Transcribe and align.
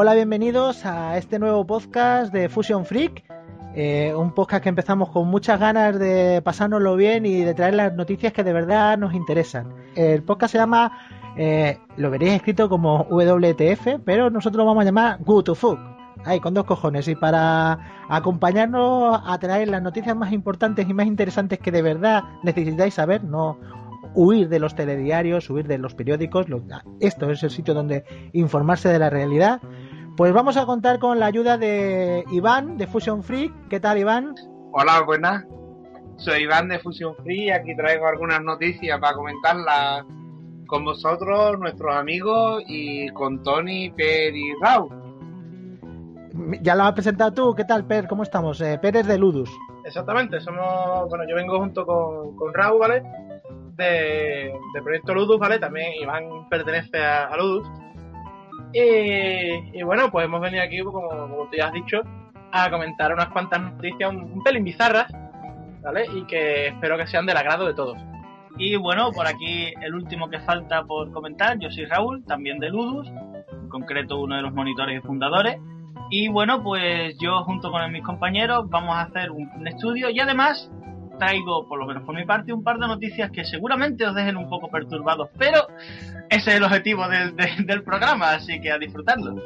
Hola, 0.00 0.14
bienvenidos 0.14 0.86
a 0.86 1.18
este 1.18 1.40
nuevo 1.40 1.66
podcast 1.66 2.32
de 2.32 2.48
Fusion 2.48 2.86
Freak. 2.86 3.24
Eh, 3.74 4.14
un 4.14 4.32
podcast 4.32 4.62
que 4.62 4.68
empezamos 4.68 5.10
con 5.10 5.26
muchas 5.26 5.58
ganas 5.58 5.98
de 5.98 6.40
pasárnoslo 6.40 6.94
bien 6.94 7.26
y 7.26 7.40
de 7.40 7.52
traer 7.52 7.74
las 7.74 7.92
noticias 7.94 8.32
que 8.32 8.44
de 8.44 8.52
verdad 8.52 8.96
nos 8.96 9.12
interesan. 9.12 9.74
El 9.96 10.22
podcast 10.22 10.52
se 10.52 10.58
llama, 10.58 10.96
eh, 11.36 11.78
lo 11.96 12.12
veréis 12.12 12.34
escrito 12.34 12.68
como 12.68 13.08
WTF, 13.10 13.98
pero 14.04 14.30
nosotros 14.30 14.58
lo 14.58 14.66
vamos 14.66 14.82
a 14.82 14.84
llamar 14.84 15.18
Good 15.18 15.42
to 15.42 15.56
Fuck. 15.56 15.80
Ahí, 16.24 16.38
con 16.38 16.54
dos 16.54 16.64
cojones. 16.64 17.08
Y 17.08 17.16
para 17.16 18.06
acompañarnos 18.08 19.20
a 19.26 19.36
traer 19.40 19.66
las 19.66 19.82
noticias 19.82 20.14
más 20.14 20.32
importantes 20.32 20.88
y 20.88 20.94
más 20.94 21.08
interesantes 21.08 21.58
que 21.58 21.72
de 21.72 21.82
verdad 21.82 22.22
necesitáis 22.44 22.94
saber, 22.94 23.24
no 23.24 23.58
huir 24.14 24.48
de 24.48 24.58
los 24.58 24.74
telediarios, 24.74 25.48
huir 25.50 25.66
de 25.66 25.78
los 25.78 25.94
periódicos. 25.94 26.46
Esto 27.00 27.30
es 27.30 27.42
el 27.42 27.50
sitio 27.50 27.74
donde 27.74 28.04
informarse 28.32 28.88
de 28.88 28.98
la 28.98 29.10
realidad. 29.10 29.60
Pues 30.18 30.32
vamos 30.32 30.56
a 30.56 30.66
contar 30.66 30.98
con 30.98 31.20
la 31.20 31.26
ayuda 31.26 31.58
de 31.58 32.24
Iván 32.32 32.76
de 32.76 32.88
Fusion 32.88 33.22
Freak. 33.22 33.52
¿Qué 33.68 33.78
tal, 33.78 33.98
Iván? 33.98 34.34
Hola, 34.72 35.02
buenas. 35.02 35.46
Soy 36.16 36.42
Iván 36.42 36.66
de 36.66 36.80
Fusion 36.80 37.14
Free. 37.22 37.52
Aquí 37.52 37.76
traigo 37.76 38.04
algunas 38.04 38.42
noticias 38.42 38.98
para 38.98 39.14
comentarlas 39.14 40.04
con 40.66 40.84
vosotros, 40.84 41.60
nuestros 41.60 41.94
amigos 41.94 42.64
y 42.66 43.08
con 43.10 43.44
Tony, 43.44 43.90
Per 43.90 44.34
y 44.34 44.54
Raúl. 44.60 44.90
Ya 46.62 46.74
lo 46.74 46.82
has 46.82 46.94
presentado 46.94 47.32
tú. 47.32 47.54
¿Qué 47.54 47.62
tal, 47.64 47.86
Per? 47.86 48.08
¿Cómo 48.08 48.24
estamos? 48.24 48.60
Eh, 48.60 48.76
Per 48.82 48.96
es 48.96 49.06
de 49.06 49.18
Ludus. 49.18 49.56
Exactamente, 49.84 50.40
somos. 50.40 51.08
Bueno, 51.08 51.26
yo 51.28 51.36
vengo 51.36 51.60
junto 51.60 51.86
con, 51.86 52.34
con 52.34 52.52
Raúl, 52.52 52.80
¿vale? 52.80 53.04
De, 53.76 54.52
de 54.74 54.82
Proyecto 54.82 55.14
Ludus, 55.14 55.38
¿vale? 55.38 55.60
También 55.60 55.92
Iván 56.02 56.48
pertenece 56.50 56.98
a, 56.98 57.26
a 57.26 57.36
Ludus. 57.36 57.68
Y, 58.72 59.78
y, 59.78 59.82
bueno, 59.82 60.10
pues 60.10 60.26
hemos 60.26 60.40
venido 60.40 60.62
aquí, 60.62 60.80
como, 60.82 61.48
tú 61.50 61.56
ya 61.56 61.66
has 61.68 61.72
dicho, 61.72 62.02
a 62.52 62.70
comentar 62.70 63.12
unas 63.12 63.28
cuantas 63.28 63.60
noticias 63.60 64.10
un, 64.10 64.42
pelín 64.42 64.64
bizarras, 64.64 65.10
¿vale? 65.82 66.06
Y 66.14 66.24
que 66.26 66.68
espero 66.68 66.96
que 66.96 67.06
sean 67.06 67.26
del 67.26 67.36
agrado 67.36 67.66
de 67.66 67.74
todos. 67.74 67.98
Y 68.58 68.76
bueno, 68.76 69.12
por 69.12 69.26
aquí 69.26 69.72
el 69.80 69.94
último 69.94 70.28
que 70.28 70.40
falta 70.40 70.82
por 70.84 71.12
comentar, 71.12 71.58
yo 71.58 71.70
soy 71.70 71.84
Raúl, 71.84 72.24
también 72.24 72.58
de 72.58 72.70
Ludus, 72.70 73.08
en 73.08 73.68
concreto 73.68 74.18
uno 74.18 74.36
de 74.36 74.42
los 74.42 74.52
monitores 74.52 74.98
y 74.98 75.06
fundadores. 75.06 75.58
Y 76.10 76.28
bueno, 76.28 76.62
pues 76.62 77.16
yo 77.18 77.44
junto 77.44 77.70
con 77.70 77.92
mis 77.92 78.02
compañeros 78.02 78.68
vamos 78.68 78.96
a 78.96 79.02
hacer 79.02 79.30
un 79.30 79.66
estudio 79.68 80.10
y 80.10 80.18
además 80.20 80.70
traigo, 81.18 81.66
por 81.66 81.78
lo 81.78 81.86
menos 81.86 82.04
por 82.04 82.14
mi 82.14 82.24
parte, 82.24 82.52
un 82.52 82.62
par 82.62 82.78
de 82.78 82.86
noticias 82.86 83.30
que 83.30 83.44
seguramente 83.44 84.06
os 84.06 84.14
dejen 84.14 84.36
un 84.36 84.48
poco 84.48 84.70
perturbados, 84.70 85.28
pero 85.36 85.66
ese 86.30 86.50
es 86.50 86.56
el 86.56 86.64
objetivo 86.64 87.08
del, 87.08 87.36
de, 87.36 87.48
del 87.64 87.82
programa, 87.82 88.30
así 88.30 88.60
que 88.60 88.70
a 88.70 88.78
disfrutarlo. 88.78 89.36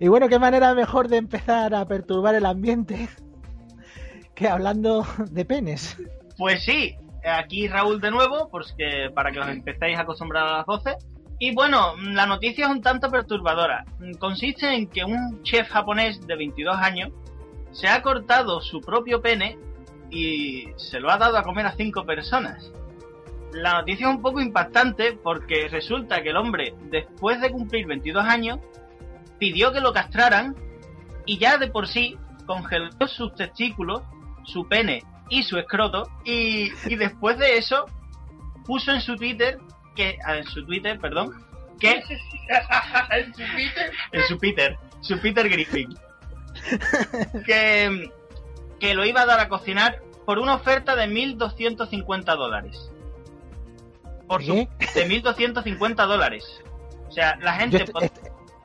Y 0.00 0.08
bueno, 0.08 0.28
qué 0.28 0.38
manera 0.38 0.74
mejor 0.74 1.08
de 1.08 1.16
empezar 1.16 1.74
a 1.74 1.84
perturbar 1.86 2.34
el 2.34 2.46
ambiente 2.46 3.08
que 4.38 4.48
hablando 4.48 5.04
de 5.30 5.44
penes. 5.44 5.96
Pues 6.36 6.62
sí, 6.62 6.94
aquí 7.24 7.66
Raúl 7.66 8.00
de 8.00 8.12
nuevo, 8.12 8.48
porque 8.50 9.10
para 9.12 9.32
que 9.32 9.40
os 9.40 9.48
empecéis 9.48 9.98
a 9.98 10.02
acostumbrar 10.02 10.46
a 10.46 10.56
las 10.58 10.66
voces. 10.66 10.94
Y 11.40 11.54
bueno, 11.54 11.94
la 11.98 12.26
noticia 12.26 12.66
es 12.66 12.70
un 12.70 12.80
tanto 12.80 13.10
perturbadora. 13.10 13.84
Consiste 14.18 14.72
en 14.72 14.88
que 14.88 15.04
un 15.04 15.42
chef 15.42 15.68
japonés 15.68 16.24
de 16.26 16.36
22 16.36 16.76
años 16.76 17.10
se 17.72 17.88
ha 17.88 18.00
cortado 18.02 18.60
su 18.60 18.80
propio 18.80 19.20
pene 19.20 19.58
y 20.10 20.68
se 20.76 21.00
lo 21.00 21.10
ha 21.10 21.18
dado 21.18 21.36
a 21.36 21.42
comer 21.42 21.66
a 21.66 21.72
cinco 21.72 22.04
personas. 22.04 22.72
La 23.52 23.74
noticia 23.74 24.08
es 24.08 24.14
un 24.14 24.22
poco 24.22 24.40
impactante 24.40 25.12
porque 25.12 25.68
resulta 25.68 26.22
que 26.22 26.30
el 26.30 26.36
hombre, 26.36 26.74
después 26.90 27.40
de 27.40 27.50
cumplir 27.50 27.86
22 27.86 28.24
años, 28.24 28.58
pidió 29.38 29.72
que 29.72 29.80
lo 29.80 29.92
castraran 29.92 30.54
y 31.24 31.38
ya 31.38 31.56
de 31.58 31.68
por 31.68 31.88
sí 31.88 32.16
congeló 32.46 32.90
sus 33.06 33.34
testículos 33.34 34.02
su 34.48 34.66
pene 34.66 35.04
y 35.28 35.42
su 35.42 35.58
escroto 35.58 36.08
y, 36.24 36.70
y, 36.86 36.96
después 36.96 37.38
de 37.38 37.58
eso 37.58 37.84
puso 38.64 38.92
en 38.92 39.00
su 39.00 39.16
Twitter 39.16 39.58
que 39.94 40.18
en 40.26 40.44
su 40.44 40.64
Twitter 40.64 40.98
perdón 40.98 41.44
que 41.78 41.90
en 43.10 43.34
su 43.34 43.42
Twitter. 43.52 43.92
en 44.12 44.22
su 44.26 44.38
Peter 44.38 44.78
su 45.00 45.20
Peter 45.20 45.48
Griffin. 45.48 45.94
Que 47.46 48.10
que 48.80 48.94
lo 48.94 49.04
iba 49.04 49.22
a 49.22 49.26
dar 49.26 49.40
a 49.40 49.48
cocinar 49.48 50.00
por 50.24 50.38
una 50.38 50.54
oferta 50.54 50.94
de 50.96 51.06
1.250 51.06 52.36
dólares. 52.36 52.90
Por 54.26 54.44
su, 54.44 54.54
de 54.54 54.68
1.250 55.08 56.06
dólares. 56.06 56.44
O 57.08 57.12
sea 57.12 57.36
la 57.36 57.54
gente 57.54 57.78
Yo, 57.78 57.84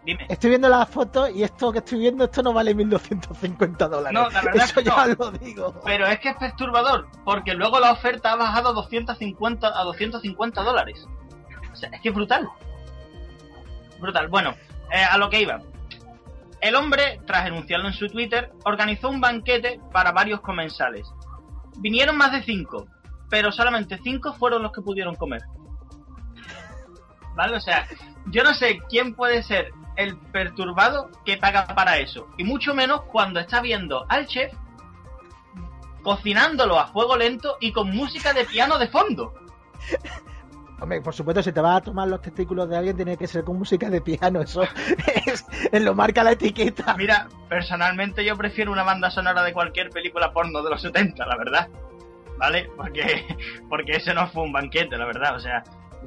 Dime. 0.05 0.25
Estoy 0.27 0.49
viendo 0.49 0.67
las 0.67 0.89
fotos 0.89 1.29
y 1.31 1.43
esto 1.43 1.71
que 1.71 1.77
estoy 1.77 1.99
viendo, 1.99 2.25
esto 2.25 2.43
no 2.43 2.51
vale 2.51 2.75
1.250 2.75 3.89
dólares. 3.89 4.11
No, 4.13 4.29
la 4.29 4.41
verdad 4.41 4.55
Eso 4.55 4.65
es 4.65 4.73
que 4.73 4.83
ya 4.83 5.07
no. 5.07 5.15
lo 5.15 5.31
digo. 5.31 5.81
Pero 5.85 6.07
es 6.07 6.19
que 6.19 6.29
es 6.29 6.35
perturbador, 6.35 7.07
porque 7.23 7.53
luego 7.53 7.79
la 7.79 7.91
oferta 7.93 8.33
ha 8.33 8.35
bajado 8.35 8.69
a 8.69 8.73
250, 8.73 9.67
a 9.67 9.83
250 9.83 10.61
dólares. 10.61 11.07
O 11.71 11.75
sea, 11.75 11.89
es 11.89 12.01
que 12.01 12.09
es 12.09 12.15
brutal. 12.15 12.49
Brutal. 13.99 14.27
Bueno, 14.27 14.55
eh, 14.91 15.03
a 15.03 15.17
lo 15.17 15.29
que 15.29 15.41
iba. 15.41 15.61
El 16.59 16.75
hombre, 16.75 17.21
tras 17.25 17.47
enunciarlo 17.47 17.87
en 17.87 17.93
su 17.93 18.07
Twitter, 18.07 18.51
organizó 18.65 19.09
un 19.09 19.21
banquete 19.21 19.79
para 19.91 20.11
varios 20.11 20.41
comensales. 20.41 21.07
Vinieron 21.77 22.17
más 22.17 22.31
de 22.31 22.43
cinco, 22.43 22.87
pero 23.29 23.51
solamente 23.51 23.99
cinco 24.03 24.33
fueron 24.33 24.63
los 24.63 24.71
que 24.71 24.81
pudieron 24.81 25.15
comer. 25.15 25.41
¿Vale? 27.35 27.55
O 27.55 27.59
sea, 27.59 27.87
yo 28.27 28.43
no 28.43 28.53
sé 28.53 28.79
quién 28.89 29.15
puede 29.15 29.43
ser 29.43 29.71
el 29.95 30.17
perturbado 30.17 31.09
que 31.25 31.37
paga 31.37 31.65
para 31.67 31.97
eso. 31.97 32.27
Y 32.37 32.43
mucho 32.43 32.73
menos 32.73 33.01
cuando 33.03 33.39
está 33.39 33.61
viendo 33.61 34.05
al 34.09 34.27
chef 34.27 34.53
cocinándolo 36.03 36.79
a 36.79 36.87
fuego 36.87 37.15
lento 37.17 37.57
y 37.61 37.71
con 37.71 37.89
música 37.91 38.33
de 38.33 38.45
piano 38.45 38.77
de 38.77 38.87
fondo. 38.89 39.33
Hombre, 40.79 41.01
por 41.01 41.13
supuesto, 41.13 41.41
si 41.41 41.53
te 41.53 41.61
vas 41.61 41.77
a 41.77 41.81
tomar 41.81 42.09
los 42.09 42.21
testículos 42.21 42.69
de 42.69 42.75
alguien, 42.75 42.97
tiene 42.97 43.15
que 43.15 43.25
ser 43.25 43.45
con 43.45 43.57
música 43.57 43.89
de 43.89 44.01
piano. 44.01 44.41
Eso 44.41 44.63
es, 45.25 45.45
es 45.71 45.81
lo 45.81 45.95
marca 45.95 46.23
la 46.25 46.33
etiqueta. 46.33 46.95
Mira, 46.97 47.29
personalmente 47.47 48.25
yo 48.25 48.35
prefiero 48.35 48.71
una 48.71 48.83
banda 48.83 49.09
sonora 49.09 49.43
de 49.43 49.53
cualquier 49.53 49.89
película 49.91 50.33
porno 50.33 50.61
de 50.61 50.69
los 50.69 50.81
70, 50.81 51.25
la 51.25 51.37
verdad. 51.37 51.69
¿Vale? 52.37 52.69
Porque, 52.75 53.25
porque 53.69 53.93
ese 53.93 54.13
no 54.13 54.27
fue 54.27 54.43
un 54.43 54.51
banquete, 54.51 54.97
la 54.97 55.05
verdad. 55.05 55.37
O 55.37 55.39
sea, 55.39 55.63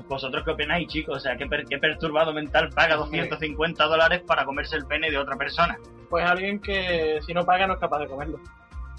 ¿Vosotros 0.08 0.44
qué 0.44 0.50
opináis, 0.50 0.88
chicos? 0.88 1.16
O 1.16 1.20
sea, 1.20 1.36
¿qué, 1.36 1.46
per 1.46 1.64
qué 1.64 1.78
perturbado 1.78 2.32
mental 2.32 2.70
paga 2.70 2.96
250 2.96 3.84
dólares 3.84 4.22
para 4.26 4.44
comerse 4.44 4.76
el 4.76 4.86
pene 4.86 5.10
de 5.10 5.18
otra 5.18 5.36
persona? 5.36 5.78
Pues 6.08 6.24
alguien 6.24 6.60
que 6.60 7.18
si 7.26 7.34
no 7.34 7.44
paga 7.44 7.66
no 7.66 7.74
es 7.74 7.80
capaz 7.80 8.00
de 8.00 8.06
comerlo. 8.06 8.40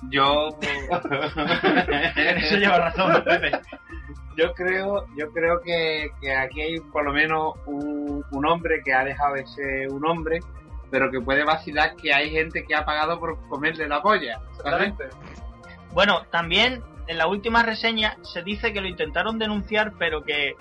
Yo... 0.10 0.50
en 0.62 2.38
eso 2.38 2.58
lleva 2.58 2.78
razón, 2.78 3.24
Pepe. 3.24 3.52
Yo 4.36 4.54
creo, 4.54 5.08
yo 5.18 5.32
creo 5.32 5.62
que, 5.62 6.12
que 6.22 6.36
aquí 6.36 6.62
hay 6.62 6.80
por 6.80 7.04
lo 7.04 7.12
menos 7.12 7.56
un, 7.66 8.24
un, 8.30 8.46
hombre 8.46 8.82
que 8.86 8.94
ha 8.94 9.04
dejado 9.04 9.34
de 9.34 9.48
ser 9.48 9.92
un 9.92 10.06
hombre, 10.06 10.40
pero 10.92 11.10
que 11.10 11.20
puede 11.20 11.44
vacilar 11.44 11.96
que 11.96 12.14
hay 12.14 12.30
gente 12.30 12.64
que 12.64 12.76
ha 12.76 12.86
pagado 12.86 13.20
por 13.20 13.40
comerle 13.50 13.88
la 13.88 14.02
polla. 14.02 14.40
Bueno, 15.94 16.22
también 16.30 16.84
en 17.08 17.18
la 17.18 17.28
última 17.28 17.64
reseña 17.64 18.18
se 18.22 18.44
dice 18.44 18.74
que 18.74 18.82
lo 18.82 18.88
intentaron 18.88 19.40
denunciar, 19.40 19.94
pero 19.98 20.24
que 20.24 20.54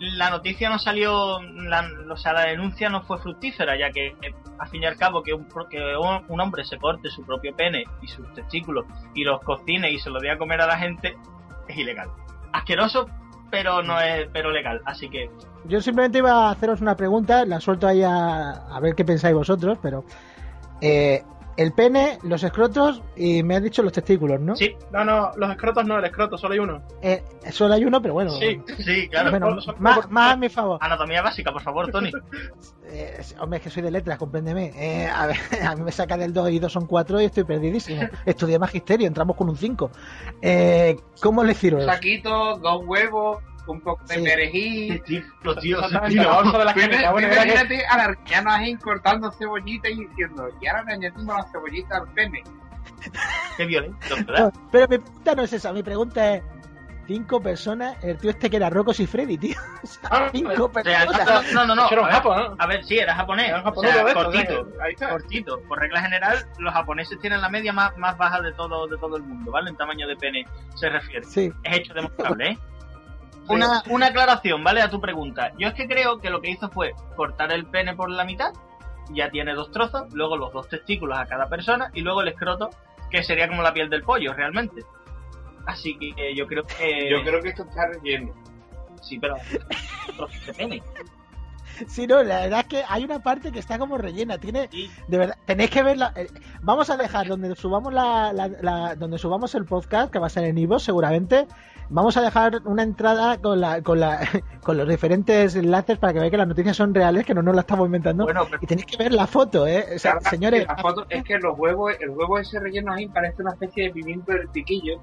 la 0.00 0.30
noticia 0.30 0.68
no 0.70 0.78
salió, 0.78 1.40
la, 1.42 1.88
o 2.10 2.16
sea, 2.16 2.32
la 2.32 2.42
denuncia 2.42 2.88
no 2.88 3.02
fue 3.02 3.18
fructífera, 3.18 3.78
ya 3.78 3.90
que 3.90 4.08
eh, 4.08 4.34
al 4.58 4.68
fin 4.68 4.82
y 4.82 4.86
al 4.86 4.96
cabo 4.96 5.22
que 5.22 5.32
un, 5.32 5.46
que 5.70 5.96
un, 5.96 6.24
un 6.28 6.40
hombre 6.40 6.64
se 6.64 6.78
corte 6.78 7.10
su 7.10 7.24
propio 7.24 7.54
pene 7.54 7.84
y 8.02 8.08
sus 8.08 8.32
testículos 8.34 8.86
y 9.14 9.24
los 9.24 9.40
cocine 9.40 9.90
y 9.90 9.98
se 9.98 10.10
los 10.10 10.22
dé 10.22 10.30
a 10.30 10.38
comer 10.38 10.60
a 10.60 10.66
la 10.66 10.78
gente 10.78 11.16
es 11.66 11.76
ilegal. 11.76 12.08
Asqueroso, 12.52 13.08
pero 13.50 13.82
no 13.82 14.00
es, 14.00 14.28
pero 14.32 14.50
legal. 14.50 14.80
Así 14.84 15.08
que 15.08 15.30
Yo 15.64 15.80
simplemente 15.80 16.18
iba 16.18 16.48
a 16.48 16.50
haceros 16.50 16.80
una 16.80 16.96
pregunta, 16.96 17.44
la 17.44 17.60
suelto 17.60 17.86
ahí 17.86 18.02
a, 18.02 18.50
a 18.50 18.80
ver 18.80 18.94
qué 18.94 19.04
pensáis 19.04 19.34
vosotros, 19.34 19.78
pero 19.82 20.04
eh, 20.80 21.22
el 21.58 21.72
pene, 21.72 22.18
los 22.22 22.42
escrotos 22.44 23.02
y 23.16 23.42
me 23.42 23.56
has 23.56 23.62
dicho 23.64 23.82
los 23.82 23.92
testículos, 23.92 24.40
¿no? 24.40 24.54
sí, 24.54 24.76
No, 24.92 25.04
no, 25.04 25.32
los 25.36 25.50
escrotos 25.50 25.84
no, 25.84 25.98
el 25.98 26.04
escroto, 26.04 26.38
solo 26.38 26.54
hay 26.54 26.60
uno. 26.60 26.80
Eh, 27.02 27.20
solo 27.50 27.74
hay 27.74 27.84
uno, 27.84 28.00
pero 28.00 28.14
bueno. 28.14 28.30
Sí. 28.30 28.62
sí, 28.78 29.08
claro. 29.08 29.30
Bueno, 29.30 29.56
más, 29.78 30.08
más 30.08 30.34
a 30.34 30.36
mi 30.36 30.48
favor. 30.48 30.78
Anatomía 30.80 31.20
básica, 31.20 31.52
por 31.52 31.60
favor, 31.62 31.90
Tony. 31.90 32.12
Eh, 32.90 33.20
hombre, 33.38 33.58
es 33.58 33.64
que 33.64 33.68
soy 33.68 33.82
de 33.82 33.90
letras, 33.90 34.16
compréndeme. 34.16 34.72
Eh, 34.74 35.06
a 35.06 35.26
ver, 35.26 35.36
a 35.62 35.76
mí 35.76 35.82
me 35.82 35.92
saca 35.92 36.16
del 36.16 36.32
2 36.32 36.50
y 36.52 36.58
2 36.58 36.72
son 36.72 36.86
4 36.86 37.20
y 37.20 37.26
estoy 37.26 37.44
perdidísimo. 37.44 38.00
Estudié 38.24 38.58
magisterio, 38.58 39.06
entramos 39.06 39.36
con 39.36 39.50
un 39.50 39.58
5. 39.58 39.90
Eh, 40.40 40.96
¿Cómo 41.20 41.44
le 41.44 41.50
Un 41.50 41.54
sirve? 41.54 41.84
saquito, 41.84 42.56
dos 42.56 42.82
huevos, 42.86 43.42
un 43.72 43.80
poco 43.80 44.04
de 44.06 44.14
Sí. 44.14 44.22
perejil. 44.22 45.02
Los 45.42 45.58
tíos, 45.58 45.84
Exactamente, 45.84 46.24
la 46.24 46.34
bolsa 46.34 46.58
de 46.58 46.64
la 46.64 46.72
ima- 46.74 47.12
Bueno, 47.12 47.32
imagínate 47.32 47.86
a 47.86 47.96
la 47.96 48.04
arqueano 48.04 48.50
ahí 48.52 48.74
cortando 48.76 49.30
cebollita 49.32 49.88
y 49.88 49.96
diciendo, 50.06 50.48
y 50.60 50.66
ahora 50.66 50.82
le 50.84 50.92
añadimos 50.94 51.36
la 51.36 51.46
cebollita 51.52 51.96
al 51.98 52.08
pene. 52.14 52.42
qué 53.56 53.64
violento, 53.66 54.16
¿verdad? 54.26 54.52
No, 54.54 54.68
pero 54.72 54.88
mi 54.88 54.98
pregunta 54.98 55.34
no 55.34 55.42
es 55.42 55.52
esa, 55.52 55.72
mi 55.72 55.82
pregunta 55.82 56.34
es: 56.36 56.42
cinco 57.06 57.40
personas, 57.40 57.96
el 58.04 58.18
tío 58.18 58.30
este 58.30 58.50
que 58.50 58.56
era 58.56 58.68
Rocos 58.70 59.00
y 59.00 59.06
Freddy, 59.06 59.38
tío. 59.38 59.56
O 59.82 59.86
sea, 59.86 60.08
Ah, 60.10 60.28
cinco 60.32 60.50
O 60.50 60.82
sea, 60.82 60.82
personas. 60.82 61.52
no, 61.52 61.64
no, 61.66 61.74
no. 61.74 61.88
Era 61.90 62.00
A 62.00 62.02
un 62.02 62.06
ver, 62.08 62.14
japo, 62.16 62.36
¿no? 62.36 62.56
a 62.58 62.66
ver, 62.66 62.84
sí, 62.84 62.98
era 62.98 63.14
japonés. 63.14 63.48
Era 63.48 63.62
O 63.70 63.80
sea, 63.80 63.92
ahí 64.82 64.92
está. 64.92 65.10
cortito. 65.10 65.60
Por 65.68 65.78
regla 65.78 66.00
general, 66.02 66.44
los 66.58 66.72
japoneses 66.74 67.18
tienen 67.20 67.40
la 67.40 67.48
media 67.48 67.72
más, 67.72 67.96
más 67.96 68.16
baja 68.18 68.40
de 68.40 68.52
todo, 68.52 68.86
de 68.88 68.96
todo 68.98 69.16
el 69.16 69.22
mundo, 69.22 69.50
¿vale? 69.52 69.70
En 69.70 69.76
tamaño 69.76 70.06
de 70.08 70.16
pene 70.16 70.44
se 70.74 70.88
refiere. 70.88 71.24
Sí, 71.24 71.52
Es 71.62 71.76
hecho 71.78 71.94
demostrable, 71.94 72.50
¿eh? 72.50 72.58
Una, 73.48 73.82
una 73.90 74.06
aclaración, 74.06 74.62
¿vale? 74.64 74.80
A 74.82 74.90
tu 74.90 75.00
pregunta. 75.00 75.52
Yo 75.58 75.68
es 75.68 75.74
que 75.74 75.86
creo 75.88 76.18
que 76.20 76.30
lo 76.30 76.40
que 76.40 76.50
hizo 76.50 76.68
fue 76.70 76.92
cortar 77.16 77.52
el 77.52 77.66
pene 77.66 77.94
por 77.94 78.10
la 78.10 78.24
mitad, 78.24 78.52
ya 79.10 79.30
tiene 79.30 79.54
dos 79.54 79.70
trozos, 79.70 80.12
luego 80.12 80.36
los 80.36 80.52
dos 80.52 80.68
testículos 80.68 81.18
a 81.18 81.26
cada 81.26 81.48
persona 81.48 81.90
y 81.94 82.02
luego 82.02 82.20
el 82.22 82.28
escroto, 82.28 82.70
que 83.10 83.22
sería 83.22 83.48
como 83.48 83.62
la 83.62 83.72
piel 83.72 83.88
del 83.90 84.02
pollo, 84.02 84.34
realmente. 84.34 84.82
Así 85.66 85.96
que 85.98 86.08
eh, 86.16 86.34
yo 86.34 86.46
creo 86.46 86.64
que... 86.64 87.10
Yo 87.10 87.22
creo 87.22 87.40
que 87.42 87.50
esto 87.50 87.62
está 87.64 87.86
relleno. 87.86 88.34
Sí, 89.02 89.18
pero... 89.18 89.34
trozos 90.16 90.46
de 90.46 90.54
pene. 90.54 90.82
sí, 91.86 92.06
no, 92.06 92.22
la 92.22 92.40
verdad 92.40 92.60
es 92.60 92.66
que 92.66 92.82
hay 92.88 93.04
una 93.04 93.20
parte 93.20 93.52
que 93.52 93.58
está 93.60 93.78
como 93.78 93.96
rellena. 93.98 94.38
Tiene, 94.38 94.68
Sí. 94.70 94.90
de 95.06 95.18
verdad, 95.18 95.36
tenéis 95.44 95.70
que 95.70 95.82
verla. 95.82 96.12
eh, 96.16 96.28
Vamos 96.62 96.90
a 96.90 96.96
dejar 96.96 97.26
donde 97.28 97.54
subamos 97.54 97.92
la, 97.92 98.32
la- 98.32 98.48
la- 98.60 98.94
donde 98.96 99.18
subamos 99.18 99.54
el 99.54 99.64
podcast, 99.64 100.10
que 100.12 100.18
va 100.18 100.26
a 100.26 100.30
ser 100.30 100.44
en 100.44 100.58
Ivo 100.58 100.78
seguramente. 100.78 101.46
Vamos 101.90 102.16
a 102.18 102.22
dejar 102.22 102.60
una 102.66 102.82
entrada 102.82 103.38
con 103.38 103.60
la, 103.60 103.82
con 103.82 104.00
la, 104.00 104.20
con 104.62 104.76
los 104.76 104.88
diferentes 104.88 105.56
enlaces 105.56 105.98
para 105.98 106.12
que 106.12 106.18
veáis 106.18 106.30
que 106.30 106.36
las 106.36 106.48
noticias 106.48 106.76
son 106.76 106.94
reales, 106.94 107.24
que 107.24 107.34
no 107.34 107.42
nos 107.42 107.54
las 107.54 107.62
estamos 107.62 107.86
inventando. 107.86 108.24
Bueno, 108.24 108.44
pero 108.44 108.58
Y 108.62 108.66
tenéis 108.66 108.86
que 108.86 108.96
ver 108.96 109.12
la 109.12 109.26
foto, 109.26 109.66
eh. 109.66 109.86
O 109.94 109.98
sea, 109.98 110.12
Claro, 110.12 110.30
señores, 110.30 110.66
La 110.66 110.76
foto 110.76 111.06
es 111.08 111.24
que 111.24 111.38
los 111.38 111.58
huevos, 111.58 111.94
el 112.00 112.10
huevo 112.10 112.38
ese 112.38 112.60
relleno 112.60 112.92
ahí 112.92 113.06
parece 113.08 113.42
una 113.42 113.52
especie 113.52 113.84
de 113.84 113.90
pimiento 113.90 114.32
del 114.32 114.48
piquillo. 114.48 115.00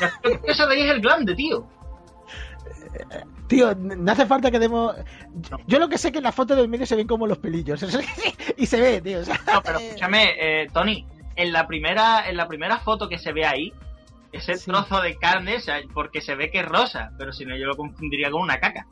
eso 0.44 0.66
de 0.66 0.74
ahí 0.74 0.82
es 0.82 0.94
el 0.94 1.00
glande, 1.00 1.34
tío. 1.34 1.66
tío, 3.46 3.74
no 3.74 4.12
hace 4.12 4.26
falta 4.26 4.50
que 4.50 4.58
demos. 4.58 4.96
Yo 5.66 5.78
lo 5.78 5.88
que 5.88 5.98
sé 5.98 6.08
es 6.08 6.12
que 6.12 6.18
en 6.18 6.24
la 6.24 6.32
foto 6.32 6.56
del 6.56 6.68
medio 6.68 6.86
se 6.86 6.96
ven 6.96 7.06
como 7.06 7.26
los 7.26 7.38
pelillos. 7.38 7.84
Y 8.58 8.64
se 8.64 8.80
ve, 8.80 9.02
tío. 9.02 9.20
o 9.20 9.24
sea, 9.24 9.38
No, 9.52 9.62
pero 9.62 9.78
escúchame, 9.78 10.34
eh, 10.40 10.68
Tony, 10.72 11.06
en 11.36 11.52
la 11.52 11.66
primera, 11.66 12.26
en 12.26 12.38
la 12.38 12.48
primera 12.48 12.78
foto 12.78 13.06
que 13.08 13.18
se 13.18 13.32
ve 13.32 13.44
ahí, 13.44 13.72
ese 14.32 14.54
Sí. 14.56 14.70
trozo 14.70 15.00
de 15.00 15.16
carne, 15.16 15.56
o 15.56 15.60
sea, 15.60 15.80
porque 15.94 16.20
se 16.20 16.34
ve 16.34 16.50
que 16.50 16.60
es 16.60 16.66
rosa, 16.66 17.10
pero 17.18 17.32
si 17.32 17.44
no 17.44 17.56
yo 17.56 17.66
lo 17.66 17.76
confundiría 17.76 18.30
con 18.30 18.42
una 18.42 18.58
caca. 18.58 18.86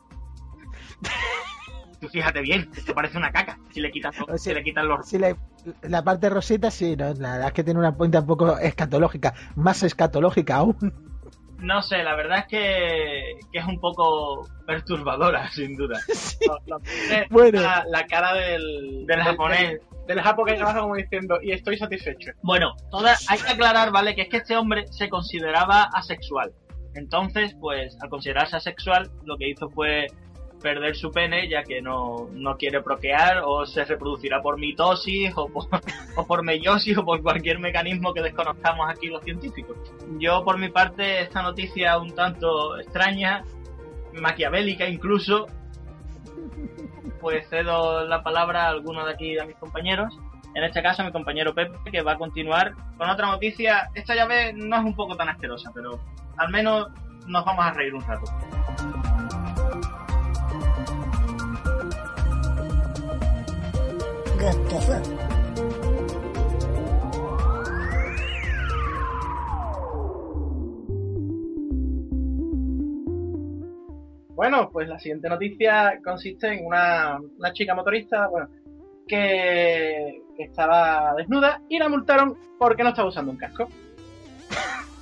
Tú 2.01 2.09
fíjate 2.09 2.41
bien, 2.43 2.71
esto 2.77 2.93
parece 2.95 3.17
una 3.17 3.31
caca, 3.31 3.59
si 3.73 3.81
le 3.81 3.91
quitas, 3.91 4.15
O 4.21 4.27
sea, 4.27 4.39
si 4.39 4.53
le 4.53 4.63
quitan 4.63 4.89
los... 4.89 5.09
Sí, 5.09 5.19
la, 5.19 5.37
la 5.83 6.03
parte 6.03 6.29
rosita, 6.29 6.71
sí, 6.71 6.97
no, 6.97 7.15
la 7.15 7.33
verdad 7.33 7.47
es 7.49 7.53
que 7.53 7.65
tiene 7.65 7.81
una 7.81 7.97
punta 7.97 8.21
un 8.21 8.27
poco 8.27 8.59
escatológica, 8.59 9.33
más 9.57 9.83
escatológica 9.83 10.57
aún. 10.57 10.77
No 11.65 11.83
sé, 11.83 12.03
la 12.03 12.15
verdad 12.15 12.41
es 12.41 12.47
que, 12.47 13.39
que 13.51 13.59
es 13.59 13.65
un 13.65 13.81
poco 13.81 14.47
perturbadora, 14.67 15.51
sin 15.53 15.77
duda. 15.77 15.99
Bueno. 17.31 17.63
la, 17.63 17.85
la 17.89 18.07
cara 18.07 18.35
del, 18.35 19.07
Del 19.07 19.23
japonés. 19.23 19.71
Del, 19.71 19.81
del 20.07 20.21
japo 20.21 20.45
que 20.45 20.53
hay 20.53 20.61
abajo 20.61 20.83
como 20.83 20.97
diciendo, 20.97 21.39
y 21.43 21.53
estoy 21.53 21.79
satisfecho. 21.79 22.33
Bueno, 22.43 22.75
toda, 22.91 23.17
hay 23.29 23.39
que 23.39 23.53
aclarar, 23.53 23.91
¿vale? 23.91 24.15
Que 24.15 24.23
es 24.23 24.29
que 24.29 24.37
este 24.39 24.57
hombre 24.57 24.87
se 24.91 25.09
consideraba 25.09 25.85
asexual. 25.95 26.53
Entonces, 26.95 27.57
pues, 27.61 27.97
al 28.03 28.11
considerarse 28.11 28.57
asexual, 28.57 29.11
lo 29.25 29.37
que 29.37 29.49
hizo 29.49 29.71
fue 29.71 30.07
perder 30.65 30.97
su 30.97 31.13
pene, 31.13 31.47
ya 31.47 31.63
que 31.63 31.83
no, 31.83 32.31
no 32.33 32.57
quiere 32.57 32.81
procrear, 32.81 33.43
o 33.45 33.67
se 33.67 33.85
reproducirá 33.85 34.41
por 34.41 34.59
mitosis, 34.59 35.31
o 35.37 35.47
por, 35.47 35.67
o 36.17 36.27
por 36.27 36.43
meiosis, 36.43 36.97
o 36.97 37.05
por 37.05 37.23
cualquier 37.23 37.59
mecanismo 37.59 38.15
que 38.15 38.23
desconozcamos 38.23 38.89
aquí 38.89 39.09
los 39.09 39.23
científicos. 39.23 39.77
Yo, 40.19 40.43
por 40.43 40.59
mi 40.59 40.71
parte, 40.71 41.21
esta 41.21 41.43
noticia 41.43 41.99
un 41.99 42.15
tanto 42.15 42.79
extraña, 42.81 43.45
maquiavélica 44.15 44.89
incluso, 44.89 45.49
pues 47.21 47.47
cedo 47.51 48.07
la 48.07 48.23
palabra 48.23 48.65
a 48.65 48.69
alguno 48.71 49.05
de 49.05 49.13
aquí 49.13 49.35
de 49.35 49.45
mis 49.45 49.57
compañeros. 49.57 50.19
En 50.55 50.65
este 50.65 50.83
caso, 50.83 51.03
a 51.03 51.05
mi 51.05 51.13
compañero 51.13 51.55
Pepe, 51.55 51.77
que 51.93 52.01
va 52.01 52.13
a 52.13 52.17
continuar 52.17 52.73
con 52.97 53.11
otra 53.11 53.27
noticia. 53.27 53.91
Esta 53.95 54.15
llave 54.15 54.55
no 54.55 54.77
es 54.77 54.85
un 54.85 54.95
poco 54.95 55.15
tan 55.15 55.29
asquerosa, 55.29 55.71
pero 55.75 56.01
al 56.39 56.51
menos 56.51 56.89
nos 57.27 57.45
vamos 57.45 57.67
a 57.67 57.73
reír 57.73 57.93
un 57.93 58.03
rato. 58.03 58.25
Bueno, 74.35 74.69
pues 74.71 74.89
la 74.89 74.99
siguiente 74.99 75.29
noticia 75.29 75.99
consiste 76.05 76.53
en 76.53 76.67
una, 76.67 77.19
una 77.39 77.53
chica 77.53 77.75
motorista, 77.75 78.27
bueno, 78.29 78.49
que, 79.07 80.23
que 80.37 80.43
estaba 80.43 81.15
desnuda 81.17 81.63
y 81.69 81.79
la 81.79 81.89
multaron 81.89 82.37
porque 82.59 82.83
no 82.83 82.91
estaba 82.91 83.09
usando 83.09 83.31
un 83.31 83.39
casco. 83.39 83.69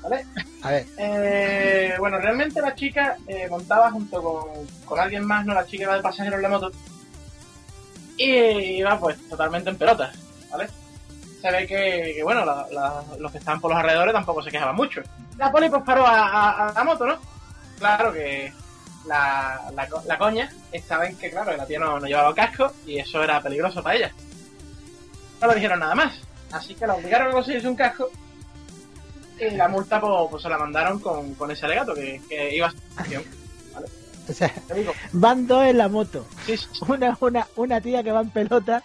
¿Vale? 0.02 0.24
A 0.62 0.70
ver, 0.70 0.84
Eh, 0.98 1.94
bueno, 1.98 2.18
realmente 2.18 2.60
la 2.60 2.74
chica 2.74 3.16
eh, 3.26 3.48
montaba 3.48 3.90
junto 3.90 4.22
con, 4.22 4.44
con 4.84 5.00
alguien 5.00 5.24
más, 5.24 5.46
no 5.46 5.54
la 5.54 5.64
chica 5.64 5.84
iba 5.84 5.96
de 5.96 6.02
pasajero 6.02 6.36
en 6.36 6.42
la 6.42 6.48
moto. 6.48 6.70
Y 8.24 8.78
iba 8.78 8.98
pues 8.98 9.16
totalmente 9.28 9.70
en 9.70 9.76
pelotas, 9.76 10.14
¿vale? 10.50 10.68
Se 11.40 11.50
ve 11.50 11.66
que, 11.66 12.20
bueno, 12.22 12.44
los 13.18 13.32
que 13.32 13.38
estaban 13.38 13.60
por 13.60 13.70
los 13.72 13.80
alrededores 13.80 14.12
tampoco 14.14 14.42
se 14.42 14.50
quejaban 14.50 14.76
mucho. 14.76 15.00
La 15.38 15.50
poli 15.50 15.68
pues 15.68 15.82
paró 15.82 16.04
a, 16.06 16.72
la 16.74 16.84
moto, 16.84 17.04
¿no? 17.06 17.18
Claro 17.78 18.12
que 18.12 18.52
la, 19.06 19.60
la, 19.74 19.88
co- 19.88 20.02
la 20.06 20.18
coña 20.18 20.52
estaba 20.70 21.06
en 21.06 21.16
que, 21.16 21.30
claro, 21.30 21.56
la 21.56 21.66
tía 21.66 21.80
no, 21.80 21.98
no 21.98 22.06
llevaba 22.06 22.32
casco 22.34 22.70
y 22.86 22.98
eso 22.98 23.22
era 23.24 23.40
peligroso 23.40 23.82
para 23.82 23.96
ella. 23.96 24.12
No 25.40 25.48
le 25.48 25.54
dijeron 25.56 25.80
nada 25.80 25.94
más. 25.96 26.14
Así 26.52 26.74
que 26.76 26.86
la 26.86 26.94
obligaron 26.94 27.28
a 27.28 27.32
conseguirse 27.32 27.66
un 27.66 27.74
casco 27.74 28.08
y 29.40 29.50
la 29.56 29.66
multa 29.66 30.00
pues, 30.00 30.12
pues, 30.30 30.42
se 30.44 30.48
la 30.48 30.58
mandaron 30.58 31.00
con, 31.00 31.34
con 31.34 31.50
ese 31.50 31.66
alegato 31.66 31.94
que, 31.94 32.20
iba 32.54 32.68
a 32.68 32.72
sanción. 32.94 33.24
O 34.28 34.32
sea, 34.32 34.52
van 35.12 35.46
dos 35.46 35.64
en 35.66 35.78
la 35.78 35.88
moto. 35.88 36.26
Una, 36.88 37.16
una, 37.20 37.46
una 37.56 37.80
tía 37.80 38.02
que 38.02 38.12
va 38.12 38.20
en 38.20 38.30
pelota 38.30 38.82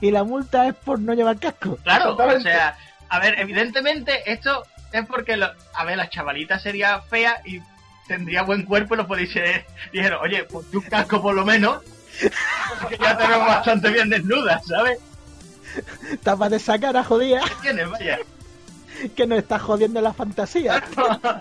y 0.00 0.10
la 0.10 0.24
multa 0.24 0.68
es 0.68 0.74
por 0.74 0.98
no 1.00 1.14
llevar 1.14 1.38
casco. 1.38 1.78
Claro, 1.82 2.16
o 2.16 2.40
sea, 2.40 2.76
a 3.08 3.18
ver, 3.20 3.38
evidentemente 3.38 4.30
esto 4.30 4.64
es 4.92 5.06
porque, 5.06 5.36
lo- 5.36 5.52
a 5.74 5.84
ver, 5.84 5.96
la 5.96 6.08
chavalita 6.08 6.58
sería 6.58 7.00
fea 7.02 7.40
y 7.44 7.60
tendría 8.08 8.42
buen 8.42 8.64
cuerpo 8.64 8.94
y 8.94 8.98
los 8.98 9.06
policías 9.06 9.62
dijeron, 9.92 10.20
oye, 10.22 10.44
ponte 10.44 10.76
un 10.76 10.82
casco 10.84 11.20
por 11.22 11.34
lo 11.34 11.44
menos, 11.44 11.82
porque 12.80 12.98
ya 12.98 13.16
te 13.16 13.26
vemos 13.26 13.46
bastante 13.46 13.90
bien 13.90 14.10
desnuda, 14.10 14.60
¿sabes? 14.66 14.98
Tapa 16.22 16.48
de 16.48 16.56
esa 16.56 16.78
cara 16.78 17.04
jodida 17.04 17.40
¿Qué 17.44 17.54
tienes? 17.62 17.90
Vaya. 17.90 18.18
Que 19.14 19.26
nos 19.26 19.38
está 19.38 19.58
jodiendo 19.58 20.00
la 20.00 20.12
fantasía. 20.12 20.82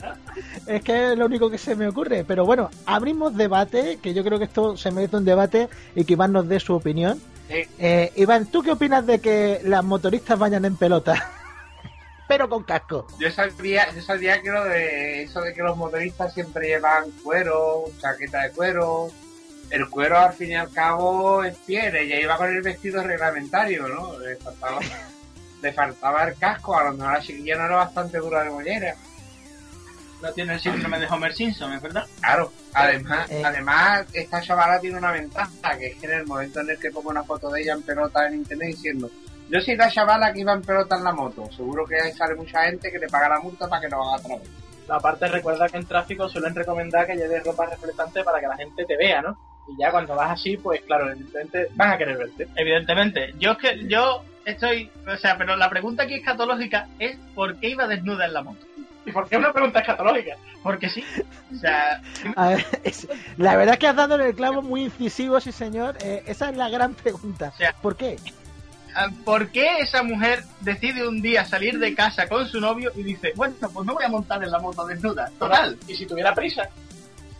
es 0.67 0.83
que 0.83 1.12
es 1.12 1.17
lo 1.17 1.25
único 1.25 1.50
que 1.50 1.57
se 1.57 1.75
me 1.75 1.88
ocurre. 1.88 2.24
Pero 2.24 2.45
bueno, 2.45 2.69
abrimos 2.85 3.35
debate, 3.35 4.00
que 4.01 4.13
yo 4.13 4.24
creo 4.24 4.39
que 4.39 4.45
esto 4.45 4.77
se 4.77 4.91
merece 4.91 5.17
un 5.17 5.25
debate 5.25 5.69
y 5.95 6.05
que 6.05 6.13
Iván 6.13 6.33
nos 6.33 6.47
dé 6.47 6.59
su 6.59 6.74
opinión. 6.74 7.21
Sí. 7.47 7.63
Eh, 7.77 8.12
Iván, 8.15 8.47
¿tú 8.47 8.63
qué 8.63 8.71
opinas 8.71 9.05
de 9.05 9.19
que 9.19 9.62
las 9.63 9.83
motoristas 9.83 10.38
vayan 10.39 10.65
en 10.65 10.75
pelota? 10.75 11.31
pero 12.27 12.50
con 12.50 12.63
casco. 12.63 13.07
Yo 13.19 13.31
sabía, 13.31 13.91
yo 13.93 14.01
sabía 14.01 14.41
que 14.41 14.50
lo 14.50 14.63
de 14.65 15.24
eso 15.24 15.41
de 15.41 15.53
que 15.53 15.62
los 15.62 15.77
motoristas 15.77 16.33
siempre 16.33 16.67
llevan 16.67 17.12
cuero, 17.24 17.85
chaqueta 18.00 18.43
de 18.43 18.51
cuero. 18.51 19.09
El 19.69 19.89
cuero 19.89 20.19
al 20.19 20.33
fin 20.33 20.51
y 20.51 20.55
al 20.55 20.71
cabo 20.71 21.43
es 21.43 21.57
piel, 21.57 21.95
ella 21.95 22.19
iba 22.19 22.38
con 22.38 22.50
el 22.50 22.62
vestido 22.62 23.01
reglamentario, 23.01 23.88
¿no? 23.88 24.19
Le 24.19 24.35
faltaba, 24.35 24.79
le 25.65 25.74
faltaba 25.74 26.24
el 26.24 26.36
casco, 26.38 26.77
a 26.77 26.84
lo 26.84 26.93
mejor 26.93 27.13
la 27.13 27.19
chiquilla 27.22 27.57
no 27.57 27.65
era 27.65 27.75
bastante 27.77 28.19
dura 28.19 28.43
de 28.43 28.50
mollera. 28.51 28.95
No 30.22 30.31
tiene 30.31 30.53
el 30.53 30.60
síndrome 30.60 31.00
de 31.00 31.07
Homer 31.07 31.34
Simpson, 31.34 31.74
¿es 31.74 31.81
verdad? 31.81 32.05
Claro, 32.19 32.51
además, 32.74 33.29
Eh. 33.29 33.41
además 33.43 34.05
esta 34.13 34.41
chavala 34.41 34.79
tiene 34.79 34.98
una 34.98 35.12
ventaja, 35.12 35.77
que 35.77 35.88
es 35.88 35.98
que 35.98 36.05
en 36.05 36.13
el 36.19 36.25
momento 36.25 36.62
en 36.62 36.69
el 36.69 36.79
que 36.79 36.91
pongo 36.91 37.10
una 37.10 37.24
foto 37.24 37.50
de 37.50 37.62
ella 37.62 37.74
en 37.74 37.81
pelota 37.81 38.27
en 38.27 38.36
internet 38.36 38.69
diciendo 38.69 39.10
yo 39.50 39.60
soy 39.62 39.75
la 39.75 39.89
chavala 39.91 40.34
que 40.34 40.39
iba 40.39 40.53
en 40.53 40.62
pelota 40.63 40.95
en 40.98 41.03
la 41.03 41.12
moto, 41.13 41.51
seguro 41.51 41.86
que 41.86 42.00
ahí 42.01 42.12
sale 42.13 42.34
mucha 42.36 42.63
gente 42.63 42.91
que 42.91 42.98
le 42.98 43.07
paga 43.07 43.29
la 43.29 43.39
multa 43.39 43.67
para 43.67 43.81
que 43.81 43.89
no 43.89 44.01
haga 44.01 44.17
otra 44.24 44.38
vez. 44.38 44.50
Aparte, 44.88 45.27
recuerda 45.27 45.67
que 45.69 45.77
en 45.77 45.86
tráfico 45.86 46.29
suelen 46.29 46.53
recomendar 46.55 47.05
que 47.07 47.15
lleves 47.15 47.43
ropa 47.43 47.65
reflectante 47.67 48.24
para 48.24 48.39
que 48.39 48.48
la 48.48 48.57
gente 48.57 48.86
te 48.86 48.98
vea, 48.98 49.22
¿no? 49.22 49.38
Y 49.67 49.79
ya 49.79 49.91
cuando 49.91 50.15
vas 50.15 50.31
así, 50.31 50.57
pues 50.57 50.81
claro, 50.81 51.12
evidentemente 51.12 51.67
van 51.75 51.91
a 51.91 51.98
querer 51.98 52.17
verte. 52.17 52.48
Evidentemente. 52.55 53.34
Yo 53.39 53.51
es 53.51 53.57
que 53.60 53.88
yo 53.88 54.24
estoy, 54.46 54.90
o 55.12 55.18
sea, 55.18 55.38
pero 55.38 55.56
la 55.56 55.70
pregunta 55.70 56.04
aquí 56.04 56.14
escatológica 56.16 56.88
es 57.00 57.18
¿por 57.34 57.56
qué 57.58 57.70
iba 57.70 57.88
desnuda 57.88 58.25
en 58.25 58.34
la 58.34 58.42
moto? 58.44 58.66
¿Y 59.06 59.12
por 59.12 59.28
qué 59.30 59.38
una 59.38 59.54
pregunta 59.54 59.80
escatológica? 59.82 60.36
Porque 60.64 60.90
sí. 60.90 61.04
O 61.54 61.58
sea, 61.58 62.02
A 62.36 62.50
ver, 62.50 62.66
es- 62.84 63.08
la 63.38 63.56
verdad 63.56 63.74
es 63.74 63.80
que 63.80 63.88
has 63.88 63.96
dado 63.96 64.16
en 64.16 64.22
el 64.22 64.36
clavo 64.36 64.62
muy 64.64 64.84
incisivo, 64.86 65.40
sí 65.40 65.52
señor. 65.52 65.96
Eh, 66.02 66.24
esa 66.25 66.50
es 66.50 66.58
la 66.58 66.70
gran 66.70 66.94
pregunta. 66.96 67.52
O 67.54 67.58
sea, 67.58 67.74
¿Por 67.74 67.96
qué? 67.96 68.18
ah, 68.96 69.10
¿por 69.24 69.50
qué 69.50 69.78
esa 69.80 70.02
mujer 70.02 70.44
decide 70.62 71.08
un 71.08 71.22
día 71.22 71.46
salir 71.46 71.78
de 71.78 71.94
casa 71.94 72.28
con 72.28 72.48
su 72.48 72.60
novio 72.60 72.92
y 72.96 73.04
dice, 73.04 73.34
bueno, 73.36 73.54
pues 73.72 73.86
no 73.86 73.94
voy 73.94 74.06
a 74.06 74.10
montar 74.10 74.44
en 74.44 74.50
la 74.52 74.58
moto 74.60 74.86
desnuda? 74.88 75.30
Total. 75.38 75.78
Y 75.88 75.96
si 75.96 76.08
tuviera 76.08 76.34
prisa, 76.34 76.64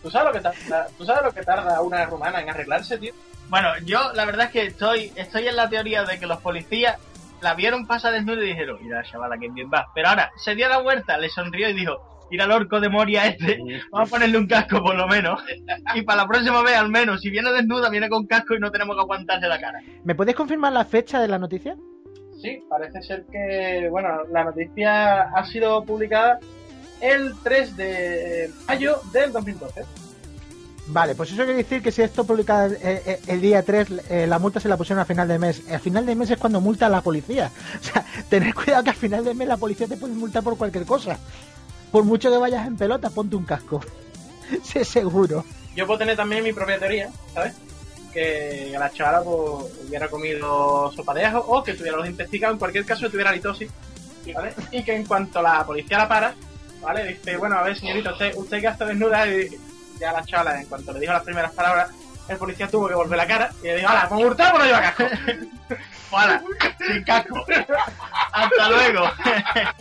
¿tú 0.02 0.08
sabes 0.10 0.28
lo 0.28 0.32
que 0.34 0.40
tarda, 0.40 0.86
¿tú 0.96 1.04
sabes 1.04 1.22
lo 1.24 1.32
que 1.32 1.42
tarda 1.42 1.80
una 1.80 2.04
rumana 2.06 2.40
en 2.42 2.50
arreglarse, 2.50 2.96
tío? 2.98 3.12
Bueno, 3.48 3.68
yo 3.84 4.12
la 4.14 4.24
verdad 4.24 4.46
es 4.46 4.52
que 4.52 4.62
estoy, 4.64 5.12
estoy 5.14 5.46
en 5.46 5.56
la 5.56 5.68
teoría 5.68 6.04
de 6.04 6.18
que 6.18 6.26
los 6.26 6.40
policías 6.40 6.96
la 7.40 7.54
vieron 7.54 7.86
pasar 7.86 8.12
desnuda 8.12 8.42
y 8.42 8.48
dijeron, 8.48 8.78
mira 8.82 9.04
chavala 9.04 9.38
que 9.38 9.48
bien 9.48 9.70
va. 9.72 9.86
Pero 9.94 10.08
ahora 10.08 10.30
se 10.36 10.54
dio 10.54 10.68
la 10.68 10.78
vuelta, 10.78 11.16
le 11.18 11.28
sonrió 11.28 11.68
y 11.68 11.74
dijo, 11.74 12.26
mira 12.30 12.44
el 12.44 12.50
orco 12.50 12.80
de 12.80 12.88
Moria 12.88 13.26
este, 13.26 13.58
vamos 13.90 14.08
a 14.08 14.10
ponerle 14.10 14.38
un 14.38 14.46
casco 14.46 14.82
por 14.82 14.96
lo 14.96 15.06
menos. 15.06 15.40
Y 15.94 16.02
para 16.02 16.22
la 16.22 16.28
próxima 16.28 16.62
vez 16.62 16.76
al 16.76 16.88
menos, 16.88 17.20
si 17.20 17.30
viene 17.30 17.52
desnuda, 17.52 17.88
viene 17.88 18.08
con 18.08 18.26
casco 18.26 18.54
y 18.54 18.58
no 18.58 18.70
tenemos 18.70 18.96
que 18.96 19.02
aguantarse 19.02 19.46
la 19.46 19.60
cara. 19.60 19.80
¿Me 20.04 20.14
puedes 20.14 20.34
confirmar 20.34 20.72
la 20.72 20.84
fecha 20.84 21.20
de 21.20 21.28
la 21.28 21.38
noticia? 21.38 21.76
Sí, 22.42 22.62
parece 22.68 23.00
ser 23.02 23.24
que, 23.30 23.88
bueno, 23.90 24.24
la 24.30 24.44
noticia 24.44 25.22
ha 25.22 25.44
sido 25.46 25.84
publicada 25.84 26.38
el 27.00 27.32
3 27.42 27.76
de 27.76 28.50
mayo 28.66 29.00
del 29.12 29.32
2012. 29.32 29.84
Vale, 30.88 31.16
pues 31.16 31.30
eso 31.32 31.38
quiere 31.44 31.54
decir 31.56 31.82
que 31.82 31.90
si 31.90 32.02
esto 32.02 32.24
publicado 32.24 32.66
el, 32.66 32.76
el- 32.82 33.18
el 33.26 33.40
día 33.40 33.62
3, 33.64 33.88
eh, 34.08 34.26
la 34.28 34.38
multa 34.38 34.60
se 34.60 34.68
la 34.68 34.76
pusieron 34.76 35.00
a 35.00 35.04
final 35.04 35.26
de 35.26 35.38
mes. 35.38 35.62
A 35.72 35.78
final 35.80 36.06
de 36.06 36.14
mes 36.14 36.30
es 36.30 36.38
cuando 36.38 36.60
multa 36.60 36.88
la 36.88 37.00
policía. 37.00 37.50
O 37.80 37.84
sea, 37.84 38.04
tener 38.28 38.54
cuidado 38.54 38.84
que 38.84 38.90
a 38.90 38.94
final 38.94 39.24
de 39.24 39.34
mes 39.34 39.48
la 39.48 39.56
policía 39.56 39.88
te 39.88 39.96
puede 39.96 40.14
multar 40.14 40.44
por 40.44 40.56
cualquier 40.56 40.84
cosa. 40.86 41.18
Por 41.90 42.04
mucho 42.04 42.30
que 42.30 42.36
vayas 42.36 42.66
en 42.66 42.76
pelota, 42.76 43.10
ponte 43.10 43.36
un 43.36 43.44
casco. 43.44 43.80
Sí, 44.62 44.84
seguro. 44.84 45.44
Yo 45.74 45.86
puedo 45.88 45.98
tener 45.98 46.16
también 46.16 46.44
mi 46.44 46.52
propia 46.52 46.78
teoría, 46.78 47.10
¿sabes? 47.34 47.52
Que 48.12 48.72
la 48.78 48.90
chavala 48.92 49.22
pues, 49.24 49.72
hubiera 49.88 50.08
comido 50.08 50.92
sopa 50.94 51.12
de 51.14 51.24
ajo 51.24 51.40
o 51.48 51.64
que 51.64 51.74
tuviera 51.74 51.96
los 51.96 52.06
intestinos, 52.08 52.52
en 52.52 52.58
cualquier 52.58 52.84
caso 52.86 53.10
tuviera 53.10 53.32
litosis, 53.32 53.68
¿vale? 54.32 54.54
Y 54.70 54.84
que 54.84 54.94
en 54.94 55.04
cuanto 55.04 55.42
la 55.42 55.66
policía 55.66 55.98
la 55.98 56.06
para, 56.08 56.34
¿vale? 56.80 57.04
Dice, 57.08 57.36
bueno, 57.36 57.56
a 57.58 57.64
ver, 57.64 57.76
señorita, 57.76 58.12
usted, 58.12 58.34
usted 58.36 58.60
que 58.60 58.66
está 58.68 58.84
desnuda 58.84 59.26
y 59.26 59.48
ya 59.98 60.12
la 60.12 60.24
chavala, 60.24 60.60
en 60.60 60.66
cuanto 60.66 60.92
le 60.92 61.00
dijo 61.00 61.12
las 61.12 61.22
primeras 61.22 61.52
palabras, 61.52 61.90
el 62.28 62.36
policía 62.38 62.68
tuvo 62.68 62.88
que 62.88 62.94
volver 62.94 63.16
la 63.18 63.26
cara 63.26 63.50
y 63.62 63.66
le 63.66 63.76
dijo, 63.76 63.88
¡hala, 63.88 64.08
con 64.08 64.24
hurtado 64.24 64.58
no 64.58 64.64
lleva 64.64 64.80
casco! 64.80 65.04
¡Hola! 66.10 66.42
Sin 66.86 67.02
casco. 67.04 67.44
Hasta 68.32 68.68
luego. 68.68 69.04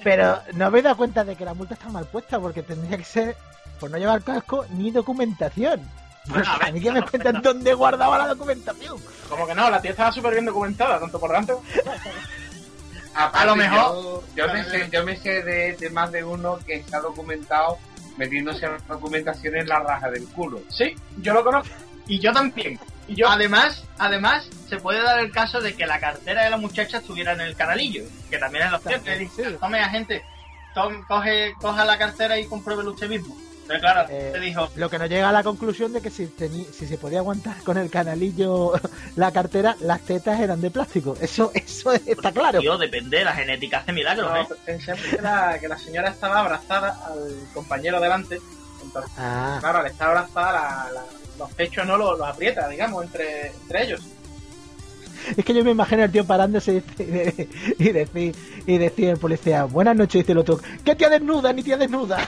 Pero 0.03 0.41
no 0.53 0.65
habéis 0.65 0.83
dado 0.83 0.97
cuenta 0.97 1.23
de 1.23 1.35
que 1.35 1.45
la 1.45 1.53
multa 1.53 1.73
está 1.75 1.89
mal 1.89 2.05
puesta 2.05 2.39
porque 2.39 2.63
tendría 2.63 2.97
que 2.97 3.03
ser 3.03 3.35
por 3.79 3.91
no 3.91 3.97
llevar 3.97 4.21
casco 4.23 4.65
ni 4.71 4.91
documentación. 4.91 5.81
Pues 6.27 6.33
Bueno, 6.39 6.51
a 6.51 6.57
ver, 6.57 6.67
a 6.69 6.71
mí 6.71 6.81
que 6.81 6.91
me 6.91 7.01
cuentan 7.03 7.41
dónde 7.41 7.73
guardaba 7.75 8.17
la 8.17 8.27
documentación. 8.27 8.97
Como 9.29 9.45
que 9.45 9.53
no, 9.53 9.69
la 9.69 9.79
tía 9.81 9.91
estaba 9.91 10.11
súper 10.11 10.33
bien 10.33 10.45
documentada, 10.45 10.99
tanto 10.99 11.19
por 11.19 11.29
delante 11.29 11.53
Aparte, 13.13 13.37
A 13.37 13.45
lo 13.45 13.55
mejor- 13.55 14.23
Yo, 14.35 14.47
yo 14.47 14.53
me 14.53 14.63
sé, 14.65 14.89
yo 14.91 15.05
me 15.05 15.15
sé 15.17 15.41
de, 15.43 15.75
de 15.77 15.89
más 15.91 16.11
de 16.11 16.23
uno 16.23 16.57
que 16.65 16.75
está 16.75 16.99
documentado 16.99 17.77
metiéndose 18.17 18.67
la 18.67 18.77
documentación 18.87 19.55
en 19.55 19.67
la 19.67 19.79
raja 19.79 20.09
del 20.11 20.25
culo. 20.27 20.61
Sí, 20.69 20.95
yo 21.17 21.33
lo 21.33 21.43
conozco. 21.43 21.73
Y 22.07 22.19
yo 22.19 22.31
también. 22.31 22.79
Y 23.07 23.15
yo, 23.15 23.29
Además, 23.29 23.83
además, 23.97 24.47
se 24.67 24.77
puede 24.77 25.01
dar 25.01 25.19
el 25.19 25.31
caso 25.31 25.61
de 25.61 25.75
que 25.75 25.85
la 25.85 25.99
cartera 25.99 26.43
de 26.43 26.49
la 26.49 26.57
muchacha 26.57 26.97
estuviera 26.97 27.33
en 27.33 27.41
el 27.41 27.55
canalillo, 27.55 28.03
que 28.29 28.37
también 28.37 28.65
es 28.73 29.03
Le 29.05 29.17
dice, 29.19 29.49
sí. 29.51 29.55
tome 29.59 29.79
a 29.79 29.89
gente, 29.89 30.23
tom- 30.73 31.03
coge, 31.07 31.53
coja 31.59 31.85
la 31.85 31.97
cartera 31.97 32.39
y 32.39 32.45
compruébelo 32.47 32.91
usted 32.91 33.07
mismo. 33.09 33.35
Pero 33.67 33.79
claro, 33.79 34.07
Eh, 34.09 34.29
te 34.33 34.39
dijo, 34.39 34.69
Lo 34.75 34.89
que 34.89 34.99
nos 34.99 35.09
llega 35.09 35.29
a 35.29 35.31
la 35.31 35.43
conclusión 35.43 35.91
de 35.93 36.01
que 36.01 36.09
si, 36.11 36.25
teni- 36.27 36.67
si 36.71 36.85
se 36.87 36.97
podía 36.97 37.19
aguantar 37.19 37.57
con 37.63 37.77
el 37.77 37.89
canalillo 37.89 38.73
la 39.15 39.31
cartera, 39.31 39.75
las 39.79 40.01
tetas 40.01 40.39
eran 40.39 40.61
de 40.61 40.69
plástico. 40.71 41.17
Eso, 41.19 41.51
eso 41.55 41.91
está 41.93 42.31
claro. 42.31 42.59
tío, 42.59 42.77
depende, 42.77 43.23
la 43.23 43.33
genética 43.33 43.79
hace 43.79 43.91
milagros, 43.91 44.31
no, 44.31 44.41
¿eh? 44.41 44.47
pensé 44.65 44.93
que 44.93 45.21
la, 45.21 45.57
que 45.59 45.67
la 45.67 45.77
señora 45.77 46.09
estaba 46.09 46.39
abrazada 46.41 46.99
al 47.07 47.47
compañero 47.53 47.99
delante. 47.99 48.39
Entonces, 48.83 49.11
Ah, 49.17 49.57
claro, 49.59 49.79
al 49.79 49.87
estar 49.87 50.09
abrazada, 50.09 50.51
la- 50.51 50.91
la- 50.93 51.05
los 51.39 51.51
pechos 51.53 51.85
no 51.85 51.97
los, 51.97 52.17
los 52.17 52.27
aprieta, 52.27 52.67
digamos, 52.69 53.03
entre, 53.03 53.47
entre 53.47 53.83
ellos. 53.83 54.01
Es 55.35 55.43
que 55.45 55.53
yo 55.53 55.63
me 55.63 55.71
imagino 55.71 56.03
al 56.03 56.11
tío 56.11 56.25
parándose 56.25 56.83
y, 56.99 57.03
de- 57.03 57.49
y 57.79 57.89
decir 57.89 58.35
y 58.67 58.77
decir 58.77 59.09
el 59.09 59.17
policía, 59.17 59.63
buenas 59.65 59.95
noches, 59.95 60.21
dice 60.21 60.31
el 60.31 60.39
otro, 60.39 60.59
¿qué 60.83 60.95
tía 60.95 61.09
desnuda 61.09 61.53
ni 61.53 61.61
tía 61.63 61.77
desnuda? 61.77 62.17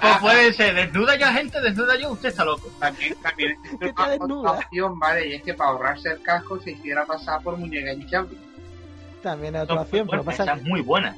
Pues 0.00 0.16
puede 0.20 0.52
ser, 0.52 0.74
desnuda 0.74 1.16
yo 1.16 1.26
gente, 1.26 1.60
desnuda 1.60 1.96
yo, 1.98 2.12
usted 2.12 2.28
está 2.30 2.44
loco. 2.44 2.68
También, 2.78 3.14
también 3.22 3.56
está 3.80 4.02
una 4.04 4.10
desnuda. 4.10 4.50
otra 4.52 4.64
opción, 4.66 4.98
¿vale? 4.98 5.28
Y 5.28 5.34
es 5.34 5.42
que 5.42 5.54
para 5.54 5.70
ahorrarse 5.70 6.10
el 6.10 6.20
casco 6.22 6.60
se 6.60 6.72
hiciera 6.72 7.04
pasar 7.04 7.40
por 7.42 7.56
muñeca 7.56 7.92
hinchable. 7.92 8.36
También 9.22 9.56
es 9.56 9.62
otra 9.62 9.80
opción, 9.82 10.06
pero 10.10 10.22
pasa 10.24 10.42
esa 10.44 10.52
que 10.54 10.60
es 10.60 10.66
muy 10.66 10.80
buena. 10.80 11.16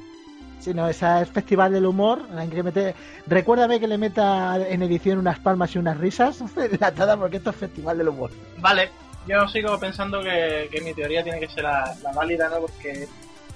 si 0.59 0.73
no, 0.73 0.87
esa 0.87 1.21
es 1.21 1.29
festival 1.29 1.71
del 1.73 1.85
humor, 1.85 2.21
hay 2.37 2.47
que 2.47 2.63
meter, 2.63 2.95
recuérdame 3.27 3.79
que 3.79 3.87
le 3.87 3.97
meta 3.97 4.57
en 4.67 4.81
edición 4.83 5.17
unas 5.19 5.39
palmas 5.39 5.75
y 5.75 5.79
unas 5.79 5.97
risas 5.97 6.41
enlatada 6.57 7.17
porque 7.17 7.37
esto 7.37 7.49
es 7.51 7.55
festival 7.55 7.97
del 7.97 8.09
humor. 8.09 8.31
Vale, 8.57 8.89
Yo 9.27 9.47
sigo 9.49 9.79
pensando 9.79 10.21
que, 10.21 10.67
que 10.71 10.81
mi 10.81 10.93
teoría 10.93 11.23
tiene 11.23 11.39
que 11.39 11.47
ser 11.47 11.63
la, 11.63 11.93
la 12.01 12.11
válida, 12.11 12.49
¿no? 12.49 12.61
Porque 12.61 13.07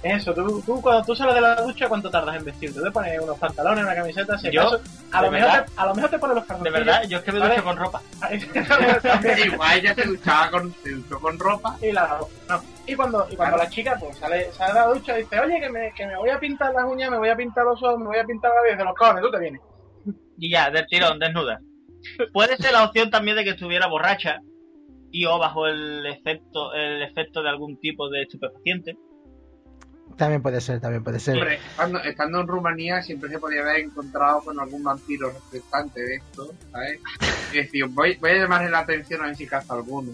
es 0.02 0.22
eso, 0.22 0.32
tú, 0.34 0.62
tú 0.64 0.80
cuando 0.80 1.04
tú 1.04 1.16
sales 1.16 1.34
de 1.34 1.40
la 1.40 1.56
ducha, 1.56 1.88
¿cuánto 1.88 2.08
tardas 2.10 2.36
en 2.36 2.44
vestirte? 2.44 2.80
Te 2.80 2.90
pones 2.92 3.18
unos 3.20 3.36
pantalones, 3.38 3.82
una 3.84 3.94
camiseta, 3.94 4.38
si 4.38 4.50
Yo, 4.52 4.60
acaso, 4.60 4.80
a, 5.10 5.22
lo 5.22 5.24
de 5.26 5.30
mejor 5.32 5.50
verdad- 5.50 5.66
te, 5.66 5.72
a 5.80 5.86
lo 5.86 5.94
mejor 5.94 6.10
te 6.10 6.18
pones 6.18 6.34
los 6.36 6.44
de 6.44 6.48
calzoncillos. 6.48 6.86
verdad, 6.86 7.02
yo 7.08 7.18
es 7.18 7.24
que 7.24 7.32
me 7.32 7.38
Vale. 7.40 7.54
ducho 7.54 7.64
con 7.64 7.76
ropa. 7.78 8.02
Igual 9.46 9.78
ella 9.78 9.94
se 9.94 10.02
duchaba 10.04 10.50
con, 10.50 10.74
se 10.82 10.90
duchó 10.90 11.20
con 11.20 11.38
ropa. 11.38 11.76
y 11.82 11.92
la 11.92 12.18
no. 12.48 12.62
Y 12.86 12.94
cuando, 12.94 13.26
y 13.30 13.34
cuando 13.36 13.56
la 13.56 13.68
chica 13.68 13.96
pues 13.98 14.16
sale, 14.18 14.52
sale 14.52 14.72
de 14.74 14.78
la 14.80 14.86
ducha 14.86 15.18
y 15.18 15.22
dice, 15.22 15.40
oye, 15.40 15.60
que 15.60 15.68
me, 15.70 15.92
que 15.96 16.06
me 16.06 16.16
voy 16.16 16.30
a 16.30 16.38
pintar 16.38 16.72
las 16.72 16.84
uñas, 16.84 17.10
me 17.10 17.18
voy 17.18 17.28
a 17.30 17.36
pintar 17.36 17.64
los 17.64 17.82
ojos, 17.82 17.98
me 17.98 18.06
voy 18.06 18.18
a 18.18 18.24
pintar 18.24 18.52
la 18.54 18.62
vida 18.62 18.76
de 18.76 18.84
los 18.84 18.94
cojones, 18.94 19.22
tú 19.22 19.30
te 19.32 19.38
vienes. 19.40 19.60
Y 20.38 20.50
ya, 20.52 20.70
del 20.70 20.86
tirón, 20.86 21.18
desnuda. 21.18 21.58
Puede 22.32 22.56
ser 22.58 22.72
la 22.72 22.84
opción 22.84 23.10
también 23.10 23.36
de 23.36 23.42
que 23.42 23.50
estuviera 23.50 23.88
borracha 23.88 24.38
y 25.10 25.24
o 25.26 25.38
bajo 25.38 25.66
el 25.66 26.04
efecto, 26.06 26.72
el 26.74 27.02
efecto 27.02 27.42
de 27.42 27.48
algún 27.48 27.78
tipo 27.78 28.08
de 28.08 28.22
estupefaciente. 28.22 28.96
También 30.16 30.40
puede 30.40 30.60
ser, 30.60 30.80
también 30.80 31.04
puede 31.04 31.18
ser. 31.18 31.34
Hombre, 31.36 31.56
estando, 31.56 31.98
estando 32.00 32.40
en 32.40 32.46
Rumanía 32.46 33.02
siempre 33.02 33.28
se 33.28 33.38
podía 33.38 33.60
haber 33.60 33.80
encontrado 33.80 34.40
con 34.42 34.58
algún 34.58 34.82
vampiro 34.82 35.30
reflectante 35.30 36.00
de 36.00 36.14
esto, 36.16 36.50
¿sabes? 36.70 37.00
Y 37.52 37.58
decir, 37.58 37.86
voy, 37.86 38.16
voy 38.16 38.30
a 38.30 38.38
llamarle 38.38 38.70
la 38.70 38.80
atención 38.80 39.22
a 39.22 39.26
ver 39.26 39.36
si 39.36 39.46
caza 39.46 39.74
alguno. 39.74 40.12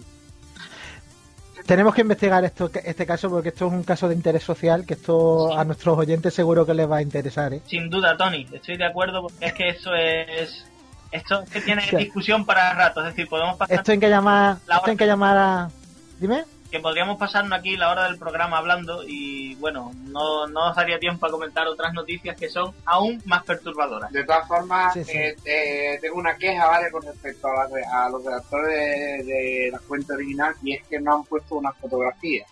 Tenemos 1.66 1.94
que 1.94 2.00
investigar 2.00 2.44
esto, 2.44 2.70
este 2.84 3.06
caso 3.06 3.30
porque 3.30 3.50
esto 3.50 3.66
es 3.68 3.72
un 3.72 3.84
caso 3.84 4.08
de 4.08 4.14
interés 4.14 4.42
social 4.42 4.84
que 4.84 4.94
esto 4.94 5.56
a 5.56 5.64
nuestros 5.64 5.96
oyentes 5.96 6.34
seguro 6.34 6.66
que 6.66 6.74
les 6.74 6.90
va 6.90 6.96
a 6.96 7.02
interesar, 7.02 7.54
¿eh? 7.54 7.62
Sin 7.66 7.88
duda, 7.88 8.16
Tony, 8.16 8.46
estoy 8.52 8.76
de 8.76 8.84
acuerdo 8.84 9.22
porque 9.22 9.46
es 9.46 9.52
que 9.52 9.68
eso 9.68 9.94
es... 9.94 10.66
Esto 11.12 11.42
es 11.42 11.50
que 11.50 11.60
tiene 11.60 11.82
Sí. 11.82 11.96
discusión 11.96 12.44
para 12.46 12.72
rato, 12.74 13.00
es 13.00 13.06
decir, 13.14 13.28
podemos 13.28 13.56
pasar 13.56 13.76
Esto 13.78 13.92
hay 13.92 13.98
que 14.00 14.08
llamar, 14.08 14.56
La 14.66 14.76
esto 14.76 14.90
hay 14.90 14.96
que 14.96 15.06
llamar 15.06 15.36
a... 15.36 15.70
Dime. 16.18 16.44
que 16.70 16.80
podríamos 16.80 17.18
pasarnos 17.18 17.58
aquí 17.58 17.76
la 17.76 17.90
hora 17.90 18.04
del 18.04 18.16
programa 18.16 18.56
hablando 18.56 19.02
y 19.06 19.54
bueno, 19.56 19.92
no, 20.04 20.46
no 20.46 20.68
nos 20.68 20.76
daría 20.76 20.98
tiempo 20.98 21.26
a 21.26 21.30
comentar 21.30 21.66
otras 21.66 21.92
noticias 21.92 22.34
que 22.34 22.48
son 22.48 22.72
aún 22.86 23.20
más 23.26 23.42
perturbadoras. 23.44 24.10
De 24.10 24.24
todas 24.24 24.48
formas, 24.48 24.94
Sí, 24.94 25.04
sí. 25.04 25.12
eh, 25.18 25.36
eh, 25.44 25.98
tengo 26.00 26.16
una 26.16 26.34
queja, 26.36 26.66
¿vale? 26.66 26.90
Con 26.90 27.02
respecto 27.02 27.46
a, 27.48 27.68
la- 27.68 28.04
a 28.06 28.08
los 28.08 28.24
redactores 28.24 29.26
de, 29.26 29.32
de 29.34 29.68
la 29.70 29.78
cuenta 29.80 30.14
original 30.14 30.54
y 30.62 30.72
es 30.76 30.86
que 30.86 30.98
no 30.98 31.16
han 31.16 31.24
puesto 31.24 31.56
una 31.56 31.72
fotografía. 31.72 32.46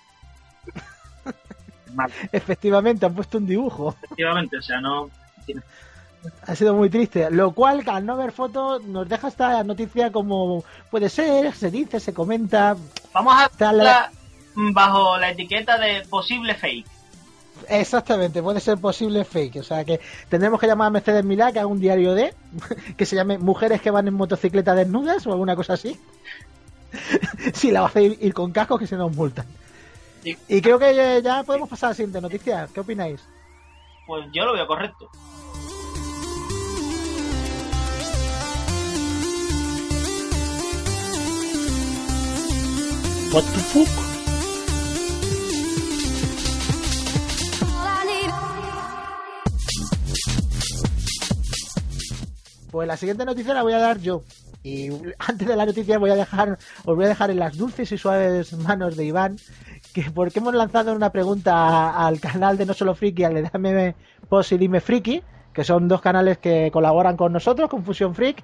Mal. 1.95 2.13
Efectivamente, 2.31 3.07
han 3.07 3.15
puesto 3.15 3.39
un 3.39 3.47
dibujo. 3.47 3.97
Efectivamente, 4.03 4.59
o 4.59 4.63
sea, 4.63 4.81
no. 4.81 5.09
Ha 6.47 6.55
sido 6.55 6.75
muy 6.75 6.91
triste. 6.91 7.31
Lo 7.31 7.53
cual, 7.53 7.83
al 7.87 8.05
no 8.05 8.17
ver 8.17 8.33
fotos, 8.33 8.85
nos 8.85 9.09
deja 9.09 9.29
esta 9.29 9.65
noticia 9.65 10.13
como 10.13 10.65
puede 10.91 11.09
ser, 11.09 11.55
se 11.55 11.71
dice, 11.71 11.99
se 12.01 12.13
comenta. 12.13 12.77
Vamos 13.13 13.35
a 13.35 13.47
hacerla 13.47 14.11
bajo 14.55 15.17
la 15.17 15.31
etiqueta 15.31 15.79
de 15.79 16.03
posible 16.09 16.55
fake. 16.55 16.87
Exactamente, 17.69 18.43
puede 18.43 18.61
ser 18.61 18.79
posible 18.79 19.25
fake. 19.25 19.57
O 19.57 19.63
sea 19.63 19.85
que 19.85 20.01
tendremos 20.29 20.59
que 20.61 20.67
llamar 20.67 20.89
a 20.89 20.91
Mercedes 20.91 21.25
Milá 21.25 21.53
que 21.53 21.59
haga 21.59 21.67
un 21.69 21.81
diario 21.81 22.15
de 22.15 22.35
que 22.97 23.07
se 23.07 23.17
llame 23.17 23.39
Mujeres 23.39 23.81
que 23.81 23.91
van 23.91 24.09
en 24.09 24.15
motocicleta 24.15 24.75
desnudas 24.75 25.27
o 25.27 25.33
alguna 25.33 25.57
cosa 25.57 25.75
así. 25.75 25.99
si 27.55 27.71
la 27.71 27.81
va 27.81 27.87
a 27.87 27.91
hacer 27.91 28.17
ir 28.21 28.35
con 28.35 28.51
cascos 28.53 28.79
que 28.81 28.87
se 28.87 28.97
nos 28.97 29.15
multan. 29.15 29.47
Y- 30.25 30.37
Y 30.49 30.61
creo 30.61 30.79
que 30.79 31.21
ya 31.23 31.43
podemos 31.45 31.69
pasar 31.69 31.89
a 31.89 31.91
la 31.91 31.95
siguiente 31.95 32.21
noticia. 32.21 32.69
¿Qué 32.73 32.81
opináis? 32.81 33.21
Pues 34.07 34.27
yo 34.35 34.45
lo 34.45 34.53
veo 34.55 34.67
correcto. 34.67 35.09
What 43.33 43.45
the 43.45 43.61
fuck? 43.61 44.11
Pues 52.73 52.89
la 52.89 52.97
siguiente 52.97 53.25
noticia 53.25 53.55
la 53.55 53.63
voy 53.63 53.73
a 53.73 53.79
dar 53.79 54.01
yo. 54.01 54.25
Y 54.65 54.91
antes 55.19 55.47
de 55.47 55.55
la 55.55 55.65
noticia 55.65 55.99
voy 55.99 56.11
a 56.11 56.17
dejar, 56.17 56.59
os 56.85 56.97
voy 56.97 57.05
a 57.05 57.09
dejar 57.09 57.31
en 57.31 57.39
las 57.39 57.57
dulces 57.57 57.93
y 57.93 57.99
suaves 57.99 58.53
manos 58.53 58.97
de 58.97 59.05
Iván, 59.05 59.37
que 59.95 60.11
porque 60.13 60.41
hemos 60.41 60.55
lanzado 60.55 60.93
una 60.93 61.11
pregunta 61.11 62.05
al 62.05 62.19
canal 62.19 62.59
de 62.59 62.67
No 62.67 62.75
Solo 62.75 62.97
Friki, 62.97 63.23
al 63.23 63.35
de 63.35 63.43
Dame 63.43 63.95
Post 64.29 64.53
y 64.53 64.59
Dime 64.59 64.81
Friki, 64.81 65.23
que 65.53 65.63
son 65.63 65.87
dos 65.87 66.01
canales 66.01 66.39
que 66.39 66.71
colaboran 66.73 67.17
con 67.17 67.33
nosotros, 67.33 67.71
con 67.71 67.85
Fusion 67.85 68.15
Freak. 68.15 68.43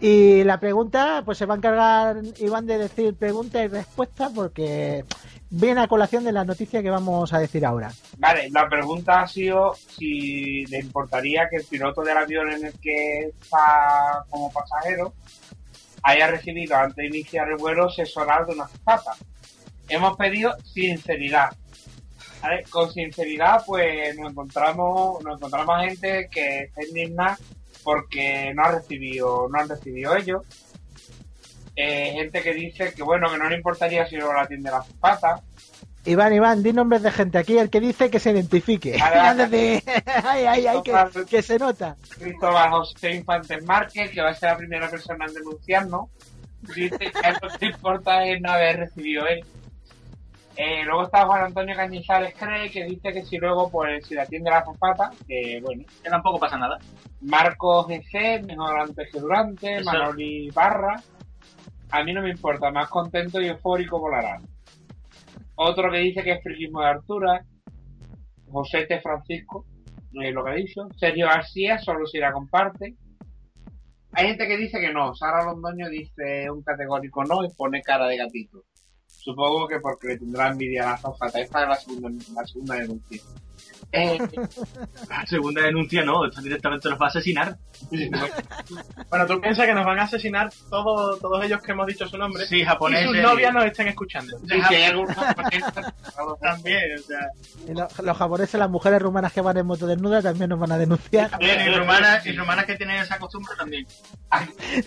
Y 0.00 0.44
la 0.44 0.60
pregunta, 0.60 1.22
pues 1.24 1.38
se 1.38 1.46
va 1.46 1.54
a 1.54 1.56
encargar 1.56 2.22
Iván 2.38 2.66
de 2.66 2.78
decir 2.78 3.14
pregunta 3.16 3.62
y 3.62 3.66
respuesta, 3.66 4.30
porque 4.32 5.04
viene 5.50 5.80
a 5.80 5.88
colación 5.88 6.22
de 6.22 6.30
la 6.30 6.44
noticia 6.44 6.82
que 6.82 6.90
vamos 6.90 7.32
a 7.32 7.40
decir 7.40 7.66
ahora. 7.66 7.90
Vale, 8.16 8.48
la 8.50 8.68
pregunta 8.68 9.22
ha 9.22 9.26
sido 9.26 9.74
si 9.74 10.64
le 10.66 10.78
importaría 10.78 11.48
que 11.50 11.56
el 11.56 11.64
piloto 11.64 12.02
del 12.02 12.16
avión 12.16 12.52
en 12.52 12.66
el 12.66 12.72
que 12.78 13.32
está 13.40 14.24
como 14.30 14.52
pasajero 14.52 15.14
haya 16.04 16.28
recibido 16.28 16.76
antes 16.76 16.96
de 16.96 17.06
iniciar 17.06 17.48
el 17.48 17.56
vuelo 17.56 17.90
sexo 17.90 18.20
oral 18.20 18.46
de 18.46 18.52
una 18.52 18.64
azafata. 18.64 19.16
Hemos 19.88 20.16
pedido 20.16 20.54
sinceridad. 20.62 21.50
Con 22.70 22.92
sinceridad, 22.92 23.64
pues 23.66 24.16
nos 24.16 24.30
encontramos, 24.30 25.24
nos 25.24 25.38
encontramos 25.38 25.80
gente 25.80 26.28
que 26.30 26.60
está 26.60 26.84
indignada 26.84 27.36
porque 27.88 28.52
no 28.54 28.64
ha 28.64 28.72
recibido, 28.72 29.48
no 29.50 29.58
han 29.58 29.66
recibido 29.66 30.14
ellos. 30.14 30.42
Eh, 31.74 32.12
gente 32.12 32.42
que 32.42 32.52
dice 32.52 32.92
que 32.92 33.02
bueno, 33.02 33.30
que 33.30 33.38
no 33.38 33.48
le 33.48 33.56
importaría 33.56 34.06
si 34.06 34.16
luego 34.16 34.34
la 34.34 34.42
atiende 34.42 34.70
la 34.70 34.76
azafata. 34.80 35.40
Iván, 36.04 36.34
Iván, 36.34 36.62
di 36.62 36.74
nombres 36.74 37.02
de 37.02 37.10
gente 37.10 37.38
aquí, 37.38 37.56
el 37.56 37.70
que 37.70 37.80
dice 37.80 38.10
que 38.10 38.20
se 38.20 38.32
identifique. 38.32 39.00
Antes 39.00 39.50
de- 39.50 39.82
ay, 40.22 40.44
ay, 40.44 40.66
ay, 40.66 40.82
que, 40.82 41.24
que 41.24 41.40
se 41.40 41.58
nota. 41.58 41.96
Cristóbal 42.18 42.70
José 42.72 43.12
Infantes 43.12 43.64
Márquez, 43.64 44.10
que 44.10 44.20
va 44.20 44.28
a 44.28 44.34
ser 44.34 44.50
la 44.50 44.58
primera 44.58 44.90
persona 44.90 45.24
en 45.26 45.32
denunciarnos, 45.32 46.10
dice 46.76 46.98
que 46.98 47.10
a 47.24 47.30
él 47.30 47.36
que 47.40 47.66
le 47.66 47.72
importa 47.72 48.26
es 48.26 48.38
no 48.42 48.50
haber 48.52 48.80
recibido 48.80 49.26
él. 49.26 49.42
Eh, 50.60 50.82
luego 50.84 51.04
está 51.04 51.24
Juan 51.24 51.44
Antonio 51.44 51.76
Cañizares 51.76 52.34
Cree, 52.34 52.68
que 52.68 52.84
dice 52.84 53.12
que 53.12 53.24
si 53.24 53.38
luego, 53.38 53.70
pues, 53.70 54.04
si 54.04 54.16
la 54.16 54.24
atiende 54.24 54.50
la 54.50 54.64
zapata, 54.64 55.12
que 55.28 55.60
bueno. 55.62 55.84
Que 56.02 56.10
tampoco 56.10 56.40
pasa 56.40 56.58
nada. 56.58 56.78
Marcos 57.20 57.86
GC, 57.86 58.42
mejor 58.44 58.80
antes 58.80 59.08
que 59.12 59.20
durante, 59.20 59.76
Eso. 59.76 59.84
Manoli 59.84 60.50
Barra. 60.50 61.00
A 61.90 62.02
mí 62.02 62.12
no 62.12 62.22
me 62.22 62.30
importa, 62.30 62.72
más 62.72 62.88
contento 62.88 63.40
y 63.40 63.46
eufórico 63.46 64.00
volará. 64.00 64.40
Otro 65.54 65.92
que 65.92 65.98
dice 65.98 66.24
que 66.24 66.32
es 66.32 66.42
friquismo 66.42 66.80
de 66.80 66.88
Artura. 66.88 67.44
José 68.50 68.84
T. 68.86 69.00
Francisco, 69.00 69.64
eh, 70.20 70.32
lo 70.32 70.42
que 70.42 70.50
ha 70.50 70.54
dicho. 70.54 70.88
Sergio 70.96 71.28
García, 71.28 71.78
solo 71.78 72.04
si 72.04 72.18
la 72.18 72.32
comparte. 72.32 72.96
Hay 74.10 74.26
gente 74.26 74.48
que 74.48 74.56
dice 74.56 74.80
que 74.80 74.92
no. 74.92 75.14
Sara 75.14 75.44
Londoño 75.44 75.88
dice 75.88 76.50
un 76.50 76.64
categórico 76.64 77.22
no 77.22 77.44
y 77.44 77.48
pone 77.56 77.80
cara 77.80 78.08
de 78.08 78.16
gatito. 78.16 78.64
Supongo 79.18 79.66
que 79.66 79.80
porque 79.80 80.08
le 80.08 80.18
tendrá 80.18 80.48
envidia 80.48 80.84
a 80.84 80.90
la 80.92 80.96
zafata. 80.96 81.40
Esta 81.40 81.62
es 81.62 81.68
la 81.68 81.76
segunda, 81.76 82.24
la 82.34 82.46
segunda 82.46 82.74
denuncia. 82.76 83.20
Eh, 83.92 84.18
La 85.08 85.26
segunda 85.26 85.62
denuncia 85.62 86.04
no, 86.04 86.26
esto 86.26 86.40
directamente 86.42 86.88
los 86.90 87.00
va 87.00 87.06
a 87.06 87.08
asesinar. 87.08 87.56
Bueno, 89.08 89.26
tú 89.26 89.40
piensas 89.40 89.66
que 89.66 89.72
nos 89.74 89.86
van 89.86 89.98
a 89.98 90.02
asesinar 90.02 90.50
todos, 90.68 91.18
todos 91.20 91.44
ellos 91.44 91.62
que 91.62 91.72
hemos 91.72 91.86
dicho 91.86 92.06
su 92.06 92.18
nombre. 92.18 92.46
Sí, 92.46 92.58
y 92.60 92.64
japoneses. 92.64 93.06
sus 93.08 93.16
novias 93.18 93.54
nos 93.54 93.64
estén 93.64 93.88
escuchando. 93.88 94.38
Sí, 94.40 94.60
si 94.68 94.74
hay 94.74 94.92
También, 96.40 96.98
o 96.98 97.02
sea. 97.02 97.18
Y 97.66 97.72
lo- 97.74 97.88
los 98.02 98.16
japoneses, 98.16 98.58
las 98.60 98.68
mujeres 98.70 99.00
rumanas 99.00 99.32
que 99.32 99.40
van 99.40 99.56
en 99.56 99.66
moto 99.66 99.86
desnuda 99.86 100.20
también 100.22 100.50
nos 100.50 100.58
van 100.58 100.72
a 100.72 100.78
denunciar. 100.78 101.30
Bien, 101.38 101.60
y 101.60 101.74
rumanas, 101.74 102.26
y 102.26 102.32
rumanas 102.32 102.64
que 102.66 102.76
tienen 102.76 102.96
esa 102.96 103.18
costumbre 103.18 103.52
también. 103.56 103.86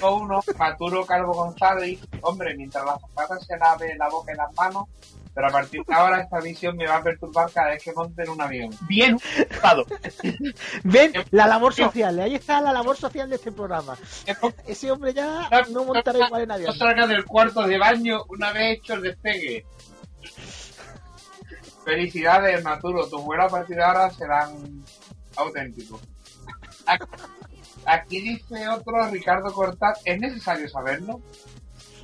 Uno, 0.04 0.42
Maturo 0.58 1.06
Calvo 1.06 1.34
González, 1.34 2.00
hombre, 2.22 2.56
mientras 2.56 2.86
la 2.86 3.00
zapata 3.00 3.40
se 3.40 3.58
lave 3.58 3.96
la 3.98 4.10
boca 4.10 4.32
y 4.34 4.38
las 4.38 4.54
manos, 4.56 4.86
pero 5.34 5.48
a 5.48 5.50
partir 5.52 5.82
de 5.88 5.94
ahora 5.94 6.22
esta 6.22 6.40
visión 6.40 6.76
me 6.76 6.86
va 6.88 6.98
a 6.98 7.04
perturbar 7.04 7.50
cada 7.52 7.70
vez 7.70 7.84
que 7.84 7.94
monte 7.94 8.24
en 8.24 8.30
un 8.30 8.42
avión. 8.42 8.70
Bien. 8.88 9.18
Ven, 10.84 11.14
la 11.32 11.48
labor 11.48 11.74
social, 11.74 12.20
ahí 12.20 12.36
está 12.36 12.60
la 12.62 12.74
labor 12.74 12.98
social 12.98 13.30
de 13.30 13.36
este 13.38 13.52
programa. 13.52 13.98
Ese 14.68 14.92
hombre 14.92 15.14
ya 15.14 15.50
no 15.72 15.86
montará 15.86 16.26
igual 16.26 16.42
en 16.44 16.52
avión. 16.52 16.70
No 16.72 16.76
salga 16.76 17.08
del 17.08 17.26
cuarto 17.26 17.64
de 17.68 17.78
baño 17.78 18.24
una 18.30 18.52
vez 18.52 18.80
hecho 18.80 18.94
el 18.96 19.02
despegue. 19.04 19.66
Felicidades, 21.84 22.64
Maturo. 22.64 23.08
Tus 23.08 23.24
vuelos 23.24 23.46
a 23.48 23.50
partir 23.58 23.76
de 23.78 23.84
ahora 23.84 24.10
serán 24.12 24.84
auténticos. 25.36 26.02
Aquí- 26.86 27.06
Aquí 27.84 28.22
dice 28.22 28.68
otro, 28.70 29.10
Ricardo 29.10 29.52
Cortaz, 29.52 30.02
¿es 30.06 30.20
necesario 30.20 30.70
saberlo? 30.70 31.20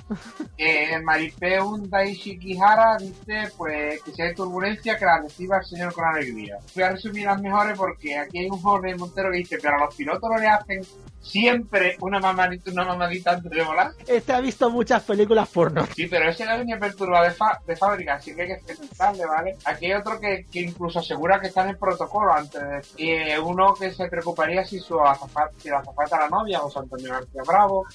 Eh, 0.60 1.00
Maripé 1.04 1.60
Daishi 1.88 2.40
Kihara 2.40 2.98
dice 2.98 3.52
pues 3.56 4.02
que 4.02 4.12
si 4.12 4.22
hay 4.24 4.34
turbulencia 4.34 4.98
que 4.98 5.06
la 5.06 5.20
reciba 5.22 5.58
el 5.60 5.66
señor 5.66 5.94
con 5.94 6.04
alegría. 6.06 6.58
Voy 6.74 6.84
a 6.84 6.90
resumir 6.92 7.26
las 7.26 7.40
mejores 7.40 7.78
porque 7.78 8.18
aquí 8.18 8.40
hay 8.40 8.50
un 8.50 8.60
Jorge 8.60 8.96
Montero 8.96 9.30
que 9.32 9.38
dice, 9.38 9.58
pero 9.62 9.78
a 9.78 9.86
los 9.86 9.96
pilotos 9.96 10.28
no 10.28 10.38
le 10.38 10.48
hacen 10.48 10.82
siempre 11.22 11.96
una 12.00 12.20
mamadita, 12.20 12.72
una 12.72 12.86
mamadita 12.86 13.32
antes 13.34 13.52
de 13.52 13.64
volar. 13.64 13.92
Este 14.08 14.34
ha 14.34 14.40
visto 14.40 14.70
muchas 14.72 15.04
películas 15.04 15.48
porno. 15.50 15.86
Sí, 15.96 16.08
pero 16.08 16.30
ese 16.30 16.46
le 16.46 16.58
venía 16.58 16.80
perturbado 16.80 17.26
de, 17.26 17.32
fa- 17.32 17.60
de 17.68 17.76
fábrica, 17.76 18.16
así 18.16 18.34
que 18.36 18.42
hay 18.44 18.48
que 18.48 18.74
pensarle, 18.76 19.26
¿vale? 19.26 19.58
Aquí 19.66 19.86
hay 19.86 19.94
otro 19.94 20.20
que, 20.20 20.46
que 20.52 20.62
incluso 20.62 21.00
asegura 21.00 21.40
que 21.40 21.48
está 21.48 21.64
en 21.64 21.70
el 21.70 21.78
protocolo 21.78 22.34
antes 22.34 22.62
de... 22.62 22.82
Y 23.04 23.10
eh, 23.12 23.40
uno 23.40 23.74
que 23.74 23.92
se 23.94 24.08
preocuparía 24.08 24.66
si 24.66 24.80
su 24.80 25.00
azafata, 25.00 25.52
si 25.60 25.70
la 25.70 25.80
azafata 25.80 26.16
era 26.16 26.30
la 26.30 26.38
novia, 26.38 26.60
José 26.60 26.80
Antonio 26.80 27.12
García 27.12 27.42
Bravo. 27.46 27.86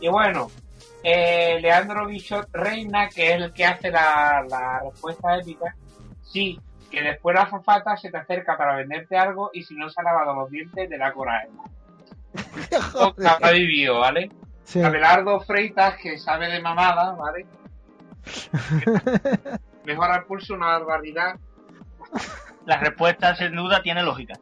Y 0.00 0.08
bueno, 0.08 0.48
eh, 1.10 1.60
Leandro 1.60 2.06
Bichot 2.06 2.48
Reina, 2.52 3.08
que 3.08 3.30
es 3.30 3.36
el 3.36 3.52
que 3.52 3.64
hace 3.64 3.90
la, 3.90 4.44
la 4.48 4.80
respuesta 4.80 5.36
épica, 5.36 5.74
sí, 6.22 6.60
que 6.90 7.02
después 7.02 7.34
la 7.34 7.42
azafata 7.42 7.96
se 7.96 8.10
te 8.10 8.16
acerca 8.16 8.56
para 8.56 8.76
venderte 8.76 9.16
algo 9.16 9.50
y 9.52 9.62
si 9.62 9.74
no 9.74 9.88
se 9.88 10.00
ha 10.00 10.04
lavado 10.04 10.34
los 10.34 10.50
dientes 10.50 10.88
de 10.90 10.98
la 10.98 11.12
coraje. 11.12 11.48
ha 13.42 13.50
vivido, 13.50 14.00
¿vale? 14.00 14.30
Sí. 14.64 14.82
Abelardo 14.82 15.40
Freitas, 15.40 15.96
que 15.96 16.18
sabe 16.18 16.48
de 16.48 16.60
mamada, 16.60 17.12
¿vale? 17.12 17.46
Mejora 19.84 20.16
el 20.16 20.24
pulso 20.24 20.54
una 20.54 20.78
barbaridad. 20.78 21.36
La 22.66 22.76
respuesta 22.78 23.34
sin 23.34 23.56
duda 23.56 23.80
tiene 23.82 24.02
lógica. 24.02 24.34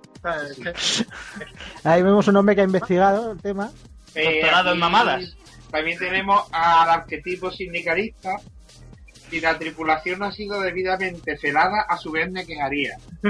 Ahí 1.84 2.02
vemos 2.02 2.26
un 2.26 2.36
hombre 2.36 2.56
que 2.56 2.62
ha 2.62 2.64
investigado 2.64 3.32
el 3.32 3.40
tema. 3.40 3.70
Doctorado 4.12 4.72
en 4.72 4.78
mamadas. 4.78 5.36
También 5.70 5.98
tenemos 5.98 6.42
al 6.52 6.88
arquetipo 6.90 7.50
sindicalista. 7.50 8.42
Si 9.30 9.40
la 9.40 9.58
tripulación 9.58 10.20
no 10.20 10.26
ha 10.26 10.32
sido 10.32 10.60
debidamente 10.60 11.36
felada, 11.36 11.82
a 11.88 11.96
su 11.96 12.12
vez 12.12 12.30
me 12.30 12.46
quejaría. 12.46 12.96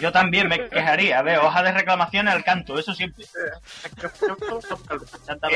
Yo 0.00 0.12
también 0.12 0.48
me 0.48 0.68
quejaría. 0.68 1.18
A 1.18 1.22
ver, 1.22 1.38
hoja 1.38 1.62
de 1.62 1.72
reclamaciones 1.72 2.34
al 2.34 2.44
canto, 2.44 2.78
eso 2.78 2.92
siempre. 2.94 3.24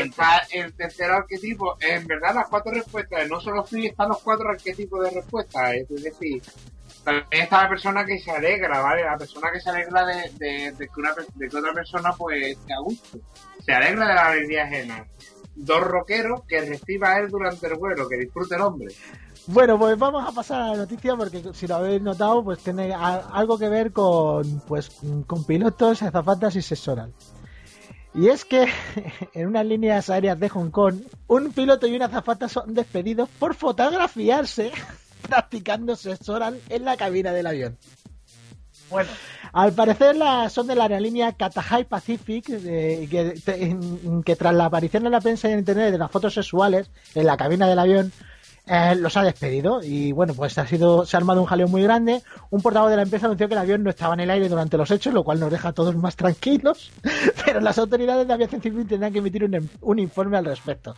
Está 0.06 0.42
el 0.52 0.72
tercer 0.74 1.10
arquetipo. 1.10 1.76
En 1.80 2.06
verdad, 2.06 2.34
las 2.34 2.48
cuatro 2.48 2.72
respuestas, 2.72 3.28
no 3.28 3.40
solo 3.40 3.64
free, 3.64 3.88
están 3.88 4.08
los 4.08 4.20
cuatro 4.22 4.48
arquetipos 4.50 5.04
de 5.04 5.10
respuesta. 5.10 5.74
Es 5.74 5.88
decir, 5.88 6.42
también 7.04 7.26
está 7.42 7.62
la 7.64 7.68
persona 7.68 8.04
que 8.06 8.18
se 8.18 8.30
alegra, 8.30 8.80
¿vale? 8.80 9.04
La 9.04 9.18
persona 9.18 9.50
que 9.52 9.60
se 9.60 9.70
alegra 9.70 10.04
de, 10.06 10.30
de- 10.38 10.72
de 10.72 10.86
que, 10.88 11.00
una, 11.00 11.14
de 11.34 11.48
que 11.48 11.56
otra 11.56 11.72
persona 11.72 12.12
pues 12.12 12.56
esté 12.56 12.72
a 12.72 12.78
gusto. 12.80 13.18
Se 13.64 13.72
alegra 13.72 14.08
de 14.08 14.14
la 14.14 14.26
alegría 14.28 14.64
ajena. 14.64 15.06
Dos 15.60 15.80
rockeros 15.80 16.42
que 16.46 16.60
reciba 16.60 17.18
él 17.18 17.28
durante 17.28 17.66
el 17.66 17.74
vuelo, 17.74 18.08
que 18.08 18.16
disfrute 18.16 18.54
el 18.54 18.60
hombre. 18.60 18.94
Bueno, 19.48 19.78
pues 19.78 19.98
vamos 19.98 20.26
a 20.26 20.32
pasar 20.32 20.60
a 20.60 20.66
la 20.68 20.76
noticia 20.76 21.16
porque 21.16 21.42
si 21.54 21.66
lo 21.66 21.76
habéis 21.76 22.02
notado, 22.02 22.44
pues 22.44 22.58
tiene 22.58 22.92
algo 22.92 23.58
que 23.58 23.68
ver 23.68 23.92
con 23.92 24.60
pues 24.68 24.90
con 25.26 25.44
pilotos, 25.44 26.02
azafatas 26.02 26.54
y 26.56 26.62
sexoral. 26.62 27.12
Y 28.14 28.28
es 28.28 28.44
que 28.44 28.68
en 29.34 29.48
unas 29.48 29.66
líneas 29.66 30.10
aéreas 30.10 30.38
de 30.38 30.48
Hong 30.48 30.70
Kong, 30.70 30.96
un 31.26 31.52
piloto 31.52 31.86
y 31.86 31.96
una 31.96 32.06
azafata 32.06 32.48
son 32.48 32.74
despedidos 32.74 33.28
por 33.38 33.54
fotografiarse 33.54 34.70
practicando 35.28 35.96
sexoral 35.96 36.60
en 36.68 36.84
la 36.84 36.96
cabina 36.96 37.32
del 37.32 37.46
avión. 37.46 37.78
Bueno, 38.90 39.08
Al 39.52 39.72
parecer 39.72 40.16
la- 40.16 40.48
son 40.50 40.66
de 40.66 40.74
la 40.74 40.84
aerolínea 40.84 41.32
Cathay 41.32 41.84
Pacific, 41.84 42.44
eh, 42.50 43.06
que, 43.10 43.34
te- 43.44 44.34
tras 44.36 44.54
la 44.54 44.66
aparición 44.66 45.06
en 45.06 45.12
la 45.12 45.20
prensa 45.20 45.48
y 45.48 45.52
en 45.52 45.60
internet 45.60 45.90
de 45.92 45.98
las 45.98 46.10
fotos 46.10 46.34
sexuales 46.34 46.90
en 47.14 47.26
la 47.26 47.36
cabina 47.36 47.66
del 47.66 47.78
avión, 47.78 48.12
eh, 48.66 48.94
los 48.96 49.16
ha 49.16 49.22
despedido. 49.22 49.80
Y 49.82 50.12
bueno, 50.12 50.34
pues 50.34 50.58
ha 50.58 50.66
sido, 50.66 51.06
se 51.06 51.16
ha 51.16 51.18
armado 51.18 51.40
un 51.40 51.46
jaleo 51.46 51.66
muy 51.68 51.82
grande. 51.82 52.22
Un 52.50 52.60
portavoz 52.60 52.90
de 52.90 52.96
la 52.96 53.02
empresa 53.02 53.24
anunció 53.26 53.48
que 53.48 53.54
el 53.54 53.60
avión 53.60 53.82
no 53.82 53.88
estaba 53.90 54.12
en 54.14 54.20
el 54.20 54.30
aire 54.30 54.48
durante 54.50 54.76
los 54.76 54.90
hechos, 54.90 55.14
lo 55.14 55.24
cual 55.24 55.40
nos 55.40 55.50
deja 55.50 55.68
a 55.68 55.72
todos 55.72 55.96
más 55.96 56.14
tranquilos. 56.16 56.90
Pero 57.46 57.60
las 57.60 57.78
autoridades 57.78 58.26
de 58.28 58.34
aviación 58.34 58.60
civil 58.60 58.86
tendrán 58.86 59.12
que 59.12 59.20
emitir 59.20 59.44
un, 59.44 59.70
un 59.80 59.98
informe 59.98 60.36
al 60.36 60.44
respecto. 60.44 60.94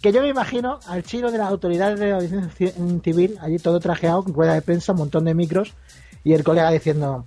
Que 0.00 0.12
yo 0.12 0.22
me 0.22 0.28
imagino 0.28 0.80
al 0.88 1.02
chino 1.02 1.30
de 1.30 1.36
las 1.36 1.50
autoridades 1.50 2.00
de 2.00 2.12
aviación 2.12 2.50
ci- 2.50 3.02
civil, 3.04 3.36
allí 3.42 3.58
todo 3.58 3.78
trajeado, 3.80 4.24
con 4.24 4.32
rueda 4.32 4.54
de 4.54 4.62
prensa, 4.62 4.92
un 4.92 4.98
montón 5.00 5.26
de 5.26 5.34
micros, 5.34 5.74
y 6.24 6.32
el 6.32 6.44
colega 6.44 6.70
diciendo, 6.70 7.24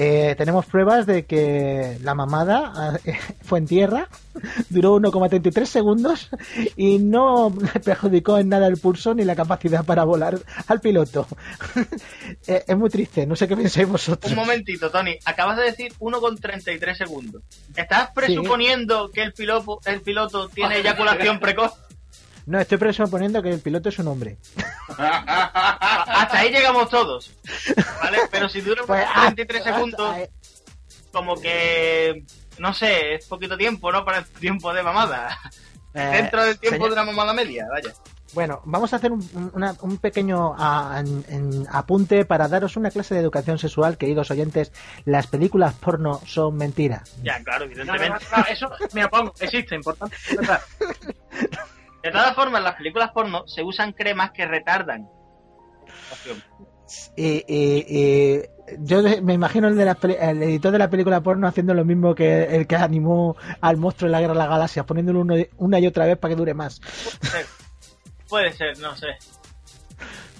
eh, 0.00 0.36
tenemos 0.38 0.64
pruebas 0.64 1.06
de 1.06 1.26
que 1.26 1.98
la 2.02 2.14
mamada 2.14 2.72
ah, 2.72 2.98
fue 3.42 3.58
en 3.58 3.66
tierra, 3.66 4.08
duró 4.70 4.94
1,33 5.00 5.64
segundos 5.64 6.30
y 6.76 7.00
no 7.00 7.52
le 7.60 7.80
perjudicó 7.84 8.38
en 8.38 8.48
nada 8.48 8.68
el 8.68 8.76
pulso 8.76 9.12
ni 9.12 9.24
la 9.24 9.34
capacidad 9.34 9.84
para 9.84 10.04
volar 10.04 10.38
al 10.68 10.80
piloto. 10.80 11.26
Eh, 12.46 12.62
es 12.68 12.78
muy 12.78 12.90
triste, 12.90 13.26
no 13.26 13.34
sé 13.34 13.48
qué 13.48 13.56
pensáis 13.56 13.88
vosotros. 13.88 14.30
Un 14.30 14.38
momentito, 14.38 14.88
Tony. 14.88 15.16
Acabas 15.24 15.56
de 15.56 15.64
decir 15.64 15.92
1,33 15.98 16.94
segundos. 16.96 17.42
¿Estás 17.74 18.10
presuponiendo 18.12 19.10
que 19.10 19.22
el 19.22 19.32
piloto, 19.32 19.80
el 19.84 20.00
piloto 20.02 20.48
tiene 20.48 20.76
eyaculación 20.76 21.40
precoz? 21.40 21.72
No, 22.48 22.58
estoy 22.58 22.78
presuponiendo 22.78 23.42
que 23.42 23.50
el 23.50 23.60
piloto 23.60 23.90
es 23.90 23.98
un 23.98 24.08
hombre. 24.08 24.38
Hasta 24.88 26.38
ahí 26.38 26.50
llegamos 26.50 26.88
todos. 26.88 27.30
¿Vale? 28.02 28.18
Pero 28.30 28.48
si 28.48 28.62
dura 28.62 28.82
Pues, 28.86 29.04
ah, 29.06 29.24
33 29.34 29.62
ah, 29.66 29.74
segundos, 29.74 30.00
ah, 30.16 30.18
como 31.12 31.38
que. 31.40 32.24
No 32.58 32.72
sé, 32.72 33.14
es 33.16 33.26
poquito 33.26 33.56
tiempo, 33.58 33.92
¿no? 33.92 34.02
Para 34.04 34.18
el 34.18 34.24
tiempo 34.24 34.72
de 34.72 34.82
mamada. 34.82 35.38
eh, 35.92 36.00
Dentro 36.14 36.42
del 36.42 36.58
tiempo 36.58 36.76
señor- 36.86 36.88
de 36.88 36.92
una 36.94 37.04
mamada 37.04 37.34
media, 37.34 37.66
vaya. 37.70 37.92
Bueno, 38.32 38.60
vamos 38.64 38.92
a 38.92 38.96
hacer 38.96 39.12
un, 39.12 39.20
un- 39.34 39.50
una- 39.54 39.74
un 39.82 39.98
pequeño 39.98 40.54
ah, 40.58 40.96
en- 41.04 41.24
en 41.28 41.66
apunte 41.70 42.24
para 42.24 42.48
daros 42.48 42.76
una 42.78 42.90
clase 42.90 43.14
de 43.14 43.20
educación 43.20 43.58
sexual, 43.58 43.98
queridos 43.98 44.30
oyentes. 44.30 44.72
Las 45.04 45.26
películas 45.26 45.74
porno 45.74 46.20
son 46.26 46.56
mentira. 46.56 47.04
Ya, 47.22 47.42
claro, 47.44 47.66
no, 47.66 47.74
no, 47.84 47.94
evidentemente. 47.94 48.24
no, 48.36 48.44
eso 48.46 48.70
me 48.94 49.04
opongo, 49.04 49.34
existe, 49.38 49.74
importante. 49.74 50.16
De 52.12 52.18
todas 52.18 52.34
formas, 52.34 52.58
en 52.60 52.64
las 52.64 52.74
películas 52.76 53.10
porno 53.12 53.46
se 53.46 53.62
usan 53.62 53.92
cremas 53.92 54.30
que 54.32 54.46
retardan. 54.46 55.08
Y, 57.16 57.44
y- 57.46 57.84
y 57.88 58.42
yo 58.78 59.02
me 59.22 59.34
imagino 59.34 59.68
el, 59.68 59.76
de 59.76 59.84
las 59.84 59.96
peli- 59.96 60.16
el 60.18 60.42
editor 60.42 60.72
de 60.72 60.78
la 60.78 60.88
película 60.90 61.20
porno 61.20 61.46
haciendo 61.46 61.74
lo 61.74 61.84
mismo 61.84 62.14
que 62.14 62.44
el 62.44 62.66
que 62.66 62.76
animó 62.76 63.36
al 63.60 63.76
monstruo 63.76 64.06
en 64.06 64.12
la 64.12 64.20
guerra 64.20 64.32
de 64.32 64.38
las 64.38 64.48
galaxias, 64.48 64.86
poniéndolo 64.86 65.20
uno- 65.20 65.34
una 65.58 65.78
y 65.78 65.86
otra 65.86 66.06
vez 66.06 66.16
para 66.18 66.32
que 66.34 66.38
dure 66.38 66.54
más. 66.54 66.80
Puede 66.80 67.30
ser, 67.30 67.46
Puede 68.28 68.52
ser, 68.52 68.78
no 68.78 68.96
sé. 68.96 69.06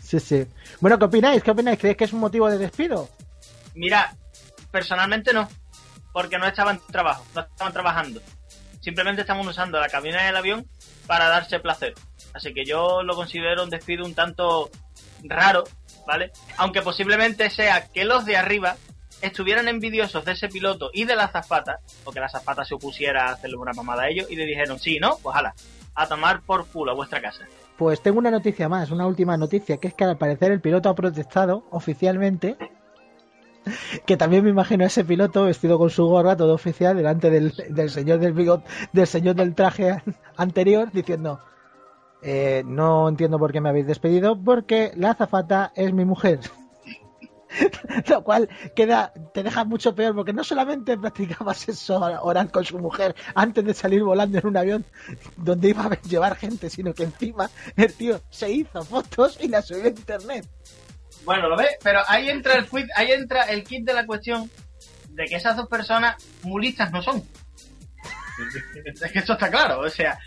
Sí, 0.03 0.21
sí. 0.21 0.47
Bueno, 0.81 0.99
¿qué 0.99 1.05
opináis? 1.05 1.43
¿Qué 1.43 1.51
opináis? 1.51 1.79
¿Creéis 1.79 1.97
que 1.99 2.05
es 2.05 2.13
un 2.13 2.21
motivo 2.21 2.49
de 2.51 2.59
despido? 2.59 3.09
Mira, 3.75 4.15
personalmente 4.71 5.33
no, 5.33 5.49
porque 6.13 6.39
no 6.39 6.47
estaban 6.47 6.81
trabajo, 6.91 7.25
no 7.35 7.43
estaban 7.43 7.73
trabajando. 7.73 8.21
Simplemente 8.81 9.21
estaban 9.23 9.47
usando 9.47 9.79
la 9.81 9.89
cabina 9.89 10.23
del 10.25 10.37
avión 10.37 10.67
para 11.09 11.29
darse 11.29 11.59
placer. 11.59 11.95
Así 12.35 12.55
que 12.55 12.65
yo 12.65 13.03
lo 13.03 13.17
considero 13.17 13.65
un 13.65 13.71
despido 13.71 14.05
un 14.05 14.15
tanto 14.15 14.71
raro, 15.25 15.65
¿vale? 16.07 16.31
Aunque 16.59 16.83
posiblemente 16.83 17.51
sea 17.51 17.89
que 17.89 18.05
los 18.05 18.25
de 18.27 18.37
arriba 18.37 18.77
estuvieran 19.23 19.67
envidiosos 19.67 20.25
de 20.25 20.33
ese 20.33 20.49
piloto 20.49 20.91
y 20.93 21.05
de 21.05 21.17
la 21.17 21.25
azafata, 21.25 21.81
o 22.05 22.13
que 22.13 22.21
la 22.21 22.27
azafata 22.27 22.65
se 22.65 22.75
opusiera 22.75 23.27
a 23.27 23.33
hacerle 23.33 23.57
una 23.57 23.73
mamada 23.73 24.05
a 24.05 24.09
ellos 24.09 24.31
y 24.31 24.37
le 24.37 24.45
dijeron, 24.45 24.79
sí, 24.79 24.99
¿no? 25.01 25.17
Pues 25.23 25.35
hala, 25.35 25.55
a 25.95 26.07
tomar 26.07 26.43
por 26.43 26.67
culo 26.67 26.93
a 26.93 26.95
vuestra 26.95 27.21
casa. 27.21 27.49
Pues 27.77 28.03
tengo 28.03 28.19
una 28.19 28.31
noticia 28.31 28.69
más, 28.69 28.91
una 28.91 29.07
última 29.07 29.37
noticia, 29.37 29.79
que 29.79 29.89
es 29.89 29.95
que 29.95 30.05
al 30.05 30.19
parecer 30.19 30.53
el 30.53 30.61
piloto 30.61 30.89
ha 30.89 30.95
protestado 30.95 31.65
oficialmente, 31.71 32.57
que 34.09 34.17
también 34.17 34.43
me 34.43 34.49
imagino 34.51 34.85
a 34.85 34.87
ese 34.87 35.05
piloto 35.05 35.45
vestido 35.45 35.77
con 35.79 35.91
su 35.91 36.07
gorra, 36.07 36.35
todo 36.35 36.55
oficial, 36.55 36.97
delante 36.97 37.29
del, 37.29 37.53
señor 37.91 38.19
del 38.21 38.63
del 38.93 39.07
señor 39.07 39.35
del 39.37 39.55
traje 39.55 39.91
an- 39.91 40.03
anterior, 40.39 40.91
diciendo, 40.91 41.41
eh, 42.23 42.63
no 42.65 43.07
entiendo 43.07 43.39
por 43.39 43.53
qué 43.53 43.61
me 43.61 43.69
habéis 43.69 43.87
despedido, 43.87 44.35
porque 44.43 44.93
la 44.97 45.11
azafata 45.11 45.73
es 45.77 45.93
mi 45.93 46.07
mujer. 46.07 46.41
Lo 48.09 48.25
cual 48.25 48.49
queda, 48.75 49.13
te 49.35 49.43
deja 49.43 49.65
mucho 49.65 49.95
peor, 49.95 50.15
porque 50.15 50.33
no 50.33 50.43
solamente 50.43 50.97
practicaba 50.97 51.53
sexo 51.53 51.99
oral 52.23 52.51
con 52.51 52.65
su 52.65 52.79
mujer 52.79 53.15
antes 53.35 53.63
de 53.63 53.75
salir 53.75 54.03
volando 54.05 54.39
en 54.39 54.47
un 54.47 54.57
avión 54.57 54.85
donde 55.37 55.69
iba 55.69 55.85
a 55.85 56.01
llevar 56.03 56.35
gente, 56.37 56.71
sino 56.71 56.95
que 56.95 57.05
encima 57.05 57.51
el 57.77 57.93
tío 57.93 58.21
se 58.31 58.51
hizo 58.51 58.83
fotos 58.83 59.39
y 59.43 59.49
las 59.49 59.67
subió 59.67 59.85
a 59.85 59.89
internet. 59.89 60.47
Bueno, 61.29 61.47
lo 61.47 61.59
ves, 61.59 61.77
pero 61.83 62.01
ahí 62.09 62.31
entra 62.31 62.55
el 62.55 62.67
quid, 62.67 62.87
ahí 62.97 63.13
entra 63.13 63.43
el 63.51 63.63
kit 63.63 63.85
de 63.85 63.93
la 63.93 64.07
cuestión 64.07 64.51
de 65.11 65.27
que 65.27 65.37
esas 65.37 65.55
dos 65.59 65.69
personas 65.69 66.17
muy 66.41 66.63
listas 66.65 66.91
no 66.91 67.03
son. 67.03 67.23
Es 69.03 69.13
que 69.13 69.19
eso 69.19 69.35
está 69.35 69.51
claro, 69.51 69.81
o 69.81 69.91
sea, 69.91 70.19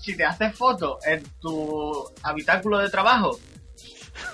si 0.00 0.16
te 0.16 0.24
haces 0.24 0.56
fotos 0.56 1.04
en 1.04 1.22
tu 1.40 2.10
habitáculo 2.22 2.78
de 2.78 2.88
trabajo, 2.88 3.38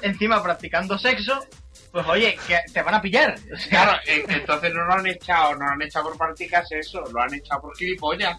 encima 0.00 0.40
practicando 0.40 0.96
sexo, 0.96 1.44
pues 1.90 2.06
oye, 2.06 2.38
que 2.46 2.60
te 2.72 2.82
van 2.82 2.94
a 2.94 3.02
pillar. 3.02 3.34
O 3.52 3.56
sea, 3.56 3.68
Claro, 3.68 4.00
entonces 4.06 4.72
no 4.72 4.84
lo 4.84 4.92
han 4.92 5.06
echado, 5.08 5.56
no 5.56 5.64
lo 5.64 5.72
han 5.72 5.82
echado 5.82 6.04
por 6.04 6.18
practicarse 6.18 6.78
eso, 6.78 7.00
lo 7.12 7.20
han 7.20 7.34
echado 7.34 7.62
por 7.62 7.76
gilipollas. 7.76 8.38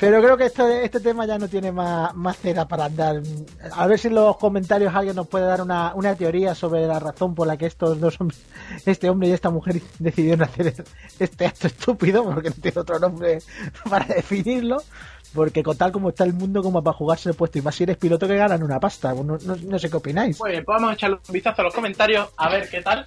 Pero 0.00 0.22
creo 0.22 0.36
que 0.38 0.46
esto, 0.46 0.66
este 0.66 0.98
tema 1.00 1.26
ya 1.26 1.36
no 1.38 1.46
tiene 1.46 1.70
más, 1.72 2.14
más 2.14 2.38
cera 2.38 2.66
para 2.66 2.86
andar. 2.86 3.20
A 3.72 3.86
ver 3.86 3.98
si 3.98 4.08
en 4.08 4.14
los 4.14 4.36
comentarios 4.38 4.94
alguien 4.94 5.14
nos 5.14 5.28
puede 5.28 5.44
dar 5.44 5.60
una, 5.60 5.92
una 5.94 6.14
teoría 6.14 6.54
sobre 6.54 6.86
la 6.86 6.98
razón 6.98 7.34
por 7.34 7.46
la 7.46 7.58
que 7.58 7.66
estos 7.66 8.00
dos 8.00 8.18
hombres, 8.18 8.40
este 8.86 9.10
hombre 9.10 9.28
y 9.28 9.32
esta 9.32 9.50
mujer 9.50 9.82
decidieron 9.98 10.42
hacer 10.48 10.84
este 11.18 11.46
acto 11.46 11.66
estúpido, 11.66 12.24
porque 12.24 12.48
no 12.48 12.56
tiene 12.56 12.80
otro 12.80 12.98
nombre 12.98 13.40
para 13.90 14.06
definirlo. 14.06 14.82
Porque 15.34 15.62
con 15.62 15.76
tal 15.76 15.92
como 15.92 16.08
está 16.08 16.24
el 16.24 16.32
mundo, 16.32 16.60
como 16.62 16.82
para 16.82 16.96
jugarse 16.96 17.28
el 17.28 17.36
puesto, 17.36 17.58
y 17.58 17.62
más 17.62 17.74
si 17.76 17.84
eres 17.84 17.96
piloto 17.98 18.26
que 18.26 18.34
ganan 18.36 18.62
una 18.64 18.80
pasta. 18.80 19.12
No, 19.14 19.38
no- 19.38 19.78
sé 19.78 19.88
qué 19.90 19.96
opináis. 19.96 20.40
Muy 20.40 20.50
bien, 20.52 20.64
pues 20.64 20.74
vamos 20.76 20.90
a 20.90 20.94
echarle 20.94 21.16
un 21.28 21.32
vistazo 21.32 21.60
a 21.60 21.64
los 21.66 21.74
comentarios 21.74 22.26
a 22.36 22.48
ver 22.48 22.68
qué 22.68 22.80
tal. 22.82 23.06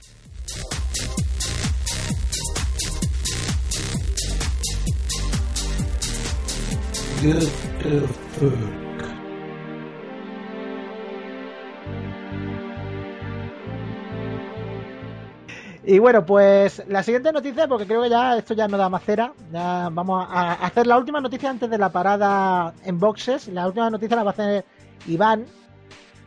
Y 15.86 16.00
bueno, 16.00 16.26
pues 16.26 16.82
la 16.88 17.04
siguiente 17.04 17.32
noticia, 17.34 17.68
porque 17.68 17.86
creo 17.86 18.02
que 18.04 18.10
ya 18.10 18.38
esto 18.38 18.54
ya 18.54 18.68
no 18.70 18.78
da 18.78 18.88
más 18.88 19.04
cera. 19.04 19.34
Ya 19.52 19.90
vamos 19.92 20.26
a 20.30 20.54
a 20.54 20.66
hacer 20.66 20.88
la 20.88 20.98
última 20.98 21.20
noticia 21.20 21.50
antes 21.50 21.70
de 21.70 21.78
la 21.78 21.90
parada 21.90 22.74
en 22.86 23.00
boxes. 23.00 23.50
La 23.50 23.68
última 23.68 23.90
noticia 23.90 24.16
la 24.16 24.24
va 24.24 24.30
a 24.30 24.34
hacer 24.34 24.66
Iván. 25.08 25.46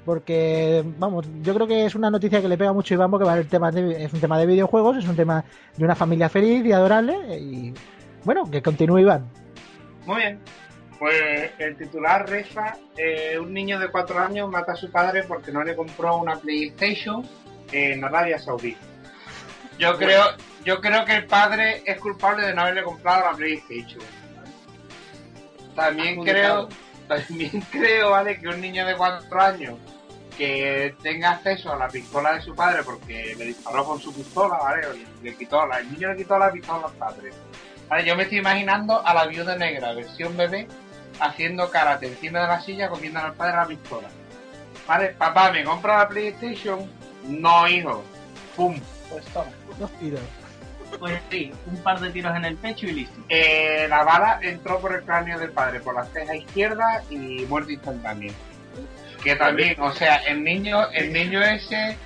Porque, 0.04 0.84
vamos, 0.98 1.26
yo 1.42 1.52
creo 1.54 1.66
que 1.66 1.84
es 1.86 1.94
una 1.96 2.10
noticia 2.10 2.40
que 2.40 2.48
le 2.48 2.56
pega 2.58 2.72
mucho 2.72 2.94
a 2.94 2.96
Iván 2.96 3.10
porque 3.10 3.24
va 3.24 3.36
el 3.38 3.48
tema 3.48 3.72
de- 3.72 4.04
es 4.04 4.12
un 4.12 4.20
tema 4.20 4.38
de 4.38 4.46
videojuegos, 4.46 4.98
es 4.98 5.08
un 5.08 5.16
tema 5.16 5.44
de 5.76 5.84
una 5.84 5.96
familia 5.96 6.28
feliz 6.28 6.64
y 6.64 6.70
adorable. 6.72 7.16
Y 7.40 7.74
bueno, 8.24 8.48
que 8.48 8.62
continúe 8.62 8.98
Iván. 9.00 9.26
Muy 10.06 10.16
bien. 10.18 10.38
Pues 10.98 11.50
el 11.58 11.76
titular 11.76 12.28
reza, 12.28 12.76
eh, 12.96 13.38
un 13.38 13.52
niño 13.52 13.78
de 13.78 13.88
cuatro 13.88 14.18
años 14.18 14.50
mata 14.50 14.72
a 14.72 14.76
su 14.76 14.90
padre 14.90 15.24
porque 15.24 15.52
no 15.52 15.62
le 15.62 15.76
compró 15.76 16.16
una 16.16 16.36
PlayStation 16.36 17.26
en 17.72 18.02
Arabia 18.02 18.38
Saudí. 18.38 18.76
Yo 19.78 19.96
creo, 19.98 20.24
yo 20.64 20.80
creo 20.80 21.04
que 21.04 21.16
el 21.16 21.26
padre 21.26 21.82
es 21.84 22.00
culpable 22.00 22.46
de 22.46 22.54
no 22.54 22.62
haberle 22.62 22.82
comprado 22.82 23.30
la 23.30 23.36
PlayStation. 23.36 24.02
También 25.74 26.24
creo, 26.24 26.68
también 27.06 27.60
creo, 27.70 28.10
vale, 28.10 28.40
que 28.40 28.48
un 28.48 28.60
niño 28.60 28.86
de 28.86 28.96
cuatro 28.96 29.40
años 29.40 29.78
que 30.36 30.94
tenga 31.02 31.30
acceso 31.30 31.72
a 31.72 31.76
la 31.76 31.88
pistola 31.88 32.34
de 32.34 32.42
su 32.42 32.54
padre 32.54 32.82
porque 32.84 33.34
le 33.36 33.46
disparó 33.46 33.84
con 33.84 34.00
su 34.00 34.14
pistola, 34.14 34.58
¿vale? 34.58 34.82
Le 35.22 35.34
quitó 35.34 35.66
la, 35.66 35.78
el 35.78 35.92
niño 35.92 36.10
le 36.10 36.16
quitó 36.16 36.38
la 36.38 36.50
pistola 36.50 36.86
al 36.86 36.92
padre. 36.94 37.30
Vale, 37.88 38.04
yo 38.04 38.16
me 38.16 38.24
estoy 38.24 38.38
imaginando 38.38 39.06
a 39.06 39.14
la 39.14 39.26
viuda 39.26 39.56
negra, 39.56 39.92
versión 39.92 40.36
bebé, 40.36 40.66
haciendo 41.20 41.70
karate 41.70 42.06
encima 42.06 42.40
de 42.40 42.46
la 42.48 42.60
silla, 42.60 42.88
comiendo 42.88 43.20
al 43.20 43.34
padre 43.34 43.56
la 43.56 43.66
pistola. 43.66 44.08
Vale, 44.86 45.08
papá, 45.10 45.50
¿me 45.50 45.64
compra 45.64 45.98
la 45.98 46.08
PlayStation? 46.08 46.88
No, 47.24 47.66
hijo. 47.68 48.04
Pum. 48.54 48.78
Pues 49.10 49.24
toma. 49.26 49.50
Dos 49.78 49.90
tiros. 49.98 50.20
Pues 50.98 51.20
sí, 51.30 51.52
un 51.66 51.76
par 51.78 52.00
de 52.00 52.10
tiros 52.10 52.34
en 52.36 52.44
el 52.44 52.56
pecho 52.56 52.86
y 52.86 52.92
listo. 52.92 53.20
Eh, 53.28 53.86
la 53.88 54.04
bala 54.04 54.38
entró 54.42 54.80
por 54.80 54.94
el 54.94 55.02
cráneo 55.02 55.38
del 55.38 55.50
padre, 55.50 55.80
por 55.80 55.94
la 55.94 56.04
ceja 56.06 56.34
izquierda 56.36 57.02
y 57.10 57.44
muerte 57.48 57.72
instantánea. 57.74 58.32
Que 59.22 59.34
también, 59.34 59.80
o 59.80 59.92
sea, 59.92 60.16
el 60.16 60.44
niño, 60.44 60.88
el 60.92 61.12
niño 61.12 61.42
ese, 61.42 61.96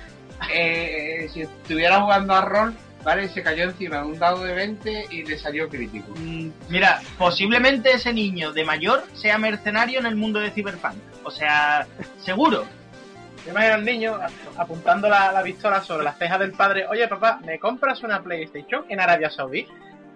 eh, 0.51 1.29
si 1.31 1.41
estuviera 1.41 2.01
jugando 2.01 2.33
a 2.33 2.41
rol, 2.41 2.75
¿vale? 3.03 3.27
Se 3.29 3.41
cayó 3.43 3.63
encima 3.63 3.97
de 3.97 4.03
un 4.03 4.19
dado 4.19 4.43
de 4.43 4.53
20 4.53 5.07
y 5.09 5.23
le 5.23 5.37
salió 5.37 5.67
crítico. 5.69 6.13
Mm, 6.17 6.49
Mira, 6.69 7.01
posiblemente 7.17 7.91
ese 7.91 8.13
niño 8.13 8.51
de 8.53 8.63
mayor 8.63 9.03
sea 9.13 9.37
mercenario 9.37 9.99
en 9.99 10.05
el 10.05 10.15
mundo 10.15 10.39
de 10.39 10.51
Cyberpunk. 10.51 10.95
O 11.23 11.31
sea, 11.31 11.87
seguro. 12.23 12.65
Yo 13.45 13.51
imagino 13.51 13.73
al 13.73 13.85
niño 13.85 14.19
apuntando 14.55 15.09
la, 15.09 15.31
la 15.31 15.41
pistola 15.41 15.81
sobre 15.81 16.03
las 16.03 16.17
cejas 16.17 16.39
del 16.39 16.51
padre. 16.51 16.85
Oye, 16.87 17.07
papá, 17.07 17.39
¿me 17.43 17.57
compras 17.59 18.03
una 18.03 18.21
PlayStation 18.21 18.85
en 18.87 18.99
Arabia 18.99 19.29
Saudí? 19.31 19.67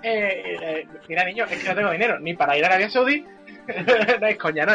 Eh, 0.03 0.57
eh, 0.61 0.87
mira, 1.09 1.23
niño, 1.25 1.45
es 1.49 1.63
que 1.63 1.69
no 1.69 1.75
tengo 1.75 1.89
dinero 1.89 2.19
ni 2.19 2.35
para 2.35 2.55
ir 2.55 2.63
a 2.63 2.67
Arabia 2.67 2.89
Saudí. 2.91 3.25
no 4.21 4.27
es 4.27 4.37
coña, 4.37 4.65
no, 4.65 4.73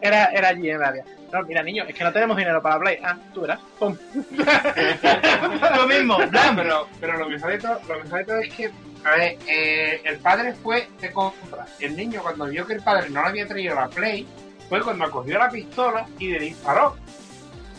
era, 0.00 0.26
era 0.26 0.48
allí 0.48 0.70
en 0.70 0.76
Arabia. 0.76 1.04
No, 1.32 1.42
mira, 1.42 1.62
niño, 1.62 1.84
es 1.86 1.94
que 1.94 2.04
no 2.04 2.12
tenemos 2.12 2.36
dinero 2.36 2.62
para 2.62 2.78
Play. 2.78 2.98
Ah, 3.02 3.16
tú 3.34 3.42
verás. 3.42 3.60
Pum. 3.78 3.96
Lo 5.76 5.86
mismo, 5.86 6.18
No, 6.32 6.56
pero, 6.56 6.88
pero 7.00 7.18
lo 7.18 7.28
mejor 7.28 7.50
de 7.50 7.58
todo, 7.58 7.80
lo 7.86 8.16
de 8.16 8.24
todo 8.24 8.38
es 8.38 8.54
que, 8.54 8.70
a 9.04 9.10
ver, 9.10 9.38
eh, 9.46 10.00
el 10.04 10.18
padre 10.18 10.54
fue 10.54 10.88
de 11.00 11.12
compra. 11.12 11.66
El 11.78 11.96
niño 11.96 12.22
cuando 12.22 12.46
vio 12.46 12.66
que 12.66 12.74
el 12.74 12.82
padre 12.82 13.10
no 13.10 13.22
le 13.22 13.28
había 13.28 13.46
traído 13.46 13.74
la 13.74 13.88
Play, 13.88 14.26
fue 14.68 14.82
cuando 14.82 15.10
cogió 15.10 15.38
la 15.38 15.50
pistola 15.50 16.06
y 16.18 16.28
le 16.32 16.38
disparó. 16.40 16.96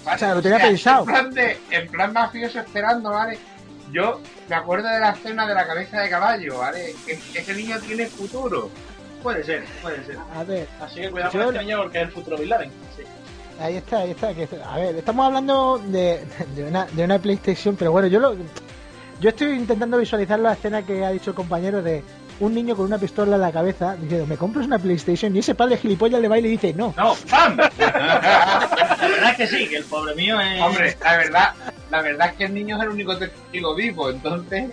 ¿Vale? 0.05 0.15
O 0.15 0.19
sea, 0.19 0.35
lo 0.35 0.41
tenía 0.41 0.59
pensado. 0.59 1.01
En 1.01 1.05
plan, 1.07 1.31
de, 1.31 1.57
en 1.71 1.87
plan 1.87 2.13
mafioso 2.13 2.59
esperando, 2.59 3.11
¿vale? 3.11 3.39
Yo 3.91 4.21
me 4.47 4.55
acuerdo 4.55 4.87
de 4.89 4.99
la 4.99 5.11
escena 5.11 5.47
de 5.47 5.55
la 5.55 5.65
cabeza 5.65 6.01
de 6.01 6.09
caballo, 6.09 6.59
¿vale? 6.59 6.93
Que 7.05 7.39
ese 7.39 7.53
niño 7.55 7.79
tiene 7.79 8.05
futuro. 8.05 8.69
Puede 9.23 9.43
ser, 9.43 9.63
puede 9.81 10.03
ser. 10.05 10.17
A 10.35 10.43
ver, 10.43 10.67
Así 10.81 11.01
que 11.01 11.09
cuidado 11.09 11.31
Yo- 11.33 11.39
con 11.45 11.55
este 11.55 11.65
niño 11.65 11.77
porque 11.83 11.97
es 11.99 12.03
el 12.05 12.11
futuro 12.11 12.37
Bin 12.37 12.49
Laden. 12.49 12.71
Sí. 12.95 13.03
ahí 13.59 13.75
está, 13.77 13.97
ahí 13.99 14.11
está. 14.11 14.33
que- 14.33 14.47
a 14.65 14.77
ver, 14.77 14.95
estamos 14.95 15.25
hablando 15.25 15.77
de, 15.79 16.23
de, 16.55 16.63
una, 16.63 16.85
de 16.85 17.03
una 17.03 17.19
PlayStation, 17.19 17.75
pero 17.75 17.91
bueno, 17.91 18.07
yo 18.07 18.19
lo, 18.19 18.35
yo 19.19 19.29
estoy 19.29 19.49
intentando 19.57 19.97
visualizar 19.97 20.39
la 20.39 20.53
escena 20.53 20.85
que 20.85 21.03
ha 21.03 21.11
dicho 21.11 21.31
el 21.31 21.35
compañero 21.35 21.81
de 21.81 22.03
un 22.39 22.53
niño 22.55 22.73
con 22.77 22.85
una 22.85 22.97
pistola 22.97 23.35
en 23.35 23.41
la 23.41 23.51
cabeza 23.51 23.97
diciendo, 23.97 24.25
¿me 24.25 24.37
compras 24.37 24.65
una 24.65 24.79
PlayStation? 24.79 25.35
Y 25.35 25.39
ese 25.39 25.55
padre 25.55 25.75
gilipollas 25.77 26.21
le 26.21 26.29
va 26.29 26.37
y 26.37 26.41
le 26.41 26.47
dice, 26.47 26.73
no. 26.73 26.93
No, 26.95 27.13
¡pam! 27.29 27.57
La 27.77 29.07
verdad 29.07 29.31
es 29.31 29.35
que 29.37 29.47
sí, 29.47 29.67
que 29.67 29.77
el 29.77 29.83
pobre 29.83 30.15
mío 30.15 30.39
es. 30.39 30.61
Hombre, 30.61 30.95
la 31.03 31.17
verdad, 31.17 31.53
la 31.91 32.01
verdad 32.01 32.27
es 32.29 32.33
que 32.35 32.45
el 32.45 32.53
niño 32.53 32.77
es 32.77 32.83
el 32.83 32.89
único 32.89 33.17
testigo 33.17 33.75
vivo, 33.75 34.09
entonces. 34.09 34.69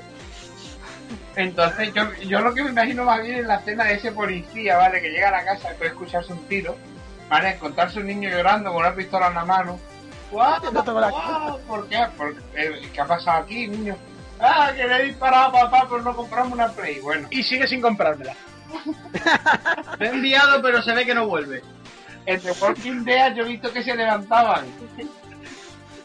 Entonces, 1.37 1.93
yo, 1.93 2.13
yo 2.27 2.41
lo 2.41 2.55
que 2.55 2.65
me 2.65 2.71
imagino 2.71 3.05
más 3.05 3.23
bien 3.23 3.41
es 3.41 3.47
la 3.47 3.57
escena 3.57 3.85
de 3.85 3.95
ese 3.95 4.11
policía, 4.13 4.79
¿vale? 4.79 5.01
Que 5.03 5.11
llega 5.11 5.29
a 5.29 5.33
la 5.33 5.45
casa 5.45 5.69
después 5.69 5.91
de 5.91 5.95
escucharse 5.95 6.33
un 6.33 6.45
tiro, 6.49 6.77
¿vale? 7.29 7.51
Encontrarse 7.51 8.01
un 8.01 8.07
niño 8.07 8.31
llorando 8.31 8.73
con 8.73 8.81
una 8.81 8.95
pistola 8.95 9.29
en 9.29 9.35
la 9.35 9.45
mano. 9.45 9.79
¡Guau! 10.31 10.61
Guau, 10.73 11.61
¿Por 11.67 11.89
qué? 11.89 12.07
Eh, 12.55 12.89
¿Qué 12.93 13.01
ha 13.01 13.05
pasado 13.07 13.43
aquí, 13.43 13.69
niño? 13.69 13.97
¡Ah, 14.41 14.73
que 14.75 14.87
le 14.87 14.97
he 14.97 15.05
disparado 15.05 15.49
a 15.49 15.53
papá 15.53 15.89
por 15.89 16.03
no 16.03 16.17
comprarme 16.17 16.55
una 16.55 16.69
Play! 16.69 17.01
Bueno, 17.01 17.29
Y 17.31 17.43
sigue 17.43 17.67
sin 17.67 17.81
comprármela. 17.81 18.35
Me 19.99 20.07
he 20.07 20.11
enviado, 20.11 20.61
pero 20.63 20.83
se 20.83 20.93
ve 20.95 21.05
que 21.05 21.15
no 21.15 21.27
vuelve. 21.27 21.63
en 22.25 22.41
The 22.41 22.53
Walking 22.61 23.05
Dead 23.05 23.35
yo 23.35 23.45
he 23.45 23.49
visto 23.49 23.73
que 23.73 23.83
se 23.83 23.95
levantaban. 23.95 24.67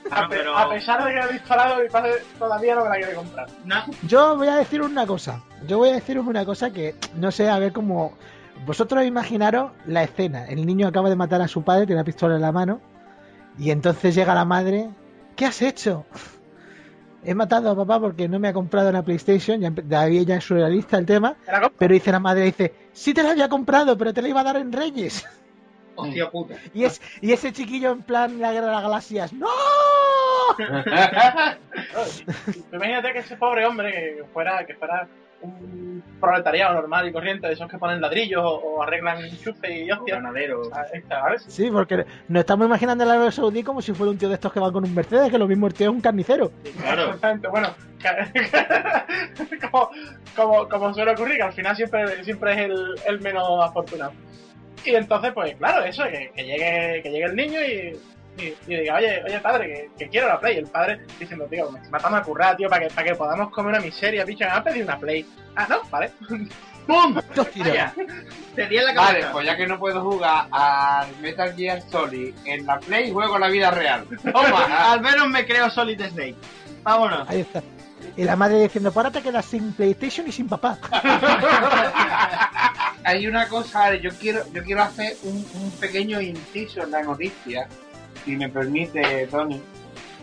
A, 0.10 0.22
No, 0.24 0.30
pe- 0.30 0.38
pero- 0.38 0.58
a 0.58 0.70
pesar 0.70 1.04
de 1.06 1.14
que 1.14 1.20
he 1.20 1.34
disparado, 1.34 1.82
mi 1.82 1.90
padre 1.90 2.14
todavía 2.40 2.76
no 2.76 2.84
me 2.84 2.90
la 2.90 2.96
quiere 2.96 3.14
comprar. 3.14 3.48
No, 3.66 3.76
Yo 4.08 4.36
voy 4.38 4.48
a 4.48 4.56
deciros 4.56 4.90
una 4.90 5.06
cosa. 5.06 5.44
Yo 5.68 5.78
voy 5.78 5.90
a 5.90 5.94
deciros 5.94 6.26
una 6.26 6.44
cosa 6.46 6.72
que 6.72 6.96
no 7.16 7.32
sé, 7.32 7.50
a 7.50 7.60
ver 7.60 7.72
cómo. 7.72 8.14
Vosotros 8.66 9.04
imaginaros 9.06 9.72
la 9.86 10.04
escena. 10.04 10.46
El 10.48 10.66
niño 10.66 10.88
acaba 10.88 11.10
de 11.10 11.16
matar 11.16 11.42
a 11.42 11.48
su 11.48 11.64
padre, 11.64 11.86
tiene 11.86 12.02
la 12.02 12.06
pistola 12.06 12.36
en 12.36 12.42
la 12.42 12.52
mano. 12.52 12.80
Y 13.58 13.72
entonces 13.72 14.14
llega 14.16 14.34
la 14.34 14.46
madre. 14.46 14.90
¿Qué 15.36 15.46
has 15.46 15.62
hecho? 15.62 16.06
He 17.24 17.36
matado 17.36 17.70
a 17.70 17.76
papá 17.76 18.00
porque 18.00 18.28
no 18.28 18.40
me 18.40 18.48
ha 18.48 18.54
comprado 18.54 18.90
una 18.90 19.04
PlayStation. 19.04 19.60
Ya, 19.62 19.72
todavía 19.72 20.24
ya 20.24 20.36
es 20.38 20.44
surrealista 20.44 20.98
el 20.98 21.06
tema. 21.06 21.36
Pero 21.78 21.94
dice 21.94 22.12
la 22.12 22.20
madre, 22.20 22.44
dice, 22.46 22.74
sí 22.94 23.14
te 23.14 23.22
la 23.24 23.32
había 23.32 23.48
comprado, 23.50 23.96
pero 23.98 24.14
te 24.14 24.22
la 24.22 24.28
iba 24.30 24.42
a 24.42 24.44
dar 24.44 24.58
en 24.58 24.72
Reyes. 24.72 25.26
Hostia 25.95 26.30
puta. 26.30 26.56
Y, 26.73 26.86
es, 26.86 27.01
y 27.21 27.32
ese 27.32 27.51
chiquillo 27.51 27.91
en 27.91 28.01
plan 28.01 28.39
la 28.39 28.51
guerra 28.54 28.67
de 28.67 28.71
las 28.73 28.84
galaxias, 28.84 29.34
¡No! 29.34 29.47
Imagínate 32.73 33.13
que 33.13 33.19
ese 33.19 33.36
pobre 33.38 33.65
hombre 33.65 33.91
que 33.91 34.23
fuera, 34.34 34.65
que 34.65 34.75
fuera 34.75 35.08
un 35.41 36.04
proletariado 36.19 36.75
normal 36.75 37.08
y 37.08 37.12
corriente, 37.12 37.47
de 37.47 37.54
esos 37.54 37.69
que 37.69 37.77
ponen 37.77 37.99
ladrillos 37.99 38.41
o, 38.43 38.49
o 38.49 38.84
arreglan 38.84 39.23
enchufe 39.25 39.86
y 39.86 39.91
hostias. 39.91 40.21
ganadero. 40.21 40.62
Ah. 40.73 40.86
Sí, 41.47 41.69
porque 41.71 42.06
nos 42.27 42.41
estamos 42.41 42.67
imaginando 42.67 43.04
el 43.04 43.10
Arabia 43.10 43.32
Saudí 43.32 43.63
como 43.63 43.82
si 43.82 43.93
fuera 43.93 44.12
un 44.12 44.17
tío 44.17 44.30
de 44.30 44.36
estos 44.36 44.54
que 44.54 44.60
van 44.60 44.71
con 44.71 44.84
un 44.84 44.93
Mercedes, 44.93 45.32
que 45.32 45.38
lo 45.39 45.47
mismo 45.47 45.67
el 45.67 45.73
tío 45.73 45.89
es 45.89 45.95
un 45.95 46.01
carnicero. 46.01 46.51
Claro. 46.80 47.06
Exactamente, 47.06 47.47
bueno, 47.47 47.69
como, 49.71 49.89
como, 50.36 50.69
como 50.69 50.93
suele 50.93 51.12
ocurrir, 51.13 51.38
que 51.38 51.43
al 51.43 51.54
final 51.54 51.75
siempre, 51.75 52.23
siempre 52.23 52.51
es 52.54 52.58
el, 52.60 52.95
el 53.08 53.21
menos 53.21 53.47
afortunado. 53.63 54.12
Y 54.86 54.96
entonces, 54.96 55.32
pues 55.34 55.56
claro, 55.56 55.84
eso, 55.84 56.04
que, 56.06 56.32
que 56.36 56.44
llegue, 56.44 57.02
que 57.04 57.10
llegue 57.12 57.26
el 57.26 57.36
niño 57.36 57.60
y, 57.62 58.00
y, 58.44 58.56
y 58.67 58.76
diga, 58.78 58.96
oye, 58.96 59.22
oye 59.24 59.39
padre, 59.39 59.67
que, 59.67 59.89
que 60.06 60.10
quiero 60.10 60.28
la 60.28 60.39
Play. 60.39 60.58
El 60.58 60.67
padre 60.67 61.02
diciendo, 61.20 61.46
tío, 61.46 61.70
me 61.72 61.78
estoy 61.80 61.91
matando 61.91 62.17
a 62.17 62.24
currar, 62.24 62.56
tío, 62.58 62.70
para 62.70 62.88
que, 62.88 62.94
para 62.94 63.08
que 63.08 63.15
podamos 63.15 63.52
comer 63.52 63.76
una 63.76 63.84
miseria, 63.84 64.26
bicho, 64.26 64.46
me 64.46 64.52
ha 64.52 64.63
pedido 64.63 64.86
una 64.86 64.98
Play. 64.98 65.26
Ah, 65.56 65.67
no, 65.70 65.82
vale. 65.89 66.12
¡Pum! 66.88 67.13
Vaya. 67.58 67.94
Te 68.56 68.65
di 68.67 68.78
en 68.78 68.86
la 68.86 68.94
Vale, 68.96 69.20
cabeza. 69.20 69.32
pues 69.32 69.46
ya 69.46 69.56
que 69.56 69.67
no 69.67 69.78
puedo 69.78 70.02
jugar 70.02 70.48
al 70.52 71.15
Metal 71.22 71.54
Gear 71.56 71.80
Solid 71.84 72.34
en 72.46 72.65
la 72.65 72.80
Play, 72.80 73.12
juego 73.12 73.36
en 73.36 73.41
la 73.41 73.48
vida 73.50 73.70
real. 73.70 74.06
Toma. 74.24 74.65
Al 74.94 75.00
menos 75.00 75.28
me 75.30 75.46
creo 75.46 75.70
Solid 75.70 76.02
Snake. 76.10 76.36
Vámonos. 76.82 77.30
Ahí 77.30 77.41
está. 77.41 77.62
Y 78.17 78.24
la 78.24 78.36
madre 78.36 78.63
diciendo, 78.63 78.91
pues 78.91 79.06
ahora 79.06 79.12
te 79.12 79.22
quedas 79.22 79.46
sin 79.46 79.74
PlayStation 79.74 80.28
y 80.28 80.32
sin 80.32 80.50
papá. 80.50 80.80
Hay 83.12 83.28
una 83.28 83.47
cosa, 83.50 83.93
yo 83.95 84.10
quiero, 84.19 84.41
yo 84.54 84.63
quiero 84.63 84.84
hacer 84.84 85.17
un, 85.24 85.36
un 85.56 85.71
pequeño 85.80 86.21
inciso 86.21 86.84
en 86.84 86.91
la 86.91 87.02
noticia, 87.04 87.67
si 88.24 88.36
me 88.38 88.47
permite, 88.47 89.28
Tony. 89.28 89.62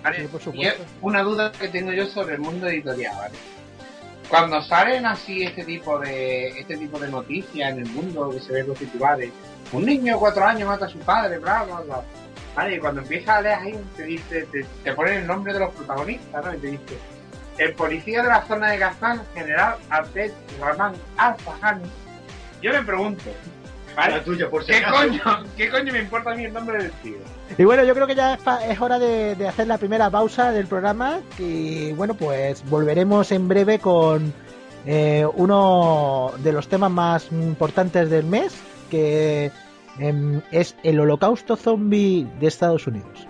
Vale, 0.03 0.21
Sí, 0.23 0.27
por 0.29 0.41
y 0.41 0.45
supuesto. 0.45 0.83
es 0.83 0.89
una 1.03 1.23
duda 1.23 1.53
que 1.53 1.69
tengo 1.69 1.93
yo 1.93 2.07
sobre 2.07 2.35
el 2.37 2.41
mundo 2.41 2.67
editorial, 2.67 3.15
¿vale? 3.17 3.35
Cuando 4.29 4.63
salen 4.63 5.05
así 5.07 5.43
este 5.43 5.65
tipo 5.65 5.99
de 5.99 6.49
este 6.61 6.77
tipo 6.77 6.99
de 6.99 7.09
noticias 7.11 7.73
en 7.73 7.79
el 7.81 7.87
mundo 7.87 8.31
que 8.31 8.41
se 8.41 8.53
ven 8.53 8.69
los 8.69 8.79
titulares, 8.79 9.31
un 9.73 9.85
niño 9.85 10.15
de 10.15 10.19
cuatro 10.19 10.45
años 10.45 10.69
mata 10.69 10.87
a 10.87 10.89
su 10.89 10.99
padre, 11.01 11.39
bla 11.39 11.65
bla 11.65 11.81
bla. 11.81 12.03
Vale, 12.55 12.77
y 12.77 12.79
cuando 12.79 13.01
empiezas 13.03 13.37
a 13.37 13.41
leer 13.43 13.55
ahí 13.59 13.79
te 13.97 14.03
dice, 14.05 14.47
te, 14.53 14.65
te 14.85 14.93
ponen 14.95 15.15
el 15.19 15.27
nombre 15.27 15.53
de 15.53 15.59
los 15.61 15.75
protagonistas, 15.75 16.45
¿no? 16.45 16.55
Y 16.55 16.59
te 16.59 16.67
dice, 16.69 16.99
el 17.59 17.75
policía 17.75 18.23
de 18.23 18.29
la 18.29 18.43
zona 18.47 18.71
de 18.71 18.79
Gazán, 18.79 19.21
general 19.35 19.77
Abdel 19.91 20.33
Rahman 20.61 20.95
Al-Fahani. 21.17 21.85
Yo 22.63 22.73
me 22.73 22.83
pregunto, 22.83 23.23
¿vale? 23.97 24.17
La 24.17 24.25
tuya, 24.25 24.51
por 24.51 24.63
si 24.65 24.73
¿Qué 24.73 24.79
acaso. 24.79 24.97
coño, 25.07 25.21
¿Qué 25.57 25.71
coño 25.71 25.93
me 25.93 26.01
importa 26.01 26.33
a 26.33 26.35
mí 26.35 26.45
el 26.45 26.53
nombre 26.53 26.83
del 26.83 26.93
tío? 27.03 27.17
Y 27.57 27.65
bueno, 27.65 27.85
yo 27.85 27.95
creo 27.95 28.07
que 28.07 28.15
ya 28.15 28.35
es, 28.35 28.41
pa- 28.41 28.65
es 28.67 28.81
hora 28.81 28.99
de, 28.99 29.35
de 29.37 29.47
hacer 29.49 29.67
la 29.69 29.79
primera 29.79 30.11
pausa 30.11 30.51
del 30.53 30.67
programa. 30.67 31.21
Y 31.39 31.93
bueno, 31.93 32.15
pues 32.15 32.69
volveremos 32.69 33.31
en 33.33 33.47
breve 33.49 33.79
con 33.79 34.33
eh, 34.87 35.25
uno 35.35 36.33
de 36.39 36.53
los 36.53 36.67
temas 36.69 36.91
más 36.91 37.31
importantes 37.31 38.11
del 38.11 38.25
mes, 38.25 38.55
que 38.91 39.51
em, 39.99 40.41
es 40.51 40.75
el 40.83 40.99
holocausto 41.01 41.57
zombie 41.57 42.27
de 42.41 42.47
Estados 42.49 42.87
Unidos. 42.87 43.28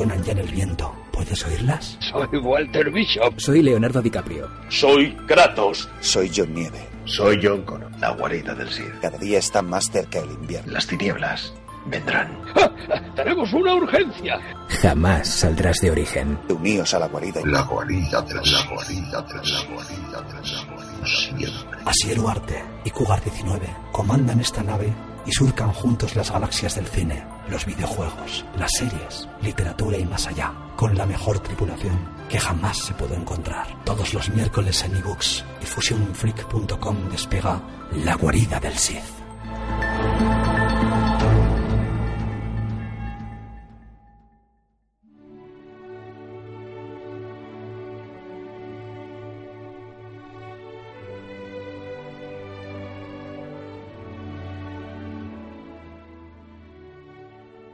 Resuenan 0.00 0.24
ya 0.24 0.32
en 0.32 0.38
el 0.38 0.48
viento. 0.48 0.94
¿Puedes 1.12 1.44
oírlas? 1.44 1.98
Soy 2.00 2.38
Walter 2.38 2.90
Bishop. 2.90 3.38
Soy 3.38 3.62
Leonardo 3.62 4.00
DiCaprio. 4.00 4.48
Soy 4.68 5.14
Kratos. 5.26 5.88
Soy 6.00 6.30
John 6.34 6.54
Nieve. 6.54 6.80
Soy 7.04 7.38
John 7.42 7.62
Connor. 7.62 7.90
La 7.98 8.10
guarida 8.10 8.54
del 8.54 8.70
Sith. 8.70 9.00
Cada 9.02 9.18
día 9.18 9.38
está 9.38 9.60
más 9.62 9.90
cerca 9.90 10.20
el 10.20 10.30
invierno. 10.30 10.72
Las 10.72 10.86
tinieblas 10.86 11.52
vendrán. 11.86 12.38
¡Tenemos 13.16 13.52
una 13.52 13.74
urgencia! 13.74 14.38
Jamás 14.80 15.28
saldrás 15.28 15.78
de 15.80 15.90
origen. 15.90 16.38
Uníos 16.48 16.94
a 16.94 16.98
la 16.98 17.08
guarida. 17.08 17.42
La 17.44 17.62
guarida 17.62 18.22
de 18.22 18.34
la 18.34 18.42
guarida 18.42 19.22
de 19.22 19.34
la 19.34 19.64
guarida 19.68 20.22
de 20.22 20.34
la 20.34 20.64
guarida 20.64 21.06
siempre. 21.06 21.78
Asier 21.84 22.18
Arte 22.26 22.62
y 22.84 22.90
Cougar 22.90 23.22
19 23.22 23.66
comandan 23.92 24.40
esta 24.40 24.62
nave 24.62 24.92
y 25.26 25.32
surcan 25.32 25.72
juntos 25.72 26.16
las 26.16 26.30
galaxias 26.30 26.74
del 26.74 26.86
cine, 26.86 27.24
los 27.48 27.66
videojuegos, 27.66 28.44
las 28.56 28.70
series, 28.72 29.28
literatura 29.42 29.98
y 29.98 30.04
más 30.04 30.26
allá, 30.26 30.52
con 30.76 30.96
la 30.96 31.06
mejor 31.06 31.38
tripulación 31.40 31.98
que 32.28 32.38
jamás 32.38 32.78
se 32.78 32.94
pudo 32.94 33.14
encontrar. 33.14 33.66
Todos 33.84 34.14
los 34.14 34.30
miércoles 34.30 34.82
en 34.84 34.96
ebooks 34.96 35.44
y 35.60 35.66
fusionfreak.com 35.66 37.10
despega 37.10 37.60
La 38.04 38.14
guarida 38.14 38.60
del 38.60 38.76
Sith. 38.78 39.20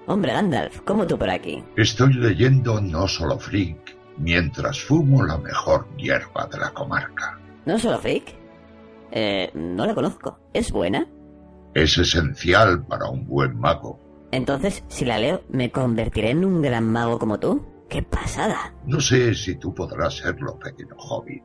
Hombre, 0.08 0.32
Gandalf, 0.32 0.82
¿cómo 0.82 1.04
tú 1.04 1.18
por 1.18 1.28
aquí? 1.28 1.64
Estoy 1.76 2.12
leyendo 2.12 2.80
No 2.80 3.08
Solo 3.08 3.38
Freak 3.38 3.96
mientras 4.18 4.80
fumo 4.80 5.24
la 5.24 5.36
mejor 5.36 5.88
hierba 5.96 6.46
de 6.50 6.58
la 6.58 6.70
comarca. 6.70 7.40
¿No 7.64 7.76
Solo 7.76 7.98
Freak? 7.98 8.34
Eh, 9.10 9.50
no 9.54 9.84
la 9.84 9.94
conozco. 9.94 10.38
¿Es 10.52 10.70
buena? 10.70 11.08
Es 11.74 11.98
esencial 11.98 12.86
para 12.86 13.08
un 13.10 13.26
buen 13.26 13.58
mago. 13.58 13.98
Entonces, 14.30 14.84
si 14.86 15.04
la 15.04 15.18
leo, 15.18 15.42
¿me 15.48 15.72
convertiré 15.72 16.30
en 16.30 16.44
un 16.44 16.62
gran 16.62 16.90
mago 16.90 17.18
como 17.18 17.40
tú? 17.40 17.66
¡Qué 17.88 18.02
pasada! 18.02 18.74
No 18.84 19.00
sé 19.00 19.34
si 19.34 19.56
tú 19.56 19.74
podrás 19.74 20.18
serlo, 20.18 20.58
pequeño 20.58 20.94
hobbit, 20.98 21.44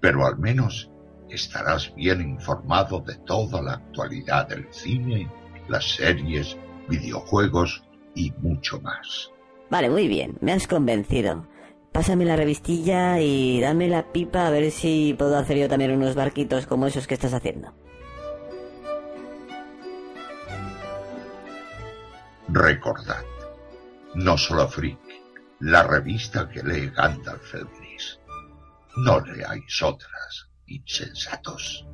pero 0.00 0.26
al 0.26 0.38
menos 0.38 0.90
estarás 1.28 1.94
bien 1.94 2.20
informado 2.22 3.00
de 3.00 3.16
toda 3.18 3.62
la 3.62 3.74
actualidad 3.74 4.48
del 4.48 4.66
cine, 4.70 5.30
las 5.68 5.94
series, 5.94 6.56
videojuegos 6.92 7.82
y 8.14 8.32
mucho 8.38 8.80
más. 8.80 9.30
Vale, 9.70 9.88
muy 9.88 10.08
bien, 10.08 10.36
me 10.40 10.52
has 10.52 10.66
convencido. 10.66 11.46
Pásame 11.92 12.24
la 12.24 12.36
revistilla 12.36 13.20
y 13.20 13.60
dame 13.60 13.88
la 13.88 14.12
pipa 14.12 14.46
a 14.46 14.50
ver 14.50 14.70
si 14.70 15.14
puedo 15.18 15.36
hacer 15.36 15.58
yo 15.58 15.68
también 15.68 15.92
unos 15.92 16.14
barquitos 16.14 16.66
como 16.66 16.86
esos 16.86 17.06
que 17.06 17.14
estás 17.14 17.34
haciendo. 17.34 17.72
Recordad, 22.48 23.24
no 24.14 24.36
solo 24.36 24.68
Freak, 24.68 24.98
la 25.60 25.82
revista 25.84 26.48
que 26.48 26.62
lee 26.62 26.90
Gandalf 26.90 27.54
el 27.54 27.66
Gris. 27.78 28.18
No 28.96 29.20
leáis 29.20 29.82
otras, 29.82 30.50
insensatos. 30.66 31.86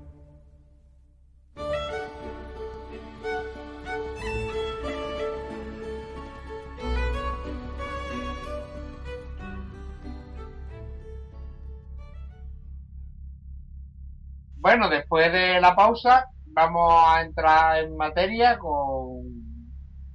Bueno, 14.61 14.89
después 14.91 15.33
de 15.33 15.61
la 15.61 15.75
pausa, 15.77 16.27
vamos 16.47 16.93
a 17.07 17.23
entrar 17.23 17.79
en 17.85 17.97
materia 17.97 18.59
con. 18.59 19.23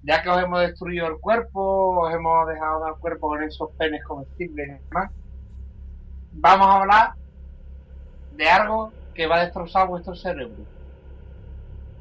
Ya 0.01 0.21
que 0.21 0.29
os 0.29 0.41
hemos 0.43 0.59
destruido 0.61 1.07
el 1.07 1.19
cuerpo, 1.19 2.01
os 2.01 2.13
hemos 2.13 2.47
dejado 2.47 2.87
el 2.87 2.95
cuerpo 2.99 3.29
con 3.29 3.43
esos 3.43 3.69
penes 3.77 4.03
comestibles 4.03 4.67
y 4.67 4.71
demás, 4.89 5.11
vamos 6.31 6.67
a 6.67 6.81
hablar 6.81 7.13
de 8.31 8.49
algo 8.49 8.91
que 9.13 9.27
va 9.27 9.37
a 9.37 9.43
destrozar 9.45 9.87
vuestro 9.87 10.15
cerebro. 10.15 10.67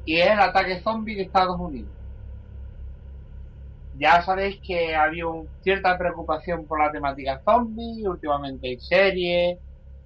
Y 0.05 0.17
es 0.19 0.31
el 0.31 0.39
ataque 0.39 0.81
zombie 0.81 1.15
de 1.15 1.23
Estados 1.23 1.59
Unidos. 1.59 1.91
Ya 3.93 4.21
sabéis 4.23 4.59
que 4.65 4.95
había 4.95 5.25
cierta 5.61 5.97
preocupación 5.97 6.65
por 6.67 6.79
la 6.79 6.91
temática 6.91 7.41
zombie, 7.45 8.07
últimamente 8.07 8.67
hay 8.67 8.79
series, 8.79 9.59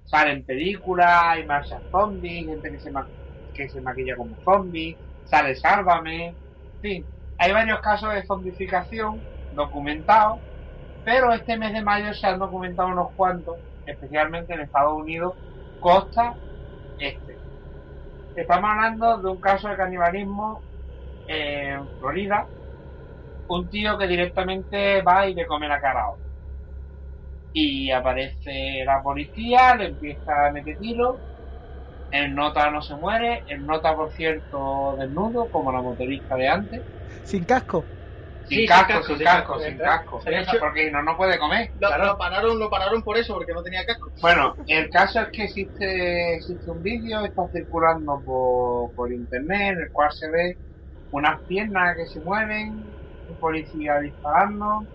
salen 0.07 0.45
películas, 0.45 1.09
hay 1.23 1.45
marchas 1.47 1.83
zombies, 1.91 2.47
gente 2.47 2.71
que 2.71 2.79
se, 2.79 2.91
ma 2.91 3.09
que 3.53 3.69
se 3.69 3.81
maquilla 3.81 4.15
como 4.17 4.39
zombie, 4.43 4.99
sale 5.23 5.55
Sálvame, 5.55 6.29
en 6.29 6.37
fin, 6.81 7.09
hay 7.37 7.51
varios 7.53 7.81
casos 7.81 8.13
de 8.13 8.25
zombificación 8.25 9.27
documentados, 9.51 10.41
pero 11.03 11.33
este 11.33 11.57
mes 11.57 11.73
de 11.73 11.83
mayo 11.83 12.13
se 12.13 12.27
han 12.27 12.39
documentado 12.39 12.89
unos 12.89 13.13
cuantos, 13.15 13.57
especialmente 13.85 14.53
en 14.53 14.61
Estados 14.61 14.93
Unidos, 14.95 15.35
costa 15.79 16.37
este. 16.97 17.41
Estamos 18.35 18.69
hablando 18.71 19.17
de 19.21 19.29
un 19.29 19.39
caso 19.41 19.67
de 19.69 19.77
canibalismo 19.77 20.65
en 21.27 21.89
Florida, 21.99 22.49
un 23.47 23.69
tío 23.69 23.97
que 23.97 24.07
directamente 24.07 25.01
va 25.01 25.27
y 25.27 25.33
le 25.33 25.45
come 25.47 25.67
la 25.67 25.81
cara 25.81 26.03
a 26.03 26.11
otro 26.11 26.26
y 27.59 27.91
aparece 27.91 28.83
la 28.85 29.01
policía, 29.01 29.73
le 29.75 29.87
empieza 29.87 30.45
a 30.45 30.51
meter 30.51 30.77
tiros, 30.77 31.15
el 32.11 32.35
nota 32.35 32.69
no 32.69 32.83
se 32.83 32.93
muere, 32.95 33.43
el 33.47 33.65
nota 33.65 33.95
por 33.95 34.11
cierto 34.11 34.95
desnudo, 34.99 35.49
como 35.49 35.71
la 35.71 35.81
motorista 35.81 36.35
de 36.35 36.47
antes. 36.47 36.81
Sin 37.23 37.45
casco. 37.45 37.83
Sin, 38.45 38.59
sí, 38.59 38.65
casco, 38.67 39.01
sin 39.03 39.17
casco, 39.17 39.59
sin 39.59 39.77
casco, 39.79 40.21
sin 40.21 40.33
casco. 40.33 40.57
porque 40.59 40.91
no, 40.91 41.01
no 41.01 41.17
puede 41.17 41.39
comer. 41.39 41.71
Lo, 41.79 41.87
claro. 41.87 42.05
lo, 42.05 42.17
pararon, 42.19 42.59
lo 42.59 42.69
pararon 42.69 43.01
por 43.01 43.17
eso, 43.17 43.33
porque 43.33 43.53
no 43.53 43.63
tenía 43.63 43.83
casco. 43.85 44.11
Bueno, 44.21 44.55
el 44.67 44.89
caso 44.91 45.21
es 45.21 45.29
que 45.33 45.45
existe, 45.45 46.35
existe 46.35 46.69
un 46.69 46.83
vídeo, 46.83 47.25
está 47.25 47.49
circulando 47.51 48.21
por, 48.23 48.93
por 48.93 49.11
internet, 49.11 49.73
en 49.73 49.81
el 49.81 49.91
cual 49.91 50.11
se 50.11 50.29
ve 50.29 50.59
unas 51.09 51.41
piernas 51.47 51.97
que 51.97 52.05
se 52.05 52.21
mueven, 52.21 52.85
un 53.27 53.37
policía 53.39 53.99
disparando, 53.99 54.85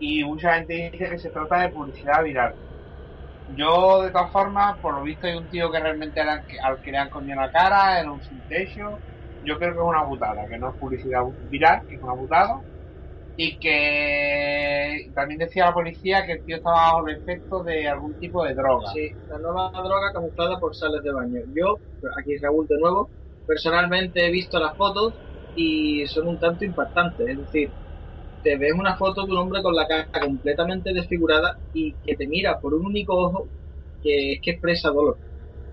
y 0.00 0.24
mucha 0.24 0.54
gente 0.56 0.90
dice 0.92 1.10
que 1.10 1.18
se 1.18 1.30
trata 1.30 1.60
de 1.60 1.70
publicidad 1.70 2.24
viral. 2.24 2.56
Yo, 3.48 4.02
de 4.02 4.10
todas 4.12 4.30
formas, 4.32 4.78
por 4.80 4.94
lo 4.94 5.02
visto 5.02 5.26
hay 5.26 5.34
un 5.36 5.48
tío 5.48 5.70
que 5.70 5.80
realmente 5.80 6.20
al 6.20 6.44
que 6.82 6.90
le 6.92 6.98
han 6.98 7.10
comido 7.10 7.40
la 7.40 7.50
cara, 7.50 8.00
era 8.00 8.10
un 8.12 8.22
sin 8.22 8.42
techo. 8.46 9.02
Yo 9.42 9.58
creo 9.58 9.72
que 9.72 9.78
es 9.80 9.84
una 9.84 10.06
putada, 10.06 10.46
que 10.48 10.58
no 10.58 10.70
es 10.70 10.76
publicidad 10.78 11.22
viral, 11.40 11.82
es 11.88 12.00
una 12.02 12.14
putada. 12.14 12.62
Y 13.36 13.58
que 13.58 15.10
también 15.14 15.38
decía 15.38 15.66
la 15.66 15.74
policía 15.74 16.26
que 16.26 16.32
el 16.32 16.44
tío 16.44 16.56
estaba 16.56 16.76
bajo 16.94 17.08
el 17.08 17.16
efecto 17.16 17.62
de 17.64 17.88
algún 17.88 18.14
tipo 18.16 18.44
de 18.44 18.54
droga. 18.54 18.90
Sí, 18.92 19.10
la 19.28 19.38
nueva 19.38 19.70
droga 19.72 20.12
camuflada 20.12 20.58
por 20.60 20.74
sales 20.76 21.02
de 21.02 21.12
baño. 21.12 21.40
Yo, 21.54 21.80
aquí 22.18 22.36
Raúl 22.38 22.66
de 22.68 22.78
nuevo, 22.78 23.12
personalmente 23.46 24.26
he 24.26 24.30
visto 24.30 24.58
las 24.60 24.76
fotos 24.76 25.20
y 25.54 26.06
son 26.06 26.28
un 26.28 26.38
tanto 26.38 26.64
impactantes. 26.64 27.26
Es 27.28 27.38
decir, 27.38 27.74
te 28.42 28.56
ves 28.56 28.72
una 28.72 28.96
foto 28.96 29.26
de 29.26 29.32
un 29.32 29.38
hombre 29.38 29.62
con 29.62 29.74
la 29.74 29.86
cara 29.86 30.08
completamente 30.20 30.92
desfigurada 30.92 31.58
y 31.74 31.92
que 32.04 32.16
te 32.16 32.26
mira 32.26 32.58
por 32.58 32.74
un 32.74 32.86
único 32.86 33.16
ojo 33.16 33.48
que 34.02 34.32
es 34.32 34.40
que 34.40 34.52
expresa 34.52 34.90
dolor. 34.90 35.18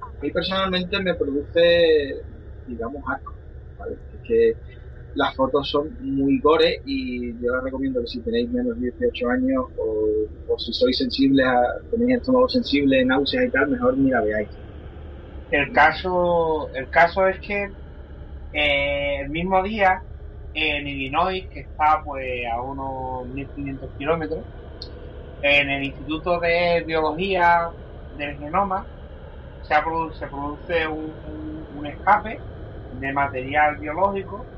A 0.01 0.21
mí 0.21 0.31
personalmente 0.31 0.99
me 0.99 1.13
produce, 1.15 2.21
digamos, 2.67 3.03
asco. 3.07 3.33
¿vale? 3.77 3.93
Es 3.93 4.27
que 4.27 4.53
las 5.15 5.35
fotos 5.35 5.69
son 5.69 5.89
muy 6.01 6.39
gore 6.39 6.81
y 6.85 7.31
yo 7.41 7.55
les 7.55 7.63
recomiendo 7.63 8.01
que 8.01 8.07
si 8.07 8.19
tenéis 8.19 8.49
menos 8.49 8.79
de 8.79 8.91
18 8.91 9.29
años 9.29 9.65
o, 9.77 10.53
o 10.53 10.59
si 10.59 10.73
sois 10.73 10.97
sensibles 10.97 11.45
a, 11.45 11.79
tenéis 11.89 12.19
estómago 12.19 12.47
sensible, 12.49 13.03
náuseas 13.05 13.45
y 13.45 13.49
tal, 13.49 13.69
mejor 13.69 13.97
ni 13.97 14.11
la 14.11 14.21
veáis. 14.21 14.49
El 15.49 15.71
caso, 15.71 16.69
el 16.73 16.89
caso 16.89 17.27
es 17.27 17.39
que 17.39 17.69
eh, 18.53 19.21
el 19.21 19.29
mismo 19.29 19.63
día 19.63 20.01
en 20.53 20.87
Illinois, 20.87 21.47
que 21.51 21.61
está 21.61 22.01
pues 22.03 22.25
a 22.51 22.61
unos 22.61 23.27
1500 23.29 23.91
kilómetros, 23.97 24.45
en 25.41 25.69
el 25.69 25.83
Instituto 25.83 26.39
de 26.39 26.83
Biología 26.85 27.71
del 28.11 28.37
Genoma, 28.37 28.89
se, 29.61 29.75
produce, 29.83 30.19
se 30.19 30.27
produce 30.27 30.87
un, 30.87 31.67
un, 31.71 31.87
escape 31.87 32.45
de 32.91 33.13
material 33.13 33.77
biológico. 33.79 34.49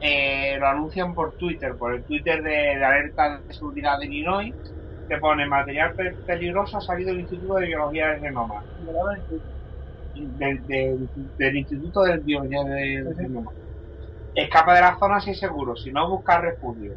Eh, 0.00 0.58
lo 0.58 0.66
anuncian 0.66 1.14
por 1.14 1.36
Twitter, 1.36 1.76
por 1.78 1.94
el 1.94 2.04
Twitter 2.04 2.42
de, 2.42 2.50
de 2.50 2.84
alerta 2.84 3.44
de 3.46 3.54
seguridad 3.54 3.98
de 4.00 4.06
Illinois, 4.06 4.56
te 5.06 5.18
pone 5.18 5.46
material 5.46 5.94
pe- 5.94 6.18
peligroso 6.24 6.78
ha 6.78 6.80
salido 6.80 7.10
del 7.12 7.20
Instituto 7.20 7.54
de 7.54 7.66
Biología 7.66 8.08
de 8.08 8.20
Genoma. 8.20 8.64
Del, 10.14 10.64
del- 10.66 11.10
del 11.36 11.56
Instituto 11.56 12.02
de 12.02 12.18
Biología 12.18 12.62
de 12.64 13.04
de 13.04 13.14
Genoma. 13.16 13.52
Escapa 14.34 14.74
de 14.74 14.80
la 14.80 14.98
zona 14.98 15.20
si 15.20 15.30
es 15.30 15.38
seguro, 15.38 15.76
si 15.76 15.90
no 15.92 16.08
busca 16.08 16.40
refugio. 16.40 16.94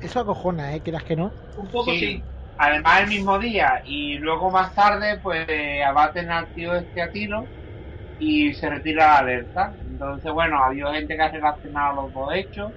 Eso 0.00 0.20
acojona, 0.20 0.74
¿eh? 0.74 0.80
Quieras 0.82 1.04
que 1.04 1.16
no. 1.16 1.32
Un 1.56 1.68
poco 1.68 1.92
sí. 1.92 2.22
Además 2.56 3.00
el 3.00 3.08
mismo 3.08 3.38
día 3.38 3.82
y 3.84 4.18
luego 4.18 4.50
más 4.50 4.74
tarde 4.74 5.18
pues 5.22 5.46
abaten 5.84 6.30
al 6.30 6.52
tío 6.52 6.74
este 6.74 7.02
a 7.02 7.10
tiro 7.10 7.48
y 8.18 8.54
se 8.54 8.70
retira 8.70 9.06
la 9.06 9.18
alerta. 9.18 9.74
Entonces 9.84 10.32
bueno, 10.32 10.58
ha 10.62 10.66
habido 10.66 10.92
gente 10.92 11.16
que 11.16 11.22
ha 11.22 11.30
relacionado 11.30 12.02
los 12.02 12.12
dos 12.12 12.28
hechos. 12.34 12.72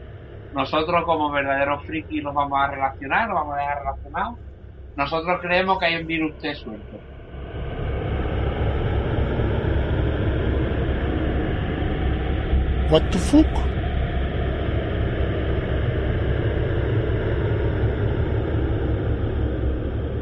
Nosotros 0.51 1.03
como 1.05 1.29
verdaderos 1.31 1.85
frikis 1.85 2.23
los 2.23 2.33
vamos 2.33 2.59
a 2.59 2.67
relacionar, 2.71 3.27
los 3.29 3.35
vamos 3.35 3.55
a 3.55 3.59
dejar 3.59 3.79
relacionados. 3.79 4.39
Nosotros 4.95 5.39
creemos 5.41 5.79
que 5.79 5.85
hay 5.85 5.95
un 5.97 6.07
virus 6.07 6.37
T 6.39 6.55
suelto. 6.55 7.03
What 12.89 13.11
the 13.11 13.19
fuck? 13.19 13.45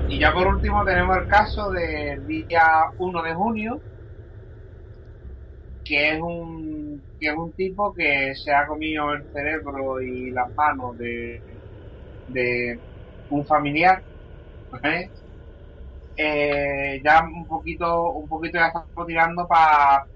Y 0.10 0.18
ya 0.18 0.34
por 0.34 0.48
último 0.48 0.84
tenemos 0.84 1.16
el 1.18 1.28
caso 1.28 1.70
del 1.70 2.26
día 2.26 2.90
1 2.98 3.22
de 3.22 3.34
junio, 3.36 3.80
que 5.84 6.14
es 6.14 6.20
un 6.20 7.04
que 7.20 7.28
es 7.28 7.36
un 7.36 7.52
tipo 7.52 7.94
que 7.94 8.34
se 8.34 8.52
ha 8.52 8.66
comido 8.66 9.14
el 9.14 9.24
cerebro 9.32 10.02
y 10.02 10.32
las 10.32 10.50
manos 10.56 10.98
de, 10.98 11.40
de 12.30 12.80
un 13.30 13.46
familiar. 13.46 14.02
Eh, 16.18 17.00
ya 17.04 17.24
un 17.24 17.46
poquito 17.46 18.10
un 18.14 18.28
poquito 18.28 18.58
ya 18.58 18.68
estamos 18.68 19.06
tirando 19.06 19.48
para 19.48 20.08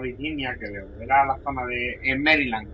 Virginia, 0.00 0.56
creo. 0.58 0.86
Era 1.00 1.24
la 1.26 1.38
zona 1.38 1.64
de 1.66 1.98
en 2.02 2.22
Maryland. 2.22 2.68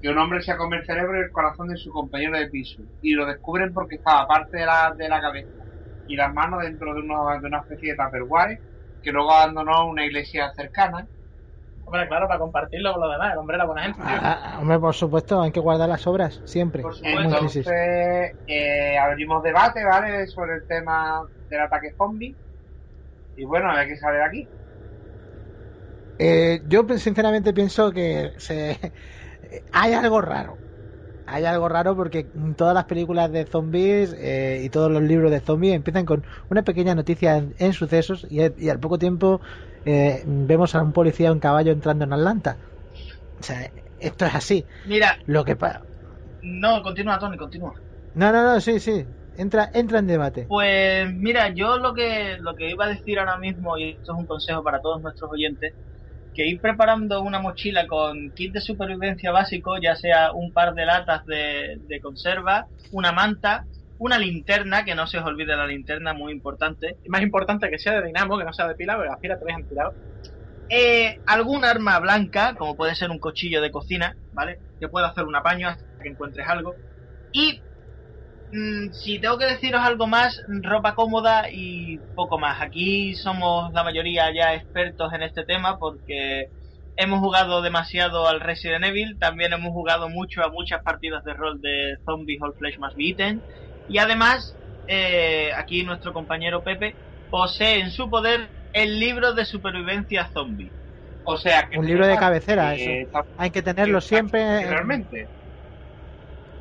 Que 0.00 0.08
un 0.10 0.18
hombre 0.18 0.42
se 0.42 0.52
ha 0.52 0.56
comido 0.56 0.80
el 0.80 0.86
cerebro 0.86 1.18
y 1.18 1.24
el 1.24 1.30
corazón 1.30 1.68
de 1.68 1.76
su 1.76 1.90
compañero 1.90 2.38
de 2.38 2.48
piso. 2.48 2.82
Y 3.02 3.14
lo 3.14 3.26
descubren 3.26 3.72
porque 3.72 3.96
estaba 3.96 4.26
parte 4.26 4.58
de 4.58 4.66
la, 4.66 4.94
de 4.96 5.08
la 5.08 5.20
cabeza 5.20 5.64
y 6.06 6.16
las 6.16 6.32
manos 6.32 6.62
dentro 6.62 6.94
de, 6.94 7.00
uno, 7.00 7.26
de 7.40 7.46
una 7.46 7.60
especie 7.60 7.92
de 7.92 7.96
tupperware 7.96 8.58
que 9.02 9.12
luego 9.12 9.32
abandonó 9.32 9.72
a 9.72 9.84
una 9.84 10.04
iglesia 10.04 10.52
cercana. 10.54 11.06
Hombre, 11.86 12.08
claro, 12.08 12.26
para 12.26 12.38
compartirlo 12.38 12.92
con 12.92 13.02
los 13.02 13.12
demás. 13.12 13.32
El 13.32 13.38
hombre 13.38 13.56
era 13.56 13.66
buena 13.66 13.82
gente, 13.82 14.00
tío. 14.00 14.16
Ah, 14.22 14.56
hombre, 14.58 14.78
por 14.78 14.94
supuesto, 14.94 15.42
hay 15.42 15.52
que 15.52 15.60
guardar 15.60 15.88
las 15.88 16.06
obras, 16.06 16.40
siempre. 16.44 16.82
Crisis. 16.82 17.02
Entonces, 17.04 17.66
eh, 18.46 18.98
abrimos 18.98 19.42
debate, 19.42 19.84
¿vale? 19.84 20.26
Sobre 20.26 20.54
el 20.54 20.66
tema 20.66 21.22
del 21.50 21.60
ataque 21.60 21.92
zombie. 21.98 22.34
Y 23.36 23.44
bueno, 23.44 23.70
a 23.70 23.76
ver 23.76 23.88
qué 23.88 23.96
sale 23.96 24.16
de 24.16 24.24
aquí. 24.24 24.48
Eh, 26.18 26.62
yo 26.68 26.86
sinceramente 26.96 27.52
pienso 27.52 27.90
que 27.90 28.32
se... 28.38 28.78
hay 29.72 29.92
algo 29.92 30.20
raro. 30.20 30.58
Hay 31.26 31.44
algo 31.44 31.68
raro 31.68 31.96
porque 31.96 32.26
todas 32.56 32.74
las 32.74 32.84
películas 32.84 33.32
de 33.32 33.46
zombies 33.46 34.14
eh, 34.18 34.60
y 34.62 34.68
todos 34.68 34.90
los 34.90 35.02
libros 35.02 35.30
de 35.30 35.40
zombies 35.40 35.74
empiezan 35.74 36.04
con 36.04 36.22
una 36.50 36.62
pequeña 36.62 36.94
noticia 36.94 37.36
en, 37.36 37.54
en 37.58 37.72
sucesos 37.72 38.26
y, 38.28 38.40
y, 38.62 38.68
al 38.68 38.78
poco 38.78 38.98
tiempo 38.98 39.40
eh, 39.86 40.22
vemos 40.26 40.74
a 40.74 40.82
un 40.82 40.92
policía 40.92 41.30
en 41.30 41.40
caballo 41.40 41.72
entrando 41.72 42.04
en 42.04 42.12
Atlanta. 42.12 42.58
O 43.40 43.42
sea, 43.42 43.70
esto 43.98 44.26
es 44.26 44.34
así. 44.34 44.66
Mira. 44.86 45.18
Lo 45.26 45.44
que 45.44 45.56
pasa. 45.56 45.82
No, 46.42 46.82
continúa, 46.82 47.18
Tony, 47.18 47.38
continúa. 47.38 47.72
No, 48.14 48.30
no, 48.30 48.44
no, 48.44 48.60
sí, 48.60 48.78
sí. 48.78 49.06
Entra, 49.36 49.70
entra 49.72 49.98
en 49.98 50.06
debate. 50.06 50.44
Pues 50.46 51.12
mira, 51.12 51.48
yo 51.54 51.78
lo 51.78 51.94
que, 51.94 52.36
lo 52.38 52.54
que 52.54 52.70
iba 52.70 52.84
a 52.84 52.88
decir 52.88 53.18
ahora 53.18 53.38
mismo, 53.38 53.76
y 53.76 53.90
esto 53.90 54.12
es 54.12 54.18
un 54.18 54.26
consejo 54.26 54.62
para 54.62 54.80
todos 54.80 55.02
nuestros 55.02 55.30
oyentes, 55.32 55.74
que 56.34 56.46
ir 56.46 56.60
preparando 56.60 57.22
una 57.22 57.38
mochila 57.38 57.86
con 57.86 58.30
kit 58.32 58.52
de 58.52 58.60
supervivencia 58.60 59.30
básico, 59.30 59.78
ya 59.78 59.96
sea 59.96 60.32
un 60.32 60.52
par 60.52 60.74
de 60.74 60.84
latas 60.84 61.24
de, 61.26 61.78
de 61.86 62.00
conserva, 62.00 62.66
una 62.92 63.12
manta, 63.12 63.64
una 63.98 64.18
linterna, 64.18 64.84
que 64.84 64.94
no 64.94 65.06
se 65.06 65.18
os 65.18 65.24
olvide 65.24 65.56
la 65.56 65.66
linterna, 65.66 66.12
muy 66.12 66.32
importante. 66.32 66.96
Y 67.04 67.08
más 67.08 67.22
importante 67.22 67.70
que 67.70 67.78
sea 67.78 68.00
de 68.00 68.06
dinamo, 68.06 68.36
que 68.36 68.44
no 68.44 68.52
sea 68.52 68.68
de 68.68 68.74
pila, 68.74 68.96
porque 68.96 69.10
las 69.10 69.20
pilas 69.20 69.38
te 69.38 69.46
dejan 69.46 69.68
tirado. 69.68 69.94
Eh, 70.68 71.20
algún 71.26 71.64
arma 71.64 71.98
blanca, 72.00 72.54
como 72.56 72.76
puede 72.76 72.94
ser 72.94 73.10
un 73.10 73.18
cuchillo 73.18 73.60
de 73.60 73.70
cocina, 73.70 74.16
¿vale? 74.32 74.58
Que 74.80 74.88
pueda 74.88 75.08
hacer 75.08 75.24
un 75.24 75.36
apaño 75.36 75.68
hasta 75.68 76.02
que 76.02 76.08
encuentres 76.08 76.46
algo. 76.48 76.74
Y 77.32 77.60
si 78.92 79.18
tengo 79.20 79.38
que 79.38 79.46
deciros 79.46 79.80
algo 79.82 80.06
más, 80.06 80.40
ropa 80.62 80.94
cómoda 80.94 81.46
y 81.50 81.98
poco 82.14 82.38
más. 82.38 82.60
Aquí 82.60 83.14
somos 83.14 83.72
la 83.72 83.84
mayoría 83.84 84.32
ya 84.34 84.54
expertos 84.54 85.12
en 85.12 85.22
este 85.22 85.44
tema 85.44 85.78
porque 85.78 86.46
hemos 86.96 87.20
jugado 87.20 87.62
demasiado 87.62 88.28
al 88.28 88.40
Resident 88.40 88.84
Evil, 88.84 89.18
también 89.18 89.52
hemos 89.52 89.70
jugado 89.70 90.08
mucho 90.08 90.42
a 90.42 90.50
muchas 90.50 90.82
partidas 90.82 91.24
de 91.24 91.34
rol 91.34 91.60
de 91.60 91.96
Zombies 92.04 92.40
All 92.40 92.54
Flesh 92.56 92.78
Must 92.78 92.96
Be 92.96 93.08
Eaten. 93.08 93.42
Y 93.88 93.98
además, 93.98 94.56
eh, 94.86 95.50
aquí 95.56 95.82
nuestro 95.82 96.12
compañero 96.12 96.62
Pepe 96.62 96.96
posee 97.28 97.80
en 97.80 97.90
su 97.90 98.08
poder 98.08 98.50
el 98.72 99.00
libro 99.00 99.34
de 99.34 99.44
supervivencia 99.44 100.30
zombie. 100.32 100.70
O 101.24 101.36
sea, 101.36 101.68
que 101.70 101.78
un 101.78 101.86
libro 101.86 102.06
de 102.06 102.16
cabecera, 102.16 102.74
eso. 102.74 102.90
Hay 103.36 103.50
que 103.50 103.62
tenerlo 103.62 104.00
siempre. 104.00 104.66
Realmente. 104.66 105.28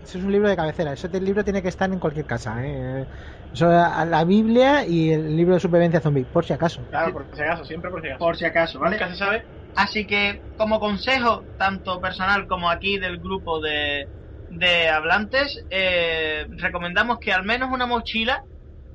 Eso 0.04 0.18
es 0.18 0.24
un 0.24 0.32
libro 0.32 0.50
de 0.50 0.56
cabecera. 0.56 0.94
Ese 0.94 1.08
libro 1.20 1.44
tiene 1.44 1.62
que 1.62 1.70
estar 1.70 1.92
en 1.92 2.00
cualquier 2.00 2.26
casa. 2.26 2.56
¿eh? 2.66 3.06
Eso, 3.54 3.68
la 3.70 4.24
Biblia 4.26 4.86
y 4.86 5.12
el 5.12 5.36
libro 5.36 5.54
de 5.54 5.60
supervivencia 5.60 6.02
zombie, 6.02 6.26
por 6.26 6.46
si 6.46 6.54
acaso. 6.54 6.82
Claro, 6.90 7.14
por 7.14 7.26
si 7.34 7.42
acaso, 7.42 7.66
siempre 7.66 7.90
por 7.90 8.02
si 8.02 8.08
acaso. 8.08 8.20
Por 8.20 8.38
si 8.38 8.46
acaso, 8.46 8.80
¿vale? 8.80 8.98
Nunca 8.98 9.10
se 9.10 9.16
sabe. 9.16 9.44
Así 9.76 10.06
que, 10.06 10.42
como 10.58 10.80
consejo, 10.80 11.46
tanto 11.58 12.00
personal 12.02 12.48
como 12.48 12.70
aquí 12.70 13.00
del 13.00 13.18
grupo 13.18 13.60
de, 13.62 14.08
de 14.50 14.90
hablantes, 14.90 15.66
eh, 15.70 16.46
recomendamos 16.58 17.18
que 17.20 17.32
al 17.32 17.44
menos 17.44 17.70
una 17.72 17.86
mochila 17.86 18.44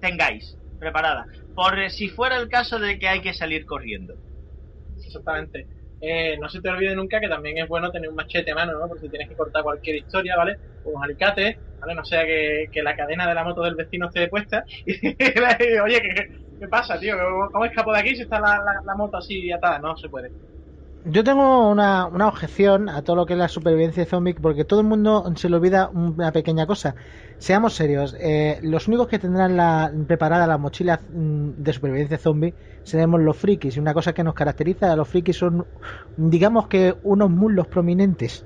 tengáis 0.00 0.56
preparada. 0.78 1.26
Por 1.54 1.90
si 1.90 2.08
fuera 2.08 2.36
el 2.36 2.48
caso 2.48 2.78
de 2.78 2.98
que 2.98 3.08
hay 3.08 3.20
que 3.20 3.34
salir 3.34 3.64
corriendo. 3.64 4.14
Exactamente. 4.96 5.66
Eh, 6.00 6.36
no 6.40 6.48
se 6.48 6.60
te 6.60 6.68
olvide 6.68 6.94
nunca 6.94 7.20
que 7.20 7.28
también 7.28 7.58
es 7.58 7.68
bueno 7.68 7.90
tener 7.90 8.08
un 8.08 8.14
machete 8.16 8.52
a 8.52 8.54
mano, 8.54 8.78
¿no? 8.78 8.88
Por 8.88 9.00
si 9.00 9.08
tienes 9.10 9.28
que 9.28 9.36
cortar 9.36 9.62
cualquier 9.62 9.96
historia, 9.96 10.36
¿vale? 10.36 10.56
Unos 10.82 11.02
alicates, 11.02 11.56
¿vale? 11.80 11.94
No 11.94 12.04
sea 12.04 12.24
que, 12.24 12.66
que 12.72 12.82
la 12.82 12.94
cadena 12.96 13.26
de 13.28 13.34
la 13.34 13.44
moto 13.44 13.62
del 13.62 13.74
vecino 13.74 14.06
esté 14.08 14.28
puesta. 14.28 14.64
Y, 14.84 14.92
oye, 15.80 16.00
¿qué, 16.00 16.26
¿qué, 16.58 16.68
pasa, 16.68 16.98
tío? 16.98 17.16
¿Cómo 17.52 17.64
escapo 17.64 17.92
de 17.92 18.00
aquí 18.00 18.14
si 18.16 18.22
está 18.22 18.40
la, 18.40 18.58
la, 18.58 18.80
la 18.84 18.94
moto 18.96 19.16
así 19.18 19.50
atada? 19.50 19.78
No 19.80 19.96
se 19.96 20.08
puede. 20.08 20.32
Yo 21.04 21.24
tengo 21.24 21.70
una, 21.70 22.06
una, 22.06 22.28
objeción 22.28 22.88
a 22.88 23.02
todo 23.02 23.16
lo 23.16 23.26
que 23.26 23.34
es 23.34 23.38
la 23.38 23.48
supervivencia 23.48 24.04
zombie 24.04 24.34
porque 24.34 24.64
todo 24.64 24.80
el 24.80 24.86
mundo 24.86 25.32
se 25.36 25.48
le 25.48 25.56
olvida 25.56 25.88
una 25.88 26.32
pequeña 26.32 26.66
cosa. 26.66 26.96
Seamos 27.38 27.74
serios, 27.74 28.16
eh, 28.18 28.58
los 28.62 28.88
únicos 28.88 29.06
que 29.06 29.18
tendrán 29.18 29.56
la, 29.56 29.92
preparada 30.06 30.46
la 30.46 30.58
mochila 30.58 31.00
de 31.08 31.72
supervivencia 31.72 32.18
zombie 32.18 32.52
seremos 32.82 33.20
los 33.20 33.36
frikis. 33.36 33.76
Y 33.76 33.80
una 33.80 33.94
cosa 33.94 34.12
que 34.12 34.24
nos 34.24 34.34
caracteriza 34.34 34.92
a 34.92 34.96
los 34.96 35.08
frikis 35.08 35.36
son, 35.36 35.66
digamos 36.16 36.66
que, 36.66 36.96
unos 37.04 37.30
muslos 37.30 37.68
prominentes. 37.68 38.44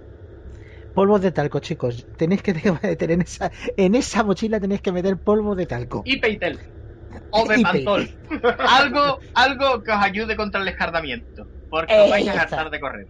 Polvos 0.95 1.23
de 1.23 1.33
talco, 1.33 1.59
chicos. 1.61 2.07
Tenéis 2.19 2.43
que 2.43 2.53
meter 2.83 3.11
en 3.13 3.23
esa, 3.23 3.51
en 3.79 3.95
esa 3.95 4.23
mochila 4.25 4.61
tenéis 4.61 4.83
que 4.83 4.93
meter 4.93 5.17
polvo 5.17 5.55
de 5.55 5.67
talco. 5.67 6.03
Y 6.05 6.19
peitel. 6.19 6.59
O 7.31 7.45
de 7.49 7.63
pantol. 7.63 8.11
algo, 8.59 9.19
algo 9.35 9.83
que 9.83 9.91
os 9.91 9.99
ayude 9.99 10.37
contra 10.37 10.61
el 10.61 10.69
escardamiento. 10.69 11.47
Porque 11.73 11.99
os 11.99 12.11
vais 12.11 12.29
a 12.29 12.43
hartar 12.43 12.69
de 12.69 12.79
correr. 12.79 13.07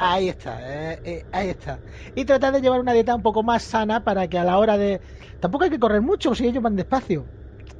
Ahí 0.00 0.28
está, 0.28 0.58
eh, 0.60 1.00
eh, 1.02 1.24
ahí 1.32 1.48
está. 1.48 1.78
Y 2.14 2.26
tratar 2.26 2.52
de 2.52 2.60
llevar 2.60 2.78
una 2.78 2.92
dieta 2.92 3.14
un 3.14 3.22
poco 3.22 3.42
más 3.42 3.62
sana 3.62 4.04
para 4.04 4.28
que 4.28 4.38
a 4.38 4.44
la 4.44 4.58
hora 4.58 4.76
de... 4.76 5.00
Tampoco 5.40 5.64
hay 5.64 5.70
que 5.70 5.78
correr 5.78 6.02
mucho 6.02 6.34
si 6.34 6.46
ellos 6.46 6.62
van 6.62 6.76
despacio. 6.76 7.24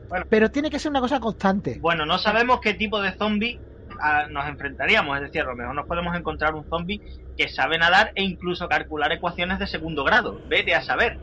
Bueno, 0.08 0.24
pero 0.30 0.50
tiene 0.50 0.70
que 0.70 0.78
ser 0.78 0.88
una 0.88 1.02
cosa 1.02 1.20
constante. 1.20 1.78
Bueno, 1.82 2.06
no 2.06 2.16
sabemos 2.16 2.60
qué 2.62 2.72
tipo 2.72 2.98
de 3.02 3.12
zombie 3.12 3.60
a, 4.00 4.26
nos 4.28 4.48
enfrentaríamos. 4.48 5.16
Es 5.18 5.24
decir, 5.24 5.42
a 5.42 5.44
lo 5.44 5.54
mejor 5.54 5.74
nos 5.74 5.84
podemos 5.84 6.16
encontrar 6.16 6.54
un 6.54 6.64
zombie 6.64 7.02
que 7.36 7.50
sabe 7.50 7.76
nadar 7.76 8.12
e 8.14 8.22
incluso 8.22 8.68
calcular 8.68 9.12
ecuaciones 9.12 9.58
de 9.58 9.66
segundo 9.66 10.02
grado. 10.02 10.40
Vete 10.48 10.74
a 10.74 10.80
saber. 10.80 11.18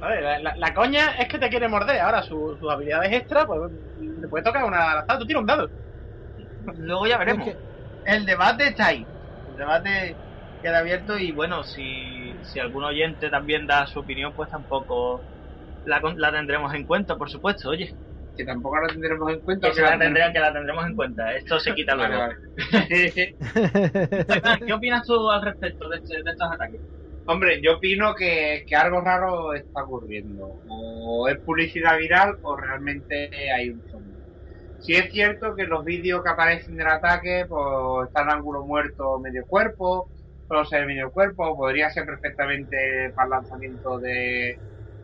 Vale, 0.00 0.20
la, 0.20 0.38
la, 0.38 0.56
la, 0.56 0.74
coña 0.74 1.12
es 1.18 1.28
que 1.28 1.38
te 1.38 1.48
quiere 1.48 1.66
morder. 1.66 1.98
Ahora, 2.00 2.22
sus 2.24 2.58
su 2.58 2.70
habilidades 2.70 3.10
extra, 3.10 3.46
pues 3.46 3.72
le 3.98 4.28
puede 4.28 4.44
tocar 4.44 4.64
una. 4.64 5.06
Tú 5.18 5.24
tira 5.24 5.40
un 5.40 5.46
dado. 5.46 5.70
Luego 6.76 7.06
ya 7.06 7.16
veremos. 7.16 7.48
El 8.06 8.26
debate 8.26 8.68
está 8.68 8.86
ahí. 8.86 9.06
El 9.50 9.56
debate 9.56 10.16
queda 10.62 10.78
abierto 10.78 11.18
y 11.18 11.32
bueno, 11.32 11.64
si, 11.64 12.32
si 12.42 12.60
algún 12.60 12.84
oyente 12.84 13.28
también 13.30 13.66
da 13.66 13.86
su 13.86 14.00
opinión, 14.00 14.32
pues 14.34 14.50
tampoco 14.50 15.20
la, 15.84 16.00
la 16.16 16.32
tendremos 16.32 16.72
en 16.74 16.84
cuenta, 16.84 17.16
por 17.16 17.30
supuesto, 17.30 17.70
oye. 17.70 17.94
Que 18.36 18.44
tampoco 18.44 18.80
la 18.80 18.88
tendremos 18.88 19.30
en 19.30 19.40
cuenta. 19.40 19.70
Que, 19.70 19.82
la 19.82 19.98
tendrán, 19.98 20.32
que 20.32 20.38
la 20.38 20.52
tendremos 20.52 20.86
en 20.86 20.96
cuenta. 20.96 21.34
Esto 21.34 21.60
se 21.60 21.74
quita 21.74 21.94
luego. 21.94 22.16
Vale, 22.16 22.36
vale. 22.72 23.36
¿Qué 24.66 24.72
opinas 24.72 25.06
tú 25.06 25.30
al 25.30 25.42
respecto 25.42 25.88
de, 25.90 25.98
este, 25.98 26.22
de 26.22 26.30
estos 26.30 26.50
ataques? 26.50 26.80
Hombre, 27.26 27.60
yo 27.62 27.76
opino 27.76 28.14
que, 28.14 28.64
que 28.66 28.74
algo 28.74 29.00
raro 29.02 29.52
está 29.52 29.84
ocurriendo. 29.84 30.62
O 30.66 31.28
es 31.28 31.38
publicidad 31.40 31.98
viral 31.98 32.38
o 32.42 32.56
realmente 32.56 33.30
hay 33.52 33.68
un 33.68 33.82
Si 34.82 34.94
es 34.94 35.12
cierto 35.12 35.54
que 35.54 35.64
los 35.64 35.84
vídeos 35.84 36.24
que 36.24 36.30
aparecen 36.30 36.76
del 36.76 36.88
ataque, 36.88 37.46
pues 37.48 38.08
están 38.08 38.28
ángulo 38.30 38.66
muerto 38.66 39.18
medio 39.20 39.46
cuerpo, 39.46 40.08
solo 40.48 40.64
se 40.64 40.80
ve 40.80 40.86
medio 40.86 41.12
cuerpo, 41.12 41.56
podría 41.56 41.88
ser 41.90 42.04
perfectamente 42.04 43.12
para 43.14 43.26
el 43.26 43.30
lanzamiento 43.30 44.00
de, 44.00 44.58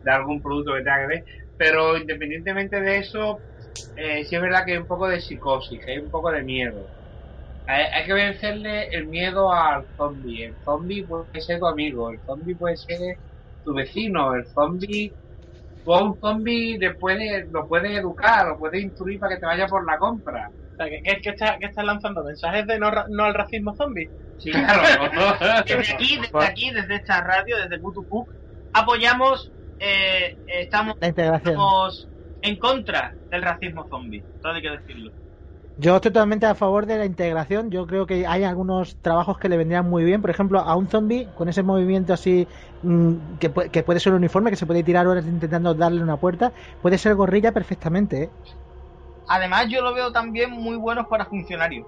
algún 0.05 0.41
producto 0.41 0.73
que 0.73 0.79
tenga 0.79 0.99
que 0.99 1.07
ver. 1.07 1.25
Pero 1.57 1.97
independientemente 1.97 2.81
de 2.81 2.97
eso, 2.97 3.39
eh, 3.95 4.25
sí 4.25 4.35
es 4.35 4.41
verdad 4.41 4.65
que 4.65 4.73
hay 4.73 4.79
un 4.79 4.87
poco 4.87 5.07
de 5.07 5.21
psicosis, 5.21 5.81
hay 5.87 5.99
un 5.99 6.11
poco 6.11 6.29
de 6.31 6.43
miedo. 6.43 6.85
Hay, 7.65 7.83
hay 7.85 8.05
que 8.05 8.13
vencerle 8.13 8.89
el 8.89 9.07
miedo 9.07 9.53
al 9.53 9.85
zombie. 9.95 10.43
El 10.43 10.55
zombie 10.65 11.05
puede 11.05 11.39
ser 11.39 11.59
tu 11.59 11.67
amigo, 11.67 12.09
el 12.11 12.19
zombie 12.25 12.55
puede 12.55 12.75
ser 12.75 13.17
tu 13.63 13.73
vecino, 13.73 14.35
el 14.35 14.45
zombie. 14.47 15.13
Tú 15.83 15.93
a 15.93 16.03
un 16.03 16.17
zombie 16.19 16.77
le 16.79 16.95
puedes, 16.95 17.47
lo 17.51 17.67
puedes 17.67 17.91
educar, 17.97 18.47
lo 18.47 18.57
puedes 18.57 18.83
instruir 18.83 19.19
para 19.19 19.35
que 19.35 19.39
te 19.39 19.45
vaya 19.45 19.67
por 19.67 19.85
la 19.85 19.97
compra. 19.97 20.49
O 20.73 20.75
sea, 20.75 20.87
¿qué, 20.89 21.01
qué, 21.03 21.21
qué 21.21 21.29
está, 21.31 21.57
qué 21.59 21.65
estás 21.67 21.85
lanzando? 21.85 22.23
¿Mensajes 22.23 22.65
de 22.67 22.79
no, 22.79 22.91
ra- 22.91 23.05
no 23.09 23.23
al 23.25 23.33
racismo 23.33 23.73
zombie? 23.75 24.11
Sí, 24.37 24.51
claro. 24.51 25.09
Desde 25.67 25.93
aquí, 25.93 26.17
desde 26.17 26.45
aquí, 26.45 26.71
desde 26.71 26.95
esta 26.95 27.21
radio, 27.21 27.57
desde 27.57 27.79
Putupuk, 27.79 28.31
apoyamos, 28.73 29.53
eh, 29.79 30.37
estamos, 30.45 30.95
estamos 31.35 32.09
en 32.41 32.57
contra 32.57 33.17
del 33.29 33.41
racismo 33.41 33.87
zombie. 33.89 34.25
Todo 34.41 34.53
hay 34.53 34.61
que 34.61 34.69
decirlo. 34.71 35.11
Yo 35.81 35.95
estoy 35.95 36.11
totalmente 36.11 36.45
a 36.45 36.55
favor 36.55 36.85
de 36.85 36.97
la 36.97 37.05
integración. 37.05 37.71
Yo 37.71 37.87
creo 37.87 38.05
que 38.05 38.27
hay 38.27 38.43
algunos 38.43 38.97
trabajos 39.01 39.37
que 39.37 39.47
le 39.47 39.55
vendrían 39.57 39.89
muy 39.89 40.03
bien. 40.03 40.19
Por 40.21 40.29
ejemplo, 40.29 40.59
a 40.59 40.75
un 40.75 40.89
zombie 40.89 41.31
con 41.33 41.47
ese 41.47 41.63
movimiento 41.63 42.11
así 42.13 42.49
mm, 42.81 43.37
que, 43.37 43.53
pu- 43.53 43.71
que 43.71 43.83
puede 43.83 43.99
ser 44.01 44.11
un 44.11 44.17
uniforme, 44.19 44.49
que 44.49 44.57
se 44.57 44.65
puede 44.67 44.83
tirar 44.83 45.07
horas 45.07 45.25
intentando 45.25 45.73
darle 45.75 46.03
una 46.03 46.17
puerta, 46.19 46.53
puede 46.81 46.97
ser 46.97 47.15
gorrilla 47.15 47.53
perfectamente. 47.53 48.23
¿eh? 48.23 48.33
Además, 49.27 49.67
yo 49.69 49.81
lo 49.81 49.93
veo 49.93 50.11
también 50.11 50.51
muy 50.51 50.75
buenos 50.77 51.05
para 51.07 51.25
funcionarios. 51.27 51.87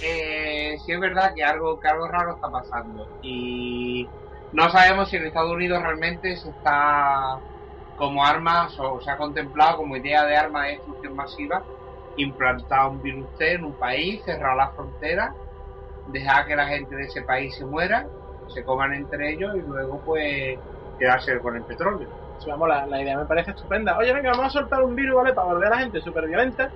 eh, 0.00 0.76
sí 0.84 0.92
es 0.92 1.00
verdad 1.00 1.32
que 1.36 1.44
algo, 1.44 1.78
que 1.80 1.88
algo 1.88 2.08
raro 2.08 2.34
está 2.34 2.50
pasando. 2.50 3.10
Y 3.20 4.12
no 4.52 4.70
sabemos 4.70 5.10
si 5.10 5.16
en 5.16 5.26
Estados 5.26 5.52
Unidos 5.52 5.82
realmente 5.82 6.36
se 6.36 6.50
está 6.50 7.40
como 7.94 8.24
arma, 8.26 8.68
o 8.78 9.00
se 9.00 9.10
ha 9.10 9.16
contemplado 9.18 9.78
como 9.78 9.96
idea 9.96 10.24
de 10.26 10.36
arma 10.36 10.66
de 10.66 10.72
destrucción 10.74 11.14
masiva, 11.14 11.66
implantar 12.16 12.88
un 12.88 13.02
virus 13.02 13.26
T 13.36 13.54
en 13.54 13.64
un 13.64 13.72
país, 13.72 14.22
cerrar 14.24 14.56
las 14.56 14.74
fronteras, 14.74 15.34
dejar 16.08 16.46
que 16.46 16.56
la 16.56 16.66
gente 16.66 16.94
de 16.94 17.04
ese 17.04 17.22
país 17.22 17.54
se 17.56 17.64
muera, 17.64 18.06
se 18.48 18.64
coman 18.64 18.94
entre 18.94 19.32
ellos 19.32 19.54
y 19.56 19.60
luego 19.60 20.00
pues 20.04 20.58
quedarse 20.98 21.38
con 21.40 21.56
el 21.56 21.62
petróleo. 21.62 22.08
Sí, 22.38 22.50
vamos, 22.50 22.68
la, 22.68 22.86
la 22.86 23.02
idea 23.02 23.16
me 23.16 23.24
parece 23.24 23.50
estupenda. 23.52 23.96
Oye, 23.98 24.12
venga, 24.12 24.30
vamos 24.30 24.46
a 24.46 24.50
soltar 24.50 24.82
un 24.82 24.94
virus, 24.94 25.16
¿vale? 25.16 25.32
Para 25.32 25.48
volver 25.48 25.68
a 25.68 25.70
la 25.70 25.78
gente 25.78 26.00
súper 26.00 26.26
violenta, 26.26 26.70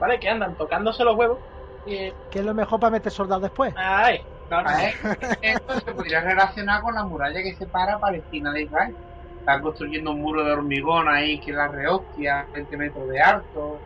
¿vale? 0.00 0.18
Que 0.18 0.28
andan 0.28 0.54
tocándose 0.54 1.04
los 1.04 1.16
huevos. 1.16 1.38
Y... 1.86 2.12
Que 2.30 2.40
es 2.40 2.44
lo 2.44 2.54
mejor 2.54 2.80
para 2.80 2.90
meter 2.90 3.12
soldados 3.12 3.42
después. 3.42 3.72
¡Ay! 3.76 4.22
Claro. 4.48 4.68
Esto 5.40 5.80
se 5.80 5.92
podría 5.92 6.20
relacionar 6.20 6.82
con 6.82 6.94
la 6.94 7.04
muralla 7.04 7.42
que 7.42 7.54
separa 7.54 7.98
Palestina 7.98 8.52
de 8.52 8.62
Israel. 8.62 8.94
Están 9.38 9.62
construyendo 9.62 10.10
un 10.10 10.20
muro 10.20 10.44
de 10.44 10.52
hormigón 10.52 11.08
ahí 11.08 11.38
que 11.38 11.52
la 11.52 11.68
rehostia, 11.68 12.46
20 12.52 12.76
metros 12.76 13.08
de 13.08 13.20
alto. 13.20 13.78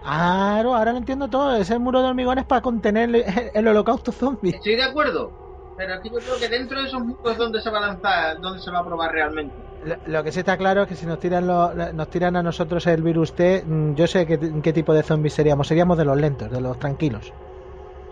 Claro, 0.00 0.74
ahora 0.74 0.92
lo 0.92 0.98
entiendo 0.98 1.28
todo. 1.28 1.56
Ese 1.56 1.78
muro 1.78 2.00
de 2.00 2.08
hormigones 2.08 2.44
para 2.46 2.60
contener 2.62 3.10
el, 3.14 3.24
el 3.54 3.68
holocausto 3.68 4.12
zombie. 4.12 4.50
Estoy 4.50 4.76
de 4.76 4.84
acuerdo. 4.84 5.34
Pero 5.74 5.94
aquí 5.94 6.10
yo 6.10 6.20
creo 6.20 6.38
que 6.38 6.48
dentro 6.48 6.80
de 6.80 6.86
esos 6.86 7.00
muros 7.02 7.32
es 7.32 7.36
donde 7.36 7.60
se 7.60 7.70
va 7.70 7.78
a 7.78 7.80
lanzar, 7.88 8.40
donde 8.40 8.60
se 8.60 8.70
va 8.70 8.78
a 8.78 8.84
probar 8.84 9.12
realmente. 9.12 9.62
Lo, 9.80 9.96
lo 10.04 10.24
que 10.24 10.32
sí 10.32 10.38
está 10.40 10.56
claro 10.56 10.82
es 10.82 10.88
que 10.88 10.96
si 10.96 11.06
nos 11.06 11.18
tiran, 11.18 11.46
lo- 11.46 11.74
nos 11.92 12.08
tiran 12.10 12.36
a 12.36 12.42
nosotros 12.42 12.86
el 12.86 13.02
virus 13.02 13.34
T, 13.34 13.62
mm, 13.66 13.94
yo 13.94 14.06
sé 14.06 14.26
qué, 14.26 14.38
qué 14.62 14.72
tipo 14.72 14.94
de 14.94 15.02
zombies 15.02 15.34
seríamos. 15.34 15.68
Seríamos 15.68 15.98
de 15.98 16.04
los 16.06 16.16
lentos, 16.16 16.50
de 16.50 16.60
los 16.60 16.78
tranquilos. 16.78 17.34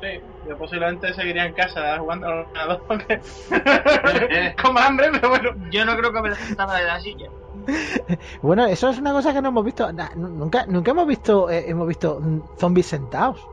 Sí, 0.01 0.07
yo 0.43 0.59
posiblemente 0.59 1.15
seguiría 1.15 1.47
en 1.47 1.55
casa 1.55 1.99
jugando 1.99 2.27
al 2.27 2.33
ordenador 2.41 2.85
porque... 2.87 3.21
con 4.63 4.77
hambre, 4.79 5.09
pero 5.13 5.29
bueno. 5.31 5.51
Yo 5.71 5.85
no 5.85 5.97
creo 5.97 6.13
que 6.13 6.21
me 6.23 6.31
levantara 6.31 6.75
de 6.79 6.85
la 6.85 7.01
silla. 7.01 7.29
Bueno, 8.43 8.67
eso 8.67 8.89
es 8.91 8.99
una 8.99 9.13
cosa 9.13 9.33
que 9.33 9.43
no 9.43 9.49
hemos 9.49 9.65
visto. 9.65 9.93
na- 9.93 10.13
nunca, 10.17 10.67
nunca 10.67 10.91
hemos 10.93 11.07
visto, 11.07 11.51
eh, 11.51 11.65
hemos 11.71 11.89
visto 11.89 12.21
mm, 12.21 12.41
zombies 12.59 12.87
sentados. 12.87 13.51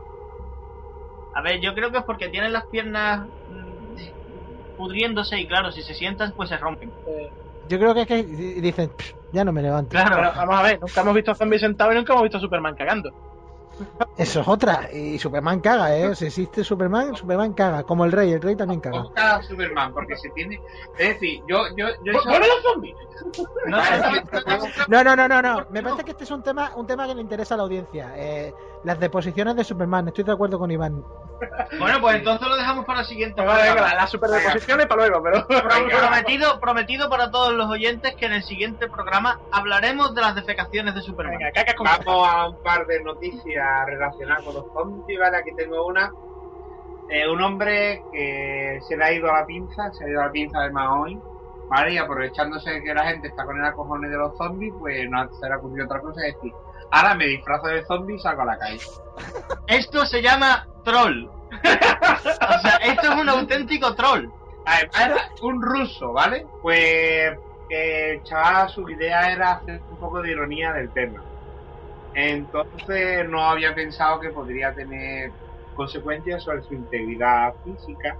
A 1.32 1.42
ver, 1.42 1.60
yo 1.60 1.74
creo 1.74 1.90
que 1.90 1.98
es 1.98 2.04
porque 2.04 2.28
tienen 2.28 2.52
las 2.52 2.68
piernas 2.68 3.28
mm, 3.46 3.94
pudriéndose 4.76 5.38
y 5.40 5.46
claro, 5.48 5.72
si 5.72 5.82
se 5.82 5.94
sientan 5.94 6.32
pues 6.36 6.48
se 6.50 6.58
rompen. 6.58 6.94
Eh, 7.06 7.32
Yo 7.64 7.78
creo 7.78 7.94
que 7.94 8.02
es 8.02 8.06
que 8.06 8.22
dicen, 8.24 8.90
"Pff, 8.90 9.12
ya 9.30 9.44
no 9.44 9.52
me 9.52 9.62
levanto. 9.62 9.90
Claro. 9.92 10.16
pero 10.16 10.32
vamos 10.36 10.56
a 10.56 10.62
ver, 10.62 10.80
nunca 10.80 11.00
hemos 11.00 11.14
visto 11.14 11.34
zombies 11.34 11.62
sentados 11.62 11.94
y 11.94 11.96
nunca 11.98 12.12
hemos 12.12 12.24
visto 12.24 12.38
a 12.38 12.40
Superman 12.40 12.74
cagando. 12.74 13.10
Eso 14.16 14.40
es 14.40 14.48
otra. 14.48 14.88
Y 14.92 15.18
Superman 15.18 15.60
caga, 15.60 15.96
¿eh? 15.96 16.14
Si 16.14 16.26
existe 16.26 16.64
Superman, 16.64 17.16
Superman 17.16 17.52
caga. 17.52 17.82
Como 17.82 18.04
el 18.04 18.12
rey, 18.12 18.32
el 18.32 18.40
rey 18.40 18.56
también 18.56 18.80
caga. 18.80 18.98
Como 18.98 19.14
cada 19.14 19.42
Superman, 19.42 19.92
porque 19.92 20.16
se 20.16 20.28
tiene. 20.30 20.60
Es 20.98 21.08
decir, 21.14 21.42
yo. 21.48 21.64
yo, 21.76 21.88
yo 22.04 22.12
¡Bueno, 22.24 22.46
los 22.46 22.62
zombies! 22.62 22.96
No, 23.66 23.78
No, 24.88 25.04
no, 25.04 25.16
no, 25.16 25.28
no, 25.28 25.42
no. 25.42 25.66
Me 25.70 25.82
parece 25.82 26.04
que 26.04 26.10
este 26.12 26.24
es 26.24 26.30
un 26.30 26.42
tema, 26.42 26.72
un 26.76 26.86
tema 26.86 27.06
que 27.06 27.14
le 27.14 27.20
interesa 27.20 27.54
a 27.54 27.56
la 27.58 27.62
audiencia. 27.64 28.12
Eh, 28.16 28.54
las 28.84 28.98
deposiciones 29.00 29.56
de 29.56 29.64
Superman. 29.64 30.08
Estoy 30.08 30.24
de 30.24 30.32
acuerdo 30.32 30.58
con 30.58 30.70
Iván. 30.70 31.02
Bueno, 31.78 32.00
pues 32.00 32.16
entonces 32.16 32.46
lo 32.48 32.56
dejamos 32.56 32.84
para 32.84 33.00
el 33.00 33.06
siguiente 33.06 33.40
Venga, 33.40 33.54
venga, 33.54 33.66
programa. 33.72 33.94
la, 33.94 34.00
la 34.02 34.06
superdeposición 34.06 34.80
es 34.80 34.86
para 34.86 35.06
luego, 35.08 35.22
pero... 35.24 35.46
Pro- 35.46 35.98
prometido, 36.00 36.60
prometido 36.60 37.10
para 37.10 37.30
todos 37.32 37.52
los 37.52 37.66
oyentes 37.68 38.14
que 38.14 38.26
en 38.26 38.34
el 38.34 38.42
siguiente 38.44 38.88
programa 38.88 39.40
hablaremos 39.50 40.14
de 40.14 40.20
las 40.20 40.34
defecaciones 40.36 40.94
de 40.94 41.00
Superman. 41.02 41.38
Venga, 41.38 41.52
caca 41.52 41.74
con 41.74 41.86
Vamos 41.86 42.28
a 42.28 42.48
un 42.48 42.62
par 42.62 42.86
de 42.86 43.02
noticias 43.02 43.86
relacionadas 43.86 44.44
con 44.44 44.54
los 44.54 44.66
zombies, 44.72 45.18
¿vale? 45.18 45.36
Aquí 45.38 45.50
tengo 45.56 45.84
una. 45.86 46.12
Eh, 47.10 47.28
un 47.28 47.42
hombre 47.42 48.02
que 48.12 48.78
se 48.88 48.96
le 48.96 49.04
ha 49.04 49.12
ido 49.12 49.28
a 49.30 49.40
la 49.40 49.46
pinza, 49.46 49.92
se 49.92 50.04
ha 50.04 50.08
ido 50.08 50.20
a 50.22 50.26
la 50.26 50.30
pinza 50.32 50.60
de 50.60 50.70
Mahoy, 50.70 51.18
¿vale? 51.68 51.92
Y 51.94 51.98
aprovechándose 51.98 52.70
de 52.70 52.82
que 52.84 52.94
la 52.94 53.04
gente 53.04 53.28
está 53.28 53.44
con 53.44 53.58
el 53.58 53.64
acojones 53.66 54.10
de 54.10 54.16
los 54.16 54.36
zombies, 54.38 54.72
pues 54.78 55.10
no 55.10 55.28
se 55.34 55.46
le 55.46 55.52
ha 55.52 55.58
ocurrido 55.58 55.84
otra 55.86 56.00
cosa, 56.00 56.24
es 56.26 56.34
decir, 56.36 56.52
ahora 56.92 57.14
me 57.14 57.26
disfrazo 57.26 57.66
de 57.66 57.84
zombie 57.84 58.16
y 58.16 58.18
salgo 58.20 58.42
a 58.42 58.46
la 58.46 58.58
calle. 58.58 58.80
Esto 59.66 60.06
se 60.06 60.22
llama 60.22 60.66
troll. 60.84 61.26
o 61.26 62.60
sea, 62.62 62.76
esto 62.82 63.12
es 63.12 63.20
un 63.20 63.28
auténtico 63.28 63.94
troll. 63.94 64.26
Además 64.64 64.96
era 65.04 65.16
un 65.42 65.60
ruso, 65.60 66.12
¿vale? 66.12 66.46
Pues 66.62 67.36
que 67.68 68.12
el 68.12 68.22
chaval 68.22 68.70
su 68.70 68.88
idea 68.88 69.32
era 69.32 69.52
hacer 69.52 69.82
un 69.90 69.96
poco 69.98 70.22
de 70.22 70.30
ironía 70.30 70.72
del 70.72 70.90
tema. 70.92 71.22
Entonces 72.14 73.28
no 73.28 73.42
había 73.50 73.74
pensado 73.74 74.20
que 74.20 74.30
podría 74.30 74.74
tener 74.74 75.32
consecuencias 75.74 76.42
sobre 76.42 76.62
su 76.62 76.74
integridad 76.74 77.54
física. 77.64 78.16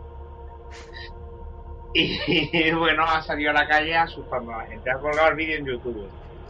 Y 1.95 2.70
bueno, 2.79 3.05
ha 3.05 3.23
salido 3.23 3.51
a 3.51 3.55
la 3.55 3.68
calle 3.68 3.97
asustando 3.97 4.55
a 4.55 4.59
la 4.59 4.66
gente. 4.66 4.91
Ha 4.91 4.99
colgado 4.99 5.29
el 5.29 5.37
vídeo 5.37 5.59
en 5.59 5.66
YouTube. 5.66 6.09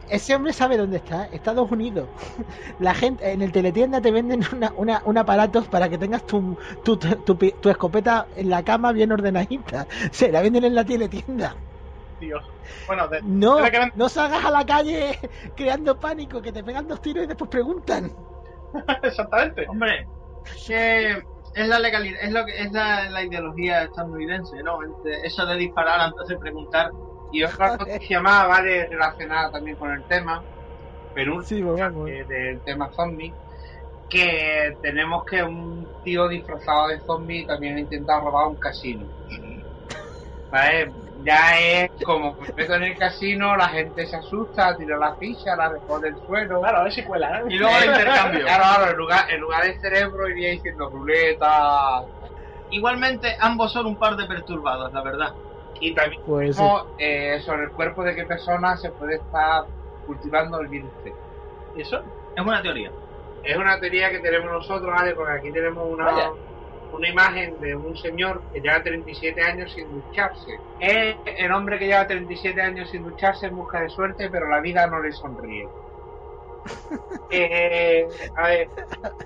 Ese 0.08 0.34
hombre 0.34 0.52
sabe 0.52 0.76
dónde 0.76 0.98
está. 0.98 1.24
Estados 1.26 1.70
Unidos. 1.70 2.10
La 2.78 2.94
gente 2.94 3.32
en 3.32 3.42
el 3.42 3.52
teletienda 3.52 4.00
te 4.00 4.10
venden 4.12 4.42
una, 4.52 4.72
una, 4.76 5.02
un 5.04 5.18
aparato 5.18 5.62
para 5.64 5.88
que 5.88 5.98
tengas 5.98 6.24
tu, 6.24 6.56
tu, 6.82 6.98
tu, 6.98 7.38
pi- 7.38 7.54
tu 7.60 7.68
escopeta 7.70 8.28
en 8.34 8.50
la 8.50 8.62
cama 8.64 8.92
bien 8.92 9.12
ordenadita. 9.12 9.86
Se 10.12 10.30
la 10.32 10.42
venden 10.42 10.64
en 10.64 10.74
la 10.74 10.84
teletienda. 10.84 11.56
Dios. 12.18 12.44
Bueno, 12.86 13.08
de, 13.08 13.20
No, 13.24 13.56
de 13.56 13.70
que 13.70 13.90
no 13.94 14.08
salgas 14.08 14.44
a 14.44 14.50
la 14.50 14.64
calle 14.64 15.18
creando 15.56 15.98
pánico, 15.98 16.40
que 16.40 16.52
te 16.52 16.62
pegan 16.64 16.86
dos 16.86 17.00
tiros 17.00 17.24
y 17.24 17.26
después 17.26 17.50
preguntan. 17.50 18.12
Exactamente. 19.02 19.66
Hombre, 19.68 20.06
es 20.44 20.64
que 20.66 21.10
es 21.54 21.68
la 21.68 21.78
legalidad, 21.78 22.20
es 22.22 22.32
lo 22.32 22.44
que 22.46 22.58
es 22.62 22.72
la, 22.72 23.08
la 23.10 23.22
ideología 23.24 23.82
estadounidense, 23.84 24.62
¿no? 24.62 24.78
Eso 25.22 25.46
de 25.46 25.56
disparar 25.56 26.00
antes 26.00 26.26
de 26.28 26.38
preguntar. 26.38 26.90
Y 27.32 27.42
otra 27.44 27.76
noticia 27.76 28.20
más, 28.20 28.46
¿vale? 28.46 28.86
Relacionada 28.88 29.50
también 29.50 29.76
con 29.76 29.90
el 29.90 30.04
tema. 30.04 30.44
Pero 31.14 31.42
Sí, 31.42 31.62
vamos. 31.62 32.08
eh, 32.08 32.24
del 32.28 32.60
tema 32.60 32.90
zombie. 32.92 33.34
Que 34.08 34.76
tenemos 34.82 35.24
que 35.24 35.42
un 35.42 35.88
tío 36.04 36.28
disfrazado 36.28 36.88
de 36.88 37.00
zombie 37.00 37.46
también 37.46 37.76
ha 37.76 37.80
intentado 37.80 38.20
robar 38.26 38.46
un 38.48 38.56
casino. 38.56 39.06
¿Vale? 40.50 40.92
Ya 41.24 41.58
es 41.58 41.90
como 42.04 42.34
me 42.34 42.48
meto 42.54 42.74
en 42.74 42.82
el 42.82 42.98
casino, 42.98 43.56
la 43.56 43.68
gente 43.68 44.06
se 44.06 44.16
asusta, 44.16 44.76
tira 44.76 44.98
la 44.98 45.14
ficha, 45.16 45.56
la 45.56 45.70
recoge 45.70 46.06
del 46.10 46.16
suelo. 46.26 46.60
Claro, 46.60 46.78
a 46.78 46.82
ver 46.82 46.92
si 46.92 47.04
cuela, 47.04 47.38
¿eh? 47.38 47.44
Y 47.48 47.54
luego 47.54 47.74
el 47.78 47.84
intercambio. 47.90 48.40
Claro, 48.44 48.64
claro, 48.64 48.90
en 48.90 48.96
lugar, 48.98 49.30
en 49.30 49.40
lugar 49.40 49.64
de 49.64 49.78
cerebro 49.78 50.28
iría 50.28 50.50
diciendo 50.50 50.90
ruleta. 50.90 52.02
Igualmente, 52.70 53.34
ambos 53.40 53.72
son 53.72 53.86
un 53.86 53.96
par 53.96 54.16
de 54.16 54.26
perturbados, 54.26 54.92
la 54.92 55.02
verdad. 55.02 55.32
Y 55.82 55.92
también 55.94 56.22
Pues 56.24 56.56
eh, 56.98 57.40
sobre 57.44 57.64
el 57.64 57.70
cuerpo 57.72 58.04
de 58.04 58.14
qué 58.14 58.24
persona 58.24 58.76
se 58.76 58.90
puede 58.90 59.16
estar 59.16 59.64
cultivando 60.06 60.60
el 60.60 60.68
virus 60.68 60.90
T. 61.02 61.12
¿Y 61.76 61.82
eso? 61.82 62.02
Es 62.36 62.44
una 62.44 62.62
teoría. 62.62 62.92
Es 63.42 63.56
una 63.56 63.80
teoría 63.80 64.10
que 64.10 64.20
tenemos 64.20 64.48
nosotros, 64.52 64.94
¿vale? 64.94 65.12
Porque 65.14 65.32
aquí 65.32 65.50
tenemos 65.50 65.84
una, 65.92 66.04
Vaya. 66.04 66.30
una 66.92 67.08
imagen 67.08 67.60
de 67.60 67.74
un 67.74 67.96
señor 67.96 68.42
que 68.52 68.60
lleva 68.60 68.80
37 68.80 69.42
años 69.42 69.72
sin 69.72 69.90
ducharse. 69.90 70.56
Es 70.78 71.16
el 71.26 71.50
hombre 71.50 71.80
que 71.80 71.86
lleva 71.86 72.06
37 72.06 72.62
años 72.62 72.88
sin 72.88 73.02
ducharse 73.02 73.46
en 73.46 73.56
busca 73.56 73.80
de 73.80 73.88
suerte, 73.88 74.30
pero 74.30 74.48
la 74.48 74.60
vida 74.60 74.86
no 74.86 75.00
le 75.00 75.10
sonríe. 75.10 75.68
Eh, 77.30 78.06
a 78.36 78.48
ver, 78.48 78.70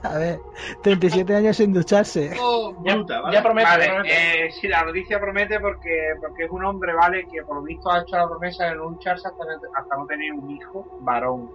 A 0.02 0.18
ver, 0.18 0.40
37 0.80 1.34
años 1.34 1.56
sin 1.56 1.72
ducharse. 1.72 2.30
Bruta, 2.78 3.20
¿vale? 3.20 3.34
Ya 3.34 3.42
promete. 3.42 3.68
Vale, 3.68 3.86
promete. 3.88 4.46
eh, 4.46 4.52
sí, 4.52 4.68
la 4.68 4.84
noticia 4.84 5.18
promete 5.20 5.58
porque, 5.60 6.14
porque 6.20 6.44
es 6.44 6.50
un 6.50 6.64
hombre, 6.64 6.94
¿vale? 6.94 7.26
Que 7.30 7.42
por 7.42 7.56
lo 7.56 7.62
visto 7.62 7.90
ha 7.90 8.00
hecho 8.00 8.16
la 8.16 8.28
promesa 8.28 8.66
de 8.66 8.76
no 8.76 8.90
ducharse 8.90 9.28
hasta, 9.28 9.44
hasta 9.74 9.96
no 9.96 10.06
tener 10.06 10.32
un 10.32 10.48
hijo 10.50 10.86
varón. 11.00 11.50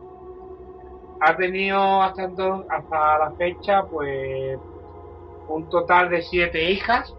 Ha 1.22 1.38
tenido 1.38 2.02
hasta, 2.02 2.24
entonces, 2.24 2.68
hasta 2.70 3.18
la 3.20 3.32
fecha, 3.38 3.84
pues, 3.84 4.60
un 5.48 5.70
total 5.70 6.10
de 6.10 6.22
siete 6.22 6.70
hijas. 6.70 7.14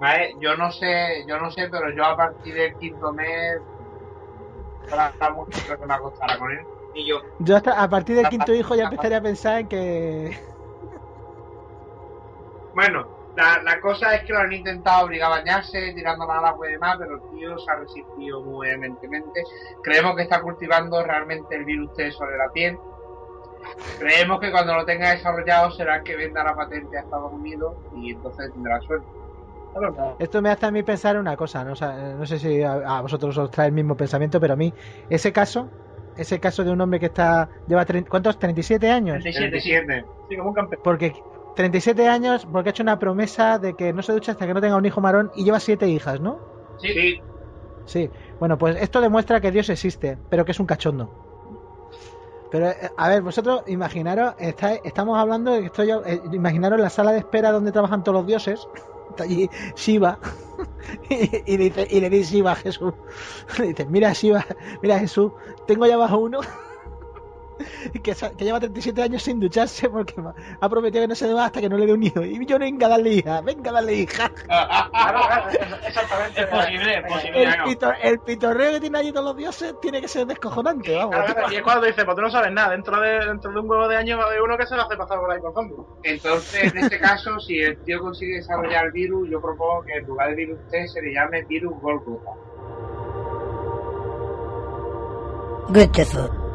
¿Vale? 0.00 0.34
Yo 0.40 0.56
no 0.56 0.70
sé, 0.72 1.24
yo 1.26 1.38
no 1.38 1.50
sé, 1.50 1.68
pero 1.70 1.90
yo 1.94 2.04
a 2.04 2.16
partir 2.16 2.54
del 2.54 2.74
quinto 2.78 3.12
mes, 3.12 3.60
para 4.88 5.30
mucho 5.30 5.58
creo 5.64 5.78
que 5.78 5.86
me 5.86 5.94
acostará 5.94 6.38
con 6.38 6.50
él. 6.50 6.60
Y 6.94 7.06
yo, 7.06 7.20
Yo 7.40 7.56
hasta 7.56 7.82
a 7.82 7.88
partir 7.88 8.16
del 8.16 8.28
quinto 8.28 8.54
hijo 8.54 8.74
ya 8.74 8.84
empezaría 8.84 9.18
a 9.18 9.22
pensar 9.22 9.60
en 9.60 9.68
que... 9.68 10.38
Bueno, 12.74 13.06
la, 13.36 13.62
la 13.62 13.80
cosa 13.80 14.14
es 14.14 14.24
que 14.24 14.32
lo 14.32 14.38
han 14.38 14.52
intentado 14.52 15.04
obligar 15.04 15.30
a 15.30 15.36
bañarse, 15.36 15.92
tirándola 15.94 16.38
al 16.38 16.44
agua 16.46 16.68
y 16.68 16.72
demás, 16.72 16.96
pero 16.98 17.16
el 17.16 17.30
tío 17.30 17.58
se 17.58 17.70
ha 17.70 17.76
resistido 17.76 18.40
muy 18.40 18.68
vehementemente. 18.68 19.42
Creemos 19.82 20.16
que 20.16 20.22
está 20.22 20.40
cultivando 20.40 21.02
realmente 21.02 21.54
el 21.54 21.64
virus 21.64 21.92
T 21.94 22.10
sobre 22.12 22.38
la 22.38 22.48
piel. 22.50 22.78
Creemos 23.98 24.40
que 24.40 24.50
cuando 24.50 24.74
lo 24.74 24.84
tenga 24.84 25.10
desarrollado 25.10 25.70
será 25.72 26.02
que 26.02 26.16
venda 26.16 26.44
la 26.44 26.54
patente 26.54 26.96
a 26.96 27.00
Estados 27.00 27.32
Unidos 27.32 27.74
y 27.94 28.12
entonces 28.12 28.52
tendrá 28.52 28.80
suerte. 28.80 29.06
Esto 30.18 30.42
me 30.42 30.50
hace 30.50 30.66
a 30.66 30.70
mí 30.70 30.82
pensar 30.82 31.18
una 31.18 31.36
cosa, 31.36 31.64
no, 31.64 31.72
O 31.72 31.76
sea, 31.76 32.14
no 32.14 32.26
sé 32.26 32.38
si 32.38 32.62
a, 32.62 32.74
a 32.74 33.02
vosotros 33.02 33.36
os 33.36 33.50
trae 33.50 33.68
el 33.68 33.72
mismo 33.72 33.96
pensamiento, 33.96 34.40
pero 34.40 34.54
a 34.54 34.56
mí 34.56 34.72
ese 35.08 35.32
caso, 35.32 35.68
ese 36.16 36.40
caso 36.40 36.64
de 36.64 36.70
un 36.70 36.80
hombre 36.80 37.00
que 37.00 37.06
está 37.06 37.50
lleva 37.66 37.84
¿cuántos? 38.08 38.38
37 38.38 38.90
años. 38.90 39.22
37, 39.22 39.60
sí. 39.60 39.70
37. 39.70 40.04
Sí, 40.28 40.36
como 40.36 40.48
un 40.50 40.54
campeón. 40.54 40.80
Porque 40.82 41.12
37 41.54 42.08
años 42.08 42.46
porque 42.50 42.70
ha 42.70 42.72
hecho 42.72 42.82
una 42.82 42.98
promesa 42.98 43.58
de 43.58 43.74
que 43.74 43.92
no 43.92 44.02
se 44.02 44.12
ducha 44.12 44.32
hasta 44.32 44.46
que 44.46 44.54
no 44.54 44.60
tenga 44.60 44.76
un 44.76 44.86
hijo 44.86 45.00
marón 45.00 45.30
y 45.34 45.44
lleva 45.44 45.60
siete 45.60 45.88
hijas, 45.88 46.20
¿no? 46.20 46.38
Sí, 46.78 47.20
Sí. 47.86 48.10
Bueno, 48.40 48.58
pues 48.58 48.76
esto 48.80 49.00
demuestra 49.00 49.40
que 49.40 49.52
Dios 49.52 49.68
existe, 49.68 50.18
pero 50.28 50.44
que 50.44 50.52
es 50.52 50.60
un 50.60 50.66
cachondo. 50.66 51.25
Pero, 52.48 52.68
eh, 52.70 52.90
a 52.96 53.08
ver, 53.08 53.22
vosotros 53.22 53.62
imaginaros, 53.66 54.34
está- 54.38 54.74
estamos 54.76 55.18
hablando, 55.18 55.52
de 55.52 55.60
que 55.60 55.66
estoy, 55.66 55.90
eh, 55.90 56.22
imaginaros 56.32 56.80
la 56.80 56.90
sala 56.90 57.12
de 57.12 57.18
espera 57.18 57.52
donde 57.52 57.72
trabajan 57.72 58.02
todos 58.02 58.16
los 58.18 58.26
dioses. 58.26 58.68
Está 59.08 59.24
allí 59.24 59.50
Shiva. 59.76 60.18
y, 61.10 61.54
y 61.54 61.56
dice, 61.56 61.86
y 61.90 62.00
le 62.00 62.10
dice 62.10 62.32
Shiva 62.36 62.52
a 62.52 62.56
Jesús. 62.56 62.94
Le 63.58 63.68
dice, 63.68 63.86
mira 63.86 64.12
Shiva, 64.12 64.46
mira 64.82 64.98
Jesús, 64.98 65.32
tengo 65.66 65.86
ya 65.86 65.94
abajo 65.94 66.18
uno 66.18 66.40
que, 68.02 68.14
lleva 68.44 68.60
37 68.60 69.02
años 69.02 69.22
sin 69.22 69.40
ducharse 69.40 69.88
porque 69.88 70.14
ha 70.60 70.68
prometido 70.68 71.02
que 71.02 71.08
no 71.08 71.14
se 71.14 71.32
va 71.32 71.46
hasta 71.46 71.60
que 71.60 71.68
no 71.68 71.76
le 71.76 71.86
dé 71.86 71.92
un 71.92 72.02
hijo. 72.02 72.22
Y 72.22 72.44
yo 72.46 72.58
venga, 72.58 72.88
dale 72.88 73.10
hija, 73.10 73.40
venga, 73.40 73.72
dale 73.72 73.94
hija. 73.94 74.30
Exactamente. 75.86 76.40
Es 76.42 76.46
posible, 76.46 76.98
es 76.98 77.04
posible. 77.06 77.42
El, 77.44 77.54
pito- 77.62 77.94
el 78.02 78.18
pitorreo 78.20 78.72
que 78.72 78.80
tiene 78.80 78.98
allí 78.98 79.12
todos 79.12 79.26
los 79.26 79.36
dioses 79.36 79.74
tiene 79.80 80.00
que 80.00 80.08
ser 80.08 80.26
descojonante, 80.26 80.94
vamos. 80.94 81.14
Claro, 81.14 81.34
claro, 81.34 81.52
y 81.52 81.56
es 81.56 81.62
cuando 81.62 81.86
dice, 81.86 82.04
pues 82.04 82.16
tú 82.16 82.22
no 82.22 82.30
sabes 82.30 82.52
nada, 82.52 82.70
dentro 82.70 83.00
de, 83.00 83.26
dentro 83.26 83.52
de 83.52 83.60
un 83.60 83.70
huevo 83.70 83.88
de 83.88 83.96
años 83.96 84.18
va 84.18 84.24
a 84.24 84.26
haber 84.26 84.42
uno 84.42 84.56
que 84.56 84.66
se 84.66 84.76
lo 84.76 84.82
hace 84.82 84.96
pasar 84.96 85.18
por 85.18 85.30
ahí 85.30 85.40
con 85.40 85.54
zombies. 85.54 85.80
Entonces, 86.02 86.72
en 86.72 86.78
este 86.78 86.98
caso, 86.98 87.38
si 87.40 87.58
el 87.60 87.78
tío 87.84 88.00
consigue 88.00 88.36
desarrollar 88.36 88.86
el 88.86 88.92
virus, 88.92 89.28
yo 89.30 89.40
propongo 89.40 89.82
que 89.84 89.94
en 89.94 90.06
lugar 90.06 90.30
de 90.30 90.34
virus 90.36 90.58
T 90.70 90.88
se 90.88 91.02
le 91.02 91.12
llame 91.14 91.42
virus 91.44 91.72
Golgotha. 91.80 92.30
Beautiful. 95.68 96.45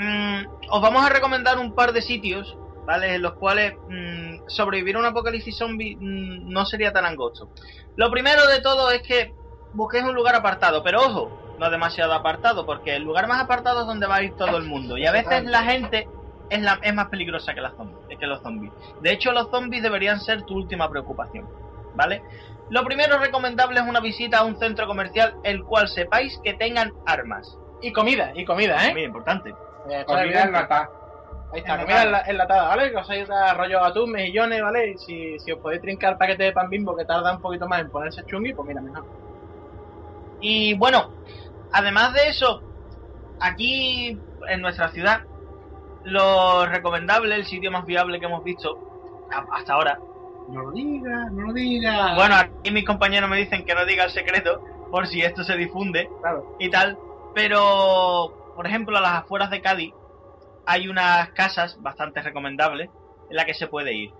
Mm, 0.00 0.46
os 0.70 0.80
vamos 0.80 1.04
a 1.04 1.10
recomendar 1.10 1.58
un 1.58 1.74
par 1.74 1.92
de 1.92 2.00
sitios, 2.00 2.56
¿vale? 2.86 3.16
En 3.16 3.22
los 3.22 3.34
cuales 3.34 3.74
mm, 3.88 4.48
sobrevivir 4.48 4.96
a 4.96 5.00
un 5.00 5.04
apocalipsis 5.04 5.58
zombie 5.58 5.96
mm, 5.96 6.48
no 6.50 6.64
sería 6.64 6.90
tan 6.92 7.04
angosto. 7.04 7.50
Lo 7.96 8.10
primero 8.10 8.46
de 8.46 8.60
todo 8.62 8.90
es 8.90 9.02
que 9.02 9.34
busquéis 9.74 10.04
un 10.04 10.14
lugar 10.14 10.34
apartado, 10.34 10.82
pero 10.82 11.00
ojo, 11.02 11.30
no 11.58 11.70
demasiado 11.70 12.14
apartado, 12.14 12.64
porque 12.64 12.96
el 12.96 13.02
lugar 13.02 13.28
más 13.28 13.42
apartado 13.42 13.82
es 13.82 13.86
donde 13.86 14.06
va 14.06 14.16
a 14.16 14.22
ir 14.22 14.32
todo 14.36 14.56
el 14.56 14.64
mundo. 14.64 14.96
Y 14.96 15.04
a 15.06 15.12
veces 15.12 15.44
la 15.50 15.62
gente 15.64 16.08
es, 16.48 16.62
la, 16.62 16.78
es 16.82 16.94
más 16.94 17.08
peligrosa 17.08 17.52
que, 17.52 17.60
la 17.60 17.74
zombi- 17.74 18.18
que 18.18 18.26
los 18.26 18.40
zombies. 18.40 18.72
De 19.02 19.12
hecho, 19.12 19.32
los 19.32 19.50
zombies 19.50 19.82
deberían 19.82 20.18
ser 20.18 20.42
tu 20.44 20.54
última 20.54 20.88
preocupación, 20.88 21.46
¿vale? 21.94 22.22
Lo 22.70 22.84
primero 22.84 23.18
recomendable 23.18 23.80
es 23.80 23.86
una 23.86 24.00
visita 24.00 24.38
a 24.38 24.44
un 24.44 24.56
centro 24.56 24.86
comercial 24.86 25.34
el 25.44 25.62
cual 25.64 25.88
sepáis 25.88 26.40
que 26.42 26.54
tengan 26.54 26.90
armas. 27.04 27.58
Y 27.82 27.92
comida, 27.92 28.32
y 28.34 28.44
comida, 28.46 28.88
¿eh? 28.88 28.92
Muy 28.92 29.04
importante. 29.04 29.52
Eh, 29.88 30.04
Comida 30.06 30.42
enlatada. 30.44 30.90
Ahí 31.52 31.60
está, 31.60 31.78
comida 31.80 32.04
enla- 32.04 32.22
enlatada, 32.28 32.68
¿vale? 32.68 32.90
Que 32.90 32.96
os 32.96 33.08
dado 33.28 33.54
rollo 33.58 33.82
atún, 33.82 34.12
mejillones, 34.12 34.62
¿vale? 34.62 34.90
Y 34.92 34.98
si, 34.98 35.38
si 35.40 35.50
os 35.50 35.58
podéis 35.58 35.82
trincar 35.82 36.12
el 36.12 36.18
paquete 36.18 36.44
de 36.44 36.52
pan 36.52 36.70
bimbo 36.70 36.94
que 36.96 37.04
tarda 37.04 37.34
un 37.34 37.40
poquito 37.40 37.66
más 37.66 37.80
en 37.80 37.90
ponerse 37.90 38.24
chungui, 38.24 38.52
pues 38.54 38.68
mira, 38.68 38.80
mejor. 38.80 39.04
Y 40.40 40.74
bueno, 40.74 41.10
además 41.72 42.12
de 42.14 42.28
eso, 42.28 42.62
aquí 43.40 44.16
en 44.48 44.60
nuestra 44.60 44.88
ciudad, 44.90 45.22
lo 46.04 46.66
recomendable, 46.66 47.34
el 47.34 47.44
sitio 47.46 47.70
más 47.72 47.84
viable 47.84 48.20
que 48.20 48.26
hemos 48.26 48.44
visto 48.44 48.78
hasta 49.52 49.72
ahora. 49.74 49.98
No 50.48 50.62
lo 50.62 50.70
digas, 50.70 51.32
no 51.32 51.46
lo 51.48 51.52
digas. 51.52 52.14
Bueno, 52.16 52.34
aquí 52.36 52.70
mis 52.70 52.86
compañeros 52.86 53.28
me 53.28 53.36
dicen 53.38 53.64
que 53.64 53.74
no 53.74 53.84
diga 53.86 54.04
el 54.04 54.10
secreto 54.10 54.62
por 54.90 55.06
si 55.08 55.20
esto 55.22 55.42
se 55.44 55.56
difunde 55.56 56.08
Claro. 56.20 56.56
y 56.58 56.70
tal. 56.70 56.96
Pero, 57.34 58.32
por 58.60 58.66
ejemplo, 58.66 58.98
a 58.98 59.00
las 59.00 59.12
afueras 59.12 59.48
de 59.48 59.62
Cádiz 59.62 59.94
hay 60.66 60.86
unas 60.86 61.30
casas 61.30 61.78
bastante 61.80 62.20
recomendables 62.20 62.90
en 63.30 63.36
las 63.36 63.46
que 63.46 63.54
se 63.54 63.68
puede 63.68 63.94
ir. 63.94 64.10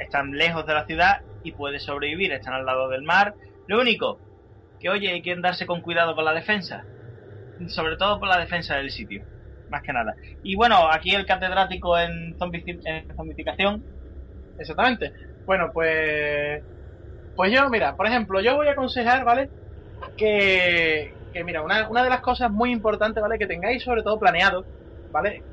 Están 0.00 0.32
lejos 0.32 0.66
de 0.66 0.74
la 0.74 0.84
ciudad 0.84 1.20
y 1.44 1.52
puedes 1.52 1.84
sobrevivir, 1.84 2.32
están 2.32 2.54
al 2.54 2.66
lado 2.66 2.88
del 2.88 3.02
mar. 3.02 3.34
Lo 3.68 3.80
único, 3.80 4.18
que 4.80 4.90
oye, 4.90 5.12
hay 5.12 5.22
que 5.22 5.30
andarse 5.30 5.64
con 5.64 5.80
cuidado 5.80 6.16
con 6.16 6.24
la 6.24 6.32
defensa. 6.32 6.84
Sobre 7.68 7.96
todo 7.96 8.18
por 8.18 8.26
la 8.26 8.40
defensa 8.40 8.74
del 8.78 8.90
sitio, 8.90 9.22
más 9.70 9.82
que 9.82 9.92
nada. 9.92 10.16
Y 10.42 10.56
bueno, 10.56 10.90
aquí 10.90 11.14
el 11.14 11.24
catedrático 11.24 11.96
en, 11.96 12.34
en 12.86 13.14
zombificación. 13.14 13.84
Exactamente. 14.58 15.12
Bueno, 15.46 15.70
pues. 15.72 16.64
Pues 17.36 17.52
yo, 17.52 17.70
mira, 17.70 17.94
por 17.94 18.08
ejemplo, 18.08 18.40
yo 18.40 18.56
voy 18.56 18.66
a 18.66 18.72
aconsejar, 18.72 19.24
¿vale? 19.24 19.50
Que, 20.16 21.14
que 21.34 21.44
mira, 21.44 21.62
una, 21.62 21.88
una 21.90 22.04
de 22.04 22.10
las 22.10 22.20
cosas 22.22 22.50
muy 22.50 22.70
importantes, 22.72 23.22
¿vale? 23.22 23.38
Que 23.38 23.46
tengáis 23.46 23.82
sobre 23.82 24.02
todo 24.02 24.18
planeado, 24.20 24.66
¿vale? 25.10 25.44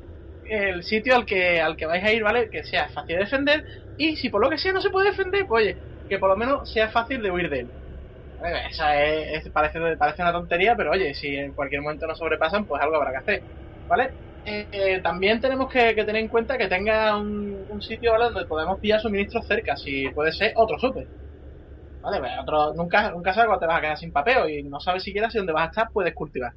El 0.44 0.82
sitio 0.84 1.16
al 1.16 1.26
que, 1.26 1.60
al 1.60 1.76
que 1.76 1.86
vais 1.86 2.04
a 2.04 2.12
ir, 2.12 2.22
¿vale? 2.24 2.48
Que 2.50 2.64
sea 2.64 2.88
fácil 2.90 3.16
de 3.16 3.22
defender 3.24 3.64
y 3.96 4.16
si 4.16 4.30
por 4.30 4.42
lo 4.42 4.50
que 4.50 4.58
sea 4.58 4.72
no 4.72 4.80
se 4.80 4.90
puede 4.90 5.10
defender, 5.10 5.44
pues 5.46 5.64
oye, 5.64 5.78
que 6.08 6.18
por 6.18 6.30
lo 6.30 6.36
menos 6.36 6.70
sea 6.72 6.88
fácil 6.90 7.22
de 7.22 7.30
huir 7.30 7.50
de 7.50 7.60
él. 7.60 7.72
Esa 8.70 9.02
es, 9.04 9.48
parece, 9.52 9.78
parece 9.96 10.22
una 10.22 10.32
tontería, 10.32 10.74
pero 10.76 10.90
oye, 10.92 11.14
si 11.14 11.28
en 11.36 11.54
cualquier 11.54 11.80
momento 11.82 12.06
nos 12.06 12.18
sobrepasan, 12.18 12.66
pues 12.66 12.82
algo 12.82 12.96
habrá 12.96 13.12
que 13.12 13.18
hacer, 13.18 13.44
¿vale? 13.88 14.14
Eh, 14.44 15.00
también 15.02 15.40
tenemos 15.40 15.70
que, 15.72 15.94
tener 15.94 16.16
en 16.16 16.28
cuenta 16.28 16.58
que 16.58 16.66
tenga 16.68 17.16
un, 17.16 17.64
un 17.68 17.80
sitio 17.82 18.12
¿vale? 18.12 18.24
donde 18.26 18.46
podemos 18.46 18.80
pillar 18.80 19.00
suministros 19.00 19.46
cerca, 19.46 19.76
si 19.76 20.10
puede 20.10 20.32
ser 20.32 20.52
otro 20.56 20.78
super. 20.78 21.08
Vale, 22.02 22.18
pues, 22.18 22.32
otro, 22.40 22.74
nunca, 22.74 23.10
nunca 23.12 23.32
sabes 23.32 23.46
cuándo 23.48 23.60
te 23.60 23.66
vas 23.66 23.78
a 23.78 23.80
quedar 23.80 23.96
sin 23.98 24.12
papeo 24.12 24.48
y 24.48 24.62
no 24.64 24.80
sabes 24.80 25.02
siquiera 25.04 25.30
si 25.30 25.38
donde 25.38 25.52
vas 25.52 25.64
a 25.64 25.66
estar 25.70 25.88
puedes 25.92 26.14
cultivar. 26.14 26.52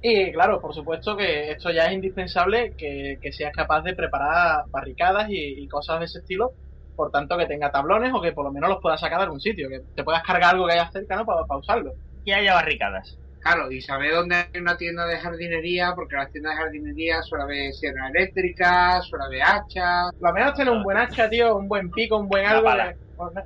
Y 0.00 0.32
claro, 0.32 0.60
por 0.60 0.74
supuesto 0.74 1.16
que 1.16 1.52
esto 1.52 1.70
ya 1.70 1.86
es 1.86 1.92
indispensable 1.94 2.74
que, 2.76 3.16
que 3.20 3.32
seas 3.32 3.52
capaz 3.52 3.82
de 3.82 3.94
preparar 3.94 4.64
barricadas 4.70 5.26
y, 5.30 5.66
cosas 5.68 5.98
de 5.98 6.04
ese 6.06 6.18
estilo, 6.18 6.52
por 6.94 7.10
tanto 7.10 7.38
que 7.38 7.46
tenga 7.46 7.72
tablones 7.72 8.12
o 8.14 8.20
que 8.20 8.32
por 8.32 8.44
lo 8.44 8.52
menos 8.52 8.68
los 8.70 8.80
puedas 8.82 9.00
sacar 9.00 9.18
de 9.18 9.24
algún 9.24 9.40
sitio, 9.40 9.68
que 9.68 9.80
te 9.94 10.04
puedas 10.04 10.22
cargar 10.22 10.54
algo 10.54 10.66
que 10.66 10.74
haya 10.74 10.90
cerca 10.90 11.16
¿no? 11.16 11.24
para, 11.24 11.44
para 11.46 11.58
usarlo. 11.60 11.94
Y 12.22 12.32
haya 12.32 12.54
barricadas. 12.54 13.18
Claro, 13.44 13.70
y 13.70 13.82
saber 13.82 14.12
dónde 14.14 14.36
hay 14.36 14.60
una 14.60 14.76
tienda 14.78 15.04
de 15.06 15.18
jardinería, 15.18 15.92
porque 15.94 16.16
las 16.16 16.30
tiendas 16.32 16.56
de 16.56 16.62
jardinería 16.62 17.22
suele 17.22 17.44
haber 17.44 17.72
sierras 17.74 18.10
eléctricas, 18.14 19.06
suele 19.06 19.26
haber 19.26 19.42
hachas. 19.42 20.10
Lo 20.18 20.32
menos 20.32 20.54
tener 20.54 20.72
un 20.72 20.82
buen 20.82 20.96
hacha, 20.96 21.28
tío, 21.28 21.54
un 21.56 21.68
buen 21.68 21.90
pico, 21.90 22.16
un 22.16 22.26
buen 22.28 22.46
algo. 22.46 22.64
pala. 22.64 22.86
de- 22.88 22.96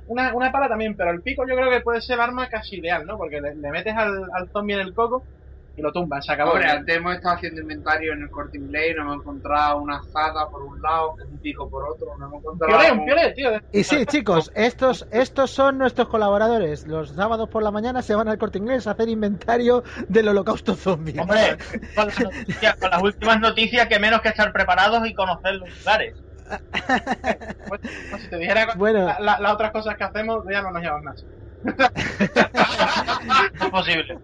Una, 0.05 0.33
una 0.33 0.51
pala 0.53 0.69
también, 0.69 0.95
pero 0.95 1.11
el 1.11 1.21
pico 1.21 1.43
yo 1.47 1.53
creo 1.55 1.69
que 1.69 1.81
puede 1.81 1.99
ser 2.01 2.15
el 2.15 2.21
arma 2.21 2.47
casi 2.47 2.77
ideal, 2.79 3.05
¿no? 3.05 3.17
Porque 3.17 3.41
le, 3.41 3.55
le 3.55 3.71
metes 3.71 3.93
al, 3.95 4.23
al 4.33 4.49
zombie 4.53 4.75
en 4.75 4.81
el 4.81 4.93
coco 4.93 5.27
y 5.79 5.81
lo 5.81 5.91
tumban, 5.91 6.21
se 6.21 6.31
acabó. 6.33 6.51
Hombre, 6.51 6.69
antes 6.69 6.95
hemos 6.97 7.15
estado 7.15 7.35
haciendo 7.35 7.61
inventario 7.61 8.13
en 8.13 8.21
el 8.23 8.29
corte 8.29 8.57
inglés 8.57 8.91
y 8.91 8.93
nos 8.95 9.03
hemos 9.05 9.15
encontrado 9.17 9.77
una 9.81 9.97
azada 9.97 10.49
por 10.49 10.61
un 10.63 10.81
lado, 10.81 11.15
un 11.29 11.39
pico 11.39 11.69
por 11.69 11.83
otro, 11.89 12.07
nos 12.17 12.29
hemos 12.29 12.39
encontrado... 12.43 12.93
Un 12.93 13.05
piolet, 13.05 13.33
tío. 13.35 13.49
Y 13.71 13.83
sí, 13.83 14.05
chicos, 14.05 14.51
estos, 14.55 15.07
estos 15.11 15.51
son 15.51 15.77
nuestros 15.77 16.09
colaboradores. 16.09 16.85
Los 16.87 17.11
sábados 17.11 17.49
por 17.49 17.63
la 17.63 17.71
mañana 17.71 18.01
se 18.01 18.13
van 18.15 18.27
al 18.27 18.37
corte 18.37 18.57
inglés 18.57 18.87
a 18.87 18.91
hacer 18.91 19.09
inventario 19.09 19.83
del 20.07 20.27
holocausto 20.27 20.75
zombie. 20.75 21.19
Hombre, 21.19 21.57
con 21.95 22.07
las, 22.07 22.19
noticias- 22.19 22.75
con 22.79 22.89
las 22.89 23.01
últimas 23.01 23.39
noticias 23.39 23.87
que 23.87 23.99
menos 23.99 24.21
que 24.21 24.29
estar 24.29 24.51
preparados 24.51 25.07
y 25.07 25.13
conocer 25.13 25.55
los 25.55 25.69
lugares. 25.79 26.15
Pues, 27.67 27.81
si 28.21 28.29
te 28.29 28.37
dijera 28.37 28.73
Bueno. 28.75 29.05
la- 29.05 29.19
la- 29.19 29.39
las 29.39 29.53
otras 29.53 29.71
cosas 29.71 29.95
que 29.97 30.03
hacemos, 30.03 30.43
ya 30.51 30.61
no 30.61 30.71
nos 30.71 30.81
llevan 30.81 31.03
más. 31.03 31.25
No 31.63 31.73
es 33.65 33.69
posible. 33.69 34.17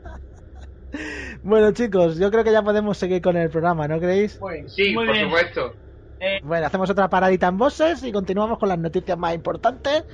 Bueno, 1.41 1.71
chicos, 1.73 2.17
yo 2.17 2.31
creo 2.31 2.43
que 2.43 2.51
ya 2.51 2.63
podemos 2.63 2.97
seguir 2.97 3.21
con 3.21 3.37
el 3.37 3.49
programa, 3.49 3.87
¿no 3.87 3.99
creéis? 3.99 4.41
Bien. 4.41 4.69
Sí, 4.69 4.93
Muy 4.93 5.05
por 5.05 5.15
bien. 5.15 5.25
supuesto. 5.25 5.75
Bueno, 6.41 6.67
hacemos 6.67 6.89
otra 6.89 7.09
paradita 7.09 7.47
en 7.47 7.57
voces 7.57 8.03
y 8.03 8.11
continuamos 8.11 8.59
con 8.59 8.69
las 8.69 8.77
noticias 8.79 9.17
más 9.17 9.33
importantes 9.35 10.05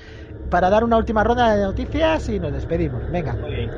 para 0.49 0.69
dar 0.69 0.83
una 0.83 0.97
última 0.97 1.23
ronda 1.23 1.55
de 1.55 1.63
noticias 1.63 2.29
y 2.29 2.39
nos 2.39 2.53
despedimos. 2.53 3.05
Venga. 3.07 3.41
Muy 3.41 3.51
bien. 3.53 3.75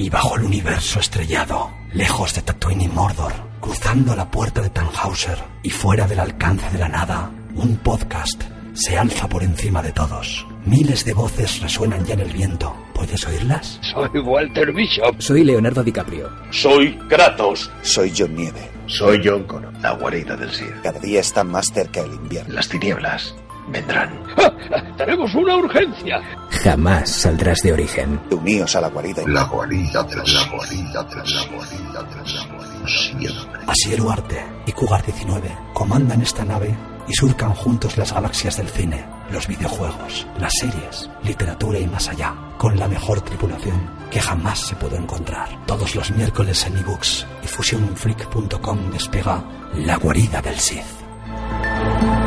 Y 0.00 0.08
bajo 0.08 0.34
el 0.36 0.44
universo 0.44 0.98
estrellado, 0.98 1.72
lejos 1.92 2.34
de 2.34 2.40
Tatooine 2.40 2.84
y 2.84 2.88
Mordor, 2.88 3.34
cruzando 3.60 4.16
la 4.16 4.30
puerta 4.30 4.62
de 4.62 4.70
Tannhauser 4.70 5.36
y 5.62 5.68
fuera 5.68 6.06
del 6.06 6.20
alcance 6.20 6.70
de 6.70 6.78
la 6.78 6.88
nada, 6.88 7.30
un 7.54 7.76
podcast 7.76 8.42
se 8.72 8.96
alza 8.96 9.28
por 9.28 9.42
encima 9.42 9.82
de 9.82 9.92
todos. 9.92 10.46
Miles 10.64 11.04
de 11.04 11.12
voces 11.12 11.60
resuenan 11.60 12.02
ya 12.06 12.14
en 12.14 12.20
el 12.20 12.32
viento. 12.32 12.74
¿Puedes 12.94 13.26
oírlas? 13.26 13.78
Soy 13.82 14.20
Walter 14.20 14.72
Bishop. 14.72 15.20
Soy 15.20 15.44
Leonardo 15.44 15.82
DiCaprio. 15.82 16.30
Soy 16.50 16.96
Kratos. 17.10 17.70
Soy 17.82 18.10
John 18.16 18.34
Nieve. 18.34 18.70
Soy 18.86 19.20
John 19.22 19.44
Connor. 19.44 19.74
La 19.82 19.92
guarida 19.92 20.34
del 20.34 20.50
Sith. 20.50 20.80
Cada 20.82 20.98
día 20.98 21.20
está 21.20 21.44
más 21.44 21.70
cerca 21.74 22.00
el 22.00 22.14
invierno. 22.14 22.54
Las 22.54 22.70
tinieblas 22.70 23.34
vendrán. 23.68 24.10
Tenemos 24.96 25.34
una 25.34 25.56
urgencia. 25.56 26.20
Jamás 26.50 27.10
saldrás 27.10 27.60
de 27.62 27.72
origen. 27.72 28.20
Uníos 28.30 28.74
a 28.76 28.80
la 28.80 28.88
guarida. 28.88 29.22
La 29.26 29.44
guarida 29.44 30.02
de 30.02 30.16
la 30.16 30.46
guarida 30.50 31.02
de 31.04 31.16
la 31.16 31.46
guarida 31.46 32.02
de 32.02 32.16
la 32.16 32.44
guarida 32.46 32.86
siempre. 32.86 33.60
Asier 33.66 34.00
Arte 34.10 34.44
y 34.66 34.72
Cougar 34.72 35.04
19 35.04 35.48
comandan 35.72 36.22
esta 36.22 36.44
nave 36.44 36.74
y 37.08 37.14
surcan 37.14 37.54
juntos 37.54 37.96
las 37.96 38.12
galaxias 38.12 38.56
del 38.56 38.68
cine, 38.68 39.04
los 39.32 39.46
videojuegos, 39.46 40.26
las 40.38 40.52
series, 40.60 41.10
literatura 41.24 41.78
y 41.78 41.86
más 41.86 42.08
allá, 42.08 42.34
con 42.56 42.78
la 42.78 42.88
mejor 42.88 43.20
tripulación 43.20 43.80
que 44.10 44.20
jamás 44.20 44.60
se 44.60 44.76
pudo 44.76 44.96
encontrar. 44.96 45.48
Todos 45.66 45.94
los 45.94 46.10
miércoles 46.12 46.66
en 46.66 46.78
ebooks 46.78 47.26
y 47.42 47.46
fusionfreak.com 47.46 48.90
despega 48.92 49.42
La 49.74 49.96
guarida 49.96 50.40
del 50.42 50.58
Sith. 50.58 52.19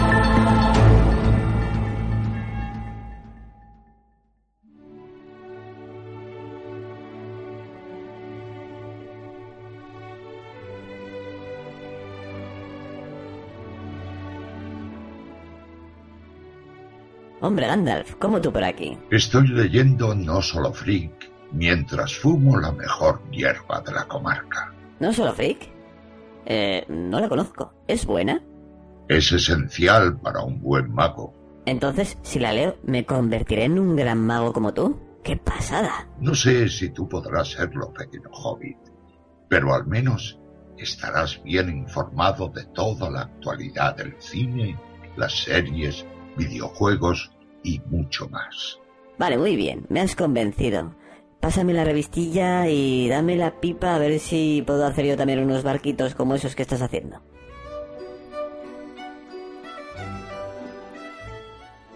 Hombre, 17.43 17.67
Gandalf, 17.67 18.15
¿cómo 18.19 18.39
tú 18.39 18.53
por 18.53 18.63
aquí? 18.63 18.97
Estoy 19.11 19.49
leyendo 19.49 20.15
No 20.15 20.41
Solo 20.41 20.71
Freak 20.71 21.29
mientras 21.51 22.15
fumo 22.15 22.57
la 22.57 22.71
mejor 22.71 23.21
hierba 23.31 23.81
de 23.81 23.91
la 23.91 24.05
comarca. 24.05 24.73
¿No 25.01 25.11
solo 25.11 25.33
Freak? 25.33 25.69
Eh, 26.45 26.85
no 26.87 27.19
la 27.19 27.27
conozco. 27.27 27.73
¿Es 27.85 28.05
buena? 28.05 28.41
Es 29.09 29.29
esencial 29.33 30.17
para 30.21 30.41
un 30.41 30.61
buen 30.61 30.89
mago. 30.93 31.33
Entonces, 31.65 32.17
si 32.21 32.39
la 32.39 32.53
leo, 32.53 32.77
¿me 32.83 33.05
convertiré 33.05 33.65
en 33.65 33.77
un 33.77 33.97
gran 33.97 34.25
mago 34.25 34.53
como 34.53 34.73
tú? 34.73 34.97
¡Qué 35.21 35.35
pasada! 35.35 36.07
No 36.21 36.35
sé 36.35 36.69
si 36.69 36.91
tú 36.91 37.09
podrás 37.09 37.49
serlo, 37.49 37.91
pequeño 37.91 38.29
hobbit, 38.31 38.77
pero 39.49 39.73
al 39.73 39.85
menos 39.85 40.39
estarás 40.77 41.43
bien 41.43 41.69
informado 41.69 42.47
de 42.47 42.63
toda 42.67 43.09
la 43.09 43.23
actualidad 43.23 43.97
del 43.97 44.15
cine, 44.17 44.79
las 45.17 45.43
series, 45.43 46.05
videojuegos 46.37 47.32
y 47.63 47.79
mucho 47.87 48.27
más. 48.29 48.79
Vale, 49.17 49.37
muy 49.37 49.55
bien, 49.55 49.85
me 49.89 50.01
has 50.01 50.15
convencido. 50.15 50.95
Pásame 51.39 51.73
la 51.73 51.83
revistilla 51.83 52.67
y 52.69 53.09
dame 53.09 53.35
la 53.35 53.59
pipa 53.59 53.95
a 53.95 53.99
ver 53.99 54.19
si 54.19 54.63
puedo 54.65 54.85
hacer 54.85 55.05
yo 55.05 55.17
también 55.17 55.43
unos 55.43 55.63
barquitos 55.63 56.15
como 56.15 56.35
esos 56.35 56.55
que 56.55 56.61
estás 56.61 56.81
haciendo. 56.81 57.21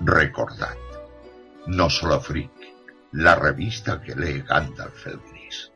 Recordad, 0.02 0.76
No 1.66 1.90
Solo 1.90 2.20
Freak, 2.20 2.52
la 3.14 3.36
revista 3.36 4.02
que 4.02 4.16
lee 4.16 4.44
Gandalf 4.48 5.08
el 5.08 5.20
Gris. 5.32 5.72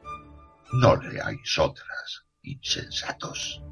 No 0.73 0.95
leáis 0.97 1.57
otras, 1.57 2.25
insensatos. 2.43 3.63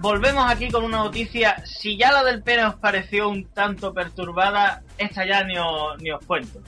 Volvemos 0.00 0.50
aquí 0.50 0.70
con 0.70 0.84
una 0.84 0.98
noticia. 0.98 1.62
Si 1.66 1.96
ya 1.98 2.10
la 2.12 2.24
del 2.24 2.42
pene 2.42 2.64
os 2.64 2.76
pareció 2.76 3.28
un 3.28 3.44
tanto 3.52 3.92
perturbada, 3.92 4.82
esta 4.96 5.26
ya 5.26 5.44
ni 5.44 5.58
os, 5.58 6.00
ni 6.00 6.10
os 6.10 6.24
cuento. 6.24 6.60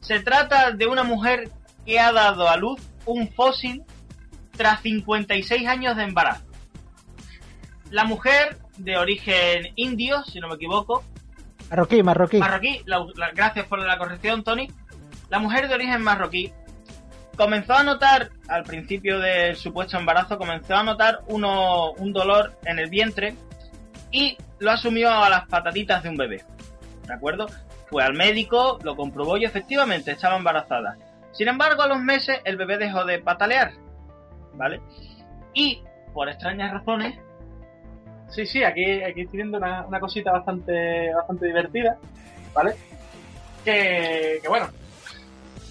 Se 0.00 0.20
trata 0.20 0.72
de 0.72 0.86
una 0.86 1.04
mujer 1.04 1.50
que 1.86 2.00
ha 2.00 2.12
dado 2.12 2.48
a 2.48 2.56
luz 2.56 2.80
un 3.06 3.28
fósil 3.32 3.82
tras 4.56 4.80
56 4.82 5.66
años 5.68 5.96
de 5.96 6.02
embarazo. 6.04 6.44
La 7.90 8.04
mujer, 8.04 8.58
de 8.78 8.96
origen 8.96 9.68
indio, 9.76 10.24
si 10.24 10.40
no 10.40 10.48
me 10.48 10.54
equivoco, 10.54 11.04
Marroquí, 11.70 12.02
marroquí. 12.02 12.38
marroquí, 12.38 12.82
la- 12.86 13.04
la- 13.14 13.30
gracias 13.30 13.66
por 13.66 13.78
la 13.78 13.96
corrección, 13.98 14.42
Tony. 14.42 14.68
La 15.30 15.38
mujer 15.38 15.68
de 15.68 15.74
origen 15.74 16.02
marroquí 16.02 16.52
comenzó 17.36 17.74
a 17.74 17.82
notar, 17.82 18.30
al 18.48 18.64
principio 18.64 19.18
del 19.18 19.56
supuesto 19.56 19.98
embarazo, 19.98 20.38
comenzó 20.38 20.76
a 20.76 20.82
notar 20.82 21.20
uno, 21.26 21.92
un 21.92 22.12
dolor 22.12 22.54
en 22.64 22.78
el 22.78 22.90
vientre 22.90 23.34
y 24.10 24.36
lo 24.58 24.70
asumió 24.70 25.10
a 25.10 25.28
las 25.28 25.46
patatitas 25.48 26.02
de 26.02 26.08
un 26.08 26.16
bebé. 26.16 26.44
¿De 27.06 27.14
acuerdo? 27.14 27.46
Fue 27.90 28.04
al 28.04 28.14
médico, 28.14 28.78
lo 28.82 28.96
comprobó 28.96 29.36
y 29.36 29.44
efectivamente 29.44 30.12
estaba 30.12 30.36
embarazada. 30.36 30.96
Sin 31.32 31.48
embargo, 31.48 31.82
a 31.82 31.88
los 31.88 32.00
meses 32.00 32.40
el 32.44 32.56
bebé 32.56 32.78
dejó 32.78 33.04
de 33.04 33.18
patalear. 33.18 33.72
¿Vale? 34.54 34.80
Y, 35.54 35.82
por 36.12 36.28
extrañas 36.28 36.72
razones, 36.72 37.18
Sí, 38.32 38.46
sí, 38.46 38.64
aquí, 38.64 39.02
aquí 39.02 39.20
estoy 39.22 39.36
viendo 39.36 39.58
una, 39.58 39.84
una 39.86 40.00
cosita 40.00 40.32
bastante, 40.32 41.12
bastante 41.12 41.46
divertida, 41.46 41.98
¿vale? 42.54 42.74
Que, 43.62 44.38
que 44.40 44.48
bueno, 44.48 44.68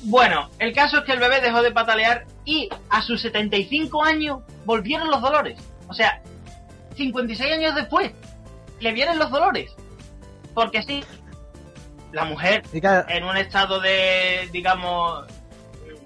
Bueno, 0.03 0.49
el 0.57 0.73
caso 0.73 0.99
es 0.99 1.03
que 1.03 1.13
el 1.13 1.19
bebé 1.19 1.41
dejó 1.41 1.61
de 1.61 1.71
patalear 1.71 2.25
y 2.43 2.69
a 2.89 3.01
sus 3.01 3.21
75 3.21 4.03
años 4.03 4.39
volvieron 4.65 5.09
los 5.09 5.21
dolores. 5.21 5.59
O 5.87 5.93
sea, 5.93 6.21
56 6.95 7.53
años 7.53 7.75
después 7.75 8.11
le 8.79 8.93
vienen 8.93 9.19
los 9.19 9.29
dolores. 9.29 9.71
Porque 10.53 10.81
sí, 10.81 11.03
la 12.11 12.25
mujer 12.25 12.63
en 12.73 13.23
un 13.23 13.37
estado 13.37 13.79
de, 13.79 14.49
digamos, 14.51 15.25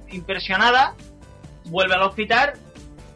impresionada, 0.10 0.94
vuelve 1.66 1.96
al 1.96 2.04
hospital 2.04 2.54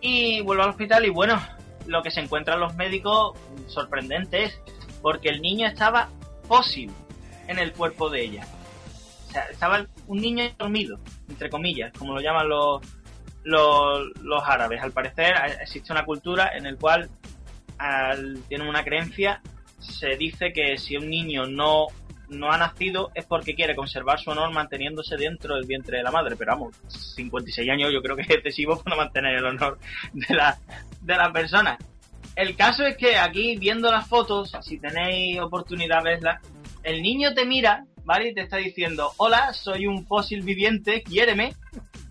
y 0.02 0.42
vuelve 0.42 0.64
al 0.64 0.70
hospital 0.70 1.06
y 1.06 1.10
bueno, 1.10 1.42
lo 1.86 2.02
que 2.02 2.12
se 2.12 2.22
encuentran 2.22 2.60
los 2.60 2.76
médicos 2.76 3.38
sorprendente 3.68 4.46
es 4.46 4.60
porque 5.02 5.30
el 5.30 5.42
niño 5.42 5.68
estaba 5.68 6.10
fósil 6.48 6.92
en 7.48 7.60
el 7.60 7.74
cuerpo 7.74 8.10
de 8.10 8.24
ella. 8.24 8.48
Sea, 9.30 9.44
estaba 9.52 9.86
un 10.08 10.18
niño 10.20 10.46
dormido, 10.58 11.00
entre 11.28 11.50
comillas, 11.50 11.94
como 11.98 12.16
lo 12.16 12.22
llaman 12.22 12.50
los, 12.50 12.82
los, 13.44 14.44
árabes. 14.44 14.82
Al 14.82 14.92
parecer 14.92 15.36
existe 15.62 15.92
una 15.92 16.06
cultura 16.06 16.52
en 16.56 16.64
la 16.64 16.76
cual 16.76 17.10
al, 17.78 18.42
tienen 18.48 18.68
una 18.68 18.84
creencia, 18.84 19.42
se 19.80 20.18
dice 20.18 20.52
que 20.52 20.78
si 20.78 20.98
un 20.98 21.10
niño 21.10 21.46
no, 21.46 21.88
no 22.30 22.52
ha 22.52 22.58
nacido 22.58 23.12
es 23.16 23.26
porque 23.26 23.56
quiere 23.56 23.76
conservar 23.76 24.20
su 24.20 24.32
honor 24.32 24.52
manteniéndose 24.52 25.16
dentro 25.16 25.56
del 25.56 25.66
vientre 25.66 25.98
de 25.98 26.04
la 26.04 26.12
madre. 26.12 26.36
Pero 26.36 26.54
vamos, 26.54 26.76
56 26.88 27.70
años 27.70 27.92
yo 27.94 28.02
creo 28.02 28.16
que 28.16 28.24
es 28.24 28.30
excesivo 28.30 28.82
para 28.84 28.96
mantener 28.96 29.36
el 29.36 29.46
honor 29.46 29.80
de 30.14 30.36
la, 30.36 30.58
de 31.02 31.16
la 31.16 31.32
persona. 31.32 31.78
El 32.36 32.56
caso 32.56 32.86
es 32.86 32.96
que 32.96 33.18
aquí, 33.18 33.58
viendo 33.58 33.92
las 33.92 34.08
fotos, 34.08 34.56
si 34.62 34.80
tenéis 34.80 35.40
oportunidad 35.40 36.04
de 36.04 36.12
verlas, 36.12 36.42
el 36.84 37.02
niño 37.02 37.34
te 37.34 37.46
mira, 37.46 37.86
¿vale? 38.10 38.30
Y 38.30 38.34
te 38.34 38.42
está 38.42 38.58
diciendo, 38.58 39.14
hola, 39.18 39.54
soy 39.54 39.86
un 39.86 40.04
fósil 40.08 40.42
viviente, 40.42 41.04
quiéreme, 41.04 41.54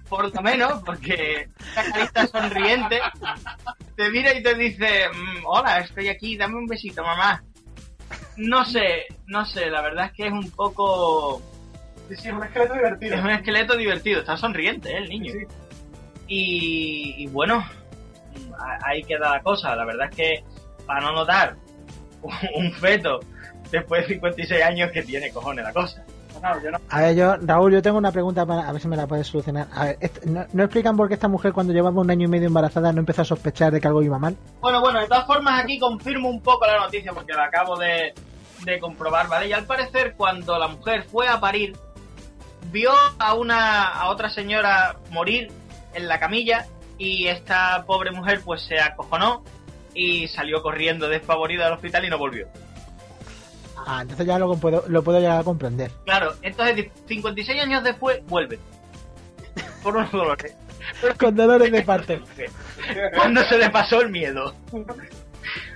por 0.09 0.33
lo 0.33 0.43
menos, 0.43 0.81
porque 0.87 1.49
esa 1.73 1.91
carita 1.91 2.27
sonriente 2.29 3.01
te 3.97 4.09
mira 4.09 4.33
y 4.33 4.41
te 4.41 4.55
dice, 4.55 5.09
mm, 5.13 5.45
hola, 5.45 5.81
estoy 5.81 6.07
aquí, 6.07 6.37
dame 6.37 6.55
un 6.55 6.69
besito, 6.69 7.03
mamá. 7.03 7.43
No 8.37 8.65
sé, 8.65 9.07
no 9.27 9.45
sé, 9.45 9.71
la 9.71 9.83
verdad 9.83 10.07
es 10.07 10.13
que 10.13 10.27
es 10.29 10.33
un 10.33 10.49
poco... 10.53 11.43
Sí, 12.09 12.15
sí, 12.15 12.29
es 12.29 12.35
un 12.35 12.45
esqueleto 12.45 12.75
divertido. 12.75 13.15
Es 13.17 13.21
un 13.21 13.31
esqueleto 13.31 13.77
divertido, 13.77 14.21
está 14.21 14.37
sonriente 14.37 14.93
¿eh? 14.93 14.99
el 14.99 15.09
niño. 15.09 15.33
Sí. 15.33 15.47
Y, 16.29 17.15
y 17.25 17.27
bueno, 17.27 17.69
ahí 18.85 19.03
queda 19.03 19.31
la 19.31 19.43
cosa. 19.43 19.75
La 19.75 19.85
verdad 19.85 20.09
es 20.13 20.17
que 20.17 20.45
para 20.87 21.01
no 21.01 21.11
notar 21.11 21.57
un 22.55 22.73
feto 22.75 23.19
después 23.71 24.03
de 24.07 24.15
56 24.15 24.63
años 24.63 24.91
que 24.93 25.03
tiene 25.03 25.31
cojones 25.31 25.65
la 25.65 25.73
cosa. 25.73 26.05
No, 26.43 26.63
yo 26.63 26.71
no. 26.71 26.79
A 26.89 27.01
ver, 27.01 27.17
yo, 27.17 27.37
Raúl, 27.37 27.73
yo 27.73 27.83
tengo 27.83 27.99
una 27.99 28.13
pregunta 28.13 28.47
para 28.47 28.69
a 28.69 28.73
ver 28.73 28.81
si 28.81 28.87
me 28.87 28.97
la 28.97 29.07
puedes 29.09 29.27
solucionar. 29.27 29.67
A 29.75 29.87
ver, 29.87 29.97
est- 30.01 30.25
¿no, 30.25 30.47
no 30.53 30.63
explican 30.63 30.97
por 30.97 31.09
qué 31.09 31.15
esta 31.15 31.27
mujer 31.27 31.53
cuando 31.53 31.73
llevaba 31.73 32.01
un 32.01 32.11
año 32.11 32.27
y 32.27 32.31
medio 32.31 32.47
embarazada 32.47 32.93
no 32.93 33.01
empezó 33.01 33.23
a 33.23 33.25
sospechar 33.25 33.73
de 33.73 33.81
que 33.81 33.89
algo 33.89 34.03
iba 34.03 34.19
mal? 34.21 34.37
Bueno, 34.61 34.81
bueno, 34.81 35.01
de 35.01 35.09
todas 35.09 35.27
formas 35.27 35.63
aquí 35.65 35.79
confirmo 35.81 36.29
un 36.29 36.41
poco 36.41 36.65
la 36.67 36.79
noticia 36.79 37.13
porque 37.13 37.33
la 37.33 37.45
acabo 37.47 37.77
de, 37.77 38.15
de 38.65 38.79
comprobar, 38.79 39.27
¿vale? 39.29 39.49
Y 39.49 39.53
al 39.53 39.65
parecer 39.65 40.15
cuando 40.17 40.57
la 40.59 40.69
mujer 40.69 41.05
fue 41.11 41.27
a 41.27 41.41
parir, 41.41 41.77
vio 42.71 42.93
a 43.19 43.35
una 43.35 43.89
a 43.89 44.09
otra 44.09 44.31
señora 44.31 44.97
morir 45.11 45.51
en 45.95 46.07
la 46.07 46.21
camilla 46.21 46.67
y 46.99 47.27
esta 47.27 47.85
pobre 47.85 48.13
mujer 48.13 48.43
pues 48.45 48.63
se 48.63 48.79
acojonó 48.79 49.43
y 49.95 50.29
salió 50.29 50.63
corriendo 50.63 51.09
despavorida 51.09 51.67
al 51.67 51.73
hospital 51.73 52.05
y 52.05 52.11
no 52.11 52.19
volvió. 52.19 52.47
Ah, 53.91 54.03
entonces 54.03 54.27
ya 54.27 54.39
lo 54.39 54.55
puedo, 54.57 54.85
lo 54.89 55.03
puedo 55.03 55.19
llegar 55.19 55.41
a 55.41 55.45
comprender. 55.45 55.91
Claro, 56.05 56.35
entonces 56.43 56.91
56 57.07 57.63
años 57.63 57.83
después 57.83 58.21
vuelve. 58.27 58.59
Por 59.83 59.97
unos 59.97 60.13
dolores. 60.13 60.55
Con 61.19 61.35
dolores 61.35 61.73
de 61.73 61.83
parte. 61.83 62.21
Cuando 63.17 63.43
se 63.45 63.57
le 63.57 63.71
pasó 63.71 64.03
el 64.03 64.11
miedo. 64.11 64.55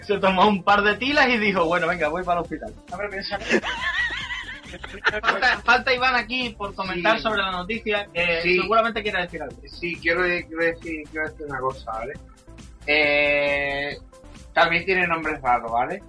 Se 0.03 0.19
tomó 0.19 0.47
un 0.47 0.63
par 0.63 0.83
de 0.83 0.97
tilas 0.97 1.27
y 1.29 1.39
dijo, 1.39 1.65
bueno, 1.65 1.87
venga, 1.87 2.09
voy 2.09 2.23
para 2.23 2.41
el 2.41 2.43
hospital. 2.45 2.75
Hombre, 2.91 3.09
piensa 3.09 3.39
Falta, 5.23 5.59
falta 5.65 5.95
Iván 5.95 6.15
aquí 6.15 6.51
por 6.57 6.75
comentar 6.75 7.17
Sí. 7.17 7.23
sobre 7.23 7.43
la 7.43 7.51
noticia, 7.53 8.09
Sí. 8.43 8.59
seguramente 8.61 9.03
quiere 9.03 9.23
decir 9.23 9.43
algo. 9.43 9.57
Sí, 9.67 9.97
quiero 10.01 10.23
decir, 10.23 11.03
quiero 11.11 11.29
decir 11.29 11.47
una 11.49 11.61
cosa, 11.61 11.93
¿vale? 11.93 12.13
Eh, 12.87 13.97
también 14.53 14.85
tiene 14.85 15.07
nombres 15.07 15.41
raros, 15.41 15.71
¿vale? 15.73 16.03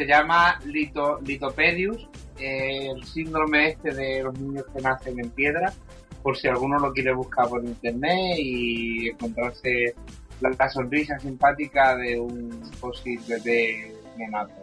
Se 0.00 0.06
llama 0.06 0.58
lito, 0.64 1.20
litopedius, 1.20 2.08
el 2.38 3.04
síndrome 3.04 3.68
este 3.68 3.92
de 3.92 4.22
los 4.22 4.32
niños 4.40 4.64
que 4.74 4.80
nacen 4.80 5.20
en 5.20 5.28
piedra, 5.28 5.74
por 6.22 6.38
si 6.38 6.48
alguno 6.48 6.78
lo 6.78 6.90
quiere 6.90 7.12
buscar 7.12 7.50
por 7.50 7.62
internet 7.62 8.38
y 8.38 9.10
encontrarse 9.10 9.94
la, 10.40 10.70
sonrisa 10.70 11.18
simpática 11.18 11.98
de 11.98 12.18
un 12.18 12.64
fósil 12.80 13.20
bebé 13.28 13.92
neonato. 14.16 14.59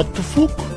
What 0.00 0.14
the 0.14 0.22
fuck? 0.22 0.69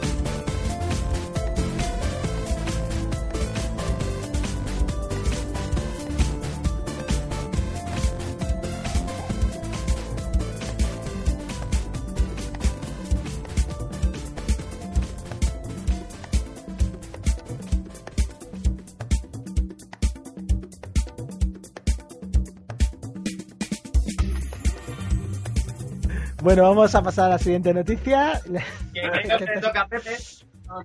Bueno, 26.53 26.69
vamos 26.69 26.93
a 26.93 27.01
pasar 27.01 27.25
a 27.25 27.29
la 27.29 27.39
siguiente 27.39 27.73
noticia. 27.73 28.39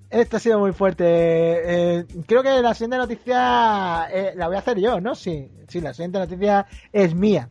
Esto 0.08 0.36
ha 0.38 0.40
sido 0.40 0.58
muy 0.60 0.72
fuerte. 0.72 1.04
Eh, 1.06 2.06
creo 2.26 2.42
que 2.42 2.62
la 2.62 2.72
siguiente 2.72 2.96
noticia 2.96 4.08
eh, 4.10 4.32
la 4.34 4.46
voy 4.46 4.56
a 4.56 4.60
hacer 4.60 4.78
yo, 4.80 4.98
¿no? 5.02 5.14
Sí, 5.14 5.52
sí, 5.68 5.82
la 5.82 5.92
siguiente 5.92 6.20
noticia 6.20 6.66
es 6.90 7.14
mía. 7.14 7.50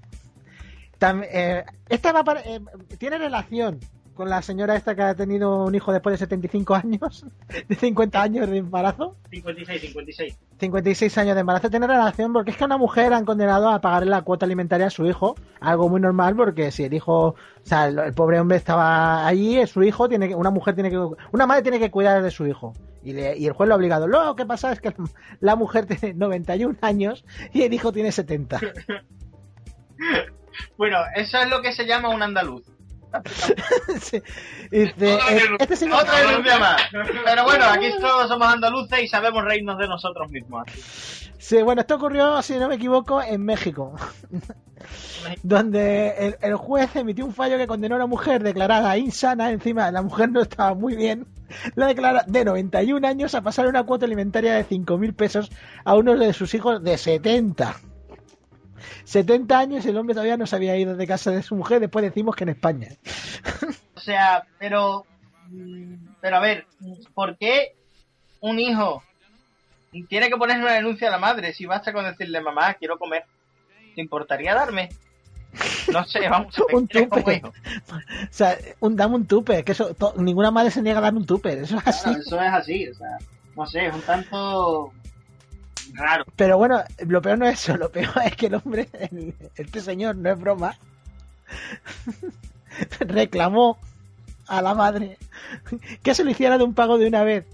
Tam- 0.99 1.28
eh, 1.30 1.63
esta 1.89 2.11
va 2.11 2.24
para- 2.24 2.41
eh, 2.41 2.59
tiene 2.97 3.20
relación 3.20 3.80
con 4.18 4.30
la 4.30 4.41
señora 4.41 4.76
esta 4.76 4.95
que 4.95 5.03
ha 5.03 5.15
tenido 5.15 5.63
un 5.63 5.74
hijo 5.76 5.93
después 5.93 6.13
de 6.13 6.18
75 6.18 6.76
años, 6.76 7.26
de 7.70 7.76
50 7.76 8.22
años 8.22 8.49
de 8.49 8.57
embarazo. 8.57 9.15
56, 9.30 9.82
56. 9.82 10.38
56 10.59 11.18
años 11.20 11.36
de 11.36 11.41
embarazo 11.41 11.70
tiene 11.70 11.88
relación 11.88 12.34
porque 12.34 12.51
es 12.51 12.57
que 12.57 12.63
a 12.63 12.68
una 12.68 12.78
mujer 12.78 13.13
han 13.13 13.24
condenado 13.24 13.70
a 13.70 13.80
pagarle 13.80 14.09
la 14.09 14.24
cuota 14.24 14.45
alimentaria 14.45 14.88
a 14.88 14.89
su 14.89 15.05
hijo, 15.05 15.36
algo 15.61 15.88
muy 15.88 16.01
normal 16.01 16.36
porque 16.36 16.72
si 16.72 16.84
el 16.84 16.93
hijo, 16.93 17.28
o 17.30 17.36
sea, 17.63 17.86
el, 17.88 17.99
el 17.99 18.13
pobre 18.13 18.39
hombre 18.39 18.57
estaba 18.57 19.26
allí, 19.26 19.57
es 19.59 19.70
su 19.70 19.84
hijo 19.84 20.09
tiene 20.09 20.28
que, 20.28 20.36
una 20.36 20.49
mujer 20.49 20.74
tiene 20.76 20.89
que, 20.89 20.97
una 21.32 21.45
madre 21.45 21.61
tiene 21.61 21.80
que 21.80 21.91
cuidar 21.91 22.22
de 22.24 22.32
su 22.32 22.45
hijo 22.47 22.74
y, 23.03 23.13
le- 23.13 23.38
y 23.38 23.45
el 23.45 23.53
juez 23.53 23.68
lo 23.70 23.76
ha 23.76 23.78
obligado. 23.78 24.07
Lo 24.07 24.36
que 24.36 24.45
pasa 24.45 24.72
es 24.72 24.82
que 24.82 24.93
la 25.39 25.55
mujer 25.55 25.86
tiene 25.86 26.13
91 26.15 26.78
años 26.82 27.24
y 27.53 27.61
el 27.61 27.74
hijo 27.74 27.91
tiene 27.93 28.11
70. 28.11 28.59
Bueno, 30.78 30.97
eso 31.15 31.38
es 31.39 31.49
lo 31.49 31.61
que 31.61 31.72
se 31.72 31.86
llama 31.86 32.09
un 32.09 32.22
andaluz. 32.24 32.63
Sí. 34.01 34.22
Eh, 34.72 34.93
este 35.60 35.76
señor- 35.76 36.01
Otra 36.01 36.60
más. 36.60 36.82
Pero 37.26 37.43
bueno, 37.45 37.66
aquí 37.66 37.88
todos 37.99 38.28
somos 38.28 38.47
andaluces 38.47 39.01
y 39.03 39.08
sabemos 39.08 39.43
reírnos 39.43 39.78
de 39.78 39.88
nosotros 39.88 40.30
mismos. 40.30 40.64
así. 40.68 41.32
Sí, 41.39 41.62
bueno, 41.62 41.82
esto 41.82 41.95
ocurrió, 41.95 42.41
si 42.41 42.58
no 42.58 42.68
me 42.68 42.76
equivoco, 42.76 43.22
en 43.22 43.45
México, 43.45 43.93
donde 45.43 46.10
el, 46.18 46.36
el 46.41 46.55
juez 46.55 46.95
emitió 46.95 47.26
un 47.26 47.34
fallo 47.34 47.58
que 47.58 47.68
condenó 47.68 47.95
a 47.95 47.97
una 47.97 48.08
mujer 48.08 48.43
declarada 48.43 48.97
insana, 48.97 49.51
encima 49.51 49.89
la 49.91 50.01
mujer 50.01 50.32
no 50.32 50.41
estaba 50.41 50.74
muy 50.74 50.95
bien, 50.95 51.28
la 51.76 51.88
declara 51.88 52.24
de 52.28 52.43
91 52.43 53.08
años 53.08 53.36
a 53.36 53.41
pasar 53.41 53.68
una 53.68 53.84
cuota 53.84 54.05
alimentaria 54.05 54.55
de 54.55 54.66
5.000 54.68 55.16
pesos 55.16 55.51
a 55.86 55.95
uno 55.95 56.16
de 56.18 56.34
sus 56.34 56.53
hijos 56.53 56.84
de 56.84 56.97
70. 56.97 57.76
70 59.04 59.58
años 59.60 59.86
el 59.86 59.98
hombre 59.98 60.14
todavía 60.14 60.38
no 60.38 60.46
se 60.48 60.56
había 60.56 60.78
ido 60.78 60.96
de 60.96 61.08
casa 61.08 61.32
de 61.32 61.44
su 61.44 61.56
mujer, 61.56 61.80
después 61.80 62.04
decimos 62.04 62.36
que 62.36 62.44
en 62.44 62.50
España. 62.50 62.90
O 63.96 64.00
sea, 64.00 64.44
pero. 64.60 65.06
mm, 65.50 65.94
Pero 66.22 66.38
a 66.38 66.40
ver, 66.40 66.66
¿por 67.14 67.38
qué 67.38 67.76
un 68.40 68.60
hijo 68.60 69.04
tiene 70.10 70.30
que 70.30 70.38
poner 70.38 70.58
una 70.60 70.74
denuncia 70.74 71.08
a 71.08 71.12
la 71.12 71.18
madre 71.18 71.54
si 71.54 71.66
basta 71.66 71.92
con 71.94 72.06
decirle, 72.06 72.42
mamá, 72.42 72.74
quiero 72.76 72.98
comer? 73.00 73.24
¿Te 73.96 74.02
importaría 74.02 74.54
darme? 74.54 74.90
No 75.92 76.04
sé, 76.06 76.20
vamos 76.30 76.56
a 76.60 76.62
ver. 76.68 76.76
Un 76.76 76.88
¿quieres 76.88 77.10
como 77.10 77.24
tupe. 77.24 77.42
O 77.46 77.52
sea, 78.30 78.58
un, 78.80 78.96
dame 78.96 79.16
un 79.16 79.26
tupe, 79.26 79.64
que 79.64 79.72
eso, 79.72 79.94
to- 79.96 80.14
ninguna 80.18 80.52
madre 80.52 80.70
se 80.72 80.82
niega 80.84 81.00
a 81.00 81.02
dar 81.04 81.16
un 81.16 81.26
tupe, 81.26 81.54
eso 81.62 81.78
es 81.78 81.88
así. 81.88 82.04
Claro, 82.04 82.20
eso 82.20 82.42
es 82.42 82.54
así, 82.54 82.88
o 82.90 82.94
sea, 82.96 83.18
no 83.56 83.66
sé, 83.66 83.88
es 83.88 83.94
un 83.96 84.02
tanto 84.02 84.94
raro. 85.94 86.26
Pero 86.36 86.58
bueno, 86.58 86.84
lo 87.06 87.22
peor 87.22 87.38
no 87.38 87.48
es 87.48 87.60
eso, 87.62 87.78
lo 87.78 87.92
peor 87.92 88.10
es 88.26 88.36
que 88.36 88.48
el 88.48 88.56
hombre, 88.56 88.88
el- 89.12 89.34
este 89.56 89.82
señor, 89.82 90.16
no 90.16 90.30
es 90.32 90.40
broma, 90.40 90.78
reclamó 93.00 93.78
a 94.48 94.62
la 94.62 94.74
madre 94.74 95.18
que 96.04 96.14
se 96.16 96.24
lo 96.24 96.32
hiciera 96.32 96.58
de 96.58 96.64
un 96.64 96.74
pago 96.74 96.98
de 96.98 97.08
una 97.08 97.24
vez 97.24 97.46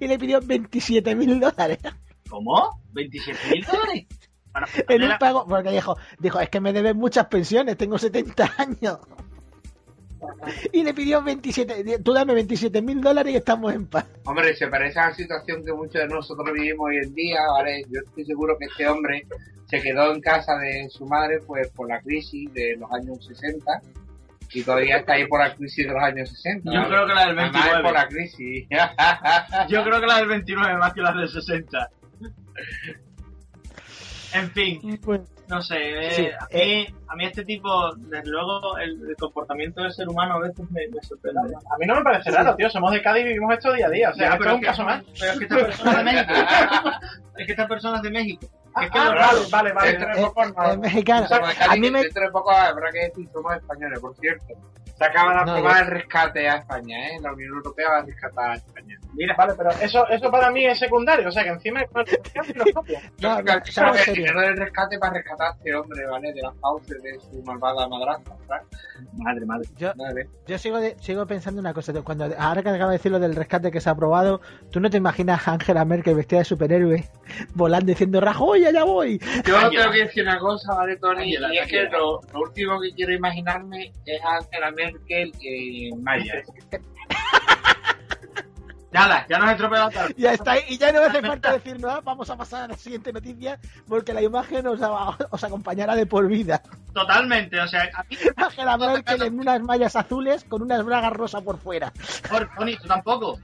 y 0.00 0.06
le 0.06 0.18
pidió 0.18 0.40
27 0.40 1.14
mil 1.14 1.40
dólares 1.40 1.78
¿Cómo? 2.28 2.80
¿27 2.94 3.50
mil 3.52 3.64
dólares? 3.64 4.06
En 4.88 5.02
un 5.04 5.18
pago, 5.18 5.46
porque 5.46 5.70
dijo, 5.70 5.96
dijo, 6.18 6.40
es 6.40 6.48
que 6.50 6.60
me 6.60 6.72
deben 6.72 6.96
muchas 6.96 7.26
pensiones, 7.26 7.76
tengo 7.76 7.96
70 7.96 8.54
años. 8.58 8.98
Y 10.72 10.82
le 10.82 10.94
pidió 10.94 11.22
27, 11.22 12.00
tú 12.00 12.12
dame 12.12 12.34
27 12.34 12.82
mil 12.82 13.00
dólares 13.00 13.32
y 13.32 13.36
estamos 13.36 13.72
en 13.74 13.86
paz. 13.86 14.06
Hombre, 14.24 14.54
se 14.54 14.66
parece 14.68 14.98
a 14.98 15.08
la 15.08 15.14
situación 15.14 15.64
que 15.64 15.72
muchos 15.72 16.00
de 16.02 16.08
nosotros 16.08 16.52
vivimos 16.52 16.88
hoy 16.88 16.98
en 16.98 17.14
día, 17.14 17.40
¿vale? 17.52 17.84
Yo 17.90 18.00
estoy 18.04 18.24
seguro 18.24 18.56
que 18.58 18.66
este 18.66 18.88
hombre 18.88 19.26
se 19.66 19.80
quedó 19.80 20.12
en 20.12 20.20
casa 20.20 20.56
de 20.58 20.88
su 20.90 21.06
madre 21.06 21.40
pues 21.46 21.68
por 21.70 21.88
la 21.88 22.00
crisis 22.00 22.52
de 22.54 22.76
los 22.76 22.90
años 22.90 23.24
60 23.26 23.82
y 24.52 24.62
todavía 24.62 24.98
está 24.98 25.14
ahí 25.14 25.26
por 25.26 25.40
la 25.40 25.54
crisis 25.54 25.86
de 25.86 25.92
los 25.92 26.02
años 26.02 26.30
60. 26.30 26.70
Yo 26.74 26.88
creo 26.88 27.06
que 27.06 27.14
la 27.14 27.26
del 27.26 27.36
29. 27.36 27.82
por 27.82 27.92
la 27.92 28.08
crisis. 28.08 28.66
Yo 29.68 29.84
creo 29.84 30.00
que 30.00 30.06
la 30.06 30.18
del 30.18 30.28
29 30.28 30.78
más 30.78 30.92
que 30.92 31.00
la 31.02 31.12
del 31.12 31.28
60. 31.28 31.90
En 34.34 34.50
fin, 34.50 34.98
Pues, 35.02 35.20
no 35.48 35.62
sé, 35.62 35.76
eh, 35.78 36.10
Sí, 36.10 36.26
a, 36.26 36.46
eh. 36.50 36.86
mí, 36.90 36.94
a 37.08 37.16
mí 37.16 37.24
este 37.24 37.44
tipo, 37.44 37.94
desde 37.96 38.28
luego, 38.30 38.76
el, 38.78 38.90
el 39.08 39.16
comportamiento 39.16 39.82
del 39.82 39.92
ser 39.92 40.08
humano 40.08 40.34
a 40.34 40.40
veces 40.40 40.70
me, 40.70 40.86
me 40.88 41.00
sorprende. 41.02 41.40
A 41.40 41.78
mí 41.78 41.86
no 41.86 41.94
me 41.96 42.02
parece 42.02 42.30
raro, 42.30 42.54
tío. 42.54 42.68
Somos 42.68 42.92
de 42.92 43.00
Cádiz 43.02 43.22
y 43.24 43.28
vivimos 43.28 43.54
esto 43.54 43.72
día 43.72 43.86
a 43.86 43.90
día. 43.90 44.10
O 44.10 44.14
sea, 44.14 44.28
Ya, 44.28 44.32
esto 44.34 44.38
pero 44.38 44.50
es 44.50 44.54
un 44.56 44.60
que- 44.60 44.66
caso 44.66 44.84
más. 44.84 45.04
Pero 45.18 45.32
es 45.32 45.38
que 45.38 45.44
esta 45.44 45.56
persona 45.56 45.90
es 45.92 45.96
de 45.96 46.04
México. 46.04 46.32
es 47.36 47.46
que 47.46 47.52
esta 47.52 47.68
persona 47.68 47.96
es 47.96 48.02
de 48.02 48.10
México. 48.10 48.46
Es 48.82 48.90
que 48.90 48.98
Ah, 48.98 49.04
lo 49.06 49.12
raro. 49.14 49.38
vale, 49.50 49.72
vale, 49.72 49.72
vale. 49.72 49.90
Dentro 49.92 50.08
de 50.14 50.20
Eh, 50.20 50.24
poco 50.26 50.44
no- 50.46 50.72
eh, 50.72 50.76
mexicano. 50.78 51.26
A 51.68 51.76
mí 51.76 51.90
me- 51.90 52.02
Dentro 52.02 52.22
de 52.24 52.30
poco 52.30 52.50
habrá 52.50 52.90
que 52.90 52.98
decir 53.00 53.28
somos 53.32 53.54
españoles, 53.56 53.98
por 54.00 54.16
cierto. 54.16 54.46
Se 54.98 55.04
acaba 55.04 55.30
de 55.30 55.36
No, 55.46 55.52
aprobar 55.52 55.74
yo- 55.76 55.80
el 55.84 55.86
rescate 55.92 56.48
a 56.48 56.56
España, 56.56 57.08
¿eh? 57.10 57.20
La 57.22 57.32
Unión 57.32 57.54
Europea 57.54 57.88
va 57.88 57.98
a 57.98 58.02
rescatar 58.02 58.50
a 58.50 58.54
España. 58.54 58.98
Mira, 59.14 59.32
Vale, 59.38 59.52
pero 59.56 59.70
eso, 59.80 60.08
eso 60.08 60.28
para 60.28 60.50
mí 60.50 60.66
es 60.66 60.76
secundario. 60.76 61.28
O 61.28 61.30
sea, 61.30 61.44
que 61.44 61.50
encima 61.50 61.82
es 61.82 61.88
No, 61.94 62.04
creo 63.44 63.62
que 63.62 63.70
no, 63.80 63.94
el 63.94 64.14
dinero- 64.14 64.40
del 64.40 64.56
rescate 64.56 64.98
para 64.98 65.12
rescatar 65.14 65.48
a 65.48 65.54
este 65.56 65.74
hombre, 65.74 66.04
¿vale? 66.06 66.32
De 66.32 66.42
las 66.42 66.52
fauces 66.58 67.00
de 67.00 67.18
su 67.20 67.42
malvada 67.44 67.88
madrastra, 67.88 68.34
¿sabes? 68.48 68.64
madre, 69.12 69.46
madre. 69.46 69.68
Yo, 69.76 69.92
Vale. 69.96 70.28
yo 70.48 70.58
sigo, 70.58 70.78
de- 70.80 70.96
sigo 71.00 71.26
pensando 71.26 71.60
una 71.60 71.72
cosa. 71.74 71.92
Cuando, 72.02 72.24
ahora 72.36 72.62
que 72.64 72.68
acaba 72.70 72.90
de 72.90 72.98
decir 72.98 73.12
lo 73.12 73.20
del 73.20 73.36
rescate 73.36 73.70
que 73.70 73.80
se 73.80 73.88
ha 73.88 73.92
aprobado, 73.92 74.40
¿tú 74.72 74.80
no 74.80 74.90
te 74.90 74.96
imaginas 74.96 75.46
a 75.46 75.52
Angela 75.52 75.84
Merkel 75.84 76.16
vestida 76.16 76.40
de 76.40 76.44
superhéroe 76.44 77.08
volando 77.54 77.86
diciendo 77.86 78.20
Rajoy, 78.20 78.64
allá 78.64 78.84
voy? 78.84 79.18
Yo 79.46 79.70
tengo 79.70 79.90
que 79.90 80.04
decir 80.04 80.22
una 80.22 80.38
cosa, 80.38 80.74
¿vale, 80.74 80.96
Tony? 80.96 81.34
Y 81.34 81.58
es 81.58 81.68
que 81.68 81.84
lo, 81.84 82.20
lo 82.32 82.40
último 82.40 82.80
que 82.80 82.92
quiero 82.92 83.12
imaginarme 83.12 83.92
es 84.04 84.22
a 84.22 84.36
Angela 84.36 84.70
Merkel 84.70 85.32
en 85.42 86.02
Maya. 86.02 86.42
Nada, 88.90 89.26
ya 89.28 89.38
nos 89.38 89.48
he 89.48 89.52
estropeado 89.52 89.88
la 89.88 89.94
tarde. 89.94 90.14
Ya 90.16 90.32
está, 90.32 90.58
y 90.66 90.78
ya 90.78 90.92
no 90.92 91.00
hace 91.00 91.20
falta 91.20 91.52
decir 91.58 91.78
nada. 91.78 92.00
Vamos 92.00 92.30
a 92.30 92.36
pasar 92.36 92.64
a 92.64 92.68
la 92.68 92.76
siguiente 92.76 93.12
noticia 93.12 93.58
porque 93.86 94.14
la 94.14 94.22
imagen 94.22 94.66
os, 94.66 94.80
os 95.30 95.44
acompañará 95.44 95.94
de 95.94 96.06
por 96.06 96.26
vida. 96.26 96.62
Totalmente, 96.94 97.60
o 97.60 97.68
sea, 97.68 97.88
a 97.94 98.02
mí, 98.04 98.16
Angela 98.36 98.78
Merkel 98.78 99.22
en 99.22 99.40
unas 99.40 99.60
mallas 99.62 99.94
azules 99.94 100.44
con 100.44 100.62
unas 100.62 100.84
bragas 100.84 101.12
rosas 101.12 101.42
por 101.42 101.58
fuera. 101.58 101.92
por 102.28 102.48
Tony, 102.56 102.76
tú 102.76 102.88
tampoco. 102.88 103.38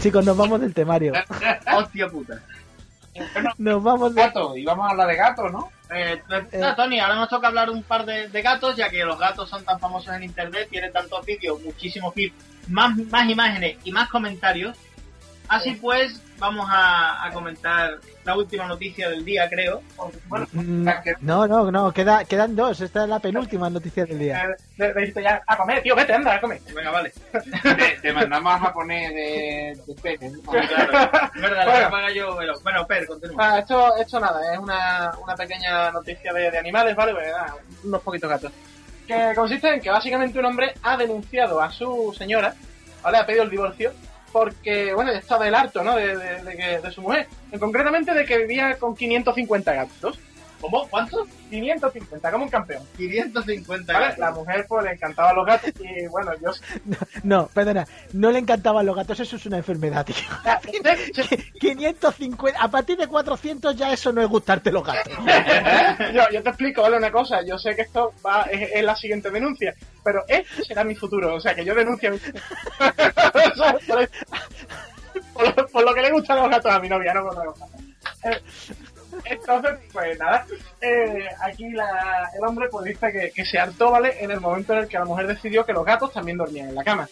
Chicos, 0.00 0.24
nos 0.24 0.36
vamos 0.36 0.60
del 0.60 0.74
temario. 0.74 1.12
Hostia 1.76 2.08
puta. 2.08 2.40
Nos 3.58 3.82
vamos 3.82 4.14
de... 4.14 4.22
Gato, 4.22 4.56
y 4.56 4.64
vamos 4.64 4.86
a 4.86 4.90
hablar 4.90 5.08
de 5.08 5.16
gato, 5.16 5.48
¿no? 5.48 5.70
Eh, 5.92 6.20
Eh. 6.52 6.58
no, 6.58 6.76
Tony, 6.76 7.00
ahora 7.00 7.16
nos 7.16 7.28
toca 7.28 7.48
hablar 7.48 7.68
un 7.70 7.82
par 7.82 8.04
de, 8.06 8.28
de 8.28 8.42
gatos, 8.42 8.76
ya 8.76 8.88
que 8.90 9.04
los 9.04 9.18
gatos 9.18 9.48
son 9.48 9.64
tan 9.64 9.80
famosos 9.80 10.14
en 10.14 10.22
internet, 10.22 10.68
tienen 10.70 10.92
tantos 10.92 11.24
vídeos, 11.26 11.60
muchísimos 11.62 12.12
clips, 12.12 12.36
más, 12.68 12.96
más 13.10 13.28
imágenes 13.28 13.78
y 13.82 13.90
más 13.90 14.08
comentarios. 14.08 14.76
Así 15.48 15.72
pues, 15.72 16.22
vamos 16.38 16.68
a, 16.70 17.26
a 17.26 17.32
comentar 17.32 17.98
la 18.28 18.36
última 18.36 18.66
noticia 18.66 19.08
del 19.08 19.24
día, 19.24 19.48
creo. 19.48 19.80
Bueno, 20.28 20.46
Mm, 20.52 20.88
No, 21.20 21.46
no, 21.46 21.70
no, 21.70 21.92
queda, 21.92 22.24
quedan 22.24 22.54
dos. 22.54 22.80
Esta 22.80 23.04
es 23.04 23.08
la 23.08 23.18
penúltima 23.18 23.68
noticia 23.70 24.04
del 24.04 24.18
día. 24.18 24.44
eh, 24.78 25.12
ya 25.22 25.42
a 25.46 25.56
comer, 25.56 25.82
tío, 25.82 25.96
vete, 25.96 26.12
anda, 26.12 26.34
a 26.34 26.40
comer. 26.40 26.60
Venga, 26.74 26.90
vale. 26.90 27.12
Te, 27.62 27.98
te 28.02 28.12
mandamos 28.12 28.54
a 28.54 28.58
japonés 28.58 29.08
de, 29.14 29.80
de 29.86 29.94
pene, 30.02 30.30
¿no? 30.30 30.40
Claro, 30.42 31.10
es 31.34 31.40
verdad, 31.42 31.64
lo 31.66 31.70
Bueno. 31.72 31.90
paga 31.90 32.10
yo, 32.12 32.36
pero, 32.38 32.60
bueno, 32.62 32.86
Per, 32.86 33.06
continúa. 33.06 33.36
Ah, 33.54 33.58
esto, 33.60 33.96
esto 33.96 34.20
nada, 34.20 34.52
es 34.52 34.58
una, 34.58 35.12
una 35.22 35.34
pequeña 35.34 35.90
noticia 35.90 36.32
de, 36.32 36.50
de 36.50 36.58
animales, 36.58 36.94
¿vale? 36.94 37.12
Pues, 37.14 37.26
nada, 37.32 37.54
unos 37.84 38.02
poquitos 38.02 38.28
gatos. 38.30 38.52
Que 39.06 39.32
consiste 39.34 39.72
en 39.72 39.80
que 39.80 39.88
básicamente 39.90 40.38
un 40.38 40.44
hombre 40.44 40.74
ha 40.82 40.96
denunciado 40.98 41.60
a 41.62 41.70
su 41.70 42.14
señora, 42.16 42.54
¿vale? 43.02 43.16
Ha 43.18 43.24
pedido 43.24 43.44
el 43.44 43.50
divorcio 43.50 43.92
porque, 44.38 44.94
bueno, 44.94 45.10
estaba 45.10 45.44
del 45.44 45.54
harto, 45.56 45.82
¿no? 45.82 45.96
De, 45.96 46.16
de, 46.16 46.80
de 46.80 46.90
su 46.92 47.02
mujer. 47.02 47.26
En 47.50 47.58
concretamente 47.58 48.14
de 48.14 48.24
que 48.24 48.38
vivía 48.38 48.78
con 48.78 48.94
550 48.94 49.74
gatos. 49.74 50.20
¿Cómo? 50.60 50.88
¿Cuántos? 50.88 51.28
550, 51.50 52.30
como 52.32 52.44
un 52.44 52.50
campeón. 52.50 52.82
550 52.96 53.92
¿Vale? 53.92 54.04
gatos. 54.06 54.18
La 54.18 54.30
mujer, 54.32 54.66
pues, 54.68 54.84
le 54.84 54.92
encantaban 54.92 55.36
los 55.36 55.46
gatos 55.46 55.70
y, 55.80 56.06
bueno, 56.08 56.32
yo... 56.42 56.50
No, 57.22 57.46
perdona, 57.48 57.86
no 58.12 58.30
le 58.32 58.40
encantaban 58.40 58.84
los 58.84 58.96
gatos, 58.96 59.20
eso 59.20 59.36
es 59.36 59.46
una 59.46 59.58
enfermedad, 59.58 60.04
tío. 60.04 60.16
Ah, 60.44 60.60
usted- 60.66 61.12
se- 61.14 61.52
550, 61.60 62.60
a 62.60 62.68
partir 62.70 62.98
de 62.98 63.06
400 63.06 63.76
ya 63.76 63.92
eso 63.92 64.12
no 64.12 64.20
es 64.20 64.28
gustarte 64.28 64.72
los 64.72 64.84
gatos. 64.84 65.12
yo, 66.14 66.22
yo 66.32 66.42
te 66.42 66.48
explico, 66.48 66.82
¿vale? 66.82 66.96
Una 66.96 67.10
cosa, 67.12 67.40
yo 67.46 67.58
sé 67.58 67.74
que 67.76 67.82
esto 67.82 68.12
va, 68.26 68.42
es, 68.50 68.70
es 68.74 68.82
la 68.84 68.96
siguiente 68.96 69.30
denuncia, 69.30 69.74
pero 70.02 70.24
este 70.28 70.64
será 70.64 70.82
mi 70.84 70.94
futuro, 70.94 71.34
o 71.34 71.40
sea, 71.40 71.54
que 71.54 71.64
yo 71.64 71.74
denuncio 71.74 72.08
a 72.08 72.12
mi... 72.12 72.18
O 72.18 73.54
sea, 73.56 73.78
por, 73.86 74.08
por 75.32 75.56
lo, 75.56 75.66
por 75.68 75.84
lo 75.84 75.94
que 75.94 76.02
le 76.02 76.10
gustan 76.10 76.38
los 76.38 76.50
gatos 76.50 76.72
a 76.72 76.80
mi 76.80 76.88
novia, 76.88 77.14
no 77.14 77.22
por 77.24 77.32
otra 77.38 77.44
cosa. 77.46 77.66
Entonces, 79.24 79.78
pues 79.92 80.18
nada, 80.18 80.46
eh, 80.80 81.26
aquí 81.40 81.70
la- 81.70 82.28
el 82.36 82.44
hombre 82.46 82.68
pues 82.70 82.84
dice 82.84 83.10
que, 83.12 83.30
que 83.30 83.44
se 83.44 83.58
hartó, 83.58 83.90
¿vale? 83.90 84.16
En 84.22 84.30
el 84.30 84.40
momento 84.40 84.72
en 84.74 84.80
el 84.80 84.88
que 84.88 84.98
la 84.98 85.04
mujer 85.04 85.26
decidió 85.26 85.64
que 85.64 85.72
los 85.72 85.84
gatos 85.84 86.12
también 86.12 86.38
dormían 86.38 86.68
en 86.68 86.74
la 86.74 86.84
cama. 86.84 87.08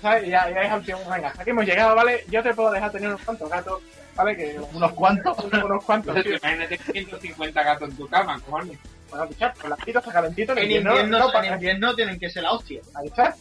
¿Sabes? 0.00 0.26
Y 0.26 0.30
ya, 0.30 0.48
ya 0.50 0.62
es 0.62 0.72
al 0.72 0.84
tiempo, 0.84 1.08
venga, 1.10 1.32
aquí 1.36 1.50
hemos 1.50 1.66
llegado, 1.66 1.94
¿vale? 1.94 2.24
Yo 2.28 2.42
te 2.42 2.54
puedo 2.54 2.70
dejar 2.70 2.90
tener 2.90 3.08
unos 3.08 3.22
cuantos 3.22 3.50
gatos, 3.50 3.82
¿vale? 4.14 4.36
Que, 4.36 4.58
¿Unos 4.72 4.92
cuantos? 4.92 5.38
unos 5.64 5.84
cuantos, 5.84 6.16
sí. 6.22 6.28
Imagínate 6.30 6.78
150 6.78 7.62
gatos 7.62 7.88
en 7.90 7.96
tu 7.96 8.08
cama, 8.08 8.40
cojones. 8.40 8.78
Bueno, 9.10 9.24
escuchar, 9.24 9.54
con 9.60 9.68
la 9.70 9.76
está 9.84 10.00
calentito, 10.12 10.52
En 10.56 10.70
invierno 10.70 11.18
no 11.18 11.42
en 11.42 11.52
invierno 11.52 11.94
tienen 11.94 12.18
que 12.18 12.30
ser 12.30 12.44
la 12.44 12.52
hostia. 12.52 12.80
Ahí 12.94 13.08
está. 13.08 13.34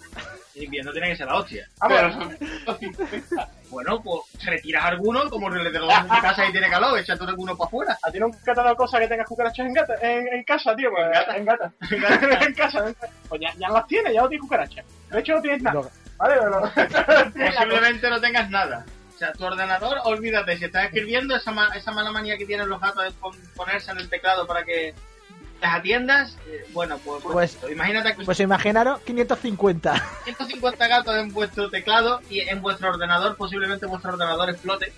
En 0.54 0.64
invierno 0.64 0.92
tiene 0.92 1.10
que 1.10 1.16
ser 1.16 1.28
la 1.28 1.36
hostia. 1.38 1.68
Ah, 1.80 1.88
Pero 1.88 2.10
bueno. 2.14 2.32
son 2.66 2.78
150. 2.80 3.50
Bueno, 3.70 4.02
pues 4.04 4.22
retiras 4.46 4.84
alguno, 4.86 5.30
como 5.30 5.50
le 5.50 5.72
tengo 5.72 5.90
en 5.90 6.08
casa 6.08 6.46
y 6.46 6.52
tiene 6.52 6.70
calor, 6.70 7.00
échate 7.00 7.24
alguno 7.24 7.56
para 7.58 7.68
afuera. 7.68 7.98
¿A 8.04 8.12
ti 8.12 8.20
nunca 8.20 8.38
te 8.44 8.52
ha 8.52 8.64
dado 8.64 8.76
cosa 8.76 9.00
que 9.00 9.08
tengas 9.08 9.28
cucarachas 9.28 9.66
en, 9.66 9.74
gata, 9.74 9.94
en, 10.02 10.28
en 10.28 10.44
casa, 10.44 10.76
tío? 10.76 10.90
Pues, 10.92 11.06
en 11.06 11.12
gata. 11.14 11.38
En 11.38 11.46
gata. 11.46 11.72
en 12.46 12.54
casa. 12.54 12.88
en 12.88 12.94
casa. 12.94 13.14
Pues 13.30 13.42
ya, 13.42 13.54
ya 13.58 13.70
las 13.70 13.88
tienes, 13.88 14.14
ya 14.14 14.22
no 14.22 14.28
tienes 14.28 14.42
cucarachas. 14.44 14.86
De 15.10 15.20
hecho, 15.20 15.36
no 15.36 15.42
tienes 15.42 15.62
nada. 15.62 15.82
¿Vale? 16.18 16.36
Pero- 16.38 17.32
Posiblemente 17.34 18.10
no 18.10 18.20
tengas 18.20 18.50
nada. 18.50 18.86
O 19.16 19.18
sea, 19.18 19.32
tu 19.34 19.46
ordenador, 19.46 20.00
olvídate, 20.04 20.58
si 20.58 20.66
estás 20.66 20.86
escribiendo, 20.86 21.36
esa, 21.36 21.52
ma- 21.52 21.70
esa 21.76 21.92
mala 21.92 22.12
manía 22.12 22.38
que 22.38 22.46
tienen 22.46 22.68
los 22.68 22.82
gatos 22.82 23.04
de 23.06 23.12
pon- 23.12 23.38
ponerse 23.56 23.92
en 23.92 24.00
el 24.00 24.10
teclado 24.10 24.46
para 24.48 24.64
que 24.64 24.94
las 25.62 25.76
atiendas, 25.76 26.38
eh, 26.48 26.66
bueno, 26.74 26.98
pues, 27.06 27.22
Pues- 27.24 27.58
imagínate 27.72 28.16
que 28.16 28.26
Pues 28.26 28.40
imaginaros 28.40 29.00
550. 29.02 29.94
150 30.24 30.88
gatos 30.88 31.16
en 31.16 31.32
vuestro 31.32 31.70
teclado 31.70 32.20
y 32.30 32.40
en 32.42 32.62
vuestro 32.62 32.90
ordenador, 32.90 33.36
posiblemente 33.38 33.86
vuestro 33.86 34.14
ordenador 34.14 34.50
explote. 34.50 34.92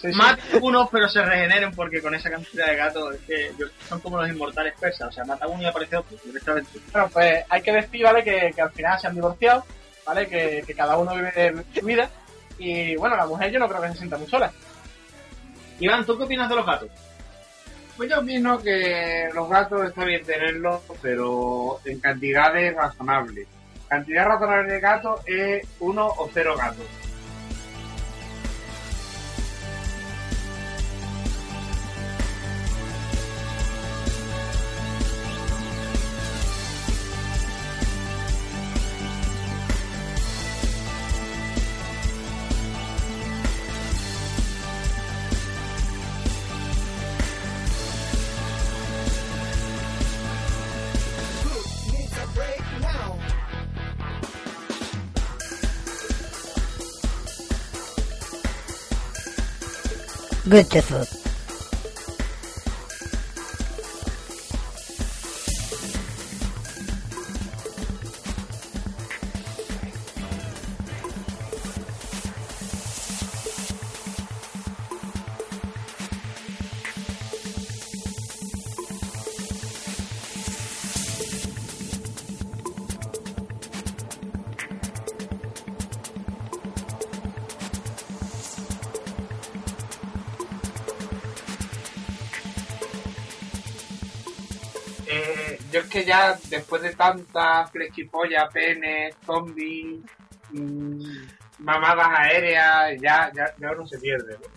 Sí, 0.00 0.12
sí. 0.12 0.14
Mate 0.16 0.42
unos, 0.60 0.88
pero 0.90 1.08
se 1.08 1.24
regeneren 1.24 1.72
porque 1.72 2.00
con 2.00 2.14
esa 2.14 2.30
cantidad 2.30 2.66
de 2.66 2.76
gatos 2.76 3.14
es 3.16 3.20
que 3.22 3.52
son 3.88 3.98
como 4.00 4.20
los 4.20 4.28
inmortales 4.28 4.74
persas. 4.78 5.08
O 5.08 5.12
sea, 5.12 5.24
mata 5.24 5.48
uno 5.48 5.60
y 5.62 5.66
aparece 5.66 5.96
otro 5.96 6.16
directamente. 6.24 6.70
Bueno, 6.92 7.08
pues 7.12 7.44
hay 7.48 7.62
que 7.62 7.72
decir, 7.72 8.04
¿vale? 8.04 8.22
Que, 8.22 8.52
que 8.54 8.62
al 8.62 8.70
final 8.70 9.00
se 9.00 9.08
han 9.08 9.14
divorciado, 9.16 9.64
¿vale? 10.06 10.28
Que, 10.28 10.62
que 10.66 10.74
cada 10.74 10.96
uno 10.98 11.14
vive 11.16 11.64
su 11.74 11.84
vida. 11.84 12.08
Y 12.58 12.94
bueno, 12.96 13.16
la 13.16 13.26
mujer 13.26 13.50
yo 13.50 13.58
no 13.58 13.68
creo 13.68 13.82
que 13.82 13.88
se 13.88 13.96
sienta 13.98 14.18
muy 14.18 14.28
sola. 14.28 14.52
Iván, 15.80 16.04
¿tú 16.06 16.16
qué 16.16 16.24
opinas 16.24 16.48
de 16.48 16.56
los 16.56 16.66
gatos? 16.66 16.90
Pues 17.98 18.10
yo 18.10 18.20
opino 18.20 18.56
que 18.60 19.28
los 19.34 19.50
gatos 19.50 19.88
está 19.88 20.04
bien 20.04 20.22
tenerlos, 20.24 20.82
pero 21.02 21.80
en 21.84 21.98
cantidades 21.98 22.72
razonables. 22.72 23.48
Cantidad 23.88 24.24
razonable 24.24 24.72
de 24.74 24.80
gatos 24.80 25.20
es 25.26 25.66
uno 25.80 26.06
o 26.06 26.30
cero 26.32 26.54
gatos. 26.56 26.86
Good 60.48 60.70
to 60.70 60.80
food. 60.80 61.17
Después 96.98 97.16
de 97.16 97.24
tanta 97.24 97.66
flechipolla, 97.66 98.48
pene, 98.48 99.10
zombies, 99.24 100.00
mmm, 100.50 101.00
mamadas 101.60 102.08
aéreas, 102.18 103.00
ya, 103.00 103.30
ya, 103.34 103.54
ya 103.58 103.72
uno 103.72 103.86
se 103.86 103.98
pierde. 103.98 104.36
¿no? 104.38 104.48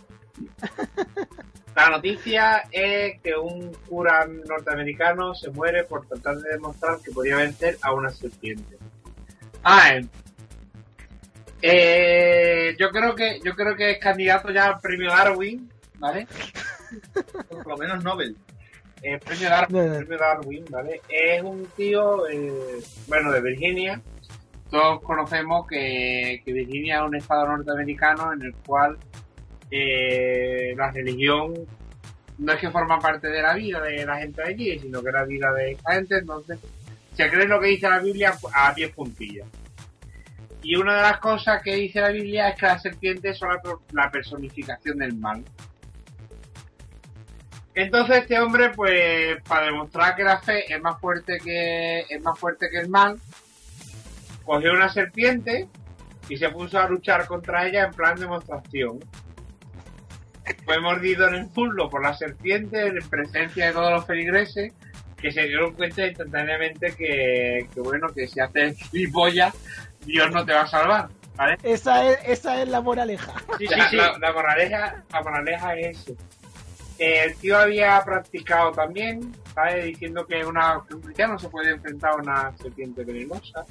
La 1.76 1.90
noticia 1.90 2.64
es 2.70 3.22
que 3.22 3.34
un 3.34 3.74
cura 3.88 4.28
norteamericano 4.28 5.34
se 5.34 5.50
muere 5.52 5.86
por 5.86 6.06
tratar 6.06 6.38
de 6.38 6.50
demostrar 6.52 7.00
que 7.00 7.12
podía 7.12 7.38
vencer 7.38 7.78
a 7.82 7.94
una 7.94 8.10
serpiente. 8.10 8.78
Ah, 9.64 9.96
eh, 9.96 10.06
eh, 11.62 12.76
yo 12.78 12.90
creo 12.90 13.16
que 13.16 13.40
yo 13.42 13.56
creo 13.56 13.76
que 13.76 13.92
es 13.92 14.00
candidato 14.00 14.52
ya 14.52 14.66
al 14.66 14.80
premio 14.82 15.12
Darwin, 15.12 15.72
¿vale? 15.98 16.28
Por 17.50 17.66
lo 17.66 17.78
menos 17.78 18.04
Nobel. 18.04 18.36
El 19.02 19.20
premio 19.20 19.50
Darwin, 19.50 19.94
el 19.94 20.06
premio 20.06 20.18
Darwin, 20.18 20.66
¿vale? 20.70 21.02
Es 21.10 21.42
un 21.42 21.66
tío, 21.76 22.28
eh, 22.28 22.80
bueno, 23.08 23.32
de 23.32 23.42
Virginia. 23.42 24.02
Todos 24.70 25.02
conocemos 25.02 25.68
que, 25.68 26.42
que, 26.46 26.54
Virginia 26.54 26.98
es 26.98 27.02
un 27.02 27.16
estado 27.16 27.48
norteamericano 27.48 28.32
en 28.32 28.42
el 28.44 28.54
cual 28.66 28.98
eh, 29.72 30.74
la 30.78 30.92
religión 30.92 31.54
no 32.38 32.54
es 32.54 32.60
que 32.60 32.72
forma 32.72 33.00
parte 33.00 33.28
de 33.28 33.42
la 33.42 33.54
vida 33.54 33.82
de 33.82 34.06
la 34.06 34.18
gente 34.18 34.42
de 34.42 34.50
allí, 34.50 34.80
sino 34.80 35.02
que 35.02 35.12
la 35.12 35.26
vida 35.26 35.52
de 35.54 35.72
esa 35.72 35.94
gente, 35.94 36.18
entonces 36.18 36.60
se 37.14 37.30
cree 37.30 37.48
lo 37.48 37.60
que 37.60 37.68
dice 37.68 37.90
la 37.90 38.00
Biblia 38.00 38.34
a 38.54 38.74
pies 38.74 38.92
puntillas. 38.92 39.48
Y 40.64 40.76
una 40.76 40.98
de 40.98 41.02
las 41.02 41.20
cosas 41.20 41.62
que 41.64 41.76
dice 41.76 42.02
la 42.02 42.10
Biblia 42.10 42.50
es 42.50 42.60
que 42.60 42.68
las 42.68 42.82
serpientes 42.82 43.38
son 43.38 43.50
la, 43.50 43.62
la 43.94 44.12
personificación 44.12 44.98
del 45.00 45.16
mal. 45.16 45.44
Entonces 47.74 48.18
este 48.20 48.40
hombre, 48.40 48.72
pues, 48.76 49.42
para 49.48 49.68
demostrar 49.68 50.16
que 50.16 50.24
la 50.24 50.40
fe 50.40 50.74
es 50.74 50.82
más 50.82 51.00
fuerte 51.00 51.38
que 51.44 52.02
es 52.02 52.22
más 52.22 52.38
fuerte 52.38 52.70
que 52.70 52.80
el 52.80 52.90
mal, 52.90 53.20
cogió 54.44 54.74
una 54.74 54.90
serpiente 54.90 55.68
y 56.28 56.38
se 56.38 56.50
puso 56.50 56.80
a 56.80 56.88
luchar 56.88 57.28
contra 57.28 57.68
ella 57.68 57.86
en 57.86 57.94
plan 57.94 58.20
demostración. 58.20 59.00
Fue 60.66 60.80
mordido 60.82 61.28
en 61.28 61.36
el 61.36 61.48
muslo 61.56 61.90
por 61.90 62.04
la 62.04 62.14
serpiente 62.14 62.88
en 62.88 63.10
presencia 63.10 63.68
de 63.68 63.74
todos 63.74 63.92
los 63.92 64.06
feligreses 64.06 64.74
que 65.18 65.32
se 65.32 65.44
dieron 65.44 65.74
cuenta 65.74 66.06
instantáneamente 66.06 66.96
que, 66.96 67.68
que 67.74 67.80
bueno, 67.80 68.08
que 68.10 68.28
si 68.28 68.40
haces 68.40 68.78
gilipollas, 68.90 69.54
Dios 70.06 70.32
no 70.32 70.44
te 70.44 70.54
va 70.54 70.62
a 70.62 70.68
salvar. 70.68 71.10
¿vale? 71.36 71.58
Esa 71.64 72.10
es, 72.10 72.20
esa 72.26 72.62
es 72.62 72.68
la 72.68 72.82
moraleja. 72.82 73.34
Sí, 73.58 73.68
sí, 73.68 73.80
sí. 73.92 73.96
La, 73.96 74.18
la, 74.20 74.34
moraleja, 74.34 75.04
la 75.12 75.22
moraleja 75.22 75.76
es 75.76 76.00
eso. 76.00 76.16
El 77.02 77.36
tío 77.38 77.58
había 77.58 78.00
practicado 78.06 78.72
también, 78.74 79.36
¿sabes? 79.56 79.86
Diciendo 79.86 80.24
que, 80.28 80.46
una, 80.46 80.84
que 80.88 80.94
un 80.94 81.02
cristiano 81.02 81.40
se 81.40 81.50
puede 81.50 81.72
enfrentar 81.72 82.12
a 82.12 82.16
una 82.18 82.58
serpiente 82.58 83.04
venenosa. 83.04 83.66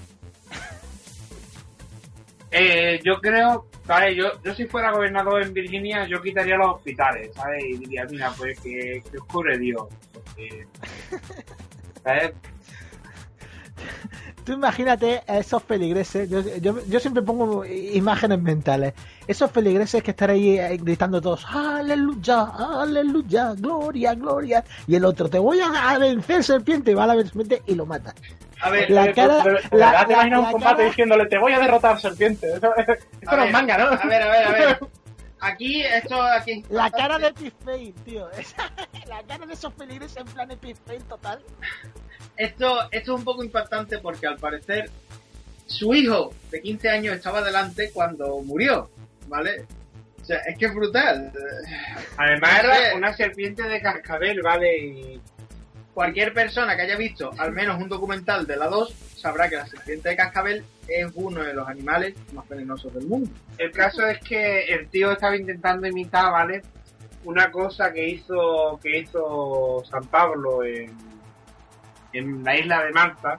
Eh, 2.51 3.01
yo 3.05 3.21
creo, 3.21 3.69
¿sabes? 3.87 4.17
Yo, 4.17 4.43
yo 4.43 4.53
si 4.53 4.67
fuera 4.67 4.91
gobernador 4.91 5.45
en 5.45 5.55
Virginia, 5.55 6.09
yo 6.09 6.21
quitaría 6.21 6.57
los 6.57 6.75
hospitales, 6.75 7.31
¿sabes? 7.33 7.63
Y 7.69 7.79
diría, 7.79 8.05
mira, 8.11 8.33
pues 8.37 8.59
que, 8.59 9.01
que 9.09 9.19
oscure 9.19 9.57
Dios. 9.59 9.85
Porque, 10.13 10.67
¿sabes? 12.03 12.33
Tú 14.45 14.53
imagínate 14.53 15.23
a 15.27 15.39
esos 15.39 15.63
feligreses, 15.63 16.29
yo, 16.29 16.41
yo, 16.41 16.79
yo, 16.87 17.01
siempre 17.01 17.23
pongo 17.23 17.65
imágenes 17.65 18.41
mentales, 18.41 18.95
esos 19.27 19.51
feligreses 19.51 20.03
que 20.03 20.13
están 20.13 20.31
ahí 20.31 20.57
gritando 20.79 21.21
todos, 21.21 21.47
aleluya, 21.47 22.49
aleluya, 22.81 23.55
gloria, 23.55 24.15
gloria, 24.15 24.65
y 24.87 24.97
el 24.97 25.05
otro, 25.05 25.29
te 25.29 25.39
voy 25.39 25.61
a 25.61 25.99
vencer 25.99 26.43
serpiente, 26.43 26.93
y 26.93 26.95
va 26.95 27.05
a 27.05 27.09
la 27.09 27.23
serpiente 27.23 27.63
y 27.67 27.75
lo 27.75 27.85
mata. 27.87 28.15
A 28.63 28.71
ver, 28.71 28.91
la 28.91 29.13
cara, 29.13 29.41
pero, 29.43 29.59
pero, 29.71 29.79
la, 29.79 30.07
te 30.07 30.13
imaginas 30.13 30.41
un 30.41 30.53
combate 30.53 30.77
cara... 30.77 30.89
diciéndole, 30.89 31.27
te 31.27 31.39
voy 31.39 31.53
a 31.53 31.59
derrotar 31.61 31.99
serpiente. 31.99 32.53
Esto, 32.53 32.73
esto 32.77 33.37
no 33.37 33.45
es 33.45 33.53
manga, 33.53 33.79
¿no? 33.79 33.85
A 33.85 34.07
ver, 34.07 34.23
a 34.23 34.29
ver, 34.31 34.47
a 34.47 34.51
ver. 34.51 34.81
Aquí, 35.41 35.83
esto, 35.83 36.21
aquí. 36.21 36.65
La 36.69 36.91
cara 36.91 37.19
de 37.19 37.33
Pizfail, 37.33 37.95
tío. 38.05 38.29
la 39.09 39.23
cara 39.23 39.47
de 39.47 39.55
esos 39.55 39.73
feligreses 39.75 40.19
en 40.19 40.27
plan 40.27 40.49
de 40.49 40.57
Pizfail 40.57 41.03
total. 41.05 41.41
Esto, 42.37 42.83
esto 42.91 43.15
es 43.15 43.19
un 43.19 43.25
poco 43.25 43.43
impactante 43.43 43.99
porque 43.99 44.27
al 44.27 44.37
parecer 44.37 44.91
su 45.67 45.95
hijo 45.95 46.33
de 46.51 46.61
15 46.61 46.89
años 46.89 47.15
estaba 47.17 47.43
delante 47.43 47.91
cuando 47.93 48.39
murió, 48.43 48.91
¿vale? 49.29 49.67
O 50.21 50.25
sea, 50.25 50.39
es 50.39 50.59
que 50.59 50.67
es 50.67 50.75
brutal. 50.75 51.33
Además 52.17 52.65
era 52.65 52.97
una 52.97 53.13
serpiente 53.15 53.63
de 53.63 53.81
cascabel, 53.81 54.43
¿vale? 54.43 54.79
Y 54.79 55.21
cualquier 55.95 56.33
persona 56.33 56.77
que 56.77 56.83
haya 56.83 56.97
visto 56.97 57.31
al 57.39 57.53
menos 57.53 57.81
un 57.81 57.89
documental 57.89 58.47
de 58.47 58.57
la 58.57 58.69
2 58.69 58.95
sabrá 59.17 59.49
que 59.49 59.57
la 59.57 59.67
serpiente 59.67 60.09
de 60.09 60.17
cascabel 60.17 60.65
es 60.89 61.11
uno 61.15 61.43
de 61.43 61.55
los 61.55 61.69
animales 61.69 62.15
más 62.33 62.49
venenosos 62.49 62.93
del 62.95 63.07
mundo. 63.07 63.31
El 63.59 63.71
caso 63.71 64.07
es 64.07 64.19
que 64.21 64.65
el 64.65 64.89
tío 64.89 65.13
estaba 65.13 65.37
intentando 65.37 65.87
imitar, 65.87 66.33
¿vale? 66.33 66.63
Una 67.25 67.51
cosa 67.51 67.93
que 67.93 68.09
hizo 68.09 68.81
que 68.83 69.01
hizo 69.01 69.83
San 69.91 70.07
Pablo 70.07 70.65
en, 70.65 70.97
en 72.13 72.43
la 72.43 72.57
isla 72.57 72.83
de 72.85 72.93
Malta, 72.93 73.39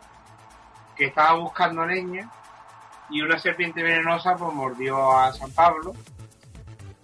que 0.96 1.06
estaba 1.06 1.34
buscando 1.40 1.86
leña 1.86 2.30
y 3.10 3.22
una 3.22 3.40
serpiente 3.40 3.82
venenosa 3.84 4.36
pues 4.36 4.54
mordió 4.54 5.18
a 5.18 5.34
San 5.34 5.52
Pablo. 5.52 5.94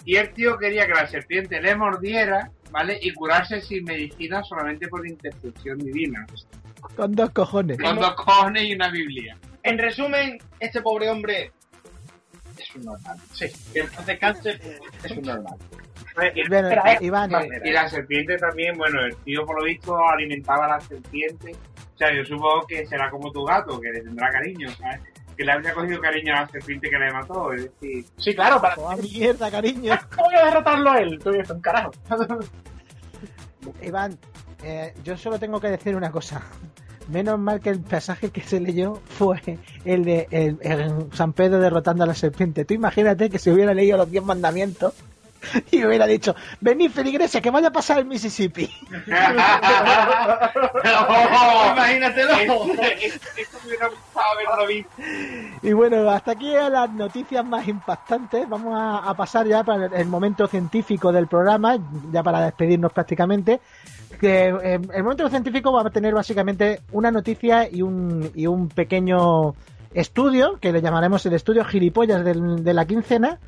Y 0.05 0.15
el 0.15 0.33
tío 0.33 0.57
quería 0.57 0.87
que 0.87 0.93
la 0.93 1.07
serpiente 1.07 1.59
le 1.61 1.75
mordiera 1.75 2.51
¿vale? 2.71 2.97
Y 3.01 3.13
curarse 3.13 3.61
sin 3.61 3.83
medicina 3.83 4.43
solamente 4.43 4.87
por 4.87 5.07
intercesión 5.07 5.77
divina. 5.79 6.25
Con 6.95 7.15
dos 7.15 7.29
cojones. 7.31 7.77
Con 7.77 7.97
dos 7.97 8.15
cojones 8.15 8.63
y 8.63 8.75
una 8.75 8.89
Biblia. 8.89 9.37
En 9.63 9.77
resumen, 9.77 10.37
este 10.59 10.81
pobre 10.81 11.09
hombre 11.09 11.51
es 12.57 12.75
un 12.75 12.85
normal. 12.85 13.17
Sí, 13.33 13.47
que 13.73 13.79
entonces 13.81 14.19
cáncer 14.19 14.61
es 15.03 15.11
un 15.11 15.23
normal. 15.23 15.57
Y, 16.33 16.47
bueno, 16.47 16.69
Iván, 16.99 17.31
y 17.63 17.71
la 17.71 17.87
serpiente 17.87 18.37
también, 18.37 18.75
bueno, 18.75 19.05
el 19.05 19.15
tío 19.17 19.45
por 19.45 19.59
lo 19.59 19.65
visto 19.65 19.95
alimentaba 20.09 20.65
a 20.65 20.69
la 20.69 20.79
serpiente. 20.79 21.51
O 21.51 21.97
sea, 21.97 22.13
yo 22.15 22.23
supongo 22.25 22.65
que 22.67 22.85
será 22.87 23.09
como 23.09 23.31
tu 23.31 23.43
gato, 23.43 23.79
que 23.79 23.89
le 23.91 24.01
tendrá 24.01 24.31
cariño, 24.31 24.69
¿sabes? 24.71 25.01
Que 25.37 25.45
le 25.45 25.51
había 25.51 25.73
cogido 25.73 26.01
cariño 26.01 26.35
a 26.35 26.41
la 26.41 26.47
serpiente 26.49 26.89
que 26.89 26.97
le 26.97 27.13
mató, 27.13 27.53
es 27.53 27.63
decir... 27.63 28.05
Sí, 28.17 28.33
claro, 28.33 28.59
para... 28.59 28.75
¡Oh, 28.75 28.97
mierda, 28.97 29.51
cariño! 29.51 29.97
¿Cómo 30.15 30.25
voy 30.25 30.35
a 30.35 30.45
derrotarlo 30.45 30.91
a 30.91 30.99
él? 30.99 31.19
Tú 31.23 31.29
eres 31.29 31.49
un 31.51 31.61
carajo. 31.61 31.91
Iván, 33.83 34.17
eh, 34.63 34.93
yo 35.03 35.15
solo 35.17 35.37
tengo 35.37 35.59
que 35.59 35.69
decir 35.69 35.95
una 35.95 36.11
cosa. 36.11 36.41
Menos 37.09 37.39
mal 37.39 37.61
que 37.61 37.69
el 37.69 37.79
pasaje 37.79 38.31
que 38.31 38.41
se 38.41 38.59
leyó 38.59 38.95
fue 39.05 39.39
el 39.85 40.03
de 40.03 40.27
el, 40.31 40.57
el 40.61 41.07
San 41.13 41.31
Pedro 41.31 41.59
derrotando 41.59 42.03
a 42.03 42.07
la 42.07 42.15
serpiente. 42.15 42.65
Tú 42.65 42.73
imagínate 42.73 43.29
que 43.29 43.39
se 43.39 43.51
hubiera 43.51 43.73
leído 43.73 43.97
los 43.97 44.11
10 44.11 44.25
mandamientos 44.25 44.93
y 45.71 45.85
hubiera 45.85 46.05
dicho, 46.05 46.35
venid 46.61 46.91
feligreses, 46.91 47.41
que 47.41 47.51
vaya 47.51 47.69
a 47.69 47.71
pasar 47.71 47.99
el 47.99 48.05
Mississippi. 48.05 48.69
imagínatelo. 51.71 52.33
Esto 52.33 53.57
me 53.61 53.67
hubiera 53.67 53.87
gustado 53.87 54.25
haberlo 54.33 54.67
visto. 54.67 54.91
Y 55.61 55.73
bueno, 55.73 56.09
hasta 56.09 56.31
aquí 56.31 56.51
las 56.53 56.89
noticias 56.91 57.45
más 57.45 57.67
impactantes. 57.67 58.47
Vamos 58.47 58.73
a, 58.77 59.09
a 59.09 59.13
pasar 59.15 59.47
ya 59.47 59.63
para 59.63 59.85
el, 59.85 59.93
el, 59.93 60.07
momento 60.07 60.47
científico 60.47 61.11
del 61.11 61.27
programa, 61.27 61.77
ya 62.11 62.23
para 62.23 62.41
despedirnos 62.41 62.91
prácticamente. 62.93 63.59
Que 64.19 64.49
eh, 64.49 64.79
el 64.93 65.03
momento 65.03 65.29
científico 65.29 65.71
va 65.71 65.81
a 65.81 65.89
tener 65.89 66.13
básicamente 66.13 66.81
una 66.91 67.11
noticia 67.11 67.69
y 67.69 67.81
un, 67.81 68.31
y 68.35 68.47
un 68.47 68.69
pequeño 68.69 69.53
estudio, 69.93 70.57
que 70.59 70.71
le 70.71 70.81
llamaremos 70.81 71.25
el 71.25 71.33
estudio 71.33 71.65
gilipollas 71.65 72.23
del, 72.23 72.63
de 72.63 72.73
la 72.73 72.85
quincena. 72.85 73.39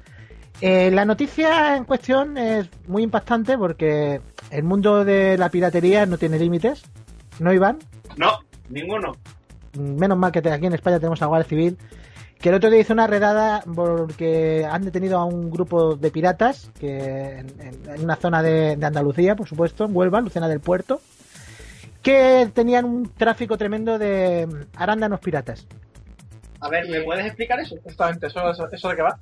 Eh, 0.61 0.91
la 0.91 1.05
noticia 1.05 1.77
en 1.77 1.85
cuestión 1.85 2.37
es 2.37 2.69
muy 2.87 3.03
impactante 3.03 3.57
porque 3.57 4.21
el 4.51 4.63
mundo 4.63 5.05
de 5.05 5.37
la 5.37 5.49
piratería 5.49 6.05
no 6.05 6.17
tiene 6.17 6.37
límites. 6.37 6.83
¿No, 7.39 7.53
Iván? 7.53 7.79
No, 8.17 8.39
ninguno. 8.69 9.13
Menos 9.77 10.17
mal 10.17 10.31
que 10.31 10.39
aquí 10.39 10.65
en 10.65 10.73
España 10.73 10.99
tenemos 10.99 11.21
la 11.21 11.27
Guardia 11.27 11.47
Civil 11.47 11.77
que 12.39 12.49
el 12.49 12.55
otro 12.55 12.69
día 12.69 12.79
hizo 12.79 12.93
una 12.93 13.05
redada 13.05 13.61
porque 13.75 14.65
han 14.65 14.85
detenido 14.85 15.19
a 15.19 15.25
un 15.25 15.51
grupo 15.51 15.95
de 15.95 16.09
piratas 16.09 16.71
que 16.79 17.39
en, 17.39 17.49
en 17.59 18.03
una 18.03 18.15
zona 18.15 18.41
de, 18.41 18.77
de, 18.77 18.85
Andalucía, 18.85 19.35
por 19.35 19.47
supuesto, 19.47 19.85
en 19.85 19.95
Huelva, 19.95 20.21
Lucena 20.21 20.47
del 20.47 20.61
Puerto, 20.61 21.01
que 22.01 22.49
tenían 22.53 22.85
un 22.85 23.09
tráfico 23.13 23.57
tremendo 23.57 23.99
de 23.99 24.47
arándanos 24.75 25.19
piratas. 25.19 25.67
A 26.61 26.69
ver, 26.69 26.87
¿me 26.89 27.01
puedes 27.01 27.25
explicar 27.25 27.59
eso? 27.59 27.75
Justamente, 27.83 28.27
eso, 28.27 28.49
eso, 28.49 28.67
eso 28.71 28.89
de 28.89 28.95
qué 28.95 29.01
va. 29.01 29.17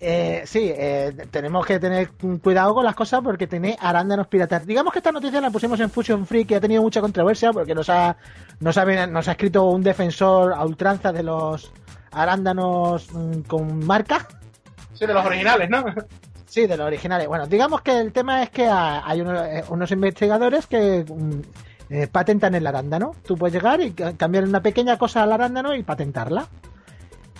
Eh, 0.00 0.42
sí, 0.44 0.70
eh, 0.74 1.14
tenemos 1.30 1.64
que 1.64 1.78
tener 1.78 2.10
cuidado 2.42 2.74
con 2.74 2.84
las 2.84 2.94
cosas 2.94 3.20
porque 3.22 3.46
tiene 3.46 3.76
arándanos 3.80 4.26
piratas. 4.26 4.66
Digamos 4.66 4.92
que 4.92 4.98
esta 4.98 5.12
noticia 5.12 5.40
la 5.40 5.50
pusimos 5.50 5.80
en 5.80 5.90
Fusion 5.90 6.26
Free, 6.26 6.44
que 6.44 6.56
ha 6.56 6.60
tenido 6.60 6.82
mucha 6.82 7.00
controversia 7.00 7.52
porque 7.52 7.74
nos 7.74 7.88
ha, 7.88 8.16
nos 8.60 8.76
ha, 8.76 9.06
nos 9.06 9.28
ha 9.28 9.32
escrito 9.32 9.64
un 9.64 9.82
defensor 9.82 10.52
a 10.52 10.64
ultranza 10.64 11.12
de 11.12 11.22
los 11.22 11.72
arándanos 12.10 13.08
mm, 13.12 13.40
con 13.42 13.86
marca. 13.86 14.28
Sí, 14.92 15.06
de 15.06 15.14
los 15.14 15.24
originales, 15.24 15.70
¿no? 15.70 15.84
Sí, 16.46 16.66
de 16.66 16.76
los 16.76 16.86
originales. 16.86 17.26
Bueno, 17.26 17.46
digamos 17.46 17.80
que 17.80 17.98
el 17.98 18.12
tema 18.12 18.42
es 18.42 18.50
que 18.50 18.68
hay 18.68 19.20
unos, 19.20 19.46
eh, 19.46 19.64
unos 19.70 19.90
investigadores 19.90 20.66
que 20.66 21.04
mm, 21.08 21.40
eh, 21.90 22.06
patentan 22.08 22.54
el 22.54 22.66
arándano. 22.66 23.14
Tú 23.24 23.36
puedes 23.36 23.54
llegar 23.54 23.80
y 23.80 23.92
cambiar 23.92 24.44
una 24.44 24.60
pequeña 24.60 24.98
cosa 24.98 25.22
al 25.22 25.32
arándano 25.32 25.74
y 25.74 25.82
patentarla. 25.82 26.46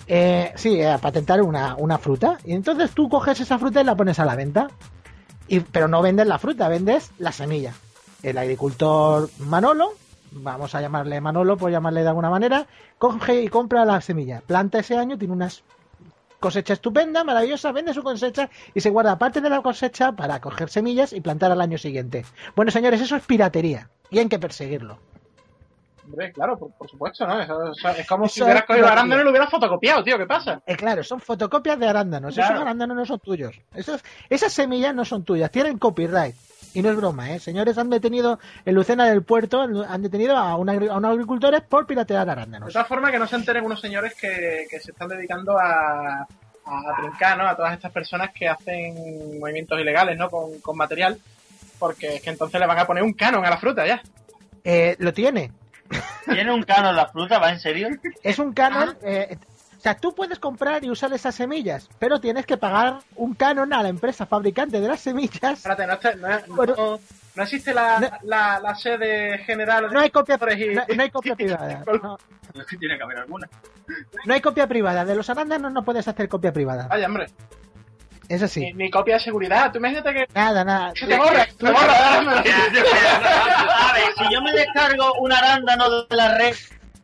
Eh, 0.07 0.53
sí, 0.55 0.81
a 0.83 0.97
patentar 0.97 1.41
una, 1.41 1.75
una, 1.75 1.97
fruta. 1.97 2.37
Y 2.45 2.53
entonces 2.53 2.91
tú 2.91 3.09
coges 3.09 3.39
esa 3.39 3.57
fruta 3.57 3.81
y 3.81 3.83
la 3.83 3.95
pones 3.95 4.19
a 4.19 4.25
la 4.25 4.35
venta. 4.35 4.69
Y, 5.47 5.59
pero 5.59 5.87
no 5.87 6.01
vendes 6.01 6.27
la 6.27 6.39
fruta, 6.39 6.67
vendes 6.67 7.11
la 7.17 7.31
semilla. 7.31 7.73
El 8.23 8.37
agricultor 8.37 9.29
Manolo, 9.39 9.93
vamos 10.31 10.75
a 10.75 10.81
llamarle 10.81 11.21
Manolo 11.21 11.57
por 11.57 11.71
llamarle 11.71 12.01
de 12.01 12.09
alguna 12.09 12.29
manera, 12.29 12.67
coge 12.97 13.41
y 13.41 13.47
compra 13.47 13.85
la 13.85 14.01
semilla. 14.01 14.41
Planta 14.45 14.79
ese 14.79 14.97
año, 14.97 15.17
tiene 15.17 15.33
unas 15.33 15.63
cosecha 16.39 16.73
estupenda, 16.73 17.23
maravillosa, 17.23 17.71
vende 17.71 17.93
su 17.93 18.03
cosecha 18.03 18.49
y 18.73 18.81
se 18.81 18.89
guarda 18.89 19.17
parte 19.17 19.41
de 19.41 19.49
la 19.49 19.61
cosecha 19.61 20.11
para 20.11 20.39
coger 20.41 20.69
semillas 20.69 21.13
y 21.13 21.21
plantar 21.21 21.51
al 21.51 21.61
año 21.61 21.77
siguiente. 21.77 22.25
Bueno, 22.55 22.71
señores, 22.71 23.01
eso 23.01 23.15
es 23.15 23.23
piratería 23.23 23.89
y 24.11 24.19
hay 24.19 24.27
que 24.27 24.37
perseguirlo. 24.37 24.99
Hombre, 26.05 26.31
claro, 26.31 26.57
por, 26.57 26.71
por 26.73 26.89
supuesto, 26.89 27.25
¿no? 27.25 27.41
Eso, 27.41 27.71
eso, 27.71 27.89
es 27.89 28.07
como 28.07 28.27
si 28.29 28.43
hubieras 28.43 28.63
cogido 28.65 28.87
arándano 28.87 29.21
y 29.21 29.23
lo 29.23 29.31
hubieras 29.31 29.49
fotocopiado, 29.49 30.03
tío, 30.03 30.17
¿qué 30.17 30.27
pasa? 30.27 30.61
Eh, 30.65 30.75
claro, 30.75 31.03
son 31.03 31.19
fotocopias 31.19 31.79
de 31.79 31.87
arándanos. 31.87 32.35
Claro. 32.35 32.53
Esos 32.53 32.61
arándanos 32.61 32.95
no 32.95 33.05
son 33.05 33.19
tuyos. 33.19 33.55
Esos, 33.73 34.03
esas 34.29 34.53
semillas 34.53 34.93
no 34.93 35.03
son 35.03 35.23
tuyas, 35.23 35.49
tienen 35.51 35.79
copyright. 35.79 36.35
Y 36.75 36.81
no 36.81 36.89
es 36.89 36.97
broma, 36.97 37.31
¿eh? 37.31 37.39
Señores, 37.39 37.77
han 37.77 37.89
detenido 37.89 38.37
en 38.65 38.75
Lucena 38.75 39.05
del 39.05 39.23
Puerto, 39.23 39.61
han 39.61 40.01
detenido 40.01 40.35
a, 40.35 40.57
una, 40.57 40.73
a 40.73 40.97
unos 40.97 41.11
agricultores 41.11 41.61
por 41.61 41.87
piratear 41.87 42.29
arándanos. 42.29 42.67
De 42.67 42.73
todas 42.73 42.87
formas, 42.87 43.11
que 43.11 43.19
no 43.19 43.27
se 43.27 43.37
enteren 43.37 43.63
unos 43.63 43.79
señores 43.79 44.13
que, 44.13 44.67
que 44.69 44.79
se 44.81 44.91
están 44.91 45.07
dedicando 45.07 45.57
a, 45.57 46.27
a 46.65 46.95
trincar, 46.99 47.37
¿no? 47.37 47.47
A 47.47 47.55
todas 47.55 47.73
estas 47.73 47.93
personas 47.93 48.31
que 48.33 48.49
hacen 48.49 49.39
movimientos 49.39 49.79
ilegales, 49.79 50.17
¿no? 50.17 50.29
Con, 50.29 50.59
con 50.59 50.75
material, 50.75 51.17
porque 51.79 52.15
es 52.15 52.21
que 52.21 52.31
entonces 52.31 52.59
le 52.59 52.67
van 52.67 52.79
a 52.79 52.85
poner 52.85 53.03
un 53.03 53.13
canon 53.13 53.45
a 53.45 53.49
la 53.49 53.57
fruta 53.57 53.87
ya. 53.87 54.01
Eh, 54.63 54.95
lo 54.99 55.13
tiene. 55.13 55.51
¿Tiene 56.25 56.51
un 56.51 56.63
canon 56.63 56.95
la 56.95 57.07
fruta? 57.07 57.39
¿Va 57.39 57.51
en 57.51 57.59
serio? 57.59 57.89
Es 58.23 58.39
un 58.39 58.53
canon. 58.53 58.97
Eh, 59.03 59.37
o 59.77 59.81
sea, 59.81 59.95
tú 59.95 60.15
puedes 60.15 60.39
comprar 60.39 60.83
y 60.83 60.89
usar 60.89 61.13
esas 61.13 61.35
semillas, 61.35 61.89
pero 61.99 62.19
tienes 62.19 62.45
que 62.47 62.57
pagar 62.57 62.99
un 63.15 63.35
canon 63.35 63.71
a 63.71 63.83
la 63.83 63.89
empresa 63.89 64.25
fabricante 64.25 64.81
de 64.81 64.87
las 64.87 64.99
semillas. 64.99 65.65
Espérate, 65.65 65.85
no, 65.85 66.27
no, 66.27 66.55
bueno, 66.55 66.73
no, 66.75 66.99
no 67.35 67.43
existe 67.43 67.73
la, 67.73 67.99
no, 67.99 68.09
la, 68.23 68.59
la, 68.59 68.73
sede 68.73 69.37
general. 69.39 69.93
No 69.93 69.99
hay 69.99 70.09
copia, 70.09 70.39
y... 70.57 70.73
no, 70.73 70.83
no, 70.95 71.03
hay 71.03 71.09
copia 71.11 71.35
privada. 71.37 71.83
No. 72.01 72.17
Tiene 72.79 72.97
que 72.97 73.03
haber 73.03 73.17
alguna. 73.19 73.47
No 74.25 74.33
hay 74.33 74.41
copia 74.41 74.65
privada. 74.65 75.05
De 75.05 75.15
los 75.15 75.29
arándanos 75.29 75.71
no 75.71 75.83
puedes 75.83 76.07
hacer 76.07 76.29
copia 76.29 76.51
privada. 76.51 76.87
Vaya, 76.87 77.05
hombre. 77.05 77.27
Es 78.27 78.41
así. 78.41 78.61
Ni, 78.61 78.73
ni, 78.73 78.89
copia 78.89 79.15
de 79.15 79.19
seguridad. 79.21 79.71
Tú 79.71 79.77
imagínate 79.77 80.13
que. 80.13 80.27
Nada, 80.33 80.63
nada. 80.63 80.93
Se 80.95 81.05
te 81.05 81.17
borra, 81.17 81.45
te 81.45 81.71
borra. 81.71 82.19
A 82.19 83.93
ver, 83.93 84.13
si 84.17 84.33
yo 84.33 84.41
me 84.41 84.51
descargo 84.51 85.13
un 85.19 85.31
arándano 85.31 86.03
de 86.05 86.15
la 86.15 86.37
red, 86.37 86.55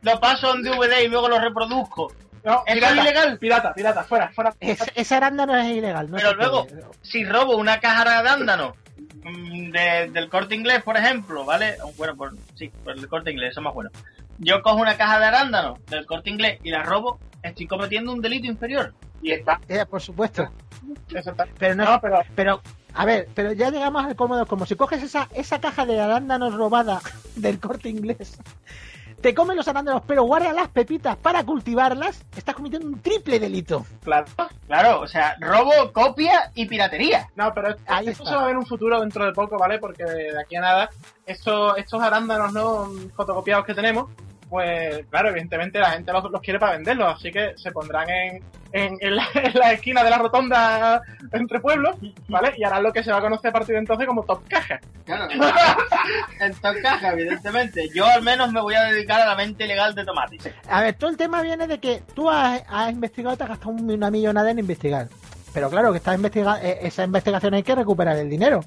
lo 0.02 0.19
paso 0.19 0.56
en 0.56 0.64
DVD 0.64 1.02
y 1.03 1.07
luego 1.07 1.30
lo 1.30 1.39
reproduzco. 1.39 2.11
No, 2.43 2.64
¿Es 2.65 2.73
pirata, 2.73 3.02
ilegal? 3.02 3.38
Pirata, 3.38 3.73
pirata, 3.73 4.03
fuera, 4.03 4.30
fuera. 4.30 4.53
Es, 4.60 4.80
ese 4.95 5.15
arándano 5.15 5.56
es 5.56 5.68
ilegal. 5.68 6.10
No 6.10 6.18
Pero 6.18 6.34
luego, 6.34 6.65
puede. 6.65 6.84
si 7.02 7.23
robo 7.23 7.56
una 7.56 7.80
caja 7.80 8.03
de 8.03 8.15
arándano 8.15 8.76
de, 9.23 10.10
del 10.11 10.30
corte 10.30 10.56
inglés, 10.56 10.81
por 10.81 10.98
ejemplo, 10.98 11.45
¿vale? 11.45 11.76
Bueno, 11.98 12.15
por, 12.15 12.34
sí, 12.56 12.72
por 12.84 12.98
el 12.98 13.07
corte 13.07 13.31
inglés, 13.31 13.52
eso 13.52 13.60
es 13.60 13.64
más 13.65 13.73
bueno. 13.73 13.91
Yo 14.39 14.64
cojo 14.64 14.77
una 14.77 14.98
caja 14.98 15.19
de 15.19 15.26
arándano 15.26 15.77
del 15.88 16.07
corte 16.07 16.31
inglés 16.31 16.60
y 16.64 16.72
la 16.72 16.81
robo, 16.81 17.19
estoy 17.43 17.68
cometiendo 17.68 18.11
un 18.11 18.22
delito 18.22 18.48
inferior. 18.48 18.93
Y 19.22 19.31
está. 19.34 19.60
Eh, 19.68 19.85
por 19.88 20.02
supuesto. 20.02 20.49
Pero 21.58 21.76
no, 21.76 21.86
no 21.86 22.02
pero... 22.02 22.20
pero 22.36 22.62
a 22.94 23.06
ver, 23.06 23.30
pero 23.34 23.53
ya 23.53 23.70
llegamos 23.70 24.03
al 24.03 24.16
cómodo, 24.16 24.45
como 24.45 24.66
si 24.66 24.76
coges 24.76 25.02
esa, 25.02 25.30
esa 25.34 25.62
caja 25.62 25.86
de 25.86 25.99
arándanos 25.99 26.53
robada 26.53 27.02
del 27.36 27.60
corte 27.60 27.88
inglés, 27.90 28.38
te 29.22 29.36
comen 29.36 29.56
los 29.56 29.68
arándanos, 29.68 30.02
pero 30.08 30.24
guardas 30.24 30.53
las 30.53 30.68
pepitas 30.70 31.16
para 31.16 31.44
cultivarlas, 31.44 32.26
estás 32.36 32.56
cometiendo 32.56 32.88
un 32.88 32.99
triple 33.02 33.40
delito. 33.40 33.86
Claro, 34.03 34.26
claro, 34.68 35.02
o 35.02 35.08
sea, 35.08 35.38
robo, 35.40 35.94
copia 35.94 36.52
y 36.56 36.66
piratería. 36.66 37.30
No, 37.36 37.53
pero 37.53 37.76
Ahí 37.86 38.08
esto 38.10 38.24
está. 38.24 38.32
se 38.32 38.36
va 38.36 38.41
a 38.41 38.45
ver 38.45 38.53
en 38.53 38.60
un 38.60 38.66
futuro 38.66 38.99
dentro 38.99 39.26
de 39.26 39.32
poco, 39.32 39.58
¿vale? 39.58 39.78
Porque 39.78 40.03
de 40.03 40.41
aquí 40.41 40.56
a 40.56 40.62
nada, 40.62 40.90
estos, 41.26 41.78
estos 41.78 42.02
arándanos 42.02 42.52
no 42.52 42.90
fotocopiados 43.16 43.66
que 43.66 43.76
tenemos, 43.76 44.10
pues 44.52 45.06
claro, 45.10 45.30
evidentemente 45.30 45.80
la 45.80 45.91
gente 45.91 46.11
los, 46.11 46.30
los 46.30 46.41
quiere 46.41 46.60
para 46.60 46.73
venderlos, 46.73 47.15
así 47.15 47.32
que 47.32 47.53
se 47.56 47.72
pondrán 47.72 48.10
en, 48.10 48.44
en, 48.73 48.98
en, 48.99 49.15
la, 49.15 49.26
en, 49.34 49.53
la, 49.53 49.72
esquina 49.72 50.03
de 50.03 50.10
la 50.10 50.18
rotonda 50.18 51.02
entre 51.32 51.61
pueblos, 51.61 51.95
¿vale? 52.28 52.53
Y 52.57 52.65
harán 52.65 52.84
lo 52.84 52.91
que 52.91 53.02
se 53.02 53.14
va 53.14 53.19
a 53.19 53.22
conocer 53.22 53.48
a 53.49 53.53
partir 53.53 53.76
de 53.76 53.80
entonces 53.80 54.06
como 54.06 54.26
Top 54.26 54.45
Caja. 54.49 54.82
Claro, 55.06 55.30
en 56.41 56.53
Top 56.56 56.76
Caja, 56.82 57.14
evidentemente. 57.14 57.90
Yo 57.95 58.06
al 58.06 58.23
menos 58.23 58.52
me 58.52 58.60
voy 58.60 58.76
a 58.76 58.84
dedicar 58.84 59.22
a 59.22 59.26
la 59.26 59.36
mente 59.38 59.65
legal 59.65 59.95
de 59.95 60.03
tomate. 60.03 60.38
A 60.68 60.82
ver, 60.82 60.95
todo 60.95 61.10
el 61.10 61.15
tema 61.15 61.41
viene 61.41 61.65
de 61.65 61.80
que 61.80 62.03
tú 62.14 62.30
has, 62.30 62.61
has 62.68 62.91
investigado, 62.91 63.38
te 63.38 63.44
has 63.44 63.49
gastado 63.49 63.72
una 63.72 64.11
millonada 64.11 64.52
en 64.52 64.60
investigar. 64.60 65.07
Pero 65.53 65.69
claro, 65.69 65.91
que 65.94 65.99
esta 65.99 66.14
investiga 66.14 66.61
esa 66.61 67.06
investigación 67.06 67.53
hay 67.53 67.64
que 67.64 67.76
recuperar 67.76 68.18
el 68.18 68.30
dinero. 68.30 68.65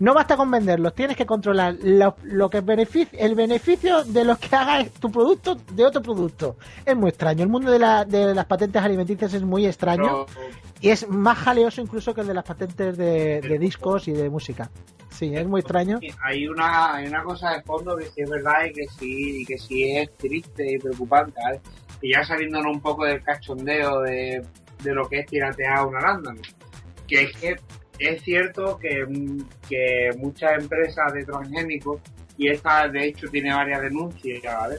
No 0.00 0.14
basta 0.14 0.36
con 0.36 0.50
venderlos, 0.50 0.94
tienes 0.94 1.16
que 1.16 1.26
controlar 1.26 1.76
lo, 1.82 2.16
lo 2.22 2.50
que 2.50 2.60
beneficia, 2.60 3.18
el 3.18 3.34
beneficio 3.34 4.04
de 4.04 4.24
los 4.24 4.38
que 4.38 4.54
haga 4.54 4.84
tu 5.00 5.10
producto 5.10 5.56
de 5.72 5.84
otro 5.84 6.02
producto. 6.02 6.56
Es 6.84 6.96
muy 6.96 7.10
extraño. 7.10 7.42
El 7.42 7.48
mundo 7.48 7.70
de, 7.70 7.78
la, 7.78 8.04
de 8.04 8.34
las 8.34 8.46
patentes 8.46 8.82
alimenticias 8.82 9.34
es 9.34 9.42
muy 9.42 9.66
extraño 9.66 10.02
no. 10.04 10.26
y 10.80 10.90
es 10.90 11.08
más 11.08 11.38
jaleoso 11.38 11.80
incluso 11.80 12.14
que 12.14 12.22
el 12.22 12.26
de 12.26 12.34
las 12.34 12.44
patentes 12.44 12.96
de, 12.96 13.40
de 13.40 13.58
discos 13.58 14.08
y 14.08 14.12
de 14.12 14.28
música. 14.30 14.70
Sí, 15.10 15.32
es 15.32 15.46
muy 15.46 15.60
extraño. 15.60 16.00
Hay 16.24 16.48
una, 16.48 16.96
hay 16.96 17.06
una 17.06 17.22
cosa 17.22 17.50
de 17.50 17.62
fondo 17.62 17.96
que 17.96 18.06
sí 18.06 18.22
es 18.22 18.30
verdad 18.30 18.64
y 18.68 18.72
que 18.72 18.86
sí, 18.98 19.42
y 19.42 19.44
que 19.44 19.58
sí 19.58 19.96
es 19.96 20.12
triste 20.16 20.72
y 20.72 20.78
preocupante, 20.78 21.40
¿vale? 21.40 21.60
Y 22.02 22.12
ya 22.12 22.24
saliéndonos 22.24 22.74
un 22.74 22.80
poco 22.80 23.04
del 23.04 23.22
cachondeo 23.22 24.00
de, 24.00 24.44
de 24.82 24.94
lo 24.94 25.08
que 25.08 25.20
es 25.20 25.30
piratear 25.30 25.86
un 25.86 25.96
arándano. 25.96 26.40
Que 27.06 27.22
es 27.22 27.36
que 27.36 27.56
es 27.98 28.22
cierto 28.22 28.78
que, 28.78 29.06
que 29.68 30.10
muchas 30.18 30.62
empresas 30.62 31.12
de 31.12 31.24
transgénicos, 31.24 32.00
y 32.36 32.48
esta 32.48 32.88
de 32.88 33.06
hecho 33.06 33.28
tiene 33.28 33.54
varias 33.54 33.82
denuncias, 33.82 34.42
¿vale? 34.42 34.76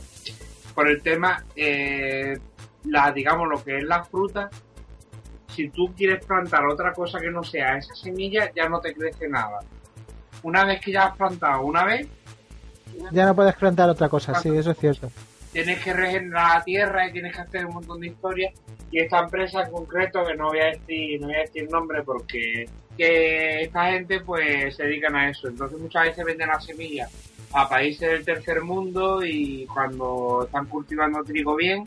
Por 0.74 0.90
el 0.90 1.02
tema, 1.02 1.44
eh, 1.56 2.38
la, 2.86 3.12
digamos, 3.12 3.48
lo 3.48 3.64
que 3.64 3.78
es 3.78 3.84
la 3.84 4.04
fruta, 4.04 4.50
si 5.48 5.70
tú 5.70 5.94
quieres 5.96 6.26
plantar 6.26 6.66
otra 6.66 6.92
cosa 6.92 7.20
que 7.20 7.32
no 7.32 7.44
sea 7.44 7.78
esa 7.78 7.96
semilla, 7.96 8.52
ya 8.54 8.68
no 8.68 8.82
te 8.82 8.94
crece 8.94 9.30
nada. 9.30 9.60
Una 10.44 10.66
vez 10.66 10.82
que 10.82 10.92
ya 10.92 11.06
has 11.06 11.18
plantado 11.18 11.62
una 11.62 11.86
vez, 11.86 12.08
ya 13.12 13.26
no 13.26 13.36
puedes 13.36 13.56
plantar 13.56 13.90
otra 13.90 14.10
cosa, 14.10 14.36
sí, 14.36 14.50
eso 14.56 14.72
es 14.72 14.78
cierto. 14.78 15.12
Tienes 15.52 15.84
que 15.84 15.94
regenerar 15.94 16.58
la 16.58 16.64
tierra 16.64 17.08
y 17.08 17.14
tienes 17.14 17.34
que 17.34 17.42
hacer 17.42 17.66
un 17.66 17.76
montón 17.76 18.02
de 18.02 18.08
historias. 18.08 18.54
Y 18.92 19.00
esta 19.00 19.20
empresa 19.20 19.64
en 19.64 19.72
concreto, 19.72 20.26
que 20.26 20.36
no 20.36 20.48
voy 20.48 20.60
a 20.60 20.66
decir, 20.66 21.22
no 21.22 21.28
voy 21.28 21.36
a 21.36 21.40
decir 21.40 21.70
nombre 21.70 22.04
porque 22.04 22.66
que 22.97 23.61
esta 23.63 23.91
gente 23.91 24.19
pues 24.22 24.76
se 24.76 24.84
dedican 24.84 25.15
a 25.15 25.30
eso. 25.30 25.47
Entonces 25.47 25.80
muchas 25.80 26.03
veces 26.03 26.26
venden 26.26 26.49
las 26.49 26.65
semillas 26.65 27.11
a 27.53 27.69
países 27.69 28.09
del 28.09 28.26
tercer 28.26 28.61
mundo 28.61 29.23
y 29.23 29.65
cuando 29.67 30.43
están 30.45 30.65
cultivando 30.65 31.23
trigo 31.23 31.55
bien, 31.55 31.85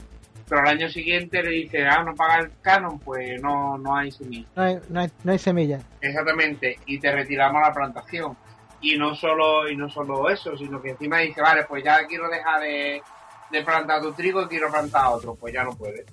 pero 0.49 0.63
al 0.63 0.69
año 0.69 0.89
siguiente 0.89 1.43
le 1.43 1.51
dice, 1.51 1.85
ah, 1.85 2.03
no 2.03 2.15
paga 2.15 2.39
el 2.39 2.51
canon, 2.63 2.99
pues 2.99 3.41
no, 3.43 3.77
no 3.77 3.95
hay 3.95 4.11
semilla. 4.11 4.49
No 4.57 4.63
hay, 4.63 4.79
no 4.89 5.01
hay, 5.01 5.09
no 5.25 5.33
hay 5.33 5.39
semilla. 5.39 5.81
Exactamente, 6.01 6.79
y 6.87 6.99
te 6.99 7.13
retiramos 7.13 7.61
la 7.61 7.75
plantación. 7.75 8.37
Y 8.81 8.97
no 8.97 9.15
solo, 9.15 9.69
y 9.69 9.77
no 9.77 9.91
solo 9.91 10.31
eso, 10.31 10.57
sino 10.57 10.81
que 10.81 10.91
encima 10.91 11.19
dice, 11.19 11.43
vale, 11.43 11.65
pues 11.65 11.85
ya 11.85 12.07
quiero 12.07 12.31
dejar 12.31 12.63
de, 12.63 13.03
de 13.51 13.63
plantar 13.63 14.01
tu 14.01 14.13
trigo 14.13 14.43
y 14.43 14.47
quiero 14.47 14.71
plantar 14.71 15.09
otro, 15.09 15.35
pues 15.35 15.53
ya 15.53 15.65
no 15.65 15.73
puedes. 15.73 16.07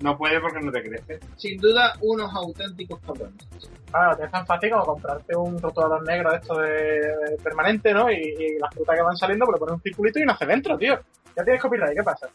No 0.00 0.18
puede 0.18 0.40
porque 0.40 0.60
no 0.60 0.72
te 0.72 0.82
crece. 0.82 1.20
Sin 1.36 1.58
duda, 1.58 1.94
unos 2.00 2.34
auténticos 2.34 3.00
cabrones. 3.00 3.46
Claro, 3.92 4.24
es 4.24 4.30
tan 4.30 4.46
fácil 4.46 4.70
como 4.70 4.84
comprarte 4.84 5.36
un 5.36 5.60
rotulador 5.60 6.02
negro 6.06 6.30
de 6.30 6.36
esto 6.38 6.56
de, 6.56 7.36
permanente, 7.42 7.92
¿no? 7.92 8.10
Y, 8.10 8.16
y, 8.16 8.58
las 8.58 8.74
frutas 8.74 8.96
que 8.96 9.02
van 9.02 9.16
saliendo, 9.16 9.44
pues 9.44 9.56
le 9.56 9.60
pones 9.60 9.74
un 9.74 9.82
circulito 9.82 10.18
y 10.18 10.24
nace 10.24 10.46
dentro, 10.46 10.78
tío. 10.78 10.98
Ya 11.36 11.44
tienes 11.44 11.62
copyright, 11.62 11.94
¿qué 11.94 12.02
pasa? 12.02 12.28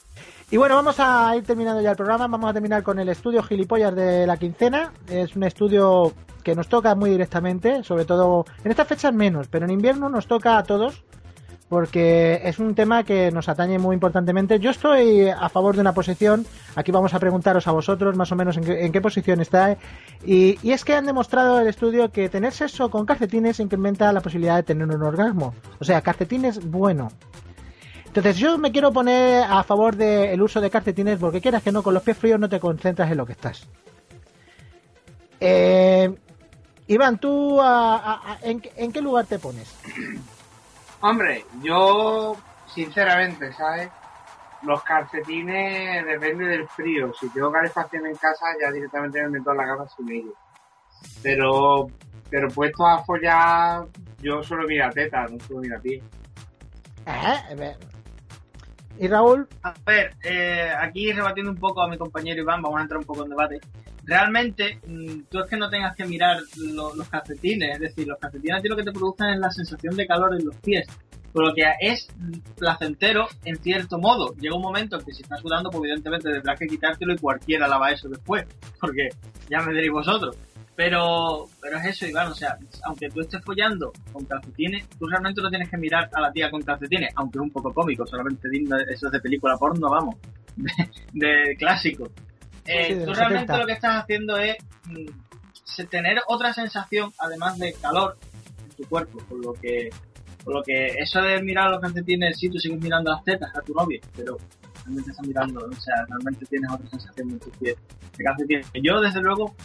Y 0.49 0.57
bueno, 0.57 0.75
vamos 0.75 0.99
a 0.99 1.35
ir 1.35 1.43
terminando 1.43 1.81
ya 1.81 1.91
el 1.91 1.97
programa. 1.97 2.27
Vamos 2.27 2.49
a 2.49 2.53
terminar 2.53 2.83
con 2.83 2.99
el 2.99 3.09
estudio 3.09 3.43
Gilipollas 3.43 3.95
de 3.95 4.25
la 4.25 4.37
quincena. 4.37 4.91
Es 5.09 5.35
un 5.35 5.43
estudio 5.43 6.13
que 6.43 6.55
nos 6.55 6.67
toca 6.67 6.95
muy 6.95 7.09
directamente, 7.09 7.83
sobre 7.83 8.05
todo 8.05 8.45
en 8.63 8.71
estas 8.71 8.87
fechas 8.87 9.13
menos, 9.13 9.47
pero 9.49 9.65
en 9.65 9.71
invierno 9.71 10.09
nos 10.09 10.27
toca 10.27 10.57
a 10.57 10.63
todos 10.63 11.03
porque 11.69 12.41
es 12.43 12.59
un 12.59 12.75
tema 12.75 13.03
que 13.03 13.31
nos 13.31 13.49
atañe 13.49 13.79
muy 13.79 13.93
importantemente. 13.93 14.59
Yo 14.59 14.71
estoy 14.71 15.27
a 15.29 15.49
favor 15.49 15.75
de 15.75 15.81
una 15.81 15.93
posición, 15.93 16.45
aquí 16.75 16.91
vamos 16.91 17.13
a 17.13 17.19
preguntaros 17.19 17.67
a 17.67 17.71
vosotros 17.71 18.15
más 18.15 18.31
o 18.31 18.35
menos 18.35 18.57
en 18.57 18.91
qué, 18.91 19.01
posición 19.01 19.41
está, 19.41 19.77
y, 20.25 20.57
y, 20.61 20.71
es 20.71 20.85
que 20.85 20.95
han 20.95 21.05
demostrado 21.05 21.59
el 21.59 21.67
estudio 21.67 22.09
que 22.11 22.29
tener 22.29 22.53
sexo 22.53 22.89
con 22.89 23.05
calcetines 23.05 23.59
incrementa 23.59 24.11
la 24.13 24.21
posibilidad 24.21 24.55
de 24.55 24.63
tener 24.63 24.87
un 24.87 25.03
orgasmo. 25.03 25.53
O 25.79 25.85
sea, 25.85 26.01
calcetines 26.01 26.65
bueno. 26.65 27.09
Entonces 28.17 28.37
yo 28.37 28.57
me 28.57 28.71
quiero 28.71 28.91
poner 28.91 29.43
a 29.43 29.63
favor 29.63 29.95
del 29.95 30.41
uso 30.41 30.59
de 30.59 30.71
calcetines 30.71 31.19
porque 31.19 31.41
quieras 31.41 31.61
que 31.61 31.71
no, 31.71 31.83
con 31.83 31.93
los 31.93 32.01
pies 32.01 32.17
fríos 32.17 32.39
no 32.39 32.49
te 32.49 32.59
concentras 32.59 33.11
en 33.11 33.17
lo 33.17 33.25
que 33.25 33.33
estás. 33.33 33.67
Eh, 35.39 36.11
Iván, 36.87 37.19
¿tú 37.19 37.59
en, 38.41 38.91
qué 38.91 39.01
lugar 39.01 39.25
te 39.25 39.37
pones? 39.37 39.67
Hombre, 41.09 41.45
yo 41.63 42.35
sinceramente, 42.65 43.53
¿sabes? 43.53 43.89
Los 44.63 44.83
calcetines 44.83 46.05
depende 46.05 46.45
del 46.47 46.67
frío. 46.67 47.13
Si 47.13 47.29
tengo 47.29 47.49
calefacción 47.49 48.05
en 48.07 48.15
casa, 48.15 48.47
ya 48.61 48.69
directamente 48.73 49.21
me 49.23 49.29
meto 49.29 49.51
en 49.51 49.57
la 49.57 49.65
cama 49.67 49.85
sin 49.87 50.11
ellos. 50.11 50.33
Pero, 51.23 51.87
pero 52.29 52.49
puesto 52.49 52.85
a 52.85 53.05
follar, 53.05 53.85
yo 54.19 54.43
solo 54.43 54.67
mira 54.67 54.89
teta, 54.89 55.25
no 55.27 55.39
solo 55.39 55.61
mira 55.61 55.79
pie. 55.79 56.03
Eh, 57.05 57.77
¿Y 58.99 59.07
Raúl? 59.07 59.47
A 59.63 59.73
ver, 59.85 60.13
eh, 60.23 60.73
aquí 60.77 61.13
rebatiendo 61.13 61.51
un 61.51 61.57
poco 61.57 61.81
a 61.83 61.87
mi 61.87 61.97
compañero 61.97 62.41
Iván, 62.41 62.61
vamos 62.61 62.79
a 62.79 62.81
entrar 62.81 62.99
un 62.99 63.05
poco 63.05 63.23
en 63.23 63.29
debate. 63.29 63.61
Realmente, 64.07 64.79
mm, 64.87 65.23
tú 65.29 65.39
es 65.39 65.49
que 65.49 65.57
no 65.57 65.69
tengas 65.69 65.93
que 65.93 66.05
mirar 66.05 66.37
los 66.55 67.09
calcetines, 67.09 67.73
es 67.73 67.79
decir, 67.79 68.07
los 68.07 68.17
calcetines 68.17 68.63
lo 68.63 68.77
que 68.77 68.83
te 68.83 68.93
producen 68.93 69.27
es 69.31 69.39
la 69.39 69.51
sensación 69.51 69.97
de 69.97 70.07
calor 70.07 70.33
en 70.39 70.45
los 70.45 70.55
pies. 70.57 70.87
Por 71.33 71.45
lo 71.45 71.53
que 71.53 71.63
es 71.81 72.07
placentero 72.57 73.27
en 73.43 73.57
cierto 73.57 73.99
modo. 73.99 74.33
Llega 74.39 74.55
un 74.55 74.61
momento 74.61 74.97
en 74.97 75.05
que 75.05 75.13
si 75.13 75.23
estás 75.23 75.41
sudando, 75.41 75.69
pues 75.69 75.83
evidentemente 75.83 76.31
tendrás 76.31 76.57
que 76.57 76.67
quitártelo 76.67 77.13
y 77.13 77.17
cualquiera 77.17 77.67
lava 77.67 77.91
eso 77.91 78.07
después. 78.07 78.45
Porque 78.79 79.09
ya 79.49 79.59
me 79.59 79.73
diréis 79.73 79.91
vosotros. 79.91 80.37
Pero, 80.77 81.47
pero 81.59 81.77
es 81.77 81.85
eso, 81.85 82.07
Iván, 82.07 82.31
o 82.31 82.35
sea, 82.35 82.55
aunque 82.85 83.09
tú 83.09 83.21
estés 83.21 83.43
follando 83.43 83.91
con 84.13 84.23
calcetines, 84.25 84.87
tú 84.89 85.07
realmente 85.07 85.41
no 85.41 85.49
tienes 85.49 85.69
que 85.69 85.77
mirar 85.77 86.07
a 86.13 86.21
la 86.21 86.31
tía 86.31 86.51
con 86.51 86.61
calcetines, 86.61 87.11
aunque 87.15 87.39
es 87.39 87.41
un 87.41 87.49
poco 87.49 87.73
cómico, 87.73 88.05
solamente 88.05 88.47
digno 88.47 88.77
eso 88.77 89.07
es 89.07 89.11
de 89.11 89.19
película 89.19 89.57
porno, 89.57 89.89
vamos, 89.89 90.15
de, 91.13 91.55
clásico. 91.57 92.11
Eh, 92.67 93.03
tú 93.05 93.13
realmente 93.13 93.57
lo 93.57 93.65
que 93.65 93.73
estás 93.73 94.03
haciendo 94.03 94.37
es 94.37 94.57
mm, 94.85 95.85
tener 95.89 96.21
otra 96.27 96.53
sensación, 96.53 97.11
además 97.19 97.57
de 97.59 97.73
calor, 97.73 98.17
en 98.63 98.75
tu 98.75 98.83
cuerpo, 98.89 99.19
por 99.29 99.43
lo 99.43 99.53
que, 99.53 99.89
por 100.43 100.55
lo 100.55 100.63
que 100.63 100.87
eso 100.97 101.21
de 101.21 101.41
mirar 101.41 101.71
los 101.71 101.81
calcetines, 101.81 102.37
sí, 102.37 102.49
tú 102.49 102.59
sigues 102.59 102.81
mirando 102.81 103.11
las 103.11 103.23
tetas 103.23 103.55
a 103.55 103.61
tu 103.61 103.73
novia, 103.73 103.99
pero 104.15 104.37
realmente 104.83 105.11
estás 105.11 105.27
mirando, 105.27 105.65
o 105.65 105.73
sea, 105.73 106.05
realmente 106.07 106.45
tienes 106.45 106.71
otra 106.71 106.89
sensación 106.89 107.29
en 107.31 107.39
tus 107.39 107.55
pies 107.57 107.75
de 108.17 108.23
calcetines. 108.23 108.67
Yo, 108.81 108.99
desde 108.99 109.21
luego, 109.21 109.55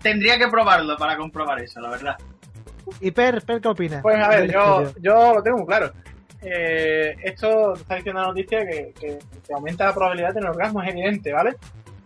tendría 0.00 0.38
que 0.38 0.48
probarlo 0.48 0.96
para 0.96 1.16
comprobar 1.16 1.62
eso, 1.62 1.80
la 1.80 1.90
verdad. 1.90 2.16
¿Y 3.00 3.10
Per, 3.10 3.42
per 3.42 3.60
qué 3.60 3.68
opinas? 3.68 4.02
Pues 4.02 4.16
a 4.16 4.28
ver, 4.28 4.52
yo, 4.52 4.92
yo 5.00 5.34
lo 5.34 5.42
tengo 5.42 5.58
muy 5.58 5.66
claro. 5.66 5.92
Eh, 6.42 7.14
esto 7.22 7.74
está 7.74 7.94
diciendo 7.96 8.20
la 8.20 8.26
noticia 8.28 8.66
que, 8.66 8.92
que, 8.98 9.18
aumenta 9.54 9.86
la 9.86 9.94
probabilidad 9.94 10.28
de 10.28 10.34
tener 10.34 10.50
orgasmo, 10.50 10.82
es 10.82 10.90
evidente, 10.90 11.32
¿vale? 11.32 11.54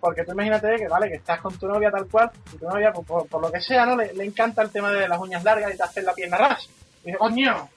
Porque 0.00 0.24
tú 0.24 0.32
imagínate 0.32 0.76
que, 0.76 0.88
vale, 0.88 1.08
que 1.08 1.16
estás 1.16 1.40
con 1.40 1.58
tu 1.58 1.66
novia 1.66 1.90
tal 1.90 2.06
cual, 2.08 2.30
y 2.54 2.58
tu 2.58 2.68
novia, 2.68 2.92
pues, 2.92 3.26
por, 3.28 3.40
lo 3.40 3.50
que 3.50 3.60
sea, 3.60 3.86
¿no? 3.86 3.96
Le, 3.96 4.24
encanta 4.24 4.62
el 4.62 4.70
tema 4.70 4.92
de 4.92 5.08
las 5.08 5.18
uñas 5.18 5.42
largas 5.42 5.74
y 5.74 5.76
te 5.76 5.82
hace 5.82 6.02
la 6.02 6.14
pierna 6.14 6.36
ras. 6.36 6.68
Y 7.02 7.06
dice, 7.06 7.18
coño, 7.18 7.68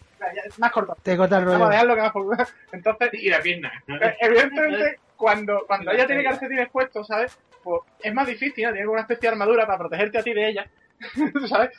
más 0.57 0.71
corto. 0.71 0.97
Te 1.01 1.17
corta 1.17 1.37
el 1.37 1.45
rollo. 1.45 1.67
Entonces, 2.71 3.09
y 3.13 3.29
la 3.29 3.41
pierna. 3.41 3.71
Eh, 3.87 4.15
evidentemente, 4.21 4.99
cuando, 5.15 5.63
cuando 5.67 5.91
ella 5.91 6.07
tiene 6.07 6.23
calcetines 6.23 6.69
puestos, 6.69 7.07
¿sabes? 7.07 7.37
Pues 7.63 7.81
es 8.01 8.13
más 8.13 8.27
difícil, 8.27 8.65
¿no? 8.65 8.73
Tiene 8.73 8.87
una 8.87 9.01
especie 9.01 9.29
de 9.29 9.33
armadura 9.33 9.65
para 9.65 9.79
protegerte 9.79 10.19
a 10.19 10.23
ti 10.23 10.33
de 10.33 10.49
ella. 10.49 10.69
¿Sabes? 11.49 11.71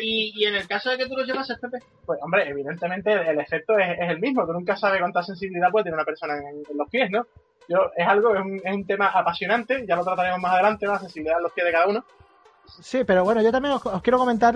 ¿Y, 0.00 0.32
y 0.34 0.46
en 0.46 0.54
el 0.54 0.66
caso 0.66 0.90
de 0.90 0.98
que 0.98 1.06
tú 1.06 1.16
lo 1.16 1.24
llevas, 1.24 1.48
Pepe? 1.60 1.78
Pues, 2.06 2.18
hombre, 2.22 2.48
evidentemente 2.48 3.12
el 3.12 3.38
efecto 3.38 3.78
es, 3.78 3.98
es, 3.98 4.10
el 4.10 4.20
mismo. 4.20 4.46
Tú 4.46 4.52
nunca 4.52 4.76
sabes 4.76 5.00
cuánta 5.00 5.22
sensibilidad 5.22 5.70
puede 5.70 5.84
tener 5.84 5.94
una 5.94 6.04
persona 6.04 6.34
en, 6.36 6.64
los 6.76 6.88
pies, 6.88 7.10
¿no? 7.10 7.26
Yo, 7.70 7.92
es 7.96 8.06
algo, 8.06 8.34
es 8.34 8.40
un, 8.40 8.60
es 8.64 8.74
un, 8.74 8.84
tema 8.84 9.06
apasionante. 9.06 9.86
Ya 9.86 9.94
lo 9.94 10.02
trataremos 10.02 10.40
más 10.40 10.54
adelante, 10.54 10.88
la 10.88 10.98
sensibilidad 10.98 11.36
en 11.36 11.44
los 11.44 11.52
pies 11.52 11.66
de 11.66 11.72
cada 11.72 11.86
uno. 11.86 12.04
Sí, 12.80 13.04
pero 13.04 13.22
bueno, 13.24 13.42
yo 13.42 13.52
también 13.52 13.74
os, 13.74 14.02
quiero 14.02 14.18
comentar 14.18 14.54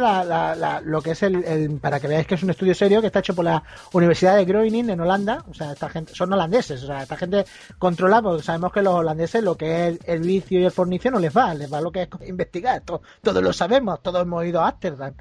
lo 0.84 1.00
que 1.00 1.12
es 1.12 1.22
el, 1.22 1.78
para 1.80 2.00
que 2.00 2.08
veáis 2.08 2.26
que 2.26 2.34
es 2.34 2.42
un 2.42 2.50
estudio 2.50 2.74
serio 2.74 3.00
que 3.00 3.08
está 3.08 3.20
hecho 3.20 3.34
por 3.34 3.44
la 3.44 3.62
Universidad 3.92 4.36
de 4.36 4.44
Groningen 4.44 4.90
en 4.90 5.00
Holanda. 5.00 5.44
O 5.48 5.54
sea, 5.54 5.72
esta 5.72 5.88
gente 5.88 6.12
son 6.12 6.32
holandeses, 6.32 6.82
o 6.82 6.86
sea, 6.86 7.02
esta 7.02 7.16
gente 7.16 7.44
controla, 7.78 8.20
porque 8.20 8.42
sabemos 8.42 8.72
que 8.72 8.82
los 8.82 8.94
holandeses 8.94 9.44
lo 9.44 9.56
que 9.56 9.88
es 9.88 9.98
el, 10.06 10.20
vicio 10.20 10.58
y 10.60 10.64
el 10.64 10.72
fornicio 10.72 11.10
no 11.10 11.20
les 11.20 11.36
va, 11.36 11.54
les 11.54 11.72
va 11.72 11.80
lo 11.80 11.92
que 11.92 12.02
es 12.02 12.08
investigar. 12.28 12.82
todos 12.82 13.42
lo 13.42 13.52
sabemos, 13.52 14.02
todos 14.02 14.22
hemos 14.22 14.44
ido 14.44 14.60
a 14.60 14.68
Amsterdam. 14.68 15.14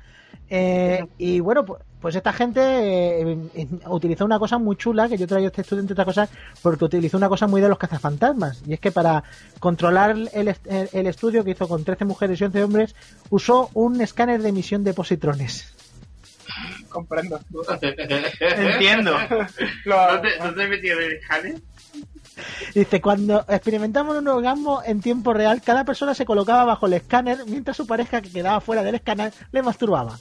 Eh, 0.49 1.05
y 1.17 1.39
bueno, 1.39 1.65
pues, 1.65 1.81
pues 2.03 2.17
esta 2.17 2.33
gente 2.33 2.59
eh, 2.61 3.37
utilizó 3.87 4.25
una 4.25 4.37
cosa 4.37 4.57
muy 4.57 4.75
chula, 4.75 5.07
que 5.07 5.17
yo 5.17 5.25
traigo 5.25 5.47
este 5.47 5.61
estudio 5.61 5.79
entre 5.79 5.93
otras 5.93 6.05
cosas, 6.05 6.29
porque 6.61 6.83
utilizó 6.83 7.15
una 7.15 7.29
cosa 7.29 7.47
muy 7.47 7.61
de 7.61 7.69
los 7.69 7.77
cazafantasmas. 7.77 8.61
Y 8.67 8.73
es 8.73 8.81
que 8.81 8.91
para 8.91 9.23
controlar 9.61 10.09
el, 10.33 10.53
el, 10.65 11.07
estudio 11.07 11.45
que 11.45 11.51
hizo 11.51 11.65
con 11.65 11.85
13 11.85 12.03
mujeres 12.03 12.41
y 12.41 12.43
11 12.43 12.63
hombres, 12.63 12.95
usó 13.29 13.69
un 13.73 14.01
escáner 14.01 14.41
de 14.41 14.49
emisión 14.49 14.83
de 14.83 14.93
positrones. 14.93 15.73
Comprendo. 16.89 17.39
Entiendo. 18.41 19.17
¿No 19.85 20.19
te, 20.19 20.39
¿No 20.39 20.53
te 20.53 20.67
metido 20.67 20.99
en 20.99 21.05
el 21.05 21.13
escáner? 21.13 21.55
Dice, 22.75 22.99
cuando 22.99 23.45
experimentamos 23.47 24.17
un 24.17 24.27
orgasmo 24.27 24.81
en 24.85 24.99
tiempo 24.99 25.33
real, 25.33 25.61
cada 25.61 25.85
persona 25.85 26.13
se 26.13 26.25
colocaba 26.25 26.65
bajo 26.65 26.85
el 26.85 26.93
escáner 26.95 27.45
mientras 27.47 27.77
su 27.77 27.87
pareja 27.87 28.21
que 28.21 28.29
quedaba 28.29 28.59
fuera 28.59 28.83
del 28.83 28.95
escáner 28.95 29.31
le 29.53 29.63
masturbaba. 29.63 30.19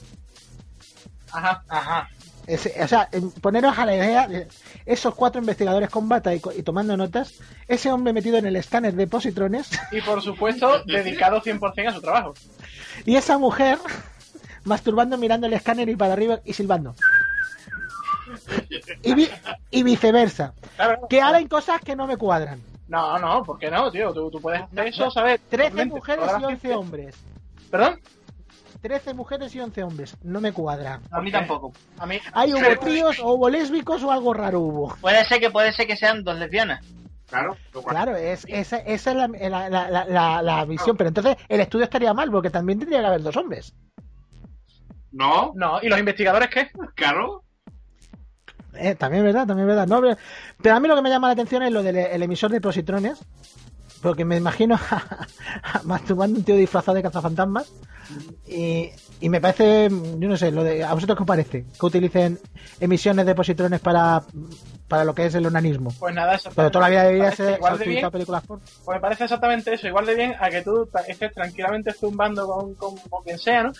Ajá, 1.33 1.63
ajá. 1.67 2.09
o 2.47 2.87
sea, 2.87 3.09
poneros 3.41 3.77
a 3.77 3.85
la 3.85 3.95
idea 3.95 4.27
de 4.27 4.47
esos 4.85 5.15
cuatro 5.15 5.41
investigadores 5.41 5.89
con 5.89 6.07
bata 6.07 6.33
y, 6.33 6.39
tomando 6.39 6.95
notas, 6.95 7.39
ese 7.67 7.91
hombre 7.91 8.13
metido 8.13 8.37
en 8.37 8.45
el 8.45 8.55
escáner 8.55 8.93
de 8.93 9.07
positrones. 9.07 9.69
Y 9.91 10.01
por 10.01 10.21
supuesto, 10.21 10.83
dedicado 10.85 11.41
100% 11.41 11.87
a 11.87 11.93
su 11.93 12.01
trabajo. 12.01 12.33
Y 13.05 13.15
esa 13.15 13.37
mujer 13.37 13.79
masturbando, 14.63 15.17
mirando 15.17 15.47
el 15.47 15.53
escáner 15.53 15.89
y 15.89 15.95
para 15.95 16.13
arriba 16.13 16.39
y 16.45 16.53
silbando. 16.53 16.95
Y, 19.71 19.83
viceversa. 19.83 20.53
que 21.09 21.21
ahora 21.21 21.39
hay 21.39 21.47
cosas 21.47 21.81
que 21.81 21.95
no 21.95 22.07
me 22.07 22.17
cuadran. 22.17 22.61
No, 22.87 23.17
no, 23.17 23.43
¿por 23.43 23.57
qué 23.57 23.71
no, 23.71 23.91
tío? 23.91 24.13
Tú, 24.13 24.39
puedes 24.41 24.61
hacer 24.61 24.87
eso, 24.87 25.09
¿sabes? 25.09 25.41
13 25.49 25.85
mujeres 25.85 26.29
y 26.39 26.43
11 26.43 26.75
hombres. 26.75 27.15
¿Perdón? 27.71 27.99
13 28.83 29.13
mujeres 29.13 29.55
y 29.55 29.61
11 29.61 29.81
hombres. 29.81 30.17
No 30.23 30.41
me 30.41 30.51
cuadra. 30.51 30.99
A 31.09 31.21
mí 31.21 31.31
tampoco. 31.31 31.71
A 31.97 32.05
mí... 32.05 32.19
Hay 32.33 32.53
hubo 32.53 32.79
tríos 32.81 33.17
o 33.19 33.33
hubo 33.33 33.49
lésbicos 33.49 34.03
o 34.03 34.11
algo 34.11 34.33
raro 34.33 34.59
hubo. 34.59 34.95
Puede 34.97 35.23
ser 35.23 35.39
que 35.39 35.49
puede 35.49 35.71
ser 35.71 35.87
que 35.87 35.95
sean 35.95 36.25
dos 36.25 36.37
lesbianas. 36.37 36.85
Claro, 37.29 37.55
claro 37.87 38.15
es, 38.17 38.45
esa, 38.49 38.77
esa 38.77 39.11
es 39.11 39.17
la, 39.17 39.69
la, 39.69 40.05
la, 40.05 40.41
la 40.41 40.65
visión. 40.65 40.97
Pero 40.97 41.07
entonces 41.07 41.37
el 41.47 41.61
estudio 41.61 41.85
estaría 41.85 42.13
mal 42.13 42.29
porque 42.29 42.49
también 42.49 42.77
tendría 42.77 42.99
que 42.99 43.07
haber 43.07 43.23
dos 43.23 43.37
hombres. 43.37 43.73
No. 45.13 45.53
No, 45.55 45.79
¿y 45.81 45.87
los 45.87 45.97
investigadores 45.97 46.49
qué? 46.49 46.69
Claro. 46.93 47.45
Eh, 48.75 48.95
también 48.95 49.25
es 49.25 49.33
verdad, 49.33 49.47
también 49.47 49.69
es 49.69 49.75
verdad. 49.75 49.87
No, 49.87 50.17
pero 50.61 50.75
a 50.75 50.79
mí 50.81 50.87
lo 50.89 50.95
que 50.95 51.01
me 51.01 51.09
llama 51.09 51.27
la 51.27 51.33
atención 51.33 51.63
es 51.63 51.71
lo 51.71 51.83
del 51.83 52.21
emisor 52.21 52.51
de 52.51 52.59
positrones. 52.59 53.23
Porque 54.03 54.25
me 54.25 54.35
imagino 54.37 54.77
masturbando 55.83 56.37
un 56.37 56.45
tío 56.45 56.55
disfrazado 56.55 56.95
de 56.95 57.03
cazafantasmas. 57.03 57.71
Y, 58.45 58.89
y 59.21 59.29
me 59.29 59.39
parece, 59.39 59.89
yo 59.89 60.27
no 60.27 60.35
sé, 60.35 60.51
lo 60.51 60.63
de, 60.63 60.83
¿a 60.83 60.93
vosotros 60.93 61.17
qué 61.17 61.23
os 61.23 61.27
parece? 61.27 61.65
Que 61.79 61.85
utilicen 61.85 62.37
emisiones 62.81 63.25
de 63.25 63.33
positrones 63.33 63.79
para, 63.79 64.21
para 64.89 65.05
lo 65.05 65.15
que 65.15 65.25
es 65.25 65.35
el 65.35 65.45
onanismo. 65.45 65.93
Pues 65.97 66.13
nada, 66.13 66.35
eso. 66.35 66.51
Pero 66.53 66.69
toda 66.69 66.83
la 66.83 66.89
vida 66.89 67.03
debería 67.03 67.31
ser 67.31 67.55
igual 67.55 67.79
de 67.79 67.85
bien, 67.85 68.11
películas 68.11 68.43
Pues 68.45 68.61
me 68.87 68.99
parece 68.99 69.23
exactamente 69.23 69.73
eso, 69.73 69.87
igual 69.87 70.05
de 70.05 70.15
bien 70.15 70.35
a 70.37 70.49
que 70.49 70.61
tú 70.61 70.89
estés 71.07 71.33
tranquilamente 71.33 71.93
zumbando 71.93 72.45
con, 72.45 72.75
con, 72.75 72.97
con 72.97 73.23
quien 73.23 73.39
sea, 73.39 73.63
¿no? 73.63 73.71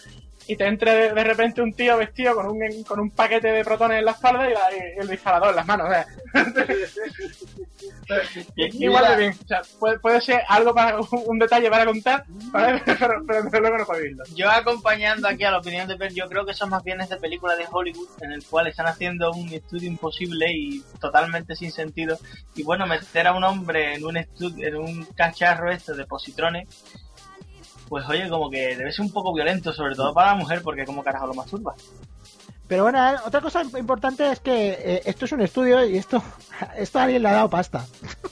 y 0.48 0.56
te 0.56 0.68
entre 0.68 1.14
de, 1.14 1.24
repente 1.24 1.62
un 1.62 1.74
tío 1.74 1.98
vestido 1.98 2.36
con 2.36 2.48
un, 2.48 2.84
con 2.84 3.00
un 3.00 3.12
paquete 3.12 3.50
de 3.50 3.64
protones 3.64 4.00
en 4.00 4.06
la 4.06 4.12
espalda 4.12 4.50
y, 4.50 5.00
el 5.00 5.08
disparador 5.08 5.50
en 5.50 5.56
las 5.56 5.66
manos. 5.66 5.90
Igual 8.56 9.10
de 9.10 9.18
bien. 9.18 9.36
O 9.44 9.48
sea, 9.48 9.62
puede, 9.80 10.00
puede 10.00 10.22
ser 10.22 10.42
algo 10.48 10.74
para 10.74 11.00
un 11.26 11.40
detalle 11.40 11.70
para 11.70 11.86
contar, 11.86 12.26
¿vale? 12.52 12.82
pero, 12.86 13.24
pero, 13.28 13.50
pero 13.50 13.62
luego 13.62 13.78
no 13.78 13.86
para 13.86 14.00
vivirlo. 14.00 14.24
Yo 14.36 14.50
acompañando 14.50 15.28
aquí 15.28 15.44
a 15.44 15.52
la 15.52 15.60
opinión 15.60 15.88
de 15.88 15.96
Per, 15.96 16.14
yo 16.14 16.28
creo 16.28 16.46
que 16.46 16.52
eso 16.52 16.68
más 16.68 16.84
bien 16.84 17.02
es 17.02 17.10
de 17.10 17.18
película 17.18 17.56
de 17.56 17.66
Hollywood, 17.70 18.08
en 18.22 18.32
el 18.32 18.44
cual 18.46 18.68
están 18.68 18.88
haciendo 18.88 19.32
un 19.32 19.50
estudio 19.50 19.88
imposible 19.88 20.52
y 20.52 20.84
totalmente 21.00 21.56
sin 21.56 21.72
sentido. 21.72 22.18
Y 22.56 22.64
bueno, 22.64 22.86
meter 22.86 23.28
a 23.28 23.34
un 23.34 23.44
hombre 23.44 23.96
en 23.96 24.06
un 24.06 24.18
estudio, 24.18 24.68
en 24.68 24.76
un 24.76 25.06
cacharro 25.16 25.72
este 25.72 25.94
de 25.94 26.06
positrones, 26.06 26.68
pues 27.90 28.08
oye, 28.10 28.28
como 28.30 28.50
que 28.50 28.76
debe 28.76 28.92
ser 28.92 29.06
un 29.06 29.12
poco 29.12 29.34
violento, 29.34 29.72
sobre 29.74 29.96
todo 29.96 30.14
para 30.14 30.32
la 30.32 30.36
mujer, 30.36 30.62
porque 30.64 30.86
como 30.86 31.04
carajo 31.04 31.28
lo 31.28 31.34
masturba. 31.34 31.76
Pero 32.68 32.84
bueno, 32.84 33.00
otra 33.26 33.42
cosa 33.42 33.62
importante 33.78 34.32
es 34.32 34.40
que 34.40 34.72
eh, 34.72 35.02
esto 35.06 35.26
es 35.26 35.32
un 35.34 35.42
estudio 35.42 35.86
y 35.86 35.98
esto, 35.98 36.24
esto 36.78 37.00
a 37.00 37.04
alguien 37.04 37.22
le 37.22 37.30
ha 37.30 37.34
dado 37.34 37.50
pasta. 37.50 37.86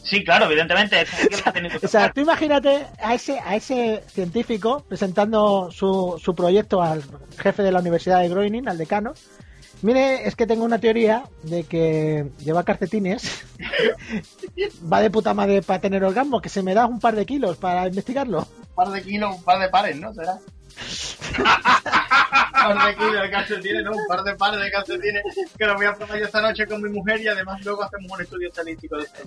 Sí, 0.03 0.23
claro, 0.23 0.45
evidentemente. 0.45 1.05
o 1.83 1.87
sea, 1.87 2.11
tú 2.11 2.21
imagínate 2.21 2.87
a 3.01 3.13
ese, 3.13 3.39
a 3.39 3.55
ese 3.55 4.03
científico 4.07 4.85
presentando 4.87 5.69
su, 5.71 6.19
su 6.23 6.33
proyecto 6.33 6.81
al 6.81 7.03
jefe 7.37 7.61
de 7.61 7.71
la 7.71 7.79
Universidad 7.79 8.21
de 8.21 8.29
Groening, 8.29 8.67
al 8.67 8.77
decano. 8.77 9.13
Mire, 9.81 10.27
es 10.27 10.35
que 10.35 10.45
tengo 10.45 10.63
una 10.63 10.77
teoría 10.77 11.23
de 11.41 11.63
que 11.63 12.29
lleva 12.39 12.63
calcetines, 12.63 13.43
va 14.91 15.01
de 15.01 15.09
puta 15.09 15.33
madre 15.33 15.63
para 15.63 15.81
tener 15.81 16.03
orgasmo, 16.03 16.39
que 16.39 16.49
se 16.49 16.61
me 16.61 16.75
da 16.75 16.85
un 16.85 16.99
par 16.99 17.15
de 17.15 17.25
kilos 17.25 17.57
para 17.57 17.87
investigarlo. 17.87 18.47
Un 18.59 18.75
par 18.75 18.89
de 18.89 19.01
kilos, 19.01 19.35
un 19.37 19.43
par 19.43 19.59
de 19.59 19.69
pares, 19.69 19.95
¿no? 19.99 20.13
¿Será? 20.13 20.37
Par 22.51 22.87
de 22.87 22.95
kilos 22.95 23.21
de 23.21 23.29
calcetines, 23.29 23.83
¿no? 23.83 23.91
Un 23.91 24.07
par 24.07 24.23
de 24.23 24.35
pares 24.35 24.61
de 24.61 24.71
calcetines 24.71 25.23
que 25.57 25.65
lo 25.65 25.75
voy 25.75 25.85
a 25.85 25.93
probar 25.93 26.19
yo 26.19 26.25
esta 26.25 26.41
noche 26.41 26.65
con 26.67 26.81
mi 26.81 26.89
mujer 26.89 27.21
y 27.21 27.27
además 27.27 27.63
luego 27.63 27.83
hacemos 27.83 28.11
un 28.11 28.21
estudio 28.21 28.49
estadístico 28.49 28.97
de 28.97 29.03
esto. 29.03 29.19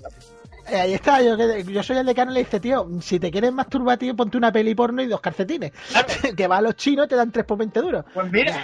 Eh, 0.67 0.79
ahí 0.79 0.93
está, 0.93 1.21
yo, 1.21 1.37
yo 1.37 1.83
soy 1.83 1.97
el 1.97 2.05
decano 2.05 2.31
y 2.31 2.35
le 2.35 2.39
dice, 2.41 2.59
tío, 2.59 2.87
si 3.01 3.19
te 3.19 3.29
quieres 3.29 3.51
masturbar, 3.51 3.97
tío, 3.97 4.15
ponte 4.15 4.37
una 4.37 4.51
peli 4.51 4.73
porno 4.73 5.01
y 5.01 5.07
dos 5.07 5.21
calcetines. 5.21 5.71
que 6.37 6.47
va 6.47 6.57
a 6.57 6.61
los 6.61 6.75
chinos 6.75 7.07
te 7.07 7.15
dan 7.15 7.31
3 7.31 7.45
por 7.45 7.57
20 7.57 7.81
duros. 7.81 8.05
Pues 8.13 8.31
mira, 8.31 8.59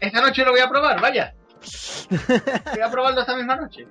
esta 0.00 0.20
noche 0.20 0.44
lo 0.44 0.52
voy 0.52 0.60
a 0.60 0.68
probar, 0.68 1.00
vaya. 1.00 1.34
Voy 2.08 2.80
a 2.82 2.90
probarlo 2.90 3.20
esta 3.20 3.36
misma 3.36 3.54
noche. 3.54 3.86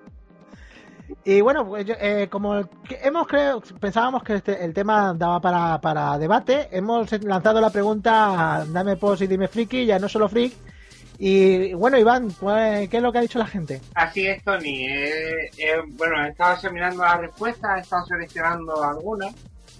Y 1.23 1.41
bueno, 1.41 1.67
pues 1.67 1.85
eh, 1.99 2.27
como 2.29 2.55
hemos 3.01 3.27
creo, 3.27 3.61
pensábamos 3.79 4.23
que 4.23 4.35
este, 4.35 4.63
el 4.63 4.73
tema 4.73 5.13
daba 5.13 5.39
para, 5.39 5.81
para 5.81 6.17
debate, 6.17 6.69
hemos 6.71 7.11
lanzado 7.23 7.59
la 7.59 7.69
pregunta 7.69 8.65
dame 8.67 8.95
pos 8.97 9.21
y 9.21 9.27
dime 9.27 9.47
friki, 9.47 9.85
ya 9.85 9.99
no 9.99 10.07
solo 10.07 10.29
freak. 10.29 10.53
Y 11.21 11.73
bueno, 11.73 11.97
Iván, 11.97 12.29
¿qué 12.29 12.89
es 12.89 13.01
lo 13.01 13.11
que 13.11 13.17
ha 13.17 13.21
dicho 13.21 13.39
la 13.39 13.45
gente? 13.45 13.81
Así 13.93 14.25
es, 14.25 14.41
Tony. 14.41 14.85
Eh, 14.85 15.49
eh, 15.57 15.75
bueno, 15.89 16.23
he 16.23 16.29
estado 16.29 16.53
examinando 16.53 17.03
las 17.03 17.19
respuestas, 17.19 17.77
he 17.77 17.81
estado 17.81 18.05
seleccionando 18.05 18.81
algunas. 18.81 19.35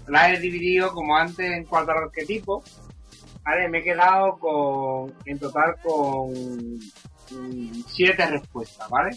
Las 0.06 0.34
he 0.34 0.38
dividido 0.38 0.92
como 0.92 1.16
antes 1.16 1.50
en 1.50 1.64
cuatro 1.64 1.94
arquetipos. 1.96 2.64
Vale, 3.42 3.70
me 3.70 3.78
he 3.78 3.82
quedado 3.82 4.38
con, 4.38 5.14
en 5.24 5.38
total 5.38 5.76
con 5.82 6.30
mm, 6.30 7.84
siete 7.86 8.26
respuestas, 8.26 8.90
¿vale? 8.90 9.16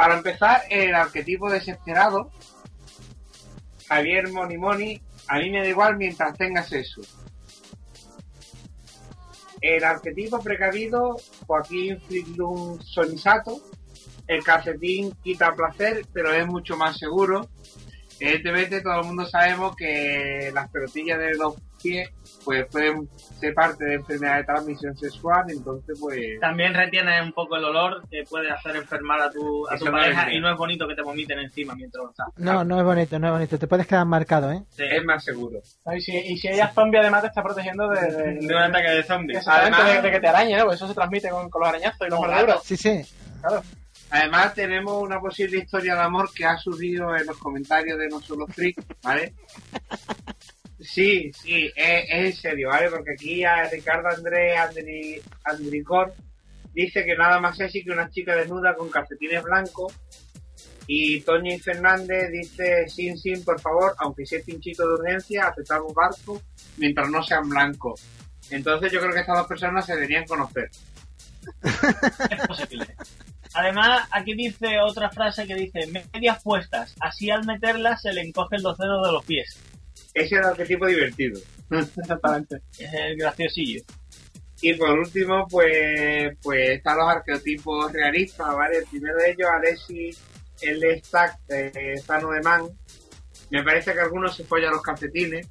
Para 0.00 0.16
empezar, 0.16 0.62
el 0.70 0.94
arquetipo 0.94 1.50
desesperado, 1.50 2.30
Javier 3.86 4.32
Moni 4.32 4.56
Moni, 4.56 5.02
a 5.28 5.36
mí 5.36 5.50
me 5.50 5.60
da 5.60 5.68
igual 5.68 5.98
mientras 5.98 6.38
tengas 6.38 6.72
eso. 6.72 7.02
El 9.60 9.84
arquetipo 9.84 10.40
precavido, 10.40 11.16
Joaquín 11.46 12.00
Friedlund 12.00 12.80
Sonisato, 12.80 13.60
el 14.26 14.42
calcetín 14.42 15.12
quita 15.22 15.54
placer, 15.54 16.06
pero 16.14 16.32
es 16.32 16.46
mucho 16.46 16.78
más 16.78 16.96
seguro. 16.96 17.50
Evidentemente 18.20 18.82
todo 18.82 19.00
el 19.00 19.06
mundo 19.06 19.26
sabemos 19.26 19.74
que 19.74 20.50
las 20.54 20.70
pelotillas 20.70 21.18
de 21.18 21.34
los 21.36 21.54
pies 21.82 22.10
pues 22.44 22.66
pueden 22.70 23.08
ser 23.38 23.54
parte 23.54 23.84
de 23.84 23.94
enfermedad 23.94 24.36
de 24.36 24.44
transmisión 24.44 24.96
sexual, 24.96 25.44
entonces 25.48 25.98
pues... 26.00 26.38
También 26.40 26.74
retiene 26.74 27.22
un 27.22 27.32
poco 27.32 27.56
el 27.56 27.64
olor 27.64 28.02
que 28.10 28.22
puede 28.28 28.50
hacer 28.50 28.76
enfermar 28.76 29.20
a 29.22 29.30
tu, 29.30 29.66
a 29.68 29.76
tu 29.76 29.86
pareja 29.86 30.32
y 30.32 30.40
no 30.40 30.50
es 30.50 30.56
bonito 30.56 30.86
que 30.86 30.94
te 30.94 31.02
vomiten 31.02 31.38
encima 31.38 31.74
mientras 31.74 32.04
estás. 32.10 32.28
No, 32.36 32.64
no 32.64 32.78
es 32.78 32.84
bonito, 32.84 33.18
no 33.18 33.28
es 33.28 33.32
bonito, 33.32 33.58
te 33.58 33.66
puedes 33.66 33.86
quedar 33.86 34.06
marcado, 34.06 34.52
¿eh? 34.52 34.62
Sí. 34.70 34.84
Es 34.84 35.04
más 35.04 35.24
seguro. 35.24 35.60
Y 35.94 36.00
si, 36.00 36.16
y 36.16 36.36
si 36.36 36.48
ella 36.48 36.72
zombie 36.74 36.98
además 36.98 37.22
te 37.22 37.28
está 37.28 37.42
protegiendo 37.42 37.88
de, 37.88 38.00
de, 38.00 38.34
de 38.46 38.54
un 38.54 38.62
ataque 38.62 38.90
de 38.90 39.02
zombies. 39.02 39.48
Además 39.48 39.86
de, 39.86 40.02
de, 40.02 40.10
que 40.10 40.20
te 40.20 40.28
arañe, 40.28 40.56
¿no? 40.56 40.64
Porque 40.64 40.76
eso 40.76 40.88
se 40.88 40.94
transmite 40.94 41.30
con, 41.30 41.48
con 41.48 41.60
los 41.60 41.68
arañazos 41.68 42.06
y 42.06 42.10
los 42.10 42.20
mordeduras. 42.20 42.62
Sí, 42.62 42.76
sí. 42.76 43.02
Claro. 43.40 43.62
Además 44.10 44.54
tenemos 44.54 45.00
una 45.02 45.20
posible 45.20 45.58
historia 45.58 45.94
de 45.94 46.00
amor 46.02 46.30
que 46.34 46.44
ha 46.44 46.56
surgido 46.56 47.16
en 47.16 47.26
los 47.26 47.38
comentarios 47.38 47.98
de 47.98 48.08
No 48.08 48.20
Solo 48.20 48.46
Freak, 48.48 48.76
¿vale? 49.02 49.34
Sí, 50.80 51.30
sí, 51.32 51.70
es, 51.76 52.04
es, 52.08 52.26
en 52.26 52.32
serio, 52.32 52.68
¿vale? 52.70 52.90
Porque 52.90 53.12
aquí 53.12 53.44
a 53.44 53.68
Ricardo 53.68 54.08
Andrés 54.08 54.58
Andri, 54.58 55.20
Andricor 55.44 56.12
dice 56.72 57.04
que 57.04 57.16
nada 57.16 57.40
más 57.40 57.56
sexy 57.56 57.84
que 57.84 57.90
una 57.90 58.10
chica 58.10 58.34
desnuda 58.34 58.74
con 58.74 58.88
calcetines 58.90 59.42
blancos. 59.42 59.92
Y 60.86 61.20
Toño 61.20 61.56
Fernández 61.58 62.32
dice, 62.32 62.88
sin, 62.88 63.16
sin, 63.16 63.44
por 63.44 63.60
favor, 63.60 63.94
aunque 63.98 64.26
sea 64.26 64.40
pinchito 64.44 64.88
de 64.88 64.94
urgencia, 64.94 65.46
aceptamos 65.46 65.94
barco 65.94 66.42
mientras 66.78 67.08
no 67.08 67.22
sean 67.22 67.48
blancos. 67.48 68.02
Entonces 68.50 68.90
yo 68.90 68.98
creo 68.98 69.12
que 69.12 69.20
estas 69.20 69.38
dos 69.38 69.46
personas 69.46 69.86
se 69.86 69.94
deberían 69.94 70.24
conocer. 70.24 70.68
Es 72.30 72.46
posible. 72.46 72.96
Además, 73.54 74.08
aquí 74.12 74.34
dice 74.34 74.78
otra 74.80 75.10
frase 75.10 75.46
que 75.46 75.54
dice, 75.54 75.80
medias 76.12 76.42
puestas, 76.42 76.94
así 77.00 77.30
al 77.30 77.44
meterlas 77.44 78.02
se 78.02 78.12
le 78.12 78.22
encogen 78.22 78.62
los 78.62 78.78
dedos 78.78 79.06
de 79.06 79.12
los 79.12 79.24
pies. 79.24 79.58
Ese 80.14 80.26
es 80.26 80.32
el 80.32 80.44
arquetipo 80.44 80.86
divertido. 80.86 81.40
Exactamente. 81.70 82.62
Es 82.78 82.92
el 82.92 83.16
graciosillo. 83.16 83.82
Y 84.62 84.74
por 84.74 84.90
último, 84.98 85.46
pues, 85.48 86.36
pues 86.42 86.70
están 86.70 86.98
los 86.98 87.08
arquetipos 87.08 87.92
realistas, 87.92 88.54
¿vale? 88.54 88.78
El 88.78 88.84
primero 88.84 89.16
de 89.16 89.30
ellos, 89.30 89.48
Alexis 89.50 90.18
L. 90.60 91.02
Stack, 91.02 91.38
eh, 91.48 91.94
Zano 92.04 92.30
de 92.30 92.42
Man. 92.42 92.68
Me 93.50 93.62
parece 93.62 93.92
que 93.92 94.00
algunos 94.00 94.36
se 94.36 94.44
follan 94.44 94.72
los 94.72 94.82
calcetines. 94.82 95.48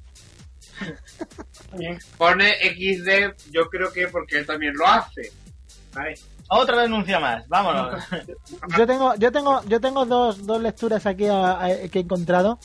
Pone 2.16 2.52
XD, 2.62 3.50
yo 3.50 3.68
creo 3.68 3.92
que 3.92 4.08
porque 4.08 4.38
él 4.38 4.46
también 4.46 4.74
lo 4.74 4.86
hace. 4.86 5.32
¿vale? 5.92 6.14
Otra 6.52 6.82
denuncia 6.82 7.20
más, 7.20 7.48
vámonos. 7.48 8.02
Yo 8.76 8.86
tengo, 8.86 9.14
yo 9.14 9.30
tengo, 9.30 9.62
yo 9.68 9.80
tengo 9.80 10.04
dos, 10.04 10.44
dos 10.44 10.60
lecturas 10.60 11.06
aquí 11.06 11.26
a, 11.26 11.64
a, 11.64 11.68
que 11.88 12.00
he 12.00 12.02
encontrado. 12.02 12.58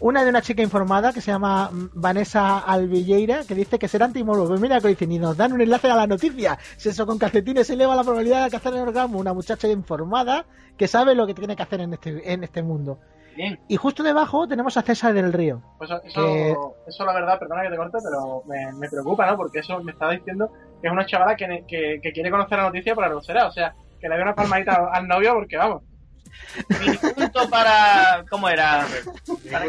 Una 0.00 0.24
de 0.24 0.30
una 0.30 0.42
chica 0.42 0.62
informada 0.62 1.12
que 1.12 1.20
se 1.20 1.30
llama 1.30 1.70
Vanessa 1.72 2.58
Albilleira, 2.58 3.44
que 3.44 3.54
dice 3.54 3.78
que 3.78 3.86
será 3.86 4.06
antimorbo. 4.06 4.48
Pues 4.48 4.60
mira, 4.60 4.80
que 4.80 4.96
y 4.98 5.18
nos 5.18 5.36
dan 5.36 5.52
un 5.52 5.60
enlace 5.60 5.88
a 5.88 5.94
la 5.94 6.08
noticia. 6.08 6.58
Si 6.76 6.88
eso 6.88 7.06
con 7.06 7.16
calcetines 7.16 7.70
eleva 7.70 7.94
la 7.94 8.02
probabilidad 8.02 8.38
de 8.38 8.44
alcanzar 8.46 8.74
el 8.74 8.80
orgasmo. 8.80 9.20
Una 9.20 9.32
muchacha 9.32 9.68
informada 9.68 10.44
que 10.76 10.88
sabe 10.88 11.14
lo 11.14 11.26
que 11.26 11.34
tiene 11.34 11.54
que 11.54 11.62
hacer 11.62 11.80
en 11.82 11.94
este, 11.94 12.32
en 12.32 12.42
este 12.42 12.62
mundo. 12.64 12.98
Bien. 13.36 13.60
Y 13.68 13.76
justo 13.76 14.02
debajo 14.02 14.46
tenemos 14.48 14.76
a 14.76 14.82
César 14.82 15.14
del 15.14 15.32
Río. 15.32 15.62
Pues 15.78 15.90
eso, 15.90 16.02
eso, 16.04 16.20
que... 16.20 16.56
eso, 16.88 17.04
la 17.04 17.14
verdad, 17.14 17.38
perdona 17.38 17.62
que 17.62 17.70
te 17.70 17.76
corte, 17.76 17.98
pero 18.02 18.42
me, 18.46 18.72
me, 18.78 18.88
preocupa, 18.88 19.26
¿no? 19.26 19.36
Porque 19.36 19.60
eso 19.60 19.80
me 19.82 19.92
está 19.92 20.10
diciendo 20.10 20.50
que 20.80 20.86
es 20.88 20.92
una 20.92 21.06
chavala 21.06 21.36
que, 21.36 21.64
que, 21.66 22.00
que 22.02 22.12
quiere 22.12 22.30
conocer 22.30 22.58
la 22.58 22.64
noticia 22.64 22.94
por 22.94 23.04
la 23.04 23.10
grosera. 23.10 23.46
O 23.46 23.52
sea, 23.52 23.74
que 24.00 24.08
le 24.08 24.16
dé 24.16 24.22
una 24.22 24.34
palmadita 24.34 24.88
al 24.92 25.08
novio 25.08 25.34
porque, 25.34 25.56
vamos. 25.56 25.82
Mi 26.68 26.96
punto 26.96 27.48
para. 27.48 28.24
¿Cómo 28.28 28.48
era? 28.48 28.86
Para, 29.50 29.66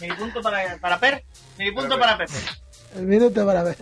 mi 0.00 0.08
punto 0.08 0.40
para, 0.42 0.76
para 0.78 0.98
Per. 0.98 1.24
Mi 1.58 1.72
punto 1.72 1.98
para 1.98 2.16
Per. 2.16 2.28
El 2.96 3.06
minuto 3.06 3.46
para 3.46 3.64
Per. 3.64 3.76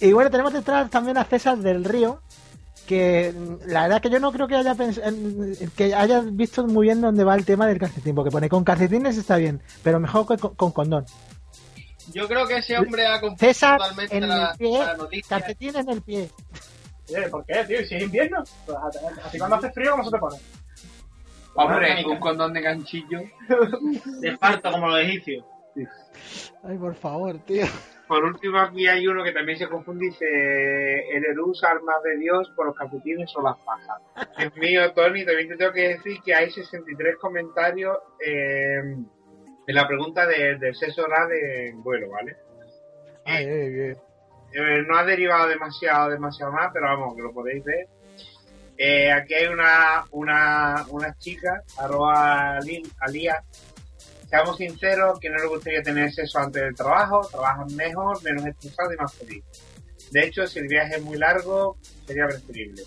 Y 0.00 0.12
bueno, 0.12 0.30
tenemos 0.30 0.52
detrás 0.52 0.90
también 0.90 1.16
a 1.16 1.24
César 1.24 1.56
del 1.58 1.84
Río, 1.84 2.20
que 2.86 3.32
la 3.66 3.82
verdad 3.82 4.02
que 4.02 4.10
yo 4.10 4.18
no 4.20 4.32
creo 4.32 4.48
que 4.48 4.56
haya 4.56 4.74
que 5.76 5.94
haya 5.94 6.20
visto 6.20 6.66
muy 6.66 6.86
bien 6.86 7.00
dónde 7.00 7.24
va 7.24 7.34
el 7.34 7.44
tema 7.44 7.66
del 7.66 7.78
calcetín, 7.78 8.14
porque 8.14 8.30
pone 8.30 8.48
con 8.48 8.64
calcetines 8.64 9.16
está 9.16 9.36
bien, 9.36 9.62
pero 9.82 10.00
mejor 10.00 10.26
que 10.26 10.36
con, 10.36 10.54
con 10.54 10.72
condón. 10.72 11.06
Yo 12.12 12.28
creo 12.28 12.46
que 12.46 12.58
ese 12.58 12.78
hombre 12.78 13.06
ha 13.06 13.20
confundido 13.20 13.52
César 13.52 13.78
totalmente 13.78 14.16
en 14.16 14.28
la, 14.28 14.50
el 14.50 14.58
pie, 14.58 14.78
la 14.78 14.96
noticia. 14.96 15.38
calcetín 15.38 15.76
en 15.76 15.88
el 15.88 16.02
pie. 16.02 16.30
¿Por 17.30 17.44
qué, 17.44 17.64
tío? 17.64 17.80
¿Y 17.80 17.86
si 17.86 17.94
es 17.96 18.02
invierno? 18.02 18.42
Pues 18.66 18.78
a, 18.78 19.26
a 19.26 19.30
ti 19.30 19.38
cuando 19.38 19.56
hace 19.56 19.70
frío, 19.72 19.90
¿cómo 19.92 20.04
se 20.04 20.10
te 20.10 20.18
pone? 20.18 20.36
Hombre, 21.56 22.04
un 22.06 22.18
condón 22.18 22.52
de 22.52 22.60
ganchillo. 22.60 23.20
De 24.20 24.28
esparto, 24.30 24.70
como 24.72 24.88
los 24.88 25.00
egipcios. 25.00 25.44
Ay, 26.62 26.78
por 26.78 26.94
favor, 26.94 27.38
tío. 27.40 27.64
Por 28.06 28.22
último, 28.24 28.58
aquí 28.58 28.86
hay 28.86 29.06
uno 29.06 29.24
que 29.24 29.32
también 29.32 29.58
se 29.58 29.68
confunde 29.68 30.06
dice: 30.06 30.24
El 30.24 31.24
Erus, 31.24 31.62
armas 31.64 32.02
de 32.02 32.18
Dios, 32.18 32.50
por 32.54 32.66
los 32.66 32.76
calcetines 32.76 33.32
o 33.36 33.42
las 33.42 33.56
pajas. 33.58 34.00
Dios 34.36 34.54
mío, 34.56 34.92
Tony, 34.92 35.24
también 35.24 35.48
te 35.48 35.56
tengo 35.56 35.72
que 35.72 35.88
decir 35.88 36.18
que 36.24 36.34
hay 36.34 36.50
63 36.50 37.16
comentarios 37.20 37.96
eh, 38.24 38.82
en 39.66 39.74
la 39.74 39.86
pregunta 39.86 40.26
de, 40.26 40.58
del 40.58 40.74
sexo 40.74 41.02
oral 41.02 41.30
en 41.32 41.82
vuelo, 41.82 42.10
¿vale? 42.10 42.36
Ay, 43.24 43.46
ay, 43.46 43.80
ay. 43.80 43.96
Eh, 44.52 44.84
no 44.86 44.96
ha 44.96 45.04
derivado 45.04 45.48
demasiado, 45.48 46.10
demasiado 46.10 46.52
más, 46.52 46.70
pero 46.72 46.86
vamos, 46.86 47.16
que 47.16 47.22
lo 47.22 47.32
podéis 47.32 47.64
ver. 47.64 47.88
Eh, 48.76 49.10
aquí 49.10 49.34
hay 49.34 49.46
una, 49.46 50.04
una, 50.10 50.84
una 50.90 51.16
chica, 51.18 51.62
arroba 51.78 52.58
Alía. 53.00 53.42
Seamos 54.28 54.56
sinceros, 54.56 55.18
que 55.20 55.30
no 55.30 55.36
le 55.36 55.46
gustaría 55.46 55.82
tener 55.82 56.12
sexo 56.12 56.38
antes 56.38 56.62
del 56.62 56.74
trabajo, 56.74 57.26
trabajan 57.30 57.74
mejor, 57.74 58.22
menos 58.22 58.46
estresado 58.46 58.92
y 58.92 58.96
más 58.96 59.14
feliz. 59.14 59.44
De 60.10 60.24
hecho, 60.24 60.46
si 60.46 60.60
el 60.60 60.68
viaje 60.68 60.96
es 60.96 61.02
muy 61.02 61.16
largo, 61.16 61.76
sería 62.06 62.26
preferible. 62.26 62.82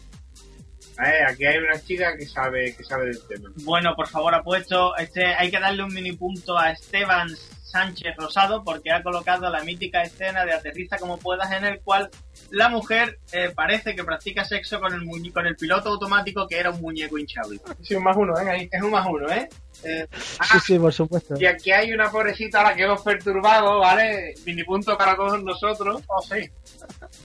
Aquí 0.97 1.45
hay 1.45 1.57
una 1.57 1.79
chica 1.79 2.15
que 2.17 2.25
sabe, 2.25 2.75
que 2.75 2.83
sabe 2.83 3.05
del 3.05 3.21
tema. 3.27 3.51
Bueno, 3.63 3.95
por 3.95 4.07
favor, 4.07 4.33
apuesto, 4.33 4.95
este, 4.97 5.25
hay 5.25 5.51
que 5.51 5.59
darle 5.59 5.83
un 5.83 5.93
mini 5.93 6.13
punto 6.13 6.57
a 6.57 6.71
Esteban 6.71 7.29
Sánchez 7.67 8.15
Rosado 8.17 8.63
porque 8.63 8.91
ha 8.91 9.03
colocado 9.03 9.49
la 9.49 9.61
mítica 9.63 10.01
escena 10.01 10.45
de 10.45 10.53
aterriza 10.53 10.97
como 10.97 11.17
puedas 11.17 11.51
en 11.51 11.65
el 11.65 11.81
cual 11.81 12.09
la 12.49 12.69
mujer 12.69 13.19
eh, 13.33 13.51
parece 13.53 13.93
que 13.93 14.03
practica 14.03 14.45
sexo 14.45 14.79
con 14.79 14.93
el 14.93 15.33
con 15.33 15.45
el 15.45 15.55
piloto 15.55 15.89
automático 15.89 16.47
que 16.47 16.59
era 16.59 16.71
un 16.71 16.81
muñeco 16.81 17.17
hinchable. 17.17 17.59
Sí, 17.81 17.95
un 17.95 18.03
más 18.03 18.15
uno, 18.15 18.39
¿eh? 18.39 18.49
Ahí. 18.49 18.69
Es 18.71 18.81
un 18.81 18.91
más 18.91 19.05
uno, 19.05 19.29
¿eh? 19.29 19.49
eh 19.83 20.07
sí, 20.11 20.59
sí, 20.65 20.79
por 20.79 20.93
supuesto. 20.93 21.35
Y 21.37 21.45
aquí 21.45 21.71
hay 21.71 21.91
una 21.91 22.09
pobrecita 22.09 22.61
a 22.61 22.63
la 22.69 22.75
que 22.75 22.83
hemos 22.83 23.01
perturbado, 23.01 23.79
¿vale? 23.79 24.33
Mini 24.45 24.63
punto 24.63 24.97
para 24.97 25.15
todos 25.15 25.43
nosotros. 25.43 26.01
Oh, 26.07 26.21
sí. 26.21 26.49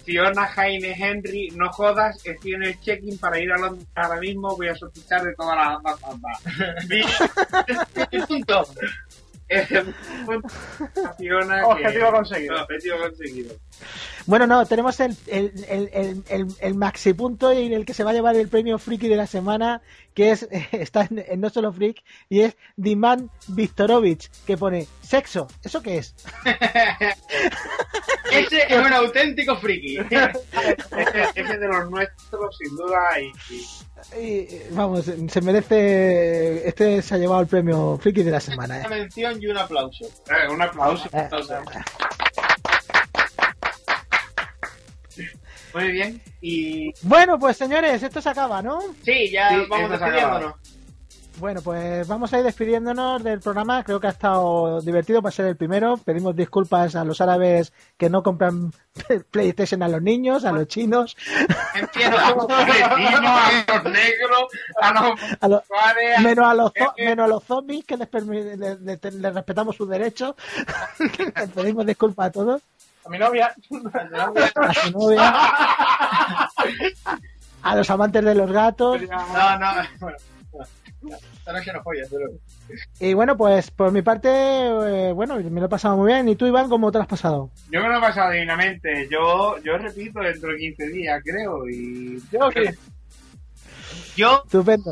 Fiona 0.05 0.47
Jaime 0.49 0.93
Henry, 0.99 1.51
no 1.55 1.71
jodas, 1.73 2.17
estoy 2.25 2.55
en 2.55 2.65
el 2.65 2.81
check-in 2.81 3.19
para 3.19 3.39
ir 3.39 3.53
a 3.53 3.59
Londres 3.59 3.87
ahora 3.95 4.21
mismo, 4.21 4.57
voy 4.57 4.69
a 4.69 4.75
sospechar 4.75 5.23
de 5.23 5.35
todas 5.35 5.57
las 5.57 6.01
bandas. 6.01 6.41
punto. 8.27 8.67
Objetivo 11.65 12.13
conseguido. 12.13 12.63
Objetivo 12.63 12.99
conseguido. 12.99 13.55
Bueno, 14.27 14.47
no, 14.47 14.65
tenemos 14.67 15.01
el, 15.01 15.17
el, 15.27 15.53
el, 15.69 16.23
el, 16.29 16.47
el 16.61 16.75
maxi 16.75 17.13
punto 17.13 17.53
y 17.53 17.75
el 17.75 17.85
que 17.85 17.95
se 17.95 18.05
va 18.05 18.11
a 18.11 18.15
llevar 18.15 18.37
el 18.37 18.49
premio 18.49 18.79
Friki 18.79 19.09
de 19.09 19.17
la 19.17 19.27
semana, 19.27 19.83
que 20.15 20.31
es 20.31 20.49
está 20.73 21.09
en, 21.11 21.41
No 21.41 21.51
Solo 21.51 21.73
Freak, 21.73 22.03
y 22.29 22.41
es 22.41 22.57
Diman 22.77 23.31
Viktorovich, 23.49 24.31
que 24.47 24.57
pone 24.57 24.87
sexo. 25.13 25.47
¿Eso 25.63 25.83
qué 25.83 25.99
es? 25.99 26.15
ese 28.33 28.63
es 28.67 28.79
un 28.79 28.93
auténtico 28.95 29.57
friki. 29.57 29.99
ese, 30.11 31.31
es 31.35 31.61
de 31.61 31.69
los 31.69 31.91
nuestros, 31.91 32.57
sin 32.57 32.75
duda, 32.75 32.99
y, 34.19 34.49
vamos, 34.71 35.05
se 35.05 35.41
merece. 35.43 36.67
Este 36.67 37.03
se 37.03 37.15
ha 37.15 37.19
llevado 37.19 37.43
el 37.43 37.47
premio 37.47 37.99
Friki 38.01 38.23
de 38.23 38.31
la 38.31 38.41
semana. 38.41 38.79
Una 38.79 38.87
¿eh? 38.87 39.01
mención 39.01 39.43
y 39.43 39.49
un 39.49 39.59
aplauso. 39.59 40.07
Eh, 40.07 40.49
un 40.51 40.63
aplauso. 40.63 41.11
Eh, 41.13 41.29
muy 45.75 45.93
bien. 45.93 46.23
Y... 46.41 46.93
Bueno, 47.03 47.39
pues 47.39 47.59
señores, 47.59 48.03
esto 48.03 48.23
se 48.23 48.31
acaba, 48.31 48.63
¿no? 48.63 48.81
Sí, 49.05 49.31
ya 49.31 49.51
vamos 49.69 49.91
despidiéndonos. 49.91 50.55
Bueno, 51.39 51.61
pues 51.63 52.07
vamos 52.07 52.33
a 52.33 52.39
ir 52.39 52.45
despidiéndonos 52.45 53.23
del 53.23 53.41
programa. 53.41 53.83
Creo 53.83 53.99
que 53.99 54.07
ha 54.07 54.11
estado 54.11 54.81
divertido 54.81 55.23
para 55.23 55.33
ser 55.33 55.47
el 55.47 55.57
primero. 55.57 55.97
Pedimos 55.97 56.37
disculpas 56.37 56.95
a 56.95 57.05
los 57.05 57.21
árabes 57.21 57.73
que 57.97 58.09
no 58.11 58.23
compran 58.23 58.73
PlayStation 59.31 59.83
a 59.83 59.89
los 59.89 60.03
niños, 60.03 60.45
a 60.45 60.53
los 60.53 60.69
chinos. 60.69 61.17
a 61.75 61.81
los 61.81 62.51
a 62.51 63.83
los 63.83 63.93
negros, 63.93 64.49
a 64.81 64.93
los, 65.49 65.63
menos, 66.23 66.47
a 66.47 66.55
los 66.55 66.73
menos 66.99 67.25
a 67.25 67.29
los 67.29 67.45
zombies 67.45 67.85
que 67.85 67.97
les, 67.97 68.09
les 68.13 69.35
respetamos 69.35 69.77
sus 69.77 69.89
derechos. 69.89 70.35
pedimos 71.55 71.87
disculpas 71.87 72.29
a 72.29 72.31
todos. 72.31 72.63
A 73.05 73.09
mi 73.09 73.19
novia. 73.19 73.55
A 74.55 74.75
su 74.75 74.91
novia. 74.93 75.35
A 77.63 77.77
los 77.77 77.91
amantes 77.91 78.25
de 78.25 78.35
los 78.35 78.51
gatos. 78.51 79.01
No, 79.03 79.59
no. 79.59 79.73
Bueno, 79.99 80.19
Y 83.01 83.15
bueno, 83.15 83.37
pues 83.37 83.71
por 83.71 83.93
mi 83.93 84.03
parte, 84.03 84.29
eh, 84.29 85.13
bueno, 85.13 85.37
me 85.37 85.61
lo 85.61 85.67
he 85.67 85.69
pasado 85.69 85.97
muy 85.97 86.13
bien. 86.13 86.29
¿Y 86.29 86.37
tú, 86.37 86.47
Iván, 86.47 86.69
cómo 86.69 86.91
te 86.93 86.99
lo 86.99 87.03
has 87.03 87.09
pasado? 87.09 87.51
Yo 87.71 87.81
me 87.81 87.89
lo 87.89 87.99
he 87.99 88.01
pasado 88.01 88.31
divinamente. 88.31 89.09
Yo, 89.11 89.59
yo 89.63 89.77
repito 89.79 90.21
dentro 90.21 90.53
de 90.53 90.59
15 90.59 90.89
días, 90.89 91.23
creo. 91.25 91.69
Y 91.69 92.23
yo 92.31 92.49
que... 92.51 92.75
Yo, 94.17 94.45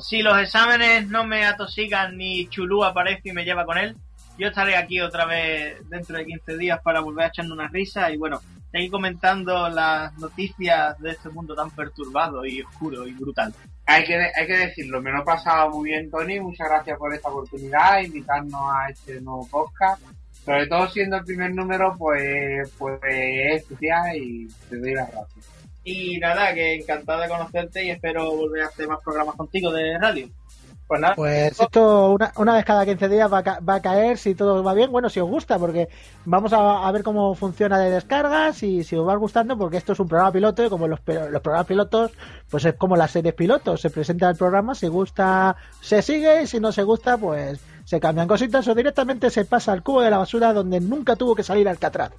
si 0.03 0.23
los 0.23 0.39
exámenes 0.39 1.09
no 1.09 1.27
me 1.27 1.45
atosigan 1.45 2.16
ni 2.16 2.49
Chulú 2.49 2.85
aparece 2.85 3.28
y 3.28 3.32
me 3.32 3.45
lleva 3.45 3.66
con 3.66 3.77
él, 3.77 3.95
yo 4.39 4.49
estaré 4.49 4.77
aquí 4.77 5.01
otra 5.01 5.27
vez 5.27 5.77
dentro 5.91 6.16
de 6.16 6.24
15 6.24 6.57
días 6.57 6.81
para 6.82 7.01
volver 7.01 7.27
a 7.27 7.28
echarme 7.28 7.53
una 7.53 7.69
risa 7.69 8.11
y 8.11 8.16
bueno, 8.16 8.41
seguir 8.73 8.91
comentando 8.91 9.69
las 9.69 10.16
noticias 10.19 10.99
de 10.99 11.11
este 11.11 11.28
mundo 11.28 11.55
tan 11.55 11.70
perturbado 11.70 12.47
y 12.47 12.62
oscuro 12.62 13.07
y 13.07 13.12
brutal. 13.12 13.53
Hay 13.86 14.05
que, 14.05 14.15
hay 14.16 14.47
que 14.47 14.59
decirlo, 14.59 15.02
me 15.02 15.11
lo 15.11 15.23
he 15.23 15.24
pasado 15.24 15.70
muy 15.70 15.90
bien, 15.90 16.11
Tony. 16.11 16.39
Muchas 16.39 16.69
gracias 16.69 16.98
por 16.98 17.12
esta 17.12 17.28
oportunidad, 17.28 18.01
invitarnos 18.01 18.62
a 18.73 18.89
este 18.89 19.20
nuevo 19.20 19.47
podcast. 19.48 20.02
Sobre 20.44 20.66
todo 20.66 20.89
siendo 20.89 21.16
el 21.16 21.24
primer 21.24 21.55
número, 21.55 21.94
pues, 21.98 22.70
pues 22.78 23.01
es 23.09 23.62
especial 23.62 24.16
y 24.16 24.48
te 24.69 24.78
doy 24.78 24.94
las 24.94 25.11
gracias. 25.11 25.47
Y 25.85 26.19
nada, 26.19 26.55
que 26.55 26.74
encantado 26.74 27.20
de 27.20 27.28
conocerte 27.28 27.85
y 27.85 27.90
espero 27.90 28.31
volver 28.31 28.62
a 28.62 28.66
hacer 28.66 28.86
más 28.86 29.02
programas 29.02 29.35
contigo 29.35 29.73
de 29.73 29.98
radio. 29.98 30.28
Pues 30.91 31.01
nada. 31.01 31.15
Pues 31.15 31.61
esto 31.61 32.11
una, 32.11 32.33
una 32.35 32.55
vez 32.55 32.65
cada 32.65 32.85
15 32.85 33.09
días 33.09 33.33
va 33.33 33.39
a, 33.39 33.61
va 33.61 33.75
a, 33.77 33.81
caer 33.81 34.19
si 34.19 34.35
todo 34.35 34.65
va 34.65 34.75
bien. 34.75 34.91
Bueno, 34.91 35.09
si 35.09 35.21
os 35.21 35.31
gusta, 35.31 35.57
porque 35.57 35.89
vamos 36.25 36.53
a, 36.53 36.91
ver 36.91 37.05
cómo 37.05 37.37
funciona 37.37 37.79
de 37.79 37.93
descargas 37.93 38.61
y 38.65 38.83
si 38.83 38.97
os 38.97 39.07
va 39.07 39.15
gustando, 39.15 39.57
porque 39.57 39.77
esto 39.77 39.93
es 39.93 40.01
un 40.01 40.09
programa 40.09 40.33
piloto 40.33 40.65
y 40.65 40.69
como 40.69 40.89
los, 40.89 40.99
los 41.07 41.43
programas 41.43 41.69
pilotos, 41.69 42.11
pues 42.51 42.65
es 42.65 42.75
como 42.75 42.97
las 42.97 43.12
series 43.12 43.35
pilotos. 43.35 43.81
Se 43.81 43.91
presenta 43.91 44.29
el 44.31 44.37
programa, 44.37 44.75
si 44.75 44.89
gusta, 44.89 45.55
se 45.81 46.03
sigue 46.03 46.43
y 46.43 46.49
si 46.49 46.59
no 46.59 46.73
se 46.73 46.83
gusta, 46.83 47.17
pues 47.17 47.61
se 47.91 47.99
cambian 47.99 48.29
cositas 48.29 48.69
o 48.69 48.75
directamente 48.77 49.31
se 49.31 49.45
pasa 49.45 49.73
al 49.73 49.83
cubo 49.83 50.01
de 50.01 50.11
la 50.11 50.19
basura 50.19 50.53
donde 50.53 50.79
nunca 50.79 51.17
tuvo 51.17 51.35
que 51.35 51.43
salir 51.43 51.69
Alcatraz. 51.69 52.12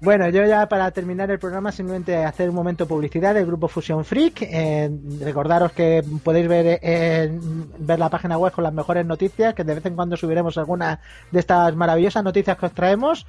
Bueno, 0.00 0.26
yo 0.30 0.46
ya 0.46 0.66
para 0.70 0.90
terminar 0.90 1.30
el 1.30 1.38
programa 1.38 1.70
simplemente 1.70 2.24
hacer 2.24 2.48
un 2.48 2.54
momento 2.54 2.84
de 2.84 2.88
publicidad 2.88 3.34
del 3.34 3.44
grupo 3.44 3.68
Fusion 3.68 4.06
Freak. 4.06 4.40
Eh, 4.40 4.90
recordaros 5.20 5.72
que 5.72 6.02
podéis 6.24 6.48
ver, 6.48 6.80
eh, 6.80 7.38
ver 7.78 7.98
la 7.98 8.08
página 8.08 8.38
web 8.38 8.54
con 8.54 8.64
las 8.64 8.72
mejores 8.72 9.04
noticias, 9.04 9.52
que 9.52 9.64
de 9.64 9.74
vez 9.74 9.84
en 9.84 9.96
cuando 9.96 10.16
subiremos 10.16 10.56
alguna 10.56 10.98
de 11.30 11.40
estas 11.40 11.76
maravillosas 11.76 12.24
noticias 12.24 12.56
que 12.56 12.64
os 12.64 12.72
traemos. 12.72 13.26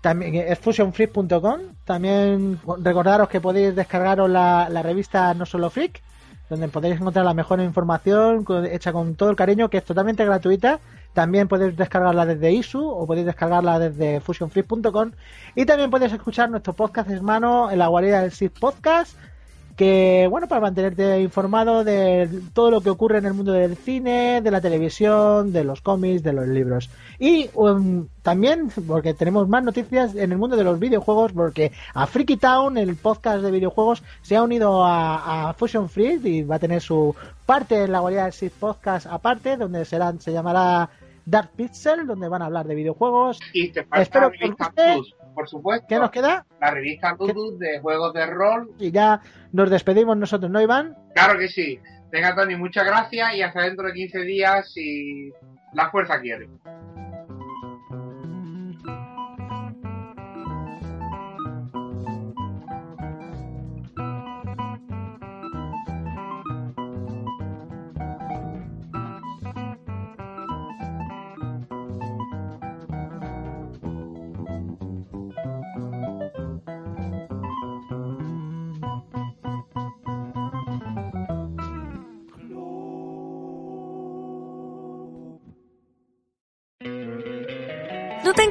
También 0.00 0.36
es 0.36 0.56
fusionfreak.com. 0.60 1.60
También 1.84 2.60
recordaros 2.80 3.28
que 3.28 3.40
podéis 3.40 3.74
descargaros 3.74 4.30
la, 4.30 4.68
la 4.70 4.82
revista 4.84 5.34
No 5.34 5.44
Solo 5.46 5.68
Freak, 5.68 6.00
donde 6.48 6.68
podéis 6.68 6.94
encontrar 6.94 7.24
la 7.24 7.34
mejor 7.34 7.58
información 7.58 8.46
hecha 8.70 8.92
con 8.92 9.16
todo 9.16 9.30
el 9.30 9.36
cariño, 9.36 9.68
que 9.68 9.78
es 9.78 9.84
totalmente 9.84 10.24
gratuita 10.24 10.78
también 11.12 11.48
podéis 11.48 11.76
descargarla 11.76 12.26
desde 12.26 12.52
ISU 12.52 12.86
o 12.86 13.06
podéis 13.06 13.26
descargarla 13.26 13.78
desde 13.78 14.20
fusionfree.com 14.20 15.12
y 15.54 15.66
también 15.66 15.90
podéis 15.90 16.12
escuchar 16.12 16.50
nuestro 16.50 16.72
podcast 16.72 17.10
hermano 17.10 17.70
en 17.70 17.78
la 17.78 17.88
guarida 17.88 18.22
del 18.22 18.32
SID 18.32 18.52
Podcast 18.58 19.16
que 19.80 20.26
bueno 20.28 20.46
para 20.46 20.60
mantenerte 20.60 21.22
informado 21.22 21.84
de 21.84 22.28
todo 22.52 22.70
lo 22.70 22.82
que 22.82 22.90
ocurre 22.90 23.16
en 23.16 23.24
el 23.24 23.32
mundo 23.32 23.52
del 23.52 23.78
cine, 23.78 24.42
de 24.42 24.50
la 24.50 24.60
televisión, 24.60 25.54
de 25.54 25.64
los 25.64 25.80
cómics, 25.80 26.22
de 26.22 26.34
los 26.34 26.46
libros. 26.48 26.90
Y 27.18 27.48
um, 27.54 28.06
también 28.20 28.70
porque 28.86 29.14
tenemos 29.14 29.48
más 29.48 29.64
noticias 29.64 30.14
en 30.16 30.32
el 30.32 30.36
mundo 30.36 30.56
de 30.56 30.64
los 30.64 30.78
videojuegos 30.78 31.32
porque 31.32 31.72
a 31.94 32.06
Freaky 32.06 32.36
Town 32.36 32.76
el 32.76 32.94
podcast 32.96 33.42
de 33.42 33.50
videojuegos 33.50 34.02
se 34.20 34.36
ha 34.36 34.42
unido 34.42 34.84
a, 34.84 35.54
Fusion 35.56 35.88
Free 35.88 36.20
y 36.24 36.42
va 36.42 36.56
a 36.56 36.58
tener 36.58 36.82
su 36.82 37.16
parte 37.46 37.84
en 37.84 37.92
la 37.92 38.00
guarida 38.00 38.24
del 38.24 38.34
SID 38.34 38.52
Podcast 38.60 39.06
aparte 39.06 39.56
donde 39.56 39.86
serán 39.86 40.20
se 40.20 40.30
llamará 40.30 40.90
Dark 41.30 41.52
Pixel, 41.56 42.06
donde 42.06 42.28
van 42.28 42.42
a 42.42 42.46
hablar 42.46 42.66
de 42.66 42.74
videojuegos. 42.74 43.38
Y 43.52 43.70
te 43.70 43.86
Espero 43.94 44.30
la 44.30 44.36
revista 44.36 44.72
Plus, 44.74 45.14
por 45.34 45.48
supuesto. 45.48 45.86
¿Qué 45.88 45.98
nos 45.98 46.10
queda? 46.10 46.44
La 46.60 46.72
revista 46.72 47.16
Plus 47.16 47.58
de 47.58 47.78
juegos 47.80 48.12
de 48.12 48.26
rol. 48.26 48.74
Y 48.78 48.90
ya 48.90 49.20
nos 49.52 49.70
despedimos 49.70 50.16
nosotros, 50.16 50.50
¿no, 50.50 50.60
Iván? 50.60 50.96
Claro 51.14 51.38
que 51.38 51.48
sí. 51.48 51.78
Venga, 52.10 52.34
Tony, 52.34 52.56
muchas 52.56 52.84
gracias 52.84 53.34
y 53.36 53.42
hasta 53.42 53.62
dentro 53.62 53.86
de 53.86 53.92
15 53.92 54.20
días 54.22 54.72
si 54.72 55.32
la 55.72 55.88
fuerza 55.90 56.20
quiere. 56.20 56.48